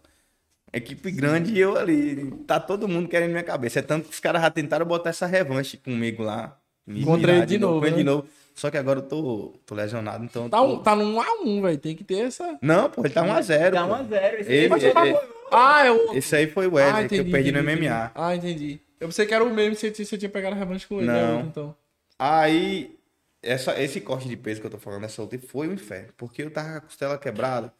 equipe 0.72 1.12
grande 1.12 1.54
e 1.54 1.60
eu 1.60 1.78
ali, 1.78 2.32
tá 2.48 2.60
todo 2.60 2.88
mundo 2.88 3.08
querendo 3.08 3.32
minha 3.32 3.44
cabeça. 3.44 3.80
É 3.80 3.82
tanto 3.82 4.08
que 4.08 4.14
os 4.14 4.20
caras 4.20 4.42
já 4.42 4.50
tentaram 4.50 4.86
botar 4.86 5.12
essa 5.12 5.26
revanche 5.28 5.78
comigo 5.78 6.24
lá. 6.24 6.58
me 6.86 7.04
Contra 7.04 7.28
virar 7.28 7.38
ele 7.38 7.46
de 7.46 7.58
novo, 7.60 7.80
com 7.80 7.86
ele 7.86 7.92
né? 7.92 7.98
de 8.00 8.04
novo. 8.04 8.28
Só 8.56 8.70
que 8.70 8.78
agora 8.78 9.00
eu 9.00 9.04
tô, 9.04 9.54
tô 9.66 9.74
lesionado, 9.74 10.24
então. 10.24 10.48
Tá, 10.50 10.58
tô- 10.58 10.66
um, 10.66 10.80
tá 10.84 10.96
num 10.96 11.20
A1, 11.20 11.62
velho. 11.62 11.78
Tem 11.80 11.96
que 11.96 12.04
ter 12.04 12.26
essa. 12.28 12.58
Não, 12.62 12.88
pô, 12.90 13.02
ele 13.04 13.14
tá 13.14 13.24
1x0. 13.24 13.72
Dá 13.72 13.84
pô. 13.84 13.92
um 13.92 13.96
a 13.96 14.04
zero. 14.04 14.42
Esse 14.42 14.52
Ele- 14.52 14.74
aí 14.74 14.82
ele- 14.84 14.92
foi- 14.94 15.10
ele- 15.10 15.18
Ah, 15.52 15.86
eu. 15.86 16.14
Esse 16.16 16.36
aí 16.36 16.48
foi 16.48 16.68
o 16.68 16.74
Wesley, 16.74 17.06
ah, 17.06 17.08
que 17.08 17.16
eu 17.18 17.26
perdi 17.32 17.52
no 17.52 17.60
entendi, 17.60 17.88
MMA. 17.88 17.96
entendi. 18.06 18.12
Ah, 18.16 18.36
entendi. 18.36 18.80
Eu 19.00 19.08
pensei 19.08 19.26
que 19.26 19.34
era 19.34 19.44
o 19.44 19.50
mesmo, 19.54 19.76
você, 19.76 19.92
você 19.92 20.18
tinha 20.18 20.30
pegado 20.30 20.56
a 20.56 20.58
revanche 20.60 20.88
com 20.88 20.98
ele. 20.98 21.08
Não. 21.08 21.38
né, 21.40 21.46
então. 21.50 21.76
Aí, 22.18 22.96
essa, 23.42 23.80
esse 23.82 24.00
corte 24.02 24.28
de 24.30 24.38
peso 24.38 24.62
que 24.62 24.68
eu 24.68 24.72
tô 24.72 24.78
falando, 24.78 25.04
essa 25.04 25.22
luta, 25.22 25.38
foi 25.48 25.68
um 25.68 25.74
inferno. 25.74 26.10
Porque 26.18 26.42
eu 26.44 26.50
tava 26.52 26.70
com 26.72 26.78
a 26.78 26.82
costela 26.82 27.18
quebrada. 27.18 27.74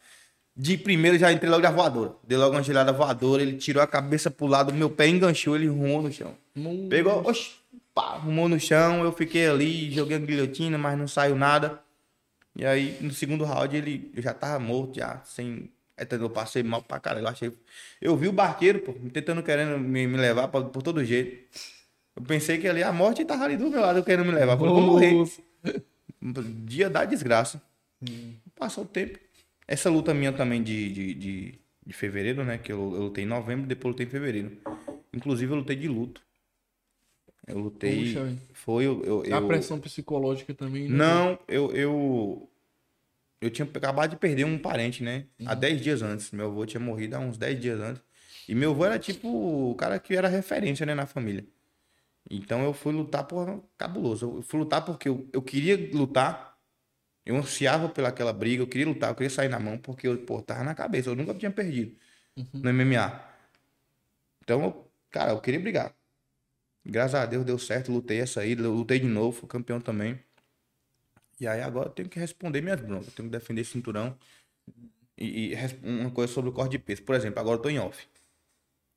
De 0.56 0.78
primeiro 0.78 1.18
já 1.18 1.32
entrei 1.32 1.50
logo 1.50 1.62
na 1.62 1.70
voadora. 1.70 2.14
Dei 2.26 2.38
logo 2.38 2.54
uma 2.54 2.62
gelada 2.62 2.92
voadora, 2.92 3.42
ele 3.42 3.56
tirou 3.56 3.82
a 3.82 3.86
cabeça 3.86 4.30
pro 4.30 4.46
lado, 4.46 4.72
meu 4.72 4.88
pé 4.88 5.08
enganchou, 5.08 5.56
ele 5.56 5.66
rumou 5.66 6.00
no 6.02 6.12
chão. 6.12 6.34
Pegou, 6.88 7.26
oxi, 7.26 7.52
pá, 7.92 8.12
arrumou 8.14 8.48
no 8.48 8.58
chão, 8.60 9.02
eu 9.02 9.12
fiquei 9.12 9.48
ali, 9.48 9.90
joguei 9.90 10.16
a 10.16 10.20
guilhotina, 10.20 10.78
mas 10.78 10.96
não 10.96 11.08
saiu 11.08 11.34
nada. 11.34 11.80
E 12.54 12.64
aí, 12.64 12.96
no 13.00 13.12
segundo 13.12 13.44
round, 13.44 13.76
ele 13.76 14.12
eu 14.14 14.22
já 14.22 14.32
tava 14.32 14.60
morto, 14.60 14.96
já, 14.96 15.20
sem. 15.24 15.68
É, 15.96 16.06
Eu 16.10 16.30
passei 16.30 16.62
mal 16.62 16.82
pra 16.82 17.00
caralho. 17.00 17.24
Eu, 17.24 17.28
achei... 17.28 17.52
eu 18.00 18.16
vi 18.16 18.28
o 18.28 18.32
barqueiro, 18.32 18.78
pô, 18.80 18.92
tentando 19.12 19.42
querendo 19.42 19.76
me, 19.78 20.06
me 20.06 20.16
levar 20.16 20.46
pra- 20.48 20.60
por 20.62 20.82
todo 20.82 21.04
jeito. 21.04 21.44
Eu 22.16 22.22
pensei 22.22 22.58
que 22.58 22.68
ali 22.68 22.80
a 22.82 22.92
morte 22.92 23.24
tava 23.24 23.44
ali 23.44 23.56
do 23.56 23.68
meu 23.70 23.80
lado 23.80 24.04
querendo 24.04 24.24
me 24.26 24.32
levar. 24.32 24.56
Falei, 24.56 24.72
vou 24.72 24.80
morrer. 24.82 25.14
Dia 26.64 26.88
da 26.88 27.04
desgraça. 27.04 27.60
Passou 28.56 28.84
o 28.84 28.86
tempo. 28.86 29.18
Essa 29.66 29.88
luta 29.90 30.12
minha 30.12 30.32
também 30.32 30.62
de, 30.62 30.92
de, 30.92 31.14
de, 31.14 31.58
de 31.86 31.92
fevereiro, 31.92 32.44
né? 32.44 32.58
Que 32.58 32.72
eu, 32.72 32.78
eu 32.94 33.02
lutei 33.04 33.24
em 33.24 33.26
novembro, 33.26 33.66
depois 33.66 33.84
eu 33.86 33.90
lutei 33.90 34.06
em 34.06 34.10
fevereiro. 34.10 34.58
Inclusive 35.12 35.52
eu 35.52 35.56
lutei 35.56 35.76
de 35.76 35.88
luto. 35.88 36.22
Eu 37.46 37.58
lutei. 37.58 38.04
Puxa, 38.04 38.36
foi 38.52 38.84
eu. 38.86 39.02
eu, 39.04 39.20
A 39.34 39.40
eu- 39.40 39.46
pressão 39.46 39.78
psicológica 39.80 40.54
também. 40.54 40.88
né? 40.88 40.96
Não, 40.96 41.38
eu, 41.48 41.70
eu. 41.72 42.50
Eu 43.40 43.50
tinha 43.50 43.66
acabado 43.66 44.10
de 44.10 44.16
perder 44.16 44.44
um 44.44 44.58
parente, 44.58 45.02
né? 45.02 45.26
Há 45.44 45.54
10 45.54 45.80
dias 45.82 46.00
antes. 46.00 46.30
Meu 46.30 46.46
avô 46.46 46.64
tinha 46.64 46.80
morrido 46.80 47.16
há 47.16 47.18
uns 47.18 47.36
10 47.36 47.60
dias 47.60 47.78
antes. 47.78 48.02
E 48.48 48.54
meu 48.54 48.70
avô 48.70 48.84
era 48.86 48.98
tipo 48.98 49.28
o 49.70 49.74
cara 49.74 49.98
que 49.98 50.14
era 50.16 50.28
referência, 50.28 50.86
né, 50.86 50.94
na 50.94 51.06
família. 51.06 51.46
Então 52.30 52.64
eu 52.64 52.72
fui 52.72 52.92
lutar 52.94 53.24
por 53.26 53.62
cabuloso. 53.76 54.36
Eu 54.38 54.42
fui 54.42 54.60
lutar 54.60 54.82
porque 54.84 55.08
eu, 55.08 55.28
eu 55.32 55.42
queria 55.42 55.76
lutar. 55.92 56.53
Eu 57.24 57.36
ansiava 57.36 57.88
pelaquela 57.88 58.32
briga, 58.32 58.62
eu 58.62 58.66
queria 58.66 58.86
lutar, 58.86 59.10
eu 59.10 59.14
queria 59.14 59.30
sair 59.30 59.48
na 59.48 59.58
mão, 59.58 59.78
porque 59.78 60.06
eu, 60.06 60.18
pô, 60.26 60.42
tava 60.42 60.62
na 60.64 60.74
cabeça, 60.74 61.08
eu 61.10 61.16
nunca 61.16 61.34
tinha 61.34 61.50
perdido 61.50 61.96
no 62.52 62.70
MMA. 62.70 63.34
Então, 64.42 64.86
cara, 65.10 65.32
eu 65.32 65.40
queria 65.40 65.60
brigar. 65.60 65.94
Graças 66.84 67.14
a 67.14 67.26
Deus 67.26 67.44
deu 67.44 67.58
certo, 67.58 67.90
lutei 67.92 68.20
essa 68.20 68.40
aí, 68.42 68.54
lutei 68.54 69.00
de 69.00 69.06
novo, 69.06 69.38
fui 69.40 69.48
campeão 69.48 69.80
também. 69.80 70.20
E 71.40 71.46
aí 71.46 71.60
agora 71.62 71.88
eu 71.88 71.92
tenho 71.92 72.08
que 72.08 72.18
responder 72.18 72.60
minhas 72.60 72.80
broncas, 72.80 73.08
eu 73.08 73.14
tenho 73.14 73.28
que 73.30 73.36
defender 73.36 73.64
cinturão. 73.64 74.16
E, 75.16 75.52
e 75.52 75.56
uma 75.82 76.10
coisa 76.10 76.32
sobre 76.32 76.50
o 76.50 76.52
corte 76.52 76.72
de 76.72 76.78
peso. 76.78 77.02
Por 77.02 77.14
exemplo, 77.14 77.40
agora 77.40 77.58
eu 77.58 77.62
tô 77.62 77.68
em 77.68 77.78
off. 77.78 78.06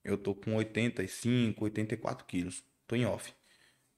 Eu 0.04 0.18
tô 0.18 0.36
com 0.36 0.56
85, 0.56 1.66
84 1.66 2.26
quilos. 2.26 2.64
Tô 2.88 2.96
em 2.96 3.06
off. 3.06 3.34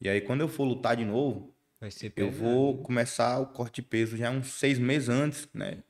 E 0.02 0.10
aí 0.10 0.22
quando 0.22 0.42
eu 0.42 0.48
for 0.48 0.66
lutar 0.66 0.98
de 0.98 1.06
novo, 1.06 1.54
Vai 1.80 1.92
ser 1.92 2.12
eu 2.16 2.28
pesado. 2.28 2.44
vou 2.44 2.78
começar 2.84 3.40
o 3.40 3.48
corte 3.48 3.76
de 3.76 3.82
peso 3.84 4.18
já 4.18 4.30
uns 4.30 4.48
seis 4.54 4.78
meses 4.78 5.10
antes, 5.10 5.48
né? 5.54 5.82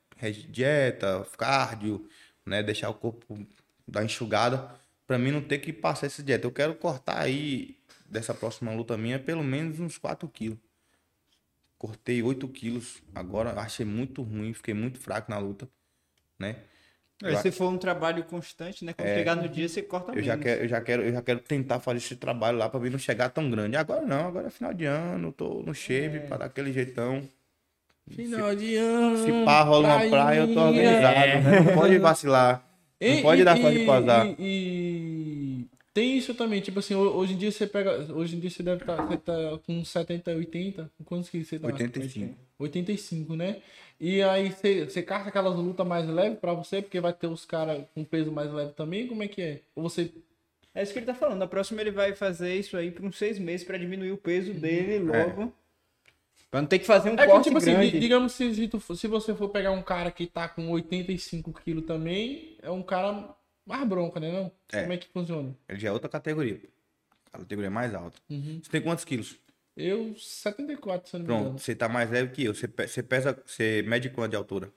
Dieta, 0.50 1.26
cardio, 1.38 2.08
né? 2.46 2.62
Deixar 2.62 2.90
o 2.90 2.94
corpo 2.94 3.48
dar 3.88 4.04
enxugada, 4.04 4.70
pra 5.08 5.18
mim 5.18 5.32
não 5.32 5.42
ter 5.42 5.60
que 5.60 5.74
passar 5.74 6.06
essa 6.06 6.22
dieta. 6.22 6.46
Eu 6.46 6.52
quero 6.52 6.76
cortar 6.76 7.20
aí, 7.20 7.80
dessa 8.06 8.34
próxima 8.34 8.74
luta 8.74 8.98
minha, 8.98 9.20
pelo 9.20 9.44
menos 9.44 9.80
uns 9.80 9.98
4 9.98 10.28
quilos. 10.28 10.60
Cortei 11.78 12.22
8 12.22 12.48
quilos 12.50 13.02
agora, 13.16 13.54
achei 13.60 13.86
muito 13.86 14.22
ruim, 14.22 14.54
fiquei 14.54 14.74
muito 14.74 15.00
fraco 15.00 15.32
na 15.32 15.38
luta, 15.38 15.68
né? 16.38 16.58
Se 17.42 17.52
for 17.52 17.70
um 17.70 17.78
trabalho 17.78 18.24
constante, 18.24 18.86
né? 18.86 18.94
Quando 18.94 19.08
chegar 19.10 19.36
no 19.36 19.50
dia, 19.50 19.68
você 19.68 19.82
corta 19.82 20.12
Eu 20.12 20.16
menos. 20.16 20.26
já, 20.28 20.38
quero, 20.38 20.62
eu, 20.64 20.68
já 20.70 20.82
quero, 20.82 21.04
eu 21.04 21.12
já 21.12 21.22
quero 21.22 21.40
tentar 21.42 21.80
fazer 21.82 21.98
esse 21.98 22.16
trabalho 22.16 22.58
lá 22.58 22.70
pra 22.70 22.80
mim 22.80 22.90
não 22.90 22.98
chegar 23.00 23.30
tão 23.30 23.50
grande. 23.50 23.76
Agora 23.76 24.06
não, 24.06 24.28
agora 24.28 24.48
é 24.48 24.50
final 24.50 24.74
de 24.74 24.86
ano, 24.86 25.32
tô 25.34 25.62
no 25.62 25.74
shape 25.74 26.22
pra 26.28 26.38
dar 26.38 26.46
aquele 26.46 26.72
jeitão. 26.72 27.22
Final 28.10 28.56
de 28.56 28.76
ano. 28.76 29.18
Se 29.18 29.32
pá, 29.46 29.62
rola 29.64 29.88
uma 29.98 30.10
praia, 30.10 30.40
eu 30.40 30.54
tô 30.54 30.60
organizado. 30.62 31.16
né? 31.44 31.60
Não 31.60 31.74
pode 31.76 31.98
vacilar. 32.00 32.66
Não 33.02 33.08
E- 33.08 33.22
pode 33.22 33.42
e- 33.42 33.46
dar 33.46 33.58
e- 33.60 33.80
de 33.80 33.86
pausar. 33.86 34.26
E, 34.28 34.36
e 34.40 35.66
tem 35.94 36.18
isso 36.18 36.34
também, 36.34 36.60
tipo 36.62 36.80
assim, 36.80 36.96
ho- 36.96 37.16
hoje 37.18 37.34
em 37.34 37.38
dia 37.38 37.52
você 37.52 37.68
pega. 37.68 37.92
Hoje 38.14 38.36
em 38.36 38.40
dia 38.40 38.50
você 38.50 38.64
deve 38.64 38.82
estar 38.82 38.96
tá, 39.20 39.34
com 39.66 39.84
70, 39.86 40.32
80. 40.32 40.90
Quantos 41.06 41.30
que 41.30 41.44
você 41.44 41.60
tá? 41.60 41.68
85. 41.68 42.34
85, 42.58 43.36
né? 43.36 43.58
E 44.00 44.22
aí 44.22 44.50
você, 44.52 45.04
carta 45.04 45.30
aquelas 45.30 45.56
lutas 45.58 45.86
mais 45.86 46.08
leves 46.08 46.40
pra 46.40 46.54
você, 46.54 46.82
porque 46.82 47.00
vai 47.02 47.12
ter 47.14 47.28
os 47.28 47.44
caras 47.46 47.84
com 47.94 48.04
peso 48.06 48.32
mais 48.32 48.52
leve 48.52 48.72
também? 48.72 49.08
Como 49.08 49.22
é 49.24 49.28
que 49.28 49.42
é? 49.42 49.62
Ou 49.76 49.84
você. 49.84 50.12
É 50.74 50.82
isso 50.84 50.94
que 50.94 51.00
ele 51.00 51.06
tá 51.06 51.14
falando. 51.16 51.40
Na 51.40 51.48
próxima 51.48 51.82
ele 51.82 51.92
vai 51.92 52.16
fazer 52.16 52.56
isso 52.56 52.78
aí 52.78 52.92
por 52.92 53.04
uns 53.04 53.18
seis 53.18 53.38
meses 53.38 53.66
pra 53.66 53.78
diminuir 53.78 54.12
o 54.12 54.18
peso 54.18 54.54
dele 54.54 55.00
logo. 55.00 55.52
Pra 56.50 56.62
não 56.62 56.68
ter 56.68 56.80
que 56.80 56.86
fazer 56.86 57.10
um 57.10 57.14
É 57.16 57.26
que, 57.26 57.32
corte 57.32 57.44
tipo 57.46 57.58
assim, 57.58 57.74
grande. 57.74 57.92
di- 57.92 58.00
digamos 58.00 58.32
se, 58.32 58.56
se 58.56 58.68
tu 58.68 58.80
for- 58.80 58.96
se 58.96 59.08
você 59.08 59.36
for 59.36 59.50
pegar 59.50 59.72
um 59.72 59.82
cara 59.84 60.10
que 60.10 60.26
tá 60.26 60.48
com 60.48 60.68
85 60.70 61.52
quilos 61.62 61.86
também, 61.86 62.56
é 62.62 62.72
um 62.72 62.82
cara 62.82 63.36
mais 63.66 63.88
bronca, 63.88 64.20
né? 64.20 64.32
Não? 64.32 64.52
É. 64.72 64.82
Como 64.82 64.94
é 64.94 64.98
que 64.98 65.08
funciona? 65.10 65.54
Ele 65.68 65.80
já 65.80 65.90
é 65.90 65.92
outra 65.92 66.10
categoria. 66.10 66.60
A 67.34 67.38
categoria 67.40 67.70
mais 67.70 67.94
alta. 67.94 68.18
Uhum. 68.30 68.60
Você 68.64 68.72
tem 68.72 68.82
quantos 68.82 69.04
quilos? 69.06 69.36
Eu, 69.82 70.14
74, 70.18 71.10
se 71.10 71.16
eu 71.16 71.20
não 71.20 71.26
me 71.28 71.32
engano. 71.34 71.46
Pronto, 71.52 71.62
você 71.62 71.74
tá 71.76 71.88
mais 71.88 72.10
leve 72.10 72.32
que 72.34 72.44
eu. 72.44 72.54
Você, 72.54 72.68
pe- 72.68 72.88
você 72.88 73.02
pesa. 73.02 73.42
Você 73.46 73.82
mede 73.88 74.10
quanto 74.10 74.32
de 74.32 74.36
altura? 74.36 74.72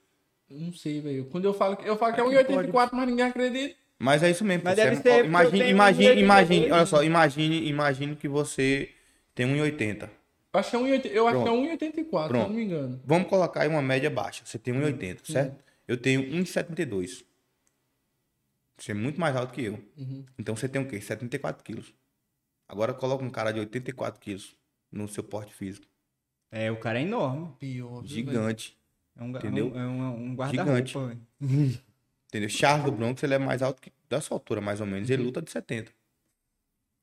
Não 0.48 0.72
sei, 0.72 1.00
velho. 1.00 1.24
Quando 1.26 1.44
eu 1.46 1.54
falo, 1.54 1.76
eu 1.84 1.96
falo 1.96 2.14
que 2.14 2.20
é 2.20 2.24
Aqui 2.40 2.52
1,84, 2.52 2.90
mas 2.92 3.06
ninguém 3.08 3.24
acredita. 3.26 3.74
Mas 3.98 4.22
é 4.22 4.30
isso 4.30 4.44
mesmo. 4.44 4.64
Mas 4.64 4.74
você 4.76 4.84
deve 4.84 4.96
é- 4.96 5.00
ser 5.02 5.08
ó, 5.08 5.12
porque 5.12 5.22
eu 5.22 5.26
imagine, 5.26 5.58
tenho 5.58 5.70
imagine, 5.70 6.08
1,82, 6.08 6.20
imagine, 6.22 6.64
olha 6.72 6.80
né? 6.80 6.86
só, 6.86 7.02
imagine, 7.04 7.68
imagine 7.68 8.16
que 8.16 8.28
você 8.28 8.90
tem 9.34 9.46
1,80. 9.46 10.10
Eu 10.52 10.60
acho 10.60 10.70
que 10.70 10.76
é 10.76 10.78
1,80 10.78 11.06
eu 11.12 11.26
acho 11.28 11.36
que 11.36 11.42
é 11.42 11.44
Pronto. 11.46 11.84
1,84, 11.84 11.94
se 11.94 11.98
eu 12.00 12.12
não 12.12 12.28
Pronto. 12.28 12.50
me 12.52 12.62
engano. 12.64 13.00
Vamos 13.04 13.28
colocar 13.28 13.62
aí 13.62 13.68
uma 13.68 13.80
média 13.82 14.10
baixa. 14.10 14.42
Você 14.44 14.58
tem 14.58 14.74
1,80, 14.74 15.18
Uhum. 15.28 15.32
certo? 15.34 15.64
Eu 15.88 15.96
tenho 15.96 16.20
1,72. 16.22 17.24
Você 18.76 18.90
é 18.92 18.94
muito 18.94 19.20
mais 19.20 19.34
alto 19.36 19.52
que 19.54 19.64
eu. 19.64 19.78
Uhum. 19.96 20.24
Então 20.38 20.54
você 20.56 20.68
tem 20.68 20.82
o 20.82 20.86
quê? 20.88 21.00
74 21.00 21.62
quilos. 21.64 21.94
Agora 22.68 22.92
coloca 22.92 23.24
um 23.24 23.30
cara 23.30 23.52
de 23.52 23.60
84 23.60 24.20
quilos 24.20 24.54
no 24.92 25.08
seu 25.08 25.24
porte 25.24 25.54
físico. 25.54 25.86
É, 26.50 26.70
o 26.70 26.76
cara 26.76 26.98
é 26.98 27.02
enorme. 27.02 27.52
Pior. 27.58 28.04
Gigante. 28.04 28.76
É 29.18 29.22
um, 29.22 29.30
Entendeu? 29.30 29.72
um, 29.72 29.78
é 29.78 29.86
um, 29.86 30.14
um 30.14 30.48
Gigante. 30.48 30.94
guarda-roupa. 30.94 31.18
Entendeu? 32.28 32.48
Charles 32.48 32.84
do 32.84 32.92
Bronx, 32.92 33.22
ele 33.22 33.34
é 33.34 33.38
mais 33.38 33.62
alto 33.62 33.80
que 33.80 33.92
da 34.08 34.20
sua 34.20 34.36
altura, 34.36 34.60
mais 34.60 34.80
ou 34.80 34.86
menos. 34.86 35.08
Uhum. 35.08 35.14
Ele 35.14 35.22
luta 35.24 35.42
de 35.42 35.50
70. 35.50 35.92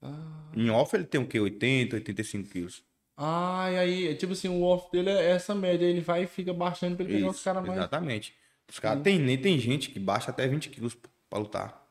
Ah. 0.01 0.51
Em 0.55 0.69
off, 0.69 0.95
ele 0.95 1.03
tem 1.05 1.19
o 1.19 1.27
quê? 1.27 1.39
80, 1.39 1.95
85 1.97 2.49
quilos. 2.49 2.83
Ah, 3.17 3.69
e 3.71 3.77
aí, 3.77 4.15
tipo 4.15 4.33
assim, 4.33 4.47
o 4.47 4.63
off 4.63 4.89
dele 4.91 5.09
é 5.09 5.31
essa 5.31 5.53
média, 5.53 5.85
ele 5.85 5.99
vai 5.99 6.23
e 6.23 6.27
fica 6.27 6.53
baixando 6.53 6.95
pra 6.95 7.03
ele 7.05 7.15
pegar 7.15 7.29
os 7.29 7.43
caras 7.43 7.61
mais. 7.65 7.77
exatamente. 7.77 8.33
Os 8.69 8.79
caras 8.79 9.03
tem, 9.03 9.19
nem 9.19 9.37
tem 9.37 9.59
gente 9.59 9.89
que 9.89 9.99
baixa 9.99 10.31
até 10.31 10.47
20 10.47 10.69
quilos 10.69 10.97
pra 11.29 11.39
lutar. 11.39 11.88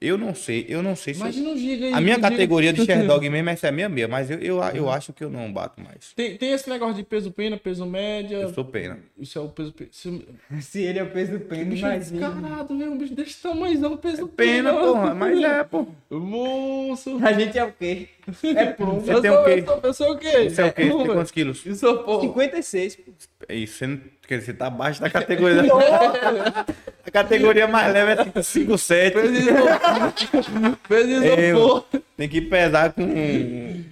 Eu 0.00 0.16
não 0.16 0.34
sei, 0.34 0.64
eu 0.66 0.82
não 0.82 0.96
sei 0.96 1.12
se. 1.12 1.20
eu- 1.20 1.26
um 1.26 1.52
aí. 1.52 1.92
A 1.92 2.00
minha 2.00 2.14
um 2.14 2.16
giga- 2.16 2.30
categoria 2.30 2.72
de 2.72 2.86
Sherdog 2.86 3.28
mesmo 3.28 3.50
essa 3.50 3.66
é 3.66 3.68
a 3.68 3.72
minha 3.72 3.88
meia, 3.88 4.08
mas 4.08 4.30
eu, 4.30 4.38
eu, 4.38 4.62
eu 4.74 4.88
acho 4.90 5.12
que 5.12 5.22
eu 5.22 5.28
não 5.28 5.52
bato 5.52 5.78
mais. 5.78 6.14
Tem, 6.16 6.38
tem 6.38 6.52
esse 6.52 6.70
negócio 6.70 6.94
de 6.94 7.02
peso 7.02 7.30
pena, 7.30 7.58
peso 7.58 7.84
média. 7.84 8.36
Eu 8.38 8.54
sou 8.54 8.64
pena. 8.64 8.98
Isso 9.18 9.38
é 9.38 9.42
o 9.42 9.48
peso 9.48 9.72
pena. 9.72 9.90
Isso... 9.92 10.22
Se 10.62 10.80
ele 10.80 10.98
é 10.98 11.02
o 11.02 11.10
peso 11.10 11.38
pênis, 11.40 11.68
Bicho 11.68 11.84
imagina. 11.86 12.18
descarado, 12.18 12.78
velho. 12.78 12.92
Um 12.92 12.96
bicho 12.96 13.14
desse 13.14 13.42
tamanhozão, 13.42 13.96
peso 13.98 14.26
Pena, 14.28 14.72
porra, 14.72 15.14
mas 15.14 15.42
é, 15.42 15.64
pô. 15.64 15.86
Moço. 16.10 17.18
A 17.22 17.32
gente 17.34 17.58
é 17.58 17.64
o 17.64 17.72
quê? 17.72 18.08
É 18.44 18.66
plumbo. 18.72 19.00
Você 19.00 19.12
eu, 19.14 19.20
tem 19.22 19.30
sou, 19.30 19.40
o 19.40 19.44
quê? 19.44 19.50
eu, 19.52 19.64
sou, 19.66 19.80
eu 19.82 19.94
sou 19.94 20.12
o 20.12 20.18
quê? 20.18 20.50
Você 20.50 20.62
é 20.62 20.64
o 20.66 20.72
quê? 20.72 20.82
Você 20.82 20.88
tem 20.90 20.98
velho. 20.98 21.14
quantos 21.14 21.30
quilos? 21.32 21.66
Eu 21.66 21.74
sou, 21.74 21.98
pô. 22.04 22.20
56. 22.20 22.96
pô. 22.96 23.12
É 23.48 23.54
isso, 23.54 23.78
você, 23.78 23.86
não, 23.86 24.00
quer 24.28 24.38
dizer, 24.38 24.52
você 24.52 24.58
tá 24.58 24.66
abaixo 24.66 25.00
da 25.00 25.08
categoria. 25.10 25.62
a 27.04 27.10
categoria 27.10 27.66
mais 27.66 27.92
leve 27.92 28.30
é 28.34 28.42
5, 28.42 28.78
7. 28.78 29.14
Fez 29.14 29.38
isopor. 29.40 30.76
Fez 30.86 31.08
Eu- 31.10 31.38
isopor. 31.40 31.84
Tem 32.16 32.28
que 32.28 32.42
pesar 32.42 32.92
com 32.92 33.02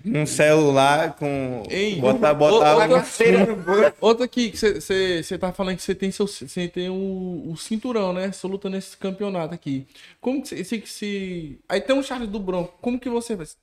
um 0.04 0.26
celular, 0.26 1.14
com. 1.16 1.62
Ei, 1.70 1.96
botar, 1.96 2.34
botar 2.34 2.76
um- 2.76 2.88
Carteira 2.90 3.46
no 3.46 3.56
bolso. 3.56 3.92
Outra 4.02 4.26
aqui, 4.26 4.50
que 4.50 4.58
você 4.58 5.38
tá 5.38 5.50
falando 5.50 5.76
que 5.76 5.82
você 5.82 5.94
tem, 5.94 6.10
seu, 6.10 6.26
você 6.26 6.68
tem 6.68 6.90
o, 6.90 7.44
o 7.50 7.56
cinturão, 7.56 8.12
né? 8.12 8.30
Você 8.30 8.46
luta 8.46 8.68
nesse 8.68 8.96
campeonato 8.98 9.54
aqui. 9.54 9.86
Como 10.20 10.42
que 10.42 10.48
você. 10.62 10.82
Se, 10.84 11.58
aí 11.68 11.80
tem 11.80 11.96
um 11.96 12.02
Charles 12.02 12.28
do 12.28 12.38
Bronco. 12.38 12.74
Como 12.82 13.00
que 13.00 13.08
você 13.08 13.34
faz? 13.34 13.56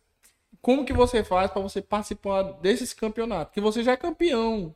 Como 0.66 0.84
que 0.84 0.92
você 0.94 1.24
faz 1.24 1.52
pra 1.52 1.62
você 1.62 1.80
participar 1.80 2.42
desses 2.54 2.92
campeonatos? 2.92 3.54
Que 3.54 3.62
você 3.62 3.84
já 3.84 3.92
é 3.92 3.96
campeão 3.98 4.74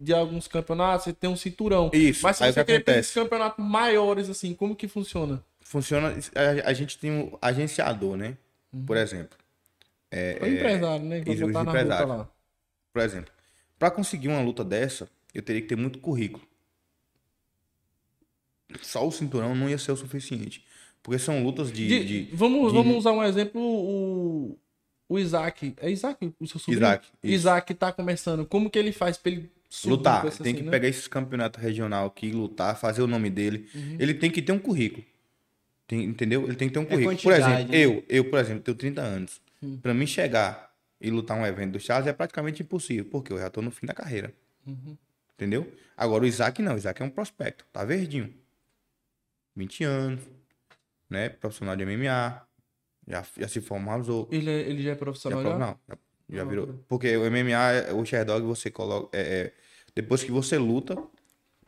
de 0.00 0.14
alguns 0.14 0.48
campeonatos, 0.48 1.04
você 1.04 1.12
tem 1.12 1.28
um 1.28 1.36
cinturão. 1.36 1.90
Isso, 1.92 2.22
Mas 2.22 2.38
se 2.38 2.44
aí 2.44 2.52
você 2.54 2.64
que 2.64 2.72
quer 2.72 2.82
ter 2.82 2.98
esses 3.00 3.12
campeonatos 3.12 3.62
maiores, 3.62 4.30
assim, 4.30 4.54
como 4.54 4.74
que 4.74 4.88
funciona? 4.88 5.44
Funciona. 5.60 6.08
A, 6.34 6.70
a 6.70 6.72
gente 6.72 6.96
tem 6.98 7.10
um 7.10 7.36
agenciador, 7.42 8.16
né? 8.16 8.38
Por 8.86 8.96
exemplo. 8.96 9.36
É, 10.10 10.38
o 10.40 10.46
empresário, 10.46 11.04
né? 11.04 11.20
Que 11.20 11.30
os 11.32 11.38
empresários. 11.42 12.08
lá. 12.08 12.30
Por 12.90 13.02
exemplo, 13.02 13.30
para 13.78 13.90
conseguir 13.90 14.28
uma 14.28 14.40
luta 14.40 14.64
dessa, 14.64 15.06
eu 15.34 15.42
teria 15.42 15.60
que 15.60 15.68
ter 15.68 15.76
muito 15.76 15.98
currículo. 15.98 16.46
Só 18.80 19.06
o 19.06 19.12
cinturão 19.12 19.54
não 19.54 19.68
ia 19.68 19.76
ser 19.76 19.92
o 19.92 19.96
suficiente. 19.96 20.64
Porque 21.02 21.18
são 21.18 21.44
lutas 21.44 21.70
de. 21.70 21.86
De- 21.86 22.04
de- 22.24 22.34
vamos, 22.34 22.72
de- 22.72 22.78
vamos 22.78 22.96
usar 22.96 23.12
um 23.12 23.22
exemplo, 23.22 23.60
o, 23.60 24.58
o 25.08 25.18
Isaac. 25.18 25.74
É 25.78 25.90
Isaac 25.90 26.32
o 26.40 26.46
seu 26.46 26.58
sobrinho? 26.60 26.78
Isaac, 26.78 27.06
isso. 27.22 27.34
Isaac 27.34 27.74
tá 27.74 27.92
começando. 27.92 28.44
Como 28.46 28.68
que 28.70 28.78
ele 28.78 28.92
faz 28.92 29.16
pra 29.16 29.32
ele 29.32 29.50
subir 29.68 29.90
lutar. 29.92 30.26
essa 30.26 30.42
tem 30.42 30.52
assim, 30.52 30.58
que 30.60 30.64
né? 30.64 30.70
pegar 30.70 30.88
esses 30.88 31.06
campeonatos 31.08 31.60
regional 31.62 32.06
aqui, 32.06 32.30
lutar, 32.30 32.78
fazer 32.78 33.02
o 33.02 33.06
nome 33.06 33.30
dele. 33.30 33.68
Uhum. 33.74 33.96
Ele 33.98 34.14
tem 34.14 34.30
que 34.30 34.40
ter 34.42 34.52
um 34.52 34.58
currículo. 34.58 35.04
Tem- 35.86 36.02
entendeu? 36.04 36.44
Ele 36.44 36.56
tem 36.56 36.68
que 36.68 36.74
ter 36.74 36.80
um 36.80 36.82
É 36.82 36.86
currículo. 36.86 37.18
por 37.18 37.32
exemplo, 37.32 37.72
né? 37.72 37.78
eu, 37.78 38.04
eu, 38.08 38.24
por 38.28 38.38
exemplo, 38.40 38.62
tenho 38.62 38.76
30 38.76 39.00
anos. 39.02 39.40
Hum. 39.62 39.78
Pra 39.80 39.94
mim 39.94 40.06
chegar 40.06 40.72
e 41.00 41.10
lutar 41.10 41.36
um 41.36 41.46
evento 41.46 41.72
do 41.72 41.80
Charles 41.80 42.06
é 42.08 42.12
praticamente 42.12 42.62
impossível, 42.62 43.04
porque 43.06 43.32
eu 43.32 43.38
já 43.38 43.48
tô 43.50 43.62
no 43.62 43.70
fim 43.70 43.86
da 43.86 43.94
carreira. 43.94 44.32
Uhum. 44.66 44.96
Entendeu? 45.34 45.70
Agora 45.96 46.24
o 46.24 46.26
Isaac 46.26 46.60
não, 46.62 46.74
o 46.74 46.78
Isaac 46.78 47.00
é 47.00 47.04
um 47.04 47.10
prospecto, 47.10 47.64
tá 47.72 47.84
verdinho. 47.84 48.32
20 49.54 49.84
anos, 49.84 50.20
né? 51.08 51.28
Profissional 51.28 51.76
de 51.76 51.84
MMA. 51.84 52.42
Já, 53.06 53.24
já 53.38 53.48
se 53.48 53.60
formalizou. 53.60 54.28
Ele, 54.32 54.50
é- 54.50 54.60
ele 54.68 54.82
já 54.82 54.90
é 54.90 54.92
Já, 54.94 54.98
profissional 54.98 55.40
pro- 55.40 55.50
já? 55.52 55.58
não, 55.58 55.78
já, 55.88 55.98
já 56.30 56.42
Não, 56.44 56.50
virou. 56.50 56.66
não. 56.66 56.78
Porque 56.88 57.16
o 57.16 57.24
MMA, 57.30 57.72
é- 57.72 57.92
o 57.92 58.04
Sherdog, 58.04 58.44
você 58.44 58.70
coloca. 58.70 59.16
é- 59.16 59.20
é, 59.46 59.52
depois 59.94 60.22
que 60.24 60.30
você 60.30 60.58
luta, 60.58 60.96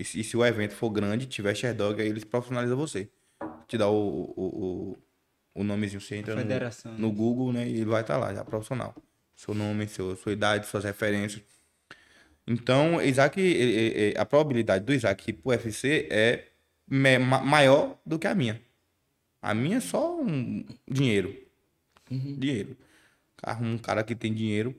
E 0.01 0.05
se, 0.05 0.21
e 0.21 0.23
se 0.25 0.37
o 0.37 0.45
evento 0.47 0.75
for 0.77 0.91
grande, 0.91 1.27
tiver 1.27 1.53
Sherdog, 1.57 2.01
aí 2.01 2.09
eles 2.09 2.23
profissionalizam 2.23 2.77
você. 2.77 3.09
Te 3.67 3.77
dá 3.77 3.89
o, 3.89 3.97
o, 3.97 4.33
o, 4.37 4.99
o 5.61 5.65
nomezinho, 5.65 6.01
você 6.01 6.15
entra 6.15 6.37
no- 6.37 6.41
Federação. 6.43 6.97
no, 6.97 7.11
Google, 7.11 7.53
né? 7.53 7.67
E 7.69 7.73
ele 7.81 7.85
vai 7.87 8.03
estar 8.03 8.17
lá, 8.17 8.33
já 8.33 8.45
profissional. 8.45 8.95
Seu 9.35 9.55
nome, 9.55 9.89
seu, 9.89 10.15
sua 10.17 10.31
idade, 10.33 10.67
suas 10.69 10.85
referências. 10.85 11.43
Então, 12.47 13.01
Isaac, 13.03 14.15
a 14.17 14.25
probabilidade 14.25 14.85
do 14.85 14.93
Isaac 14.95 15.29
ir 15.31 15.35
pro 15.35 15.51
UFC 15.51 16.07
é 16.11 16.45
maior 16.89 17.99
do 18.07 18.19
que 18.19 18.27
a 18.27 18.35
minha. 18.35 18.61
A 19.41 19.55
minha 19.55 19.77
é 19.79 19.81
só 19.81 20.21
um 20.21 20.65
dinheiro. 20.89 21.35
Dinheiro. 22.11 22.77
Arruma 23.43 23.73
um 23.75 23.79
cara 23.79 24.03
que 24.03 24.15
tem 24.15 24.33
dinheiro. 24.33 24.75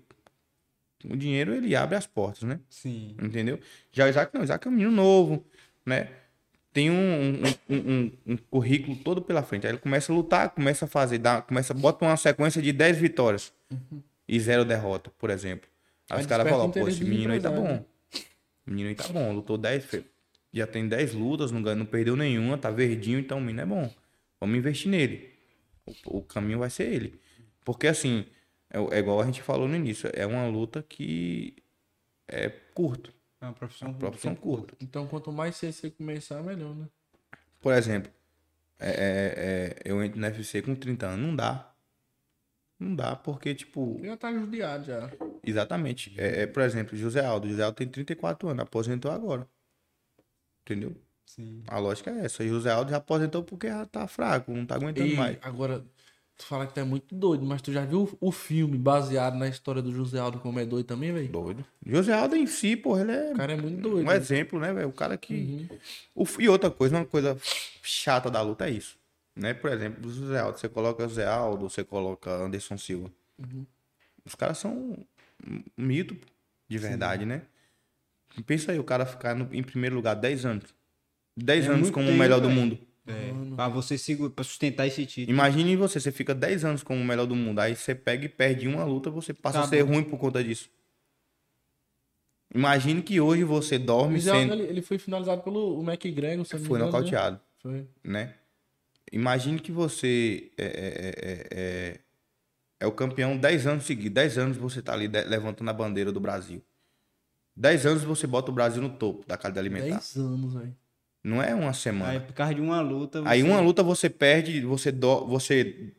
O 1.06 1.16
dinheiro, 1.16 1.54
ele 1.54 1.76
abre 1.76 1.96
as 1.96 2.06
portas, 2.06 2.44
né? 2.44 2.60
Sim. 2.70 3.16
Entendeu? 3.22 3.60
Já 3.92 4.06
o 4.06 4.10
Isaac 4.10 4.34
não, 4.34 4.42
o 4.42 4.44
Isaac 4.44 4.68
é 4.68 4.70
um 4.70 4.74
menino 4.74 4.92
novo, 4.92 5.46
né? 5.86 6.10
Tem 6.74 6.90
um, 6.92 6.96
um, 7.70 7.76
um, 7.76 8.12
um- 8.28 8.38
currículo 8.52 8.98
todo 8.98 9.22
pela 9.22 9.42
frente. 9.42 9.66
Aí 9.66 9.72
ele 9.72 9.80
começa 9.80 10.12
a 10.12 10.16
lutar, 10.16 10.50
começa 10.50 10.86
a 10.86 10.88
fazer, 10.88 11.18
dá, 11.18 11.42
começa, 11.42 11.74
bota 11.74 12.04
uma 12.06 12.18
sequência 12.18 12.62
de 12.62 12.74
10 12.74 12.98
vitórias 12.98 13.54
e 14.28 14.40
zero 14.40 14.66
derrota, 14.66 15.10
por 15.18 15.30
exemplo. 15.30 15.70
Aí 16.10 16.18
os 16.20 16.26
caras 16.28 16.46
falam, 16.52 16.70
pô, 16.82 16.88
esse 16.90 17.04
menino 17.10 17.32
aí 17.34 17.40
tá 17.40 17.50
bom. 17.62 17.86
O 18.68 18.72
menino 18.72 18.90
aí 18.90 18.96
tá 18.96 19.08
bom, 19.08 19.32
lutou 19.34 19.58
10, 19.58 19.86
fe- 19.86 20.04
já 20.54 20.68
tem 20.68 20.88
10 20.88 21.14
lutas, 21.14 21.50
não, 21.52 21.62
não 21.62 21.86
perdeu 21.86 22.16
nenhuma, 22.16 22.58
tá 22.58 22.70
verdinho, 22.70 23.20
então 23.20 23.38
o 23.38 23.42
menino 23.42 23.62
é 23.62 23.66
bom. 23.66 23.92
Vamos 24.40 24.58
investir 24.58 24.90
nele. 24.90 25.38
O, 25.86 26.20
o 26.20 26.24
caminho 26.24 26.60
vai 26.60 26.70
ser 26.70 26.92
ele. 26.92 27.20
Porque 27.64 27.88
assim, 27.88 28.26
é, 28.70 28.78
é 28.96 29.00
igual 29.00 29.20
a 29.20 29.26
gente 29.26 29.42
falou 29.42 29.68
no 29.68 29.76
início, 29.76 30.10
é 30.14 30.26
uma 30.26 30.48
luta 30.48 30.84
que 30.84 31.56
é 32.28 32.50
curto. 32.50 33.14
É 33.42 33.46
uma 33.46 33.54
profissão. 33.54 33.94
Profissão 33.94 34.36
curta. 34.36 34.76
Então, 34.82 35.08
quanto 35.08 35.32
mais 35.32 35.56
cedo 35.56 35.74
você 35.74 35.90
começar, 35.90 36.42
melhor, 36.44 36.76
né? 36.76 36.88
Por 37.62 37.74
exemplo, 37.74 38.12
é, 38.78 38.90
é, 38.90 39.36
é, 39.46 39.92
eu 39.92 40.04
entro 40.04 40.20
no 40.20 40.28
UFC 40.28 40.62
com 40.62 40.76
30 40.76 41.08
anos. 41.08 41.26
Não 41.26 41.36
dá. 41.36 41.74
Não 42.80 42.96
dá, 42.96 43.16
porque, 43.16 43.54
tipo, 43.54 44.00
Já 44.02 44.16
tá 44.16 44.32
judiado 44.32 44.86
já. 44.86 45.12
exatamente. 45.44 46.14
É, 46.18 46.44
é, 46.44 46.48
por 46.48 46.64
exemplo, 46.64 46.98
José 46.98 47.26
Aldo. 47.26 47.50
José 47.50 47.64
Aldo 47.64 47.76
tem 47.76 47.88
34 47.88 48.48
anos, 48.48 48.64
aposentou 48.64 49.12
agora. 49.12 49.48
Entendeu? 50.62 50.96
Sim. 51.30 51.62
A 51.68 51.78
lógica 51.78 52.10
é 52.10 52.26
essa. 52.26 52.44
E 52.44 52.50
José 52.50 52.72
Aldo 52.72 52.90
já 52.90 52.98
aposentou 52.98 53.44
porque 53.44 53.68
já 53.68 53.86
tá 53.86 54.08
fraco, 54.08 54.52
não 54.52 54.66
tá 54.66 54.76
aguentando 54.76 55.08
E 55.14 55.16
mais. 55.16 55.38
agora, 55.44 55.86
tu 56.36 56.44
fala 56.44 56.66
que 56.66 56.74
tu 56.74 56.80
é 56.80 56.84
muito 56.84 57.14
doido, 57.14 57.46
mas 57.46 57.62
tu 57.62 57.72
já 57.72 57.86
viu 57.86 58.18
o 58.20 58.32
filme 58.32 58.80
baseado 58.80 59.36
na 59.38 59.48
história 59.48 59.80
do 59.80 59.92
José 59.92 60.18
Aldo 60.20 60.40
como 60.40 60.60
é 60.60 60.66
doido 60.66 60.88
também, 60.88 61.12
velho? 61.14 61.28
Doido. 61.30 61.64
José 61.86 62.14
Aldo 62.14 62.36
em 62.36 62.48
si, 62.48 62.76
porra, 62.76 63.02
ele 63.02 63.12
é 63.12 63.32
O 63.32 63.36
cara 63.36 63.54
é 63.54 63.58
muito 63.58 63.80
doido. 63.80 64.08
um 64.08 64.10
né? 64.10 64.16
exemplo, 64.16 64.60
né, 64.60 64.74
velho? 64.74 64.90
O 64.90 64.94
cara 64.94 65.16
que. 65.18 65.68
O- 66.16 66.26
E 66.40 66.50
outra 66.50 66.72
coisa, 66.72 66.98
uma 66.98 67.06
coisa 67.06 67.38
chata 67.84 68.32
da 68.32 68.42
luta 68.42 68.68
é 68.68 68.72
isso. 68.72 68.98
Né? 69.36 69.54
Por 69.54 69.72
exemplo, 69.72 70.10
o 70.10 70.12
José 70.12 70.40
Aldo, 70.40 70.60
você 70.60 70.68
coloca 70.68 71.08
José 71.08 71.28
Aldo, 71.28 71.70
você 71.70 71.84
coloca 71.84 72.32
Anderson 72.32 72.78
Silva. 72.78 73.12
Os 74.26 74.34
caras 74.34 74.58
são 74.58 74.98
um 75.48 75.64
mito 75.78 76.18
de 76.68 76.78
verdade, 76.80 77.24
né? 77.26 77.44
Pensa 78.48 78.72
aí, 78.72 78.80
o 78.80 78.84
cara 78.84 79.06
ficar 79.06 79.36
no- 79.36 79.54
em 79.54 79.62
primeiro 79.64 79.96
lugar 79.96 80.16
10 80.16 80.44
anos. 80.46 80.74
10 81.44 81.66
É 81.66 81.70
anos 81.70 81.90
como 81.90 82.10
o 82.10 82.14
melhor 82.16 82.40
do 82.40 82.48
velho. 82.48 82.60
mundo. 82.60 82.80
É, 83.08 83.56
pra 83.56 83.68
você 83.68 83.98
segu- 83.98 84.30
pra 84.30 84.44
sustentar 84.44 84.86
esse 84.86 85.04
título. 85.06 85.36
Imagine 85.36 85.76
você, 85.76 86.00
você 86.00 86.12
fica 86.12 86.36
10 86.36 86.64
anos 86.64 86.84
como 86.84 87.02
o 87.02 87.04
melhor 87.06 87.26
do 87.26 87.36
mundo. 87.36 87.58
Aí 87.60 87.76
você 87.76 87.96
pega 87.96 88.26
e 88.26 88.30
perde 88.30 88.68
uma 88.68 88.84
luta, 88.84 89.10
você 89.10 89.34
passa 89.34 89.62
a 89.62 89.68
ser 89.68 89.78
Acabou. 89.78 89.96
ruim 89.96 90.04
por 90.04 90.20
conta 90.20 90.44
disso. 90.44 90.70
Imagine 92.54 93.02
que 93.02 93.20
hoje 93.20 93.44
você 93.44 93.78
dorme 93.78 94.16
Aldo, 94.16 94.22
sendo. 94.40 94.54
ele, 94.54 94.64
ele 94.64 94.82
foi 94.82 94.98
finalizado 94.98 95.42
pelo 95.44 95.82
McGregor, 95.84 96.46
Foi 96.46 96.60
engano, 96.60 96.78
né? 96.78 96.86
nocauteado. 96.86 97.40
Foi. 97.62 97.88
né? 98.04 98.36
Imagine 99.12 99.60
que 99.60 99.72
você 99.72 100.52
é, 100.58 100.66
é, 100.66 100.70
é, 101.08 101.48
é, 101.52 102.00
é 102.80 102.88
o 102.88 102.92
campeão 102.92 103.38
10 103.38 103.66
anos 103.68 103.86
seguidos. 103.86 104.14
10 104.14 104.38
anos 104.38 104.58
você 104.58 104.82
tá 104.82 104.94
ali 104.94 105.08
de- 105.08 105.24
levantando 105.26 105.70
a 105.70 105.74
bandeira 105.74 106.12
do 106.12 106.20
Brasil. 106.20 106.62
10 107.56 107.86
anos 107.86 108.04
você 108.04 108.26
bota 108.28 108.52
o 108.52 108.54
Brasil 108.54 108.82
no 108.82 108.90
topo 108.90 109.26
da 109.28 109.36
cadeia 109.38 109.62
alimentar. 109.62 109.96
10 109.98 110.16
anos, 110.16 110.54
velho. 110.54 110.76
Não 111.24 111.42
é 111.42 111.54
uma 111.54 111.70
Aí, 111.70 111.74
semana. 111.76 112.20
por 112.22 112.34
causa 112.34 112.56
de 112.56 112.62
uma 112.62 112.82
luta. 112.82 113.22
Aí 113.28 113.42
você- 113.42 113.48
uma 113.50 113.60
luta 113.60 113.84
você 113.84 114.10
perde, 114.10 114.62
você, 114.62 114.92
do, 114.92 115.26
você 115.28 115.92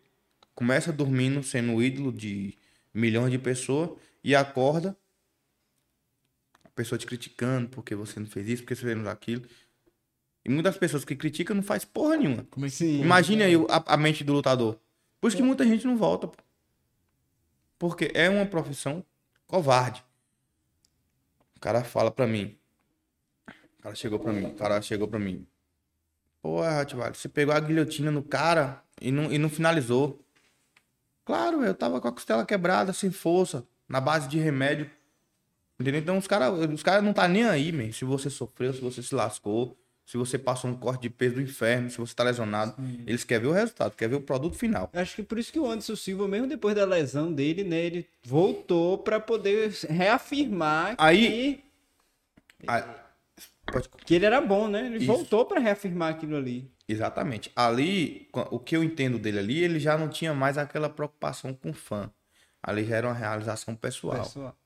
começa 0.54 0.92
dormindo 0.92 1.42
sendo 1.42 1.74
o 1.74 1.82
ídolo 1.82 2.12
de 2.12 2.56
milhões 2.92 3.30
de 3.30 3.38
pessoas 3.38 3.90
e 4.24 4.34
acorda 4.34 4.96
a 6.64 6.68
pessoa 6.70 6.98
te 6.98 7.06
criticando 7.06 7.68
porque 7.68 7.94
você 7.94 8.18
não 8.18 8.26
fez 8.26 8.48
isso, 8.48 8.62
porque 8.62 8.74
você 8.74 8.82
fez 8.82 9.06
aquilo. 9.06 9.44
E 10.42 10.48
muitas 10.48 10.78
pessoas 10.78 11.04
que 11.04 11.14
criticam 11.14 11.54
não 11.54 11.62
faz 11.62 11.84
porra 11.84 12.16
nenhuma. 12.16 12.44
Como 12.50 12.64
é 12.64 12.70
que 12.70 12.74
Sim. 12.76 13.00
Imagine 13.02 13.42
aí 13.42 13.54
a, 13.68 13.94
a 13.94 13.96
mente 13.98 14.24
do 14.24 14.32
lutador. 14.32 14.78
Por 15.20 15.28
isso 15.28 15.36
que 15.36 15.42
muita 15.42 15.66
gente 15.66 15.86
não 15.86 15.98
volta. 15.98 16.28
pô. 16.28 16.42
Porque 17.78 18.10
é 18.14 18.28
uma 18.30 18.46
profissão 18.46 19.04
covarde. 19.46 20.02
O 21.56 21.60
cara 21.60 21.84
fala 21.84 22.10
pra 22.10 22.26
mim. 22.26 22.56
O 23.80 23.82
cara 23.82 23.94
chegou 23.94 24.18
pra 24.18 24.32
mim. 24.32 24.44
O 24.44 24.54
cara 24.54 24.82
chegou 24.82 25.08
pra 25.08 25.18
mim. 25.18 25.46
Pô, 26.42 26.62
Rottweiler, 26.62 27.14
você 27.14 27.28
pegou 27.28 27.54
a 27.54 27.60
guilhotina 27.60 28.10
no 28.10 28.22
cara 28.22 28.82
e 29.00 29.10
não, 29.10 29.32
e 29.32 29.38
não 29.38 29.48
finalizou. 29.48 30.22
Claro, 31.24 31.62
eu 31.64 31.74
tava 31.74 32.00
com 32.00 32.08
a 32.08 32.12
costela 32.12 32.44
quebrada, 32.44 32.92
sem 32.92 33.10
força, 33.10 33.64
na 33.88 34.00
base 34.00 34.28
de 34.28 34.38
remédio. 34.38 34.90
Entendeu? 35.78 36.00
Então 36.00 36.18
os 36.18 36.26
caras 36.26 36.52
os 36.70 36.82
cara 36.82 37.00
não 37.00 37.12
tá 37.12 37.26
nem 37.26 37.44
aí, 37.44 37.72
man. 37.72 37.90
Se 37.92 38.04
você 38.04 38.28
sofreu, 38.28 38.72
se 38.74 38.80
você 38.80 39.02
se 39.02 39.14
lascou, 39.14 39.76
se 40.04 40.16
você 40.18 40.38
passou 40.38 40.70
um 40.70 40.76
corte 40.76 41.02
de 41.02 41.10
peso 41.10 41.36
do 41.36 41.40
inferno, 41.42 41.88
se 41.90 41.96
você 41.98 42.14
tá 42.14 42.22
lesionado. 42.22 42.74
Eles 43.06 43.24
querem 43.24 43.44
ver 43.46 43.48
o 43.48 43.52
resultado, 43.54 43.94
querem 43.96 44.10
ver 44.16 44.22
o 44.22 44.26
produto 44.26 44.56
final. 44.56 44.90
Acho 44.92 45.16
que 45.16 45.22
por 45.22 45.38
isso 45.38 45.50
que 45.52 45.58
o 45.58 45.66
Anderson 45.66 45.96
Silva, 45.96 46.28
mesmo 46.28 46.46
depois 46.46 46.74
da 46.74 46.84
lesão 46.84 47.32
dele, 47.32 47.64
né, 47.64 47.78
ele 47.78 48.06
voltou 48.24 48.98
pra 48.98 49.18
poder 49.20 49.70
reafirmar 49.88 50.94
Aí- 50.98 51.62
Ah, 52.66 52.80
pode- 52.82 53.00
que, 54.04 54.14
ele 54.14 54.26
era 54.26 54.40
bom, 54.40 54.68
né? 54.68 54.86
Ele 54.86 54.98
Isso. 54.98 55.06
voltou 55.06 55.44
pra 55.46 55.60
reafirmar 55.60 56.10
aquilo 56.10 56.36
ali. 56.36 56.70
Exatamente. 56.88 57.50
Ali, 57.54 58.28
o 58.32 58.58
que 58.58 58.76
eu 58.76 58.82
entendo 58.82 59.18
dele 59.18 59.38
ali, 59.38 59.62
ele 59.62 59.78
já 59.78 59.96
não 59.96 60.08
tinha 60.08 60.34
mais 60.34 60.58
aquela 60.58 60.88
preocupação 60.88 61.54
com 61.54 61.70
o 61.70 61.74
fã. 61.74 62.10
Ali 62.62 62.84
já 62.84 62.96
era 62.96 63.06
uma 63.06 63.14
realização 63.14 63.74
pessoal. 63.74 64.22
Pessoal. 64.22 64.56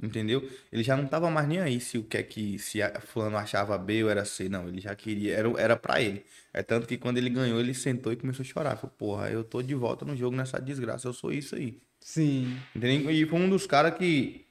Entendeu? 0.00 0.48
Ele 0.70 0.84
já 0.84 0.96
não 0.96 1.06
tava 1.06 1.28
mais 1.28 1.48
nem 1.48 1.58
aí 1.58 1.80
se 1.80 1.98
o 1.98 2.04
que 2.04 2.16
é 2.16 2.22
que 2.22 2.56
se 2.58 2.80
a 2.80 3.00
fulano 3.00 3.36
achava 3.36 3.76
B 3.76 4.04
ou 4.04 4.10
era 4.10 4.24
C, 4.24 4.48
não, 4.48 4.68
ele 4.68 4.80
já 4.80 4.94
queria, 4.94 5.34
era 5.34 5.48
era 5.60 5.76
para 5.76 6.00
ele. 6.00 6.24
É 6.54 6.62
tanto 6.62 6.86
que 6.86 6.96
quando 6.96 7.18
ele 7.18 7.28
ganhou, 7.28 7.58
ele 7.58 7.74
sentou 7.74 8.12
e 8.12 8.16
começou 8.16 8.44
a 8.44 8.46
chorar. 8.46 8.76
Falou, 8.76 8.94
porra, 8.96 9.28
eu 9.28 9.42
tô 9.42 9.60
de 9.60 9.74
volta 9.74 10.04
no 10.04 10.16
jogo 10.16 10.36
nessa 10.36 10.60
desgraça, 10.60 11.08
eu 11.08 11.12
sou 11.12 11.32
isso 11.32 11.56
aí. 11.56 11.80
Sim. 12.00 12.56
Entendeu? 12.76 13.10
E 13.10 13.26
foi 13.26 13.40
um 13.40 13.50
dos 13.50 13.66
caras 13.66 13.98
que 13.98 14.46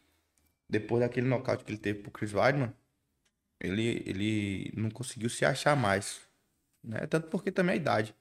depois 0.70 1.02
daquele 1.02 1.28
nocaute 1.28 1.64
que 1.64 1.72
ele 1.72 1.80
teve 1.80 2.00
pro 2.00 2.12
Chris 2.12 2.34
Weidman, 2.34 2.74
ele 3.60 4.04
ele 4.06 4.72
não 4.76 4.90
conseguiu 4.90 5.30
se 5.30 5.46
achar 5.46 5.76
mais, 5.76 6.22
né? 6.84 7.06
Tanto 7.08 7.28
porque 7.28 7.52
também 7.52 7.74
a 7.74 7.78
idade. 7.78 8.16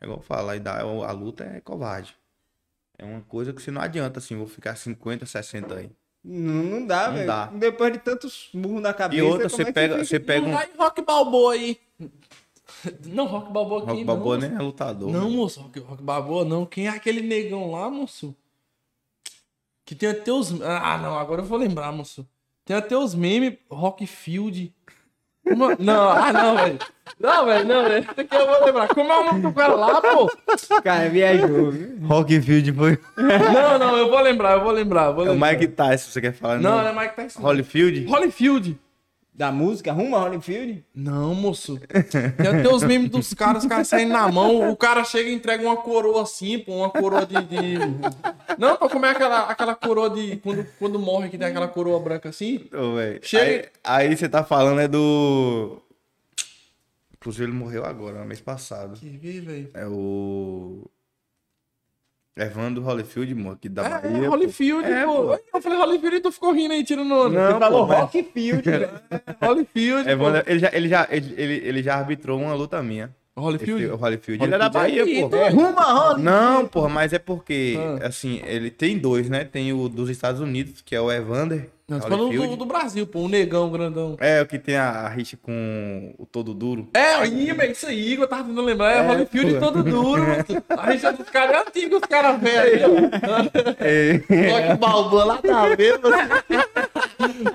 É 0.00 0.04
igual 0.04 0.18
eu 0.20 0.22
falo, 0.24 0.48
a, 0.48 0.56
idade, 0.56 0.80
a 0.82 1.12
luta 1.12 1.44
é 1.44 1.60
covarde. 1.60 2.16
É 2.98 3.04
uma 3.04 3.20
coisa 3.22 3.52
que 3.52 3.60
você 3.62 3.70
não 3.70 3.80
adianta 3.82 4.18
assim, 4.18 4.36
vou 4.36 4.46
ficar 4.46 4.76
50, 4.76 5.26
60 5.26 5.74
aí. 5.74 5.90
Não, 6.24 6.62
não 6.62 6.86
dá, 6.86 7.08
Não 7.08 7.14
velho. 7.14 7.26
dá. 7.26 7.46
Depois 7.46 7.92
de 7.92 7.98
tantos 7.98 8.48
murros 8.54 8.80
na 8.80 8.94
cabeça. 8.94 9.20
E 9.20 9.22
outra, 9.22 9.50
como 9.50 9.56
você 9.56 9.62
é 9.62 9.64
que 9.66 9.72
pega, 9.72 10.04
você 10.04 10.20
pega 10.20 10.46
um 10.46 10.50
Não, 10.50 10.56
vai 10.56 10.70
Rock 10.78 11.02
Balboa 11.02 11.52
aí. 11.54 11.80
Não, 13.06 13.26
Rock 13.26 13.52
Balboa 13.52 13.78
aqui 13.82 13.86
Rock 13.90 14.00
não. 14.00 14.06
Balboa 14.06 14.36
moço. 14.36 14.48
nem 14.48 14.58
é 14.58 14.62
lutador. 14.62 15.10
Não, 15.10 15.30
moço, 15.30 15.60
Rock, 15.60 15.78
Rock 15.80 16.02
Balboa 16.02 16.44
não. 16.44 16.64
Quem 16.66 16.86
é 16.86 16.90
aquele 16.90 17.20
negão 17.20 17.70
lá, 17.70 17.88
moço? 17.90 18.34
Que 19.84 19.94
tem 19.94 20.08
até 20.08 20.32
os. 20.32 20.60
Ah, 20.62 20.98
não, 20.98 21.18
agora 21.18 21.42
eu 21.42 21.44
vou 21.46 21.58
lembrar, 21.58 21.92
moço. 21.92 22.26
Tem 22.64 22.76
até 22.76 22.96
os 22.96 23.14
memes 23.14 23.54
Rockfield. 23.70 24.72
É- 25.44 25.54
Não, 25.78 26.08
ah, 26.10 26.32
não, 26.32 26.56
velho. 26.56 26.78
Não, 27.18 27.44
velho, 27.46 27.64
não, 27.66 27.82
velho. 27.88 28.02
Isso 28.02 28.20
aqui 28.20 28.34
eu 28.36 28.46
vou 28.46 28.64
lembrar. 28.64 28.88
Como 28.88 29.12
é 29.12 29.18
o 29.18 29.24
nome 29.24 29.42
do 29.42 29.52
cara 29.52 29.74
lá, 29.74 30.00
pô? 30.00 30.30
Cara 30.82 31.08
viajou, 31.08 31.70
viu? 31.72 31.98
Rockfield 32.06 32.72
foi. 32.72 32.98
Não, 33.16 33.78
não, 33.78 33.96
eu 33.96 34.08
vou 34.08 34.20
lembrar, 34.20 34.52
eu 34.52 34.62
vou 34.62 34.70
lembrar. 34.72 35.06
eu 35.06 35.14
Vou 35.14 35.26
É 35.26 35.30
o 35.30 35.32
lembrar. 35.32 35.52
Mike 35.52 35.68
Tyson, 35.68 36.10
você 36.10 36.20
quer 36.20 36.32
falar? 36.32 36.60
Não, 36.60 36.78
não 36.82 36.88
é 36.88 36.92
Mike 36.92 37.16
Tyson. 37.16 37.40
não. 37.40 37.46
Holyfield? 37.48 38.06
Holyfield. 38.06 38.78
Da 39.34 39.50
música, 39.50 39.92
Rumo 39.92 40.14
a 40.14 40.20
Holyfield? 40.24 40.84
Não, 40.94 41.34
moço. 41.34 41.80
Tem 42.36 42.46
até 42.48 42.68
os 42.68 42.82
memes 42.82 43.08
dos 43.10 43.32
caras, 43.32 43.62
os 43.62 43.68
caras 43.68 43.88
saem 43.88 44.06
na 44.06 44.30
mão, 44.30 44.70
o 44.70 44.76
cara 44.76 45.02
chega 45.04 45.30
e 45.30 45.32
entrega 45.34 45.62
uma 45.64 45.76
coroa 45.78 46.22
assim, 46.22 46.58
pô, 46.58 46.76
uma 46.76 46.90
coroa 46.90 47.24
de. 47.24 47.36
de- 47.44 47.78
Não, 48.58 48.76
pra 48.76 48.90
comer 48.90 49.08
aquela, 49.08 49.44
aquela 49.48 49.74
coroa 49.74 50.10
de. 50.10 50.36
Quando, 50.36 50.66
quando 50.78 50.98
morre 50.98 51.30
que 51.30 51.38
tem 51.38 51.48
aquela 51.48 51.66
coroa 51.66 51.98
branca 51.98 52.28
assim. 52.28 52.68
Ô, 52.74 52.94
velho. 52.96 53.20
Chega- 53.22 53.70
Aí, 53.82 54.08
aí 54.08 54.16
você 54.16 54.28
tá 54.28 54.44
falando 54.44 54.80
é 54.82 54.86
do. 54.86 55.80
Inclusive 57.16 57.44
ele 57.44 57.52
morreu 57.52 57.86
agora, 57.86 58.18
no 58.18 58.26
mês 58.26 58.40
passado. 58.40 58.98
Que 59.00 59.08
vê, 59.08 59.40
velho. 59.40 59.70
É 59.72 59.86
o. 59.86 60.84
Evandro 62.36 62.82
Holyfield, 62.82 63.34
mano, 63.34 63.52
aqui 63.52 63.68
da 63.68 63.84
É, 63.84 63.88
Bahia. 63.90 64.22
pô. 64.24 64.30
Holyfield, 64.30 64.84
É, 64.90 65.04
pô. 65.04 65.12
pô. 65.26 65.38
Eu 65.54 65.60
falei 65.62 65.78
Holyfield 65.78 66.16
e 66.16 66.20
tu 66.20 66.32
ficou 66.32 66.52
rindo 66.52 66.72
aí, 66.72 66.82
tirando 66.82 67.12
onda. 67.14 67.28
Não, 67.38 67.52
Você 67.52 67.58
falou 67.58 67.80
pô, 67.82 67.86
mas- 67.88 68.00
Rockfield, 68.00 68.62
né? 68.70 68.88
Holyfield, 69.42 70.08
Evandro, 70.08 70.42
ele 70.46 70.58
já, 70.58 70.70
ele, 70.72 70.88
já, 70.88 71.08
ele, 71.10 71.54
ele 71.68 71.82
já 71.82 71.94
arbitrou 71.96 72.40
uma 72.40 72.54
luta 72.54 72.82
minha. 72.82 73.14
Holyfield? 73.40 73.82
Esse, 73.84 73.92
o 73.92 73.96
Holyfield. 73.96 74.44
Ele 74.44 74.54
é 74.54 74.58
da 74.58 74.66
Holyfield 74.68 75.00
é 75.00 75.04
Bahia, 75.04 75.24
aqui, 75.24 75.30
pô. 75.30 75.36
né? 75.36 75.48
Ruma, 75.48 75.82
Rock. 75.82 76.20
Não, 76.20 76.66
porra, 76.66 76.88
mas 76.88 77.12
é 77.12 77.18
porque, 77.18 77.78
Ah. 78.02 78.06
assim, 78.08 78.42
ele 78.44 78.70
tem 78.70 78.98
dois, 78.98 79.28
né? 79.30 79.44
Tem 79.44 79.72
o 79.72 79.88
dos 79.88 80.10
Estados 80.10 80.40
Unidos, 80.40 80.82
que 80.84 80.94
é 80.94 81.00
o 81.00 81.10
Evander 81.10 81.70
Não, 81.88 81.98
tô 81.98 82.04
falando 82.08 82.18
do, 82.20 82.26
Holyfield. 82.26 82.56
do 82.56 82.66
Brasil, 82.66 83.06
pô. 83.06 83.20
Um 83.20 83.28
negão 83.28 83.70
grandão. 83.70 84.16
É, 84.20 84.40
o 84.42 84.46
que 84.46 84.58
tem 84.58 84.76
a, 84.76 84.88
a 84.90 85.08
rixa 85.08 85.36
com 85.40 86.14
o 86.18 86.26
todo 86.26 86.52
duro. 86.54 86.88
É, 86.94 87.18
velho, 87.24 87.72
isso 87.72 87.86
aí, 87.86 88.14
eu 88.14 88.26
tava 88.28 88.44
tentando 88.44 88.62
lembrar. 88.62 88.92
É, 88.92 88.98
É, 88.98 89.06
Holyfield 89.08 89.54
pô. 89.54 89.60
todo 89.60 89.82
duro. 89.82 90.22
A 90.68 90.92
gente 90.92 91.06
é 91.06 91.12
dos 91.12 91.28
caras 91.30 91.66
antigos, 91.66 92.00
os 92.02 92.06
caras 92.08 92.40
velhos. 92.40 92.90
É, 93.80 94.20
Olha 94.52 94.66
que 94.68 94.74
balbão 94.78 95.26
lá 95.26 95.38
tá 95.38 95.68
vendo? 95.74 96.08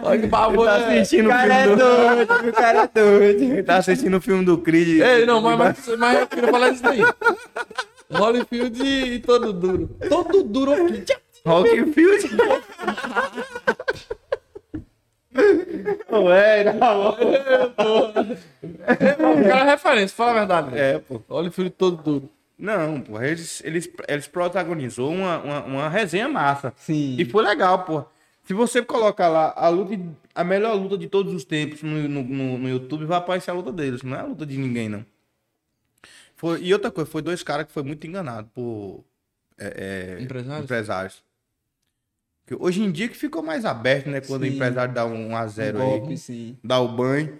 Olha 0.03 0.19
que 0.19 0.27
balbão. 0.27 0.65
tá 0.65 0.79
é. 0.79 0.99
assistindo 0.99 1.25
O 1.25 1.29
o 1.29 1.31
cara 1.31 1.53
é 1.53 1.63
filme 1.63 1.75
do... 1.75 1.85
doido, 1.85 2.49
o 2.49 2.53
cara 2.53 2.83
é 2.83 2.87
doido. 2.87 3.43
Ele 3.43 3.63
tá 3.63 3.77
assistindo 3.77 4.17
o 4.17 4.21
filme 4.21 4.45
do 4.45 4.57
Creed. 4.57 5.01
Ei, 5.01 5.25
não, 5.25 5.41
mas, 5.41 5.57
mas, 5.57 5.97
mas 5.97 6.19
eu 6.19 6.27
queria 6.27 6.49
falar 6.49 6.69
disso 6.69 6.87
aí. 6.87 7.01
Holyfield 8.11 8.83
e 8.83 9.19
todo 9.19 9.53
duro. 9.53 9.89
Todo 10.09 10.43
duro 10.43 10.73
aqui. 10.73 11.05
Rockfield. 11.45 12.29
Ué, 16.11 16.73
não. 16.73 17.09
O 19.31 19.47
cara 19.47 19.61
é 19.61 19.69
referência, 19.71 20.15
fala 20.15 20.31
a 20.31 20.33
verdade. 20.33 20.77
É, 20.77 20.99
pô. 20.99 21.21
Holyfield 21.29 21.71
todo 21.71 21.97
duro. 21.97 22.29
Não, 22.57 22.99
pô, 23.01 23.21
eles, 23.21 23.61
eles, 23.63 23.87
eles 24.07 24.27
protagonizou 24.27 25.11
uma, 25.11 25.37
uma, 25.39 25.63
uma 25.63 25.89
resenha 25.89 26.27
massa. 26.27 26.73
Sim. 26.75 27.15
E 27.19 27.25
foi 27.25 27.43
legal, 27.43 27.83
pô. 27.83 28.03
Se 28.47 28.53
você 28.53 28.81
colocar 28.81 29.27
lá 29.27 29.53
a 29.57 29.67
luta, 29.67 29.93
a 30.33 30.41
melhor 30.41 30.73
luta 30.73 30.97
de 30.97 31.09
todos 31.09 31.33
os 31.33 31.43
tempos 31.43 31.83
no, 31.83 32.07
no, 32.07 32.57
no, 32.57 32.69
YouTube, 32.69 33.03
vai 33.03 33.17
aparecer 33.17 33.51
a 33.51 33.53
luta 33.53 33.73
deles. 33.73 34.03
Não 34.03 34.15
é 34.15 34.21
a 34.21 34.23
luta 34.23 34.45
de 34.45 34.57
ninguém, 34.57 34.87
não. 34.87 35.05
Foi, 36.37 36.61
e 36.61 36.71
outra 36.71 36.89
coisa, 36.89 37.11
foi 37.11 37.21
dois 37.21 37.43
caras 37.43 37.67
que 37.67 37.73
foi 37.73 37.83
muito 37.83 38.07
enganado 38.07 38.49
por 38.53 39.03
é, 39.57 40.15
é, 40.17 40.23
Empresários? 40.23 40.63
empresários. 40.63 41.23
Porque 42.45 42.63
hoje 42.63 42.81
em 42.81 42.89
dia 42.89 43.09
que 43.09 43.17
ficou 43.17 43.43
mais 43.43 43.65
aberto, 43.65 44.09
né? 44.09 44.21
Quando 44.21 44.45
Sim. 44.45 44.51
o 44.51 44.53
empresário 44.53 44.93
dá 44.93 45.05
um 45.05 45.35
a 45.35 45.45
zero 45.47 45.79
golpe, 45.79 46.11
aí, 46.11 46.17
sim. 46.17 46.57
dá 46.63 46.79
o 46.79 46.87
banho. 46.87 47.37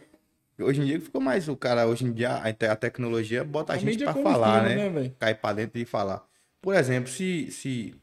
Hoje 0.60 0.82
em 0.82 0.86
dia 0.86 1.00
que 1.00 1.06
ficou 1.06 1.22
mais 1.22 1.48
o 1.48 1.56
cara, 1.56 1.88
hoje 1.88 2.04
em 2.04 2.12
dia 2.12 2.32
a, 2.32 2.50
a 2.50 2.76
tecnologia 2.76 3.46
bota 3.46 3.72
a, 3.72 3.78
A 3.78 3.80
gente 3.80 4.04
como 4.04 4.24
falar, 4.24 4.64
né? 4.64 4.90
né? 4.90 5.12
Cair 5.18 5.36
pra 5.36 5.54
dentro 5.54 5.80
e 5.80 5.86
falar. 5.86 6.28
Por 6.62 6.76
exemplo, 6.76 7.10
se, 7.10 7.50
se, 7.50 7.96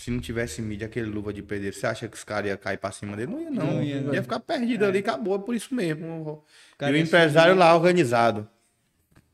se 0.00 0.10
não 0.10 0.18
tivesse 0.18 0.62
mídia, 0.62 0.86
aquele 0.86 1.10
luva 1.10 1.30
de 1.30 1.42
pedreiro, 1.42 1.76
você 1.76 1.86
acha 1.86 2.08
que 2.08 2.16
os 2.16 2.24
caras 2.24 2.48
iam 2.48 2.56
cair 2.56 2.78
pra 2.78 2.90
cima 2.90 3.14
dele? 3.14 3.30
Não 3.30 3.38
ia, 3.42 3.50
não. 3.50 3.66
Não 3.66 3.82
ia, 3.82 3.96
ia, 4.14 4.22
ficar 4.22 4.40
perdido 4.40 4.86
ali, 4.86 5.00
acabou, 5.00 5.36
é 5.36 5.38
por 5.38 5.54
isso 5.54 5.74
mesmo. 5.74 6.42
Cara, 6.78 6.92
e 6.92 6.94
o 6.94 6.96
é 6.96 7.00
empresário 7.02 7.54
lá 7.54 7.74
organizado. 7.74 8.48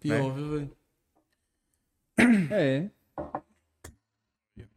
Pior, 0.00 0.34
viu, 0.34 0.50
velho? 0.50 0.76
É. 2.50 2.90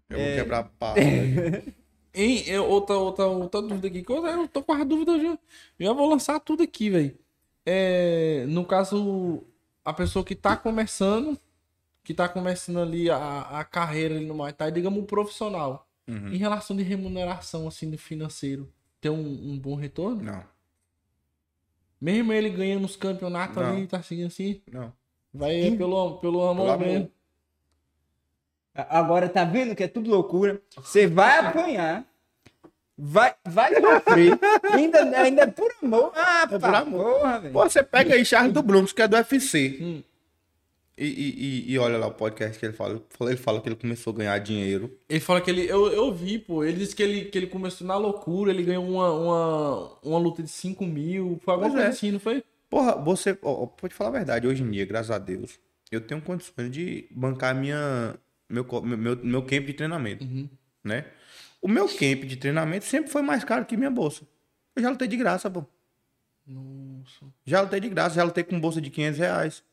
Eu 0.08 0.20
É. 0.20 0.36
vou 0.36 0.44
quebrar 0.44 0.64
pau. 0.78 0.96
Hein, 2.14 2.44
eu- 2.48 2.66
outra, 2.66 2.96
outra, 2.96 3.26
outra 3.28 3.62
dúvida 3.62 3.88
aqui, 3.88 4.04
que 4.04 4.12
eu, 4.12 4.26
eu 4.26 4.48
tô 4.48 4.64
com 4.64 4.74
a 4.74 4.84
dúvida, 4.84 5.12
eu 5.14 5.22
já, 5.22 5.40
já 5.80 5.94
vou 5.94 6.10
lançar 6.10 6.40
tudo 6.40 6.64
aqui, 6.64 6.90
velho. 6.90 7.18
É, 7.66 8.46
no 8.48 8.66
caso, 8.66 9.44
a 9.86 9.94
pessoa 9.94 10.26
que 10.26 10.36
tá 10.36 10.58
começando, 10.58 11.38
que 12.10 12.14
tá 12.16 12.28
começando 12.28 12.80
ali 12.80 13.08
a, 13.08 13.42
a 13.60 13.64
carreira 13.64 14.16
ali 14.16 14.26
no 14.26 14.34
Muay 14.34 14.52
Thai, 14.52 14.72
digamos 14.72 14.98
um 15.00 15.06
profissional, 15.06 15.88
Uhum. 16.08 16.30
em 16.34 16.38
relação 16.38 16.76
de 16.76 16.82
remuneração, 16.82 17.68
assim, 17.68 17.88
do 17.88 17.96
financeiro, 18.00 18.68
tem 19.00 19.12
um, 19.12 19.52
um 19.52 19.60
bom 19.60 19.76
retorno? 19.76 20.24
Não, 20.24 20.44
Mesmo 22.02 22.34
ele 22.34 22.50
ganhando 22.50 22.84
os 22.86 22.96
campeonatos 22.96 23.58
Não. 23.58 23.64
ali, 23.74 23.86
tá 23.86 24.02
seguindo 24.02 24.26
assim, 24.26 24.60
não. 24.72 24.92
vai 25.32 25.68
é 25.68 25.76
pelo, 25.78 26.18
pelo 26.18 26.42
amor 26.50 26.80
mesmo. 26.80 27.12
Agora 28.74 29.30
tá 29.30 29.44
vendo 29.44 29.76
que 29.76 29.84
é 29.84 29.88
tudo 29.88 30.10
loucura? 30.10 30.60
Você 30.78 31.06
vai 31.06 31.38
apanhar, 31.46 32.04
vai, 32.98 33.36
vai 33.46 33.72
sofrer, 33.80 34.40
ainda, 34.74 35.00
ainda 35.20 35.42
é 35.44 35.48
por 35.48 35.72
amor. 35.84 36.12
Ah, 36.16 36.48
É 36.52 36.58
por 36.58 36.74
amor. 36.74 37.20
porra, 37.20 37.40
velho. 37.40 37.54
Pô, 37.54 37.70
você 37.70 37.84
pega 37.84 38.16
aí 38.16 38.26
Charles 38.26 38.52
do 38.52 38.64
Bronx, 38.64 38.92
que 38.92 39.02
é 39.04 39.08
do 39.08 39.16
UFC. 39.16 39.78
Hum. 39.80 40.04
E, 41.00 41.06
e, 41.06 41.70
e- 41.70 41.72
e 41.74 41.80
olha 41.80 41.98
lá 41.98 42.08
o 42.08 42.14
podcast 42.14 42.60
que 42.60 42.66
ele 42.66 42.74
fala. 42.74 43.02
Ele 43.22 43.38
fala 43.38 43.62
que 43.62 43.70
ele 43.70 43.76
começou 43.76 44.12
a 44.14 44.18
ganhar 44.18 44.38
dinheiro. 44.40 44.96
Ele 45.08 45.20
fala 45.20 45.40
que 45.40 45.50
ele. 45.50 45.66
Eu, 45.66 45.88
eu 45.88 46.14
vi, 46.14 46.38
pô. 46.38 46.64
Ele 46.64 46.78
disse 46.78 46.96
que 46.96 47.02
ele, 47.02 47.26
que 47.26 47.38
ele 47.38 47.48
começou 47.48 47.88
na 47.88 47.96
loucura, 47.96 48.52
ele 48.52 48.64
ganhou 48.64 48.86
uma, 48.88 49.12
uma, 49.14 49.92
uma 50.04 50.20
luta 50.20 50.44
de 50.44 50.50
5 50.50 50.86
mil. 50.86 51.40
Foi 51.44 51.54
alguma 51.54 51.72
coisa 51.72 51.86
é. 51.86 51.90
assim, 51.90 52.12
não 52.12 52.20
foi? 52.20 52.44
Porra, 52.70 52.96
você. 52.98 53.38
Ó, 53.42 53.66
pode 53.66 53.94
falar 53.94 54.10
a 54.10 54.14
verdade, 54.14 54.46
hoje 54.48 54.62
em 54.62 54.70
dia, 54.70 54.86
graças 54.86 55.10
a 55.10 55.18
Deus, 55.18 55.58
eu 55.92 56.02
tenho 56.02 56.22
condições 56.22 56.70
de 56.70 57.08
bancar 57.12 57.56
minha, 57.56 58.16
meu, 58.50 58.66
meu, 58.84 58.98
meu, 58.98 59.16
meu 59.24 59.42
camp 59.44 59.66
de 59.66 59.74
treinamento. 59.74 60.24
Uhum. 60.24 60.48
Né? 60.84 61.06
O 61.62 61.68
meu 61.68 61.88
camp 61.88 62.24
de 62.26 62.36
treinamento 62.36 62.86
sempre 62.86 63.10
foi 63.10 63.22
mais 63.22 63.44
caro 63.44 63.66
que 63.66 63.76
minha 63.76 63.90
bolsa. 63.90 64.24
Eu 64.76 64.84
já 64.84 64.90
lutei 64.90 65.08
de 65.08 65.18
graça, 65.18 65.50
pô. 65.50 65.66
Nossa. 66.46 67.26
Já 67.46 67.62
lutei 67.62 67.80
de 67.80 67.90
graça, 67.90 68.16
já 68.16 68.24
lutei 68.24 68.44
com 68.44 68.60
bolsa 68.60 68.82
de 68.82 68.90
500 68.90 69.20
reais. 69.20 69.64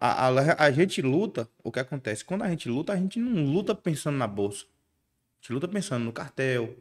A, 0.00 0.28
a, 0.28 0.64
a 0.64 0.70
gente 0.70 1.02
luta, 1.02 1.46
o 1.62 1.70
que 1.70 1.78
acontece? 1.78 2.24
Quando 2.24 2.42
a 2.42 2.48
gente 2.48 2.68
luta, 2.70 2.94
a 2.94 2.96
gente 2.96 3.20
não 3.20 3.44
luta 3.44 3.74
pensando 3.74 4.16
na 4.16 4.26
bolsa. 4.26 4.64
A 4.64 5.42
gente 5.42 5.52
luta 5.52 5.68
pensando 5.68 6.04
no 6.04 6.12
cartel, 6.12 6.74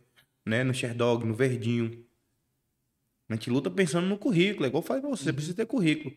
né? 0.45 0.63
No 0.63 0.73
Sherdog, 0.73 1.25
no 1.25 1.33
verdinho. 1.33 2.05
A 3.27 3.33
gente 3.33 3.49
luta 3.49 3.69
pensando 3.69 4.07
no 4.07 4.17
currículo. 4.17 4.65
É 4.65 4.69
igual 4.69 4.81
eu 4.81 4.87
falei 4.87 5.01
pra 5.01 5.09
você, 5.09 5.25
você 5.25 5.33
precisa 5.33 5.55
ter 5.55 5.65
currículo. 5.65 6.15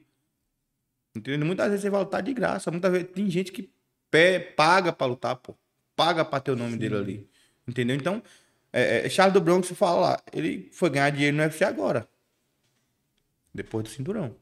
Entendeu? 1.14 1.44
Muitas 1.44 1.66
vezes 1.66 1.82
você 1.82 1.90
vai 1.90 2.00
lutar 2.00 2.22
de 2.22 2.32
graça. 2.32 2.70
Muitas 2.70 2.92
vezes 2.92 3.08
tem 3.10 3.28
gente 3.28 3.50
que 3.50 3.68
pé, 4.10 4.38
paga 4.38 4.92
pra 4.92 5.06
lutar, 5.06 5.36
pô. 5.36 5.56
Paga 5.96 6.24
pra 6.24 6.40
ter 6.40 6.52
o 6.52 6.56
nome 6.56 6.76
dele 6.76 6.96
ali. 6.96 7.30
Entendeu? 7.66 7.96
Então, 7.96 8.22
é, 8.72 9.06
é, 9.06 9.08
Charles 9.08 9.34
do 9.34 9.40
Bronx 9.40 9.70
fala 9.72 10.00
lá, 10.00 10.22
ele 10.32 10.70
foi 10.72 10.88
ganhar 10.88 11.10
dinheiro 11.10 11.36
no 11.36 11.42
UFC 11.42 11.64
agora. 11.64 12.08
Depois 13.52 13.84
do 13.84 13.90
cinturão. 13.90 14.34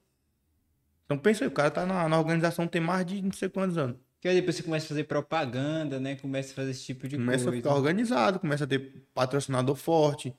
Então 1.11 1.19
pensa 1.19 1.43
aí, 1.43 1.49
o 1.49 1.51
cara 1.51 1.73
tá 1.73 1.85
na, 1.85 2.09
na 2.09 2.17
organização 2.21 2.69
tem 2.69 2.81
mais 2.81 3.05
de 3.05 3.21
não 3.21 3.33
sei 3.33 3.49
quantos 3.49 3.77
anos. 3.77 3.97
Que 4.21 4.29
aí 4.29 4.37
depois 4.37 4.55
você 4.55 4.63
começa 4.63 4.87
a 4.87 4.89
fazer 4.91 5.03
propaganda, 5.05 5.99
né? 5.99 6.15
Começa 6.15 6.53
a 6.53 6.55
fazer 6.55 6.71
esse 6.71 6.85
tipo 6.85 7.09
de 7.09 7.17
Começa 7.17 7.43
a 7.43 7.47
coisa. 7.47 7.57
ficar 7.57 7.75
organizado, 7.75 8.39
começa 8.39 8.63
a 8.63 8.67
ter 8.69 9.03
patrocinador 9.13 9.75
forte. 9.75 10.33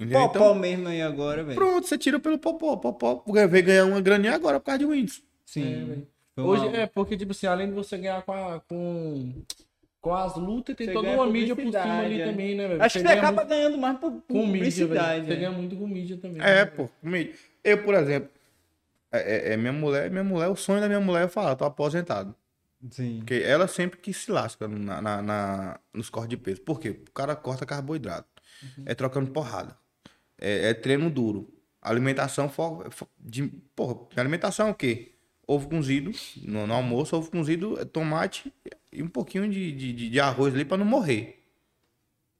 Entendeu? 0.00 0.18
Popó 0.22 0.30
Então, 0.38 0.54
mesmo 0.54 0.88
aí 0.88 1.02
agora, 1.02 1.44
velho. 1.44 1.56
pronto, 1.58 1.86
você 1.86 1.98
tira 1.98 2.18
pelo 2.18 2.38
Popó. 2.38 2.74
Popó 2.76 3.22
veio 3.26 3.62
ganhar 3.62 3.84
uma 3.84 4.00
graninha 4.00 4.34
agora 4.34 4.58
por 4.58 4.64
causa 4.64 4.78
de 4.78 4.86
Windows. 4.86 5.22
Sim. 5.44 6.06
É, 6.38 6.40
Hoje 6.40 6.66
é 6.68 6.86
porque, 6.86 7.14
tipo 7.18 7.32
assim, 7.32 7.46
além 7.46 7.66
de 7.68 7.74
você 7.74 7.98
ganhar 7.98 8.22
com, 8.22 8.32
a- 8.32 8.60
com, 8.60 9.34
com 10.00 10.14
as 10.14 10.36
lutas, 10.36 10.74
tem 10.74 10.86
Você 10.86 10.92
toda 10.94 11.10
uma 11.10 11.26
mídia 11.26 11.54
por 11.54 11.66
cima 11.66 11.98
ali 11.98 12.22
é. 12.22 12.24
também, 12.24 12.54
né, 12.56 12.66
velho? 12.66 12.82
Acho 12.82 12.98
que 12.98 13.04
você 13.06 13.12
acaba 13.12 13.42
muito 13.44 13.48
ganhando 13.50 13.76
mais 13.76 13.98
por, 13.98 14.10
por 14.10 14.22
com 14.26 14.46
mídia, 14.46 14.86
publicidade. 14.86 15.26
Você 15.26 15.30
né? 15.32 15.36
ganha 15.36 15.50
muito 15.52 15.76
com 15.76 15.86
mídia 15.86 16.16
também. 16.16 16.40
É, 16.40 16.64
né, 16.64 16.64
pô. 16.64 16.88
comigo. 17.02 17.34
Eu, 17.62 17.82
por 17.84 17.92
exemplo, 17.92 18.30
é, 19.12 19.50
é- 19.50 19.52
é 19.54 19.56
minha 19.56 19.72
mulher, 19.72 20.10
minha 20.10 20.24
mulher, 20.24 20.48
o 20.48 20.56
sonho 20.56 20.80
da 20.80 20.88
minha 20.88 21.00
mulher 21.00 21.24
é 21.26 21.28
falar, 21.28 21.56
tô 21.56 21.64
aposentado. 21.64 22.34
Sim. 22.90 23.18
Porque 23.18 23.34
ela 23.44 23.68
sempre 23.68 23.98
que 24.00 24.12
se 24.12 24.30
lasca 24.30 24.66
na, 24.66 25.00
na- 25.02 25.22
na- 25.22 25.80
nos 25.92 26.08
cortes 26.08 26.30
de 26.30 26.36
peso. 26.36 26.62
Por 26.62 26.80
quê? 26.80 26.90
O 26.90 27.10
cara 27.12 27.36
corta 27.36 27.66
carboidrato. 27.66 28.28
É 28.86 28.94
trocando 28.94 29.30
porrada. 29.30 29.76
É, 30.38 30.70
é 30.70 30.74
treino 30.74 31.10
duro. 31.10 31.52
Alimentação 31.82 32.48
fo- 32.48 32.84
fo- 32.90 33.08
de. 33.18 33.48
Porra, 33.76 33.96
alimentação 34.16 34.68
é 34.68 34.70
o 34.70 34.74
quê? 34.74 35.12
Ovo 35.46 35.68
cozido 35.68 36.12
no, 36.42 36.66
no 36.66 36.74
almoço, 36.74 37.16
ovo 37.16 37.30
cozido, 37.30 37.78
é 37.80 37.84
tomate 37.84 38.52
e 38.92 39.02
um 39.02 39.08
pouquinho 39.08 39.48
de, 39.50 39.72
de, 39.72 39.92
de- 40.10 40.20
arroz 40.20 40.54
ali 40.54 40.64
pra 40.64 40.76
não 40.76 40.84
morrer. 40.84 41.42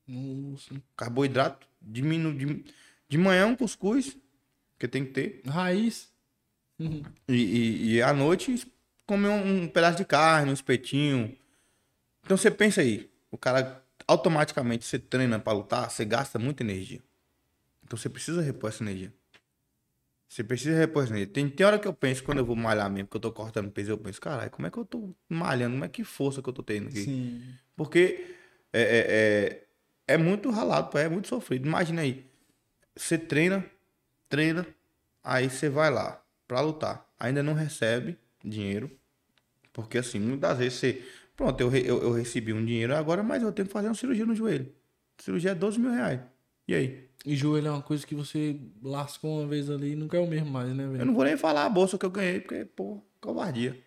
Nossa. 0.07 0.75
Carboidrato, 0.97 1.67
diminu, 1.81 2.35
de, 2.37 2.65
de 3.09 3.19
manhã 3.19 3.47
um 3.47 3.57
cuscuz, 3.57 4.17
que 4.79 4.89
tem 4.89 5.05
que 5.05 5.13
ter. 5.13 5.43
Raiz. 5.47 6.10
Uhum. 6.81 7.03
E, 7.29 7.35
e, 7.35 7.95
e 7.95 8.03
à 8.03 8.13
noite 8.15 8.67
comer 9.07 9.29
um, 9.29 9.65
um 9.65 9.69
pedaço 9.69 9.99
de 9.99 10.05
carne, 10.05 10.51
um 10.51 10.55
espetinho. 10.55 11.37
Então 12.25 12.37
você 12.37 12.51
pensa 12.51 12.81
aí, 12.81 13.11
o 13.31 13.37
cara 13.37 13.85
automaticamente 14.09 14.85
você 14.85 14.99
treina 14.99 15.39
pra 15.39 15.53
lutar, 15.53 15.91
você 15.91 16.05
gasta 16.05 16.39
muita 16.39 16.63
energia. 16.63 17.03
Então 17.85 17.99
você 17.99 18.09
precisa 18.09 18.41
repor 18.41 18.71
essa 18.71 18.83
energia. 18.83 19.13
Você 20.29 20.45
precisa 20.45 20.79
repor 20.79 21.03
essa 21.03 21.13
energia. 21.13 21.33
Tem, 21.33 21.51
tem 21.51 21.67
hora 21.67 21.79
que 21.79 21.87
eu 21.87 21.93
penso, 21.93 22.23
quando 22.23 22.39
eu 22.39 22.47
vou 22.47 22.57
malhar 22.57 22.89
mesmo, 22.89 23.09
que 23.09 23.17
eu 23.17 23.21
tô 23.21 23.33
cortando 23.33 23.71
peso, 23.71 23.91
eu 23.91 23.99
penso, 23.99 24.21
caralho, 24.21 24.51
como 24.51 24.67
é 24.67 24.71
que 24.71 24.79
eu 24.79 24.85
tô 24.85 25.15
malhando? 25.29 25.75
Como 25.75 25.85
é 25.85 25.89
que 25.89 26.03
força 26.03 26.41
que 26.41 26.49
eu 26.49 26.53
tô 26.53 26.63
tendo 26.63 26.89
aqui? 26.89 27.03
Sim. 27.03 27.43
Porque 27.77 28.37
é, 28.73 28.81
é, 28.81 29.07
é, 30.09 30.15
é 30.15 30.17
muito 30.17 30.51
ralado, 30.51 30.97
é 30.97 31.09
muito 31.09 31.29
sofrido. 31.29 31.67
Imagina 31.67 32.03
aí, 32.03 32.25
você 32.97 33.19
treina, 33.19 33.69
treina, 34.29 34.65
aí 35.23 35.51
você 35.51 35.69
vai 35.69 35.91
lá 35.91 36.23
pra 36.51 36.61
lutar. 36.61 37.09
Ainda 37.17 37.45
não 37.45 37.55
recebe 37.55 38.19
dinheiro, 38.45 38.91
porque 39.73 39.99
assim, 39.99 40.19
muitas 40.19 40.59
vezes 40.59 40.81
você, 40.81 41.03
Pronto, 41.37 41.59
eu, 41.61 41.75
eu, 41.77 42.03
eu 42.03 42.13
recebi 42.13 42.53
um 42.53 42.63
dinheiro 42.63 42.95
agora, 42.95 43.23
mas 43.23 43.41
eu 43.43 43.53
tenho 43.53 43.69
que 43.69 43.73
fazer 43.73 43.87
uma 43.87 43.95
cirurgia 43.95 44.27
no 44.27 44.35
joelho. 44.35 44.71
Cirurgia 45.17 45.53
é 45.53 45.55
12 45.55 45.79
mil 45.79 45.93
reais. 45.93 46.21
E 46.67 46.75
aí? 46.75 47.09
E 47.25 47.37
joelho 47.37 47.69
é 47.69 47.71
uma 47.71 47.83
coisa 47.83 48.05
que 48.05 48.15
você 48.17 48.61
lascou 48.83 49.39
uma 49.39 49.47
vez 49.47 49.71
ali 49.71 49.93
e 49.93 49.97
nunca 49.97 50.17
é 50.17 50.21
o 50.21 50.27
mesmo 50.27 50.51
mais, 50.51 50.75
né, 50.75 50.85
Eu 50.85 50.91
velho? 50.91 51.05
não 51.07 51.15
vou 51.15 51.25
nem 51.25 51.37
falar 51.37 51.65
a 51.67 51.69
bolsa 51.69 51.97
que 51.97 52.05
eu 52.05 52.11
ganhei, 52.11 52.41
porque, 52.41 52.65
pô, 52.65 53.01
covardia. 53.21 53.79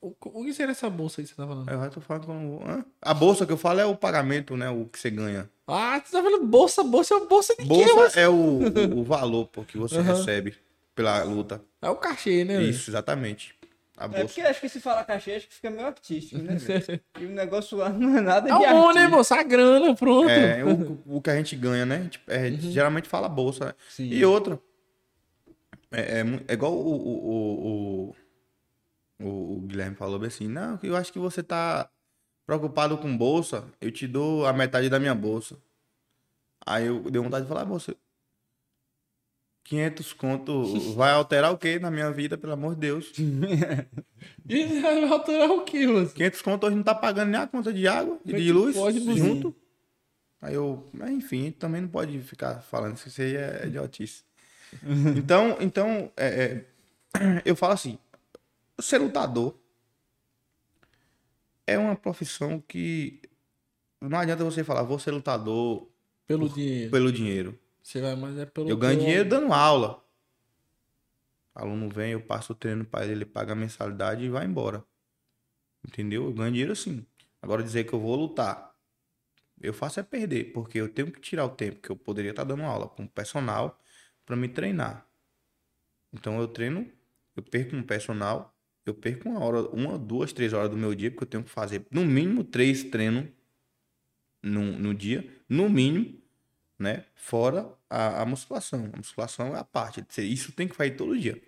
O, 0.00 0.14
o 0.20 0.44
que 0.44 0.52
seria 0.52 0.72
essa 0.72 0.90
bolsa 0.90 1.20
aí 1.20 1.24
que 1.26 1.30
você 1.30 1.36
tá 1.36 1.46
falando? 1.46 1.70
Eu 1.70 1.78
já 1.78 1.90
tô 1.90 2.00
falando 2.00 2.24
que 2.24 2.30
eu 2.30 2.34
não 2.34 2.50
vou. 2.50 2.68
Hã? 2.68 2.84
A 3.00 3.14
bolsa 3.14 3.46
que 3.46 3.52
eu 3.52 3.56
falo 3.58 3.80
é 3.80 3.86
o 3.86 3.96
pagamento, 3.96 4.56
né? 4.56 4.68
O 4.68 4.86
que 4.86 4.98
você 4.98 5.10
ganha. 5.10 5.48
Ah, 5.66 6.00
você 6.04 6.12
tá 6.12 6.22
falando 6.22 6.44
bolsa, 6.44 6.82
bolsa 6.82 7.14
é 7.14 7.16
uma 7.18 7.26
bolsa 7.26 7.54
de 7.54 7.62
quê? 7.66 7.66
Bolsa 7.66 8.20
é 8.20 8.28
o, 8.28 8.58
o 8.98 9.04
valor 9.04 9.46
pô, 9.46 9.62
que 9.64 9.78
você 9.78 9.96
Aham. 10.00 10.02
recebe 10.02 10.54
pela 10.94 11.22
luta. 11.22 11.62
É 11.80 11.88
o 11.88 11.96
cachê, 11.96 12.44
né, 12.44 12.56
velho? 12.58 12.70
Isso, 12.70 12.90
exatamente. 12.90 13.54
A 13.96 14.06
É 14.06 14.24
porque 14.24 14.40
acho 14.40 14.60
que 14.60 14.68
se 14.68 14.80
falar 14.80 15.04
cachê, 15.04 15.32
acho 15.32 15.46
que 15.46 15.54
fica 15.54 15.68
meio 15.70 15.86
artístico, 15.86 16.40
né? 16.40 16.54
velho? 16.56 17.00
e 17.20 17.24
o 17.26 17.30
negócio 17.30 17.76
lá 17.76 17.90
não 17.90 18.16
é 18.16 18.20
nada 18.20 18.48
É 18.48 18.52
de 18.52 18.58
o 18.58 18.70
bom, 18.70 18.92
né, 18.92 19.06
moça? 19.06 19.36
A 19.36 19.42
grana, 19.42 19.94
pronto. 19.94 20.28
É, 20.30 20.64
o, 20.64 21.02
o 21.16 21.20
que 21.20 21.28
a 21.28 21.36
gente 21.36 21.54
ganha, 21.54 21.84
né? 21.84 22.08
Tipo, 22.08 22.30
é, 22.30 22.48
Uhum. 22.48 22.58
Geralmente 22.60 23.08
fala 23.08 23.28
bolsa. 23.28 23.66
né? 23.66 23.74
Sim. 23.90 24.08
E 24.08 24.24
outra. 24.24 24.58
É, 25.90 26.20
é 26.20 26.24
é 26.48 26.52
igual 26.54 26.72
o, 26.72 26.96
o, 26.96 28.08
o, 28.08 28.16
o, 29.26 29.56
o 29.56 29.60
Guilherme 29.66 29.96
falou 29.96 30.18
bem 30.18 30.28
assim. 30.28 30.48
Não, 30.48 30.78
eu 30.82 30.96
acho 30.96 31.12
que 31.12 31.18
você 31.18 31.42
tá 31.42 31.90
preocupado 32.46 32.96
com 32.96 33.16
bolsa. 33.16 33.64
Eu 33.80 33.90
te 33.92 34.06
dou 34.06 34.46
a 34.46 34.52
metade 34.52 34.88
da 34.88 34.98
minha 34.98 35.14
bolsa. 35.14 35.56
Aí 36.64 36.86
eu 36.86 37.02
dei 37.10 37.20
vontade 37.20 37.44
de 37.44 37.48
falar, 37.48 37.64
moça. 37.66 37.94
500 39.70 40.12
conto 40.14 40.80
vai 40.94 41.12
alterar 41.12 41.52
o 41.52 41.56
quê 41.56 41.78
na 41.78 41.92
minha 41.92 42.10
vida, 42.10 42.36
pelo 42.36 42.52
amor 42.52 42.74
de 42.74 42.80
Deus? 42.80 43.12
E 44.46 44.80
vai 44.80 45.04
alterar 45.04 45.48
o 45.48 45.62
quê, 45.64 45.86
moço? 45.86 46.12
500 46.12 46.42
conto 46.42 46.66
hoje 46.66 46.76
não 46.76 46.82
tá 46.82 46.94
pagando 46.94 47.30
nem 47.30 47.40
a 47.40 47.46
conta 47.46 47.72
de 47.72 47.86
água 47.86 48.18
e 48.24 48.32
de 48.32 48.38
que 48.38 48.52
luz 48.52 48.74
junto. 49.16 49.54
Aí 50.42 50.54
eu, 50.54 50.90
mas 50.92 51.10
enfim, 51.10 51.52
também 51.52 51.82
não 51.82 51.88
pode 51.88 52.20
ficar 52.22 52.60
falando 52.62 52.96
isso, 52.96 53.06
isso 53.06 53.22
aí 53.22 53.36
é 53.36 53.66
idiotice. 53.66 54.24
então, 55.16 55.56
então 55.60 56.10
é, 56.16 56.26
é, 57.14 57.42
eu 57.44 57.54
falo 57.54 57.74
assim, 57.74 57.96
ser 58.80 58.98
lutador 58.98 59.54
é 61.64 61.78
uma 61.78 61.94
profissão 61.94 62.60
que 62.66 63.22
não 64.00 64.18
adianta 64.18 64.42
você 64.42 64.64
falar, 64.64 64.82
vou 64.82 64.98
ser 64.98 65.12
lutador 65.12 65.88
Pelo 66.26 66.48
dinheiro. 66.48 66.90
pelo 66.90 67.12
dinheiro. 67.12 67.58
Você 67.82 68.00
vai, 68.00 68.14
mas 68.16 68.38
é 68.38 68.46
pelo. 68.46 68.68
Eu 68.70 68.76
ganho 68.76 68.94
pelo- 68.96 69.06
dinheiro 69.06 69.28
dando 69.28 69.52
aula. 69.52 70.04
O 71.54 71.58
aluno 71.60 71.88
vem, 71.88 72.12
eu 72.12 72.20
passo 72.24 72.52
o 72.52 72.56
treino 72.56 72.84
para 72.84 73.04
ele, 73.04 73.12
ele 73.12 73.24
paga 73.26 73.52
a 73.52 73.56
mensalidade 73.56 74.24
e 74.24 74.28
vai 74.28 74.46
embora. 74.46 74.84
Entendeu? 75.86 76.24
Eu 76.24 76.32
ganho 76.32 76.50
dinheiro 76.50 76.72
assim. 76.72 77.06
Agora 77.42 77.62
dizer 77.62 77.84
que 77.84 77.92
eu 77.92 78.00
vou 78.00 78.14
lutar, 78.16 78.74
eu 79.60 79.72
faço 79.74 80.00
é 80.00 80.02
perder, 80.02 80.52
porque 80.52 80.78
eu 80.78 80.88
tenho 80.88 81.10
que 81.12 81.20
tirar 81.20 81.44
o 81.44 81.50
tempo 81.50 81.80
que 81.80 81.90
eu 81.90 81.96
poderia 81.96 82.30
estar 82.30 82.44
dando 82.44 82.62
aula 82.64 82.88
com 82.88 83.04
o 83.04 83.08
personal 83.08 83.78
para 84.26 84.36
me 84.36 84.48
treinar. 84.48 85.06
Então 86.12 86.38
eu 86.40 86.48
treino, 86.48 86.90
eu 87.36 87.42
perco 87.42 87.76
um 87.76 87.82
personal, 87.82 88.54
eu 88.84 88.94
perco 88.94 89.28
uma 89.28 89.40
hora, 89.40 89.62
uma, 89.70 89.98
duas, 89.98 90.32
três 90.32 90.52
horas 90.52 90.70
do 90.70 90.76
meu 90.76 90.94
dia, 90.94 91.10
porque 91.10 91.24
eu 91.24 91.28
tenho 91.28 91.44
que 91.44 91.50
fazer 91.50 91.86
no 91.90 92.04
mínimo 92.04 92.44
três 92.44 92.84
treinos 92.84 93.28
no, 94.42 94.78
no 94.78 94.94
dia, 94.94 95.28
no 95.48 95.68
mínimo, 95.68 96.20
né? 96.80 97.04
Fora 97.14 97.70
a, 97.90 98.22
a 98.22 98.26
musculação. 98.26 98.90
A 98.94 98.96
musculação 98.96 99.54
é 99.54 99.58
a 99.58 99.64
parte. 99.64 100.02
Isso 100.18 100.50
tem 100.52 100.66
que 100.66 100.74
fazer 100.74 100.92
todo 100.92 101.18
dia. 101.18 101.40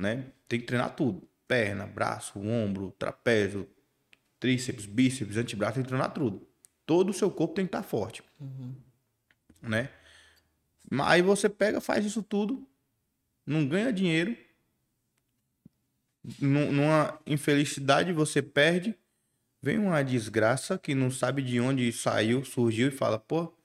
Né? 0.00 0.32
Tem 0.48 0.58
que 0.58 0.66
treinar 0.66 0.96
tudo. 0.96 1.28
Perna, 1.46 1.86
braço, 1.86 2.40
ombro, 2.40 2.90
trapézio, 2.98 3.68
tríceps, 4.40 4.86
bíceps, 4.86 5.36
antebraço, 5.36 5.74
tem 5.74 5.82
que 5.82 5.88
treinar 5.88 6.12
tudo. 6.14 6.48
Todo 6.86 7.10
o 7.10 7.12
seu 7.12 7.30
corpo 7.30 7.54
tem 7.54 7.66
que 7.66 7.68
estar 7.68 7.82
forte. 7.82 8.22
Né? 9.60 9.90
Mas 10.90 11.08
aí 11.08 11.22
você 11.22 11.48
pega, 11.48 11.80
faz 11.80 12.04
isso 12.04 12.22
tudo, 12.22 12.66
não 13.44 13.66
ganha 13.68 13.92
dinheiro, 13.92 14.36
nu- 16.40 16.72
numa 16.72 17.20
infelicidade 17.26 18.12
você 18.12 18.40
perde, 18.40 18.96
vem 19.60 19.78
uma 19.78 20.02
desgraça 20.02 20.78
que 20.78 20.94
não 20.94 21.10
sabe 21.10 21.42
de 21.42 21.60
onde 21.60 21.92
saiu, 21.92 22.44
surgiu 22.44 22.88
e 22.88 22.92
fala, 22.92 23.18
pô, 23.18 23.55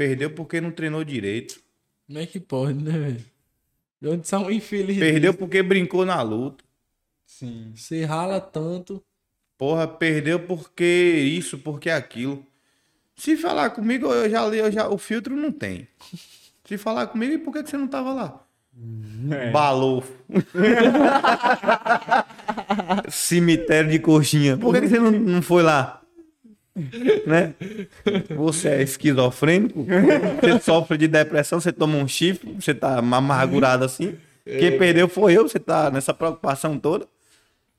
perdeu 0.00 0.30
porque 0.30 0.62
não 0.62 0.70
treinou 0.70 1.04
direito. 1.04 1.60
Como 2.06 2.18
é 2.18 2.24
que 2.24 2.40
pode, 2.40 2.82
né, 2.82 2.90
velho? 2.90 3.24
De 4.00 4.08
onde 4.08 4.26
são 4.26 4.50
infeliz? 4.50 4.98
Perdeu 4.98 5.34
porque 5.34 5.62
brincou 5.62 6.06
na 6.06 6.22
luta. 6.22 6.64
Sim. 7.26 7.72
Você 7.74 8.06
rala 8.06 8.40
tanto. 8.40 9.02
Porra, 9.58 9.86
perdeu 9.86 10.40
porque 10.40 10.84
isso, 10.84 11.58
porque 11.58 11.90
aquilo. 11.90 12.42
Se 13.14 13.36
falar 13.36 13.68
comigo, 13.70 14.06
eu 14.06 14.30
já 14.30 14.46
li, 14.46 14.56
eu 14.56 14.72
já, 14.72 14.88
o 14.88 14.96
filtro 14.96 15.36
não 15.36 15.52
tem. 15.52 15.86
Se 16.64 16.78
falar 16.78 17.08
comigo, 17.08 17.34
e 17.34 17.38
por 17.38 17.52
que, 17.52 17.62
que 17.62 17.68
você 17.68 17.76
não 17.76 17.86
tava 17.86 18.14
lá? 18.14 18.42
Balofo. 19.52 20.14
Cemitério 23.10 23.90
de 23.90 23.98
coxinha. 23.98 24.56
Por 24.56 24.72
que, 24.72 24.80
que 24.80 24.88
você 24.88 24.98
não, 24.98 25.10
não 25.10 25.42
foi 25.42 25.62
lá? 25.62 25.99
Né? 27.26 27.54
Você 28.36 28.68
é 28.68 28.82
esquizofrênico? 28.82 29.84
Você 29.84 30.60
sofre 30.64 30.96
de 30.98 31.08
depressão, 31.08 31.60
você 31.60 31.72
toma 31.72 31.96
um 31.98 32.08
chifre, 32.08 32.52
você 32.58 32.74
tá 32.74 32.98
amargurado 32.98 33.84
assim. 33.84 34.16
Quem 34.44 34.78
perdeu 34.78 35.08
foi 35.08 35.34
eu, 35.34 35.48
você 35.48 35.58
tá 35.58 35.90
nessa 35.90 36.12
preocupação 36.14 36.78
toda. 36.78 37.06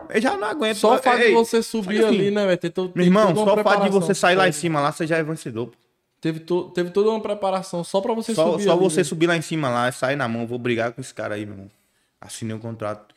Eu 0.09 0.21
já 0.21 0.35
não 0.37 0.47
aguento. 0.47 0.77
Só 0.77 0.95
o 0.95 0.97
fato 0.97 1.19
de 1.19 1.31
você 1.31 1.61
subir 1.61 2.03
assim, 2.03 2.15
ali, 2.17 2.31
né, 2.31 2.45
velho? 2.47 2.59
Meu 2.77 2.89
tem 2.89 3.03
irmão, 3.03 3.35
só 3.35 3.53
o 3.53 3.63
fato 3.63 3.83
de 3.83 3.89
você 3.89 4.13
sair 4.13 4.35
lá 4.35 4.47
em 4.47 4.51
cima 4.51 4.79
lá, 4.79 4.91
você 4.91 5.05
já 5.05 5.17
é 5.17 5.23
vencedor. 5.23 5.71
Teve, 6.19 6.39
to- 6.39 6.69
teve 6.69 6.91
toda 6.91 7.09
uma 7.09 7.19
preparação 7.19 7.83
só 7.83 7.99
pra 7.99 8.13
você 8.13 8.35
Só, 8.35 8.51
subir 8.51 8.63
só 8.63 8.71
ali, 8.73 8.79
você 8.79 8.97
né? 8.99 9.03
subir 9.03 9.27
lá 9.27 9.35
em 9.35 9.41
cima 9.41 9.69
lá, 9.69 9.91
sair 9.91 10.15
na 10.15 10.27
mão, 10.27 10.45
vou 10.45 10.59
brigar 10.59 10.91
com 10.91 11.01
esse 11.01 11.11
cara 11.13 11.33
aí, 11.35 11.45
meu 11.45 11.55
irmão. 11.55 11.71
Assinei 12.19 12.55
um 12.55 12.59
contrato. 12.59 13.13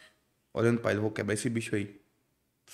Olhando 0.55 0.81
pra 0.81 0.91
ele, 0.93 1.01
vou 1.01 1.11
quebrar 1.11 1.35
esse 1.35 1.49
bicho 1.51 1.75
aí. 1.77 1.95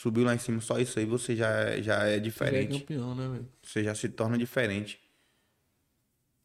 Subiu 0.00 0.24
lá 0.24 0.34
em 0.34 0.38
cima, 0.38 0.62
só 0.62 0.78
isso 0.78 0.98
aí, 0.98 1.04
você 1.04 1.36
já, 1.36 1.50
é- 1.50 1.82
já 1.82 1.96
é 2.04 2.12
Você 2.12 2.14
é 2.16 2.20
diferente. 2.20 2.80
campeão, 2.80 3.14
né, 3.14 3.28
velho? 3.28 3.48
Você 3.62 3.84
já 3.84 3.94
se 3.94 4.08
torna 4.08 4.38
diferente. 4.38 4.98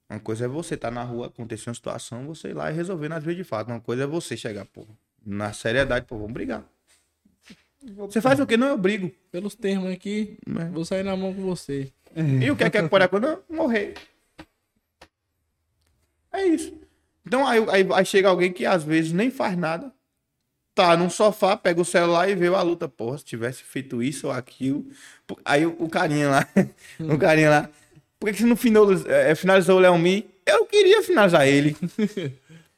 Uma 0.10 0.19
coisa 0.19 0.44
é 0.44 0.48
você 0.49 0.76
estar 0.76 0.91
na 0.91 1.03
rua, 1.03 1.27
acontecer 1.27 1.69
uma 1.69 1.73
situação, 1.73 2.27
você 2.27 2.49
ir 2.49 2.53
lá 2.53 2.69
e 2.69 2.73
resolver 2.76 3.07
nas 3.07 3.23
vezes 3.23 3.38
de 3.38 3.44
fato. 3.45 3.69
Uma 3.69 3.80
coisa 3.80 4.03
é 4.03 4.06
você 4.06 4.36
chegar, 4.36 4.65
pô, 4.65 4.86
na 5.26 5.53
seriedade, 5.53 6.06
pô, 6.06 6.18
vamos 6.18 6.34
brigar. 6.34 6.65
Você 8.10 8.19
faz 8.19 8.41
o 8.41 8.45
quê? 8.45 8.57
Não, 8.57 8.68
eu 8.68 8.77
brigo. 8.77 9.10
Pelos 9.32 9.56
termos 9.56 9.90
aqui, 9.90 10.38
É. 10.60 10.65
vou 10.69 10.84
sair 10.84 11.03
na 11.03 11.15
mão 11.15 11.34
com 11.34 11.41
você. 11.44 11.94
E 12.14 12.52
o 12.52 12.57
que 12.57 12.64
é 12.65 12.69
que 12.69 12.84
pode 12.90 13.06
acontecer? 13.06 13.40
Morrer. 13.49 13.94
É 16.30 16.45
isso. 16.45 16.77
Então 17.26 17.48
aí, 17.48 17.60
aí, 17.69 17.88
aí 17.94 18.06
chega 18.06 18.27
alguém 18.27 18.52
que 18.52 18.65
às 18.65 18.84
vezes 18.84 19.14
nem 19.14 19.32
faz 19.32 19.57
nada. 19.57 19.94
Tá 20.76 20.95
num 20.97 21.10
sofá, 21.10 21.56
pega 21.56 21.81
o 21.81 21.85
celular 21.85 22.30
e 22.30 22.35
vê 22.35 22.47
a 22.47 22.61
luta. 22.61 22.88
Porra, 22.88 23.18
se 23.18 23.23
tivesse 23.26 23.64
feito 23.64 24.03
isso 24.03 24.27
ou 24.27 24.34
aquilo. 24.34 24.85
Aí 25.45 25.65
o, 25.65 25.73
o 25.80 25.89
carinha 25.89 26.30
lá, 26.30 26.47
o 26.99 27.18
carinha 27.18 27.49
lá. 27.49 27.69
Por 28.19 28.27
que, 28.27 28.34
que 28.34 28.39
você 28.41 28.45
não 28.45 28.57
finalizou, 28.57 29.10
é, 29.11 29.34
finalizou 29.35 29.77
o 29.77 29.80
Léo 29.80 29.97
Mi? 29.97 30.30
Eu 30.45 30.65
queria 30.65 31.02
finalizar 31.02 31.47
ele. 31.47 31.76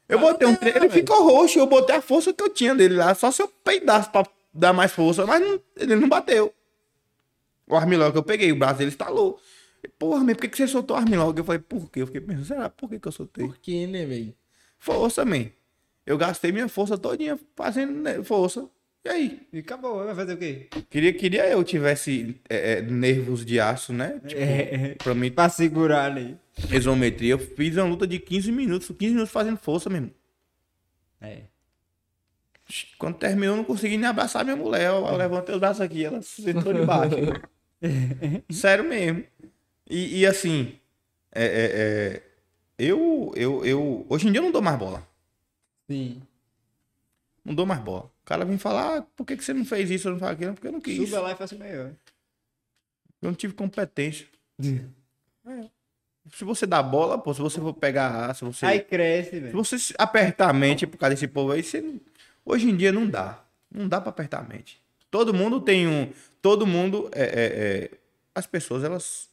Eu 0.09 0.19
botei 0.19 0.47
um 0.47 0.55
treino, 0.55 0.77
ele 0.77 0.89
ficou 0.89 1.21
roxo, 1.21 1.59
eu 1.59 1.67
botei 1.67 1.93
a 1.93 2.01
força 2.01 2.31
que 2.31 2.41
eu 2.41 2.47
tinha 2.47 2.73
dele 2.73 2.95
lá. 2.95 3.13
Só 3.13 3.29
se 3.29 3.41
eu 3.41 3.47
peidasse 3.61 4.09
pra 4.09 4.25
dar 4.53 4.71
mais 4.71 4.93
força, 4.93 5.25
mas 5.25 5.41
não- 5.41 5.59
ele 5.75 5.97
não 5.97 6.07
bateu. 6.07 6.53
O 7.67 7.75
armilog 7.75 8.13
que 8.13 8.17
eu 8.17 8.23
peguei, 8.23 8.51
o 8.53 8.55
braço 8.55 8.77
dele 8.77 8.89
estalou. 8.91 9.37
Porra, 9.99 10.23
mas 10.23 10.35
por 10.35 10.41
que, 10.43 10.47
que 10.47 10.57
você 10.57 10.65
soltou 10.67 10.95
o 10.95 10.99
armilog? 10.99 11.37
Eu 11.37 11.43
falei, 11.43 11.59
por 11.59 11.91
quê? 11.91 12.01
Eu 12.01 12.07
fiquei 12.07 12.21
pensando, 12.21 12.45
será 12.45 12.69
por 12.69 12.89
que, 12.89 12.99
que 13.01 13.07
eu 13.09 13.11
soltei? 13.11 13.45
Por 13.45 13.57
quê, 13.57 13.85
né, 13.85 14.05
velho? 14.05 14.33
Força, 14.79 15.25
man. 15.25 15.47
Eu 16.07 16.17
gastei 16.17 16.53
minha 16.53 16.69
força 16.69 16.97
todinha 16.97 17.37
fazendo 17.53 18.23
força. 18.23 18.69
E 19.03 19.09
aí? 19.09 19.47
E 19.51 19.59
acabou, 19.59 20.05
vai 20.05 20.15
fazer 20.15 20.33
o 20.33 20.37
quê? 20.37 20.69
Queria, 20.89 21.13
queria 21.13 21.45
eu 21.49 21.61
tivesse 21.65 22.39
é, 22.49 22.75
é, 22.77 22.81
nervos 22.81 23.45
de 23.45 23.59
aço, 23.59 23.91
né? 23.91 24.21
Tipo, 24.25 24.41
É, 24.41 24.95
pra 24.95 25.13
mim, 25.13 25.29
pra 25.29 25.49
segurar 25.49 26.05
ali. 26.05 26.37
isometria. 26.71 27.33
Eu 27.33 27.39
fiz 27.39 27.75
uma 27.75 27.85
luta 27.85 28.07
de 28.07 28.19
15 28.19 28.51
minutos, 28.53 28.87
15 28.87 29.13
minutos 29.13 29.31
fazendo 29.33 29.57
força 29.57 29.89
mesmo. 29.89 30.11
É. 31.19 31.41
Quando 32.97 33.15
terminou, 33.17 33.53
eu 33.55 33.57
não 33.57 33.63
consegui 33.65 33.97
nem 33.97 34.09
abraçar 34.09 34.45
minha 34.45 34.55
mulher. 34.55 34.87
Eu 34.87 35.15
levantei 35.15 35.55
os 35.55 35.59
braços 35.59 35.81
aqui, 35.81 36.05
ela 36.05 36.21
se 36.21 36.41
sentou 36.41 36.73
debaixo. 36.73 37.15
Sério 38.49 38.85
mesmo. 38.85 39.23
E, 39.89 40.19
e 40.19 40.25
assim, 40.25 40.73
é, 41.33 41.45
é, 41.45 41.71
é, 41.75 42.21
eu, 42.77 43.31
eu, 43.35 43.65
eu. 43.65 44.05
Hoje 44.09 44.27
em 44.27 44.31
dia 44.31 44.39
eu 44.39 44.45
não 44.45 44.51
dou 44.51 44.61
mais 44.61 44.77
bola. 44.77 45.05
Sim. 45.89 46.21
Não 47.43 47.53
dou 47.55 47.65
mais 47.65 47.79
bola. 47.81 48.05
O 48.23 48.25
cara 48.25 48.43
vem 48.43 48.57
falar, 48.57 48.97
ah, 48.97 49.01
por 49.15 49.25
que, 49.25 49.37
que 49.37 49.43
você 49.43 49.53
não 49.53 49.63
fez 49.65 49.89
isso? 49.89 50.07
Eu 50.07 50.13
não 50.13 50.19
falo 50.19 50.33
aquilo, 50.33 50.53
porque 50.53 50.67
eu 50.67 50.71
não 50.71 50.81
quis. 50.81 50.97
Suba 51.09 51.21
lá 51.21 51.31
e 51.31 51.35
faça 51.35 51.55
o 51.55 51.59
melhor. 51.59 51.91
Eu 53.21 53.29
não 53.29 53.33
tive 53.33 53.53
competência. 53.53 54.27
É. 55.45 55.69
Se 56.33 56.43
você 56.43 56.65
dá 56.67 56.83
bola, 56.83 57.17
pô, 57.17 57.33
se 57.33 57.39
você 57.39 57.59
for 57.59 57.73
pegar 57.73 58.29
A, 58.29 58.33
se 58.33 58.43
você. 58.43 58.65
Aí 58.65 58.81
cresce, 58.81 59.29
Se 59.29 59.39
velho. 59.39 59.53
você 59.53 59.79
se 59.79 59.93
apertar 59.97 60.49
a 60.49 60.53
mente 60.53 60.85
por 60.85 60.97
causa 60.97 61.15
desse 61.15 61.27
povo 61.27 61.53
aí, 61.53 61.63
você... 61.63 61.81
hoje 62.45 62.69
em 62.69 62.75
dia 62.75 62.91
não 62.91 63.07
dá. 63.07 63.41
Não 63.71 63.87
dá 63.87 64.01
pra 64.01 64.09
apertar 64.09 64.39
a 64.39 64.43
mente. 64.43 64.81
Todo 65.09 65.33
mundo 65.33 65.61
tem 65.61 65.87
um. 65.87 66.11
Todo 66.41 66.67
mundo. 66.67 67.09
É, 67.13 67.23
é- 67.23 67.83
é- 67.85 67.91
as 68.35 68.45
pessoas, 68.45 68.83
elas. 68.83 69.29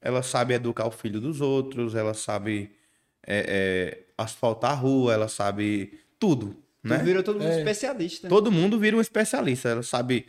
Elas 0.00 0.26
sabem 0.26 0.56
educar 0.56 0.86
o 0.86 0.90
filho 0.90 1.20
dos 1.20 1.40
outros, 1.40 1.94
elas 1.94 2.18
sabem 2.18 2.70
é, 3.26 3.98
é, 3.98 4.04
asfaltar 4.18 4.72
a 4.72 4.74
rua, 4.74 5.14
elas 5.14 5.32
sabem 5.32 5.90
tudo. 6.18 6.56
Tu 6.82 6.88
Né? 6.88 6.98
virou 6.98 7.22
todo 7.22 7.38
mundo 7.38 7.50
É. 7.52 7.58
especialista. 7.58 8.28
Todo 8.28 8.50
mundo 8.52 8.78
vira 8.78 8.96
um 8.96 9.00
especialista. 9.00 9.68
Ela 9.70 9.82
sabe. 9.82 10.26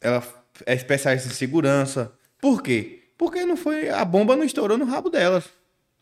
Ela 0.00 0.22
é 0.66 0.74
especialista 0.74 1.28
em 1.28 1.32
segurança. 1.32 2.12
Por 2.40 2.62
quê? 2.62 3.00
Porque 3.18 3.44
não 3.44 3.56
foi. 3.56 3.88
A 3.88 4.04
bomba 4.04 4.36
não 4.36 4.44
estourou 4.44 4.76
no 4.78 4.84
rabo 4.84 5.10
delas. 5.10 5.44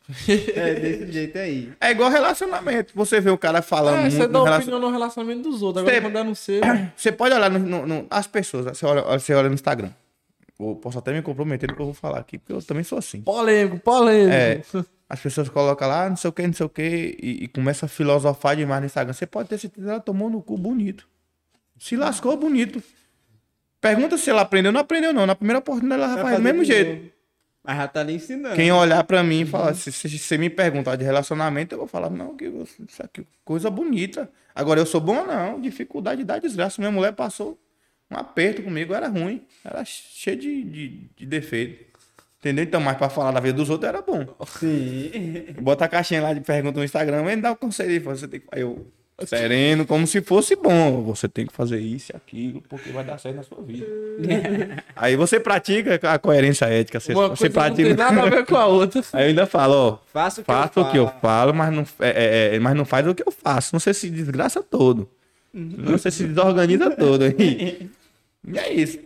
É 0.56 0.74
desse 0.74 1.12
jeito 1.12 1.39
aí. 1.39 1.73
É 1.81 1.90
igual 1.93 2.10
relacionamento. 2.10 2.93
Você 2.94 3.20
vê 3.20 3.31
o 3.31 3.39
cara 3.39 3.62
falando 3.62 3.98
É, 3.98 4.01
muito 4.02 4.12
você 4.16 4.27
dá 4.27 4.39
no 4.39 4.44
relacion- 4.44 4.62
opinião 4.73 4.81
no 4.81 4.90
relacionamento 4.90 5.43
dos 5.48 5.62
outros. 5.62 5.82
Agora 5.82 5.94
Você- 5.97 6.01
quando 6.02 6.19
é 6.19 6.23
no 6.24 6.35
seu. 6.35 6.60
Você 6.97 7.12
pode 7.12 7.35
olhar 7.35 7.51
no, 7.51 7.59
no- 7.59 7.86
no- 7.86 8.06
as 8.10 8.27
pessoas, 8.27 8.64
você 8.77 8.85
olha, 8.85 9.02
você 9.02 9.32
olha 9.35 9.48
no 9.48 9.55
Instagram. 9.55 9.90
Eu 10.59 10.74
posso 10.77 10.98
até 10.98 11.12
me 11.12 11.23
comprometer 11.23 11.69
no 11.70 11.77
que 11.77 11.82
eu 11.82 11.86
vou 11.86 11.94
falar 11.94 12.19
aqui, 12.19 12.39
porque 12.39 12.52
eu 12.52 12.62
também 12.62 12.85
sou 12.85 12.98
assim. 12.98 13.20
Polêmico, 13.23 13.78
polêmico. 13.78 14.35
É, 14.35 14.60
as 15.12 15.20
pessoas 15.20 15.51
colocam 15.51 15.86
lá, 15.86 16.09
não 16.09 16.16
sei 16.16 16.30
o 16.30 16.32
que, 16.32 16.47
não 16.47 16.55
sei 16.55 16.64
o 16.64 16.70
que, 16.70 17.18
e, 17.22 17.44
e 17.44 17.48
começa 17.48 17.84
a 17.84 17.89
filosofar 17.89 18.56
demais 18.56 18.80
no 18.80 18.86
Instagram. 18.86 19.12
Você 19.12 19.26
pode 19.26 19.47
ter 19.47 19.59
certeza 19.59 19.86
que 19.86 19.90
ela 19.90 20.01
tomou 20.01 20.30
no 20.30 20.40
cu 20.40 20.56
bonito. 20.56 21.06
Se 21.78 21.97
lascou 21.97 22.34
bonito. 22.34 22.82
Pergunta 23.78 24.16
se 24.16 24.30
ela 24.30 24.40
aprendeu. 24.40 24.72
Não 24.72 24.80
aprendeu, 24.80 25.12
não. 25.12 25.26
Na 25.26 25.34
primeira 25.34 25.59
oportunidade 25.59 26.02
ela 26.02 26.14
Vai 26.14 26.22
faz 26.22 26.36
do 26.36 26.43
mesmo 26.43 26.64
jeito. 26.64 27.12
Mas 27.62 27.76
já 27.76 27.89
tá 27.89 28.02
lhe 28.02 28.14
ensinando. 28.14 28.56
Quem 28.56 28.72
olhar 28.72 29.05
pra 29.05 29.22
mim 29.22 29.43
e 29.43 29.44
falar, 29.44 29.74
se 29.74 29.93
se 29.93 30.18
você 30.18 30.39
me 30.39 30.48
perguntar 30.48 30.97
de 30.97 31.05
relacionamento, 31.05 31.74
eu 31.74 31.80
vou 31.80 31.86
falar, 31.86 32.09
não, 32.09 32.34
que 32.34 32.47
isso 32.47 33.02
aqui, 33.02 33.26
coisa 33.44 33.68
bonita. 33.68 34.30
Agora, 34.55 34.80
eu 34.80 34.86
sou 34.86 35.01
bom, 35.01 35.26
não. 35.26 35.60
Dificuldade 35.60 36.24
dá 36.24 36.39
desgraça. 36.39 36.80
Minha 36.80 36.90
mulher 36.90 37.12
passou 37.12 37.60
um 38.10 38.16
aperto 38.16 38.62
comigo, 38.62 38.94
era 38.94 39.09
ruim. 39.09 39.47
Era 39.62 39.84
cheio 39.84 40.39
de, 40.39 40.64
de, 40.64 41.10
de 41.14 41.26
defeito. 41.26 41.91
Entendeu? 42.43 42.64
Então, 42.64 42.81
mas 42.81 42.97
pra 42.97 43.09
falar 43.09 43.31
da 43.31 43.39
vida 43.39 43.55
dos 43.55 43.70
outros 43.70 43.89
era 43.89 44.02
bom. 44.02 44.27
Sim. 44.59 45.12
Bota 45.60 45.85
a 45.85 45.89
caixinha 45.89 46.20
lá 46.20 46.35
de 46.35 46.40
pergunta 46.40 46.77
no 46.77 46.85
Instagram, 46.85 47.24
ele 47.31 47.40
dá 47.40 47.52
o 47.52 47.56
conselho 47.56 47.90
aí, 47.90 48.01
você 48.01 48.27
tem 48.27 48.40
que. 48.40 48.47
Aí 48.51 48.62
eu, 48.62 48.85
sereno, 49.24 49.86
como 49.86 50.05
se 50.09 50.20
fosse 50.20 50.56
bom. 50.56 51.02
Você 51.05 51.28
tem 51.28 51.47
que 51.47 51.52
fazer 51.52 51.78
isso 51.78 52.10
e 52.12 52.16
aquilo, 52.16 52.60
porque 52.69 52.90
vai 52.90 53.05
dar 53.05 53.16
certo 53.19 53.36
na 53.36 53.43
sua 53.44 53.62
vida. 53.62 53.86
aí 54.97 55.14
você 55.14 55.39
pratica 55.39 56.01
a 56.12 56.19
coerência 56.19 56.64
ética. 56.64 56.98
Você, 56.98 57.14
Uma 57.14 57.28
você 57.28 57.48
coisa 57.48 57.69
não 57.69 57.77
tem 57.77 57.94
pratica. 57.94 58.12
nada 58.16 58.27
a 58.27 58.31
ver 58.31 58.44
com 58.44 58.56
a 58.56 58.66
outra. 58.66 59.01
Aí 59.12 59.23
eu 59.27 59.28
ainda 59.28 59.47
falo, 59.47 59.74
ó. 59.74 59.98
Faça 60.12 60.40
o 60.40 60.44
que 60.44 60.51
Faça 60.52 60.81
eu 60.81 60.82
o 60.82 60.90
que 60.90 60.98
eu 60.98 61.12
falo. 61.20 61.55
mas 61.55 61.73
não, 61.73 61.86
é, 62.01 62.09
é, 62.52 62.56
é, 62.56 62.59
mas 62.59 62.74
não 62.74 62.85
faz 62.85 63.06
o 63.06 63.14
que 63.14 63.23
eu 63.24 63.31
faço. 63.31 63.73
Não 63.73 63.78
sei 63.78 63.94
se 63.94 64.10
desgraça 64.10 64.60
todo. 64.64 65.09
Não 65.55 65.97
sei 65.97 66.10
se 66.10 66.24
desorganiza 66.24 66.90
todo. 66.90 67.23
aí. 67.23 67.89
E 68.44 68.59
é 68.59 68.73
isso. 68.73 68.98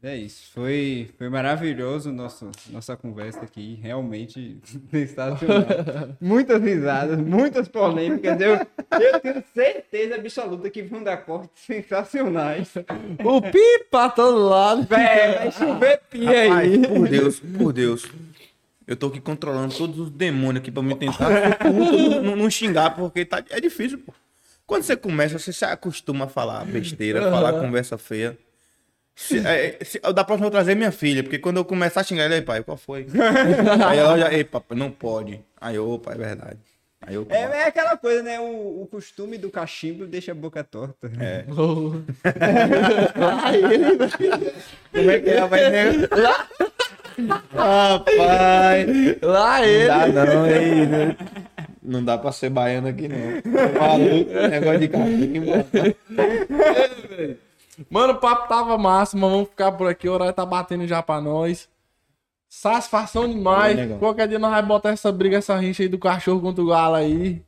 É 0.00 0.16
isso. 0.16 0.52
Foi, 0.54 1.10
foi 1.18 1.28
maravilhoso 1.28 2.12
nosso, 2.12 2.48
nossa 2.70 2.96
conversa 2.96 3.40
aqui. 3.40 3.78
Realmente 3.82 4.58
sensacional. 4.92 5.66
muitas 6.20 6.62
risadas, 6.62 7.18
muitas 7.18 7.66
polêmicas. 7.66 8.40
Eu, 8.40 8.54
eu 8.54 9.20
tenho 9.20 9.44
certeza 9.52 10.14
absoluta 10.14 10.70
que 10.70 10.82
vão 10.82 11.02
dar 11.02 11.16
cortes 11.18 11.64
sensacionais. 11.64 12.72
O 13.24 13.42
pi 13.42 13.58
pra 13.90 14.08
todo 14.08 14.38
lado. 14.38 14.86
Véi, 14.88 15.34
vai 15.36 15.50
chover 15.50 16.00
pia 16.08 16.48
Rapaz, 16.48 16.70
aí. 16.72 16.86
por 16.86 17.08
Deus, 17.08 17.40
por 17.40 17.72
Deus. 17.72 18.06
Eu 18.86 18.96
tô 18.96 19.08
aqui 19.08 19.20
controlando 19.20 19.74
todos 19.74 19.98
os 19.98 20.10
demônios 20.10 20.62
aqui 20.62 20.70
pra 20.70 20.82
me 20.82 20.94
tentar 20.94 21.28
não, 21.64 22.22
não- 22.22 22.36
não 22.36 22.50
xingar, 22.50 22.94
porque 22.94 23.24
tá, 23.24 23.42
é 23.50 23.60
difícil, 23.60 23.98
pô. 23.98 24.14
Quando 24.64 24.82
você 24.84 24.96
começa, 24.96 25.38
você 25.38 25.52
se 25.52 25.64
acostuma 25.64 26.26
a 26.26 26.28
falar 26.28 26.64
besteira, 26.66 27.30
falar 27.30 27.54
conversa 27.54 27.98
feia. 27.98 28.38
Se, 29.20 29.38
é, 29.44 29.78
se- 29.82 29.98
da 29.98 30.22
próxima 30.22 30.46
eu 30.46 30.50
trazer 30.52 30.76
minha 30.76 30.92
filha, 30.92 31.24
porque 31.24 31.40
quando 31.40 31.56
eu 31.56 31.64
começar 31.64 32.02
a 32.02 32.04
xingar 32.04 32.22
ela, 32.24 32.34
aí, 32.36 32.42
pai, 32.42 32.62
qual 32.62 32.76
foi? 32.76 33.04
aí 33.84 33.98
ela 33.98 34.16
já, 34.16 34.32
ei, 34.32 34.44
papai, 34.44 34.78
não 34.78 34.92
pode. 34.92 35.40
Aí, 35.60 35.76
opa, 35.76 36.12
é 36.12 36.14
verdade. 36.14 36.58
Aí 37.00 37.14
eu, 37.16 37.26
É, 37.28 37.40
é 37.42 37.64
aquela 37.66 37.96
coisa, 37.96 38.22
né? 38.22 38.38
O, 38.38 38.82
o 38.82 38.88
costume 38.88 39.36
do 39.36 39.50
cachimbo 39.50 40.06
deixa 40.06 40.30
a 40.30 40.34
boca 40.36 40.62
torta. 40.62 41.10
É. 41.18 41.44
Oh. 41.50 41.92
como 44.92 45.10
é 45.10 45.18
que 45.20 45.30
ela 45.30 45.46
vai 45.48 45.68
negar? 45.70 46.48
Rapaz, 47.56 48.86
Lá 49.22 49.58
não 49.58 49.64
ele. 49.66 49.86
dá 49.88 50.06
não, 50.26 50.44
aí, 50.44 50.86
né? 50.86 51.16
Não 51.82 52.04
dá 52.04 52.18
pra 52.18 52.30
ser 52.30 52.50
baiano 52.50 52.86
aqui, 52.88 53.08
não. 53.08 53.18
Maluco, 53.80 54.32
negócio 54.48 54.78
de 54.78 54.88
cachimbo. 54.88 55.52
Mano, 57.90 58.14
o 58.14 58.16
papo 58.18 58.48
tava 58.48 58.76
massa, 58.78 59.16
mas 59.16 59.30
vamos 59.30 59.48
ficar 59.48 59.72
por 59.72 59.86
aqui. 59.88 60.08
O 60.08 60.12
horário 60.12 60.32
tá 60.34 60.44
batendo 60.46 60.86
já 60.86 61.02
pra 61.02 61.20
nós. 61.20 61.68
Satisfação 62.48 63.28
demais. 63.28 63.76
Negão. 63.76 63.98
Qualquer 63.98 64.28
dia 64.28 64.38
nós 64.38 64.50
vamos 64.50 64.68
botar 64.68 64.90
essa 64.90 65.12
briga, 65.12 65.36
essa 65.36 65.56
rincha 65.56 65.82
aí 65.82 65.88
do 65.88 65.98
cachorro 65.98 66.40
contra 66.40 66.62
o 66.62 66.66
galo 66.68 66.94
aí. 66.94 67.42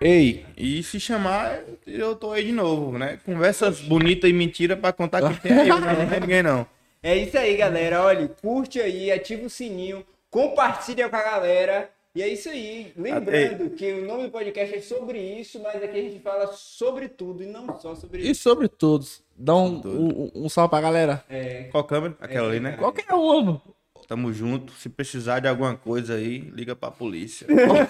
Ei, 0.00 0.44
e 0.56 0.82
se 0.82 0.98
chamar, 0.98 1.60
eu 1.86 2.16
tô 2.16 2.32
aí 2.32 2.44
de 2.46 2.52
novo, 2.52 2.98
né? 2.98 3.18
Conversas 3.24 3.80
bonitas 3.80 4.28
e 4.28 4.32
mentira 4.32 4.76
pra 4.76 4.92
contar 4.92 5.22
que 5.32 5.40
tem 5.40 5.52
aí, 5.52 5.68
não 5.68 6.06
tem 6.08 6.20
ninguém 6.20 6.42
não. 6.42 6.66
É 7.02 7.16
isso 7.16 7.36
aí, 7.38 7.56
galera. 7.56 8.02
Olha, 8.02 8.28
curte 8.42 8.80
aí, 8.80 9.10
ativa 9.12 9.46
o 9.46 9.50
sininho, 9.50 10.04
compartilha 10.30 11.08
com 11.08 11.16
a 11.16 11.22
galera. 11.22 11.90
E 12.14 12.22
é 12.22 12.28
isso 12.28 12.48
aí. 12.48 12.92
Lembrando 12.96 13.70
que 13.70 13.92
o 13.92 14.06
nome 14.06 14.24
do 14.24 14.30
podcast 14.30 14.74
é 14.76 14.80
sobre 14.80 15.18
isso, 15.18 15.60
mas 15.60 15.82
aqui 15.82 15.98
a 15.98 16.02
gente 16.02 16.20
fala 16.20 16.46
sobre 16.52 17.08
tudo 17.08 17.42
e 17.42 17.46
não 17.46 17.78
só 17.80 17.94
sobre 17.96 18.22
E 18.22 18.30
isso. 18.30 18.42
sobre 18.42 18.68
todos. 18.68 19.22
Dá 19.36 19.54
um, 19.54 19.80
um, 19.84 20.30
um 20.44 20.48
salve 20.48 20.70
pra 20.70 20.80
galera. 20.80 21.24
É, 21.28 21.64
Qual 21.70 21.84
câmera? 21.84 22.14
Aquela 22.20 22.48
ali, 22.48 22.60
né? 22.60 22.72
Qualquer 22.72 23.12
um, 23.12 23.42
mano. 23.42 23.62
Tamo 24.06 24.32
junto. 24.32 24.72
Se 24.74 24.88
precisar 24.88 25.40
de 25.40 25.48
alguma 25.48 25.74
coisa 25.76 26.14
aí, 26.14 26.38
liga 26.54 26.76
pra 26.76 26.90
polícia. 26.90 27.46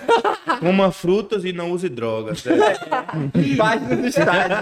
Coma 0.61 0.93
frutas 0.93 1.45
e 1.45 1.53
não 1.53 1.73
use 1.73 1.89
drogas. 1.89 2.45
né? 2.45 2.55
página 3.59 3.97
do 3.97 4.07
estádio. 4.07 4.57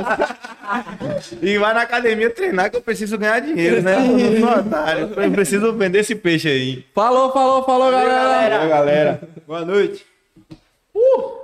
E 1.43 1.59
vai 1.59 1.75
na 1.75 1.83
academia 1.83 2.31
treinar 2.31 2.71
que 2.71 2.77
eu 2.79 2.83
preciso 2.83 3.19
ganhar 3.19 3.41
dinheiro, 3.41 3.83
né? 3.83 3.97
Eu 3.97 4.41
não 4.41 4.41
sou 4.41 4.61
otário. 4.61 5.13
Eu 5.15 5.31
preciso 5.31 5.73
vender 5.75 5.99
esse 5.99 6.15
peixe 6.15 6.49
aí. 6.49 6.87
Falou, 6.95 7.31
falou, 7.33 7.63
falou, 7.65 7.91
galera. 7.91 8.09
galera. 8.11 8.57
Valeu, 8.57 8.69
galera. 8.71 9.29
Boa 9.47 9.65
noite. 9.65 10.07
Uh! 10.95 11.42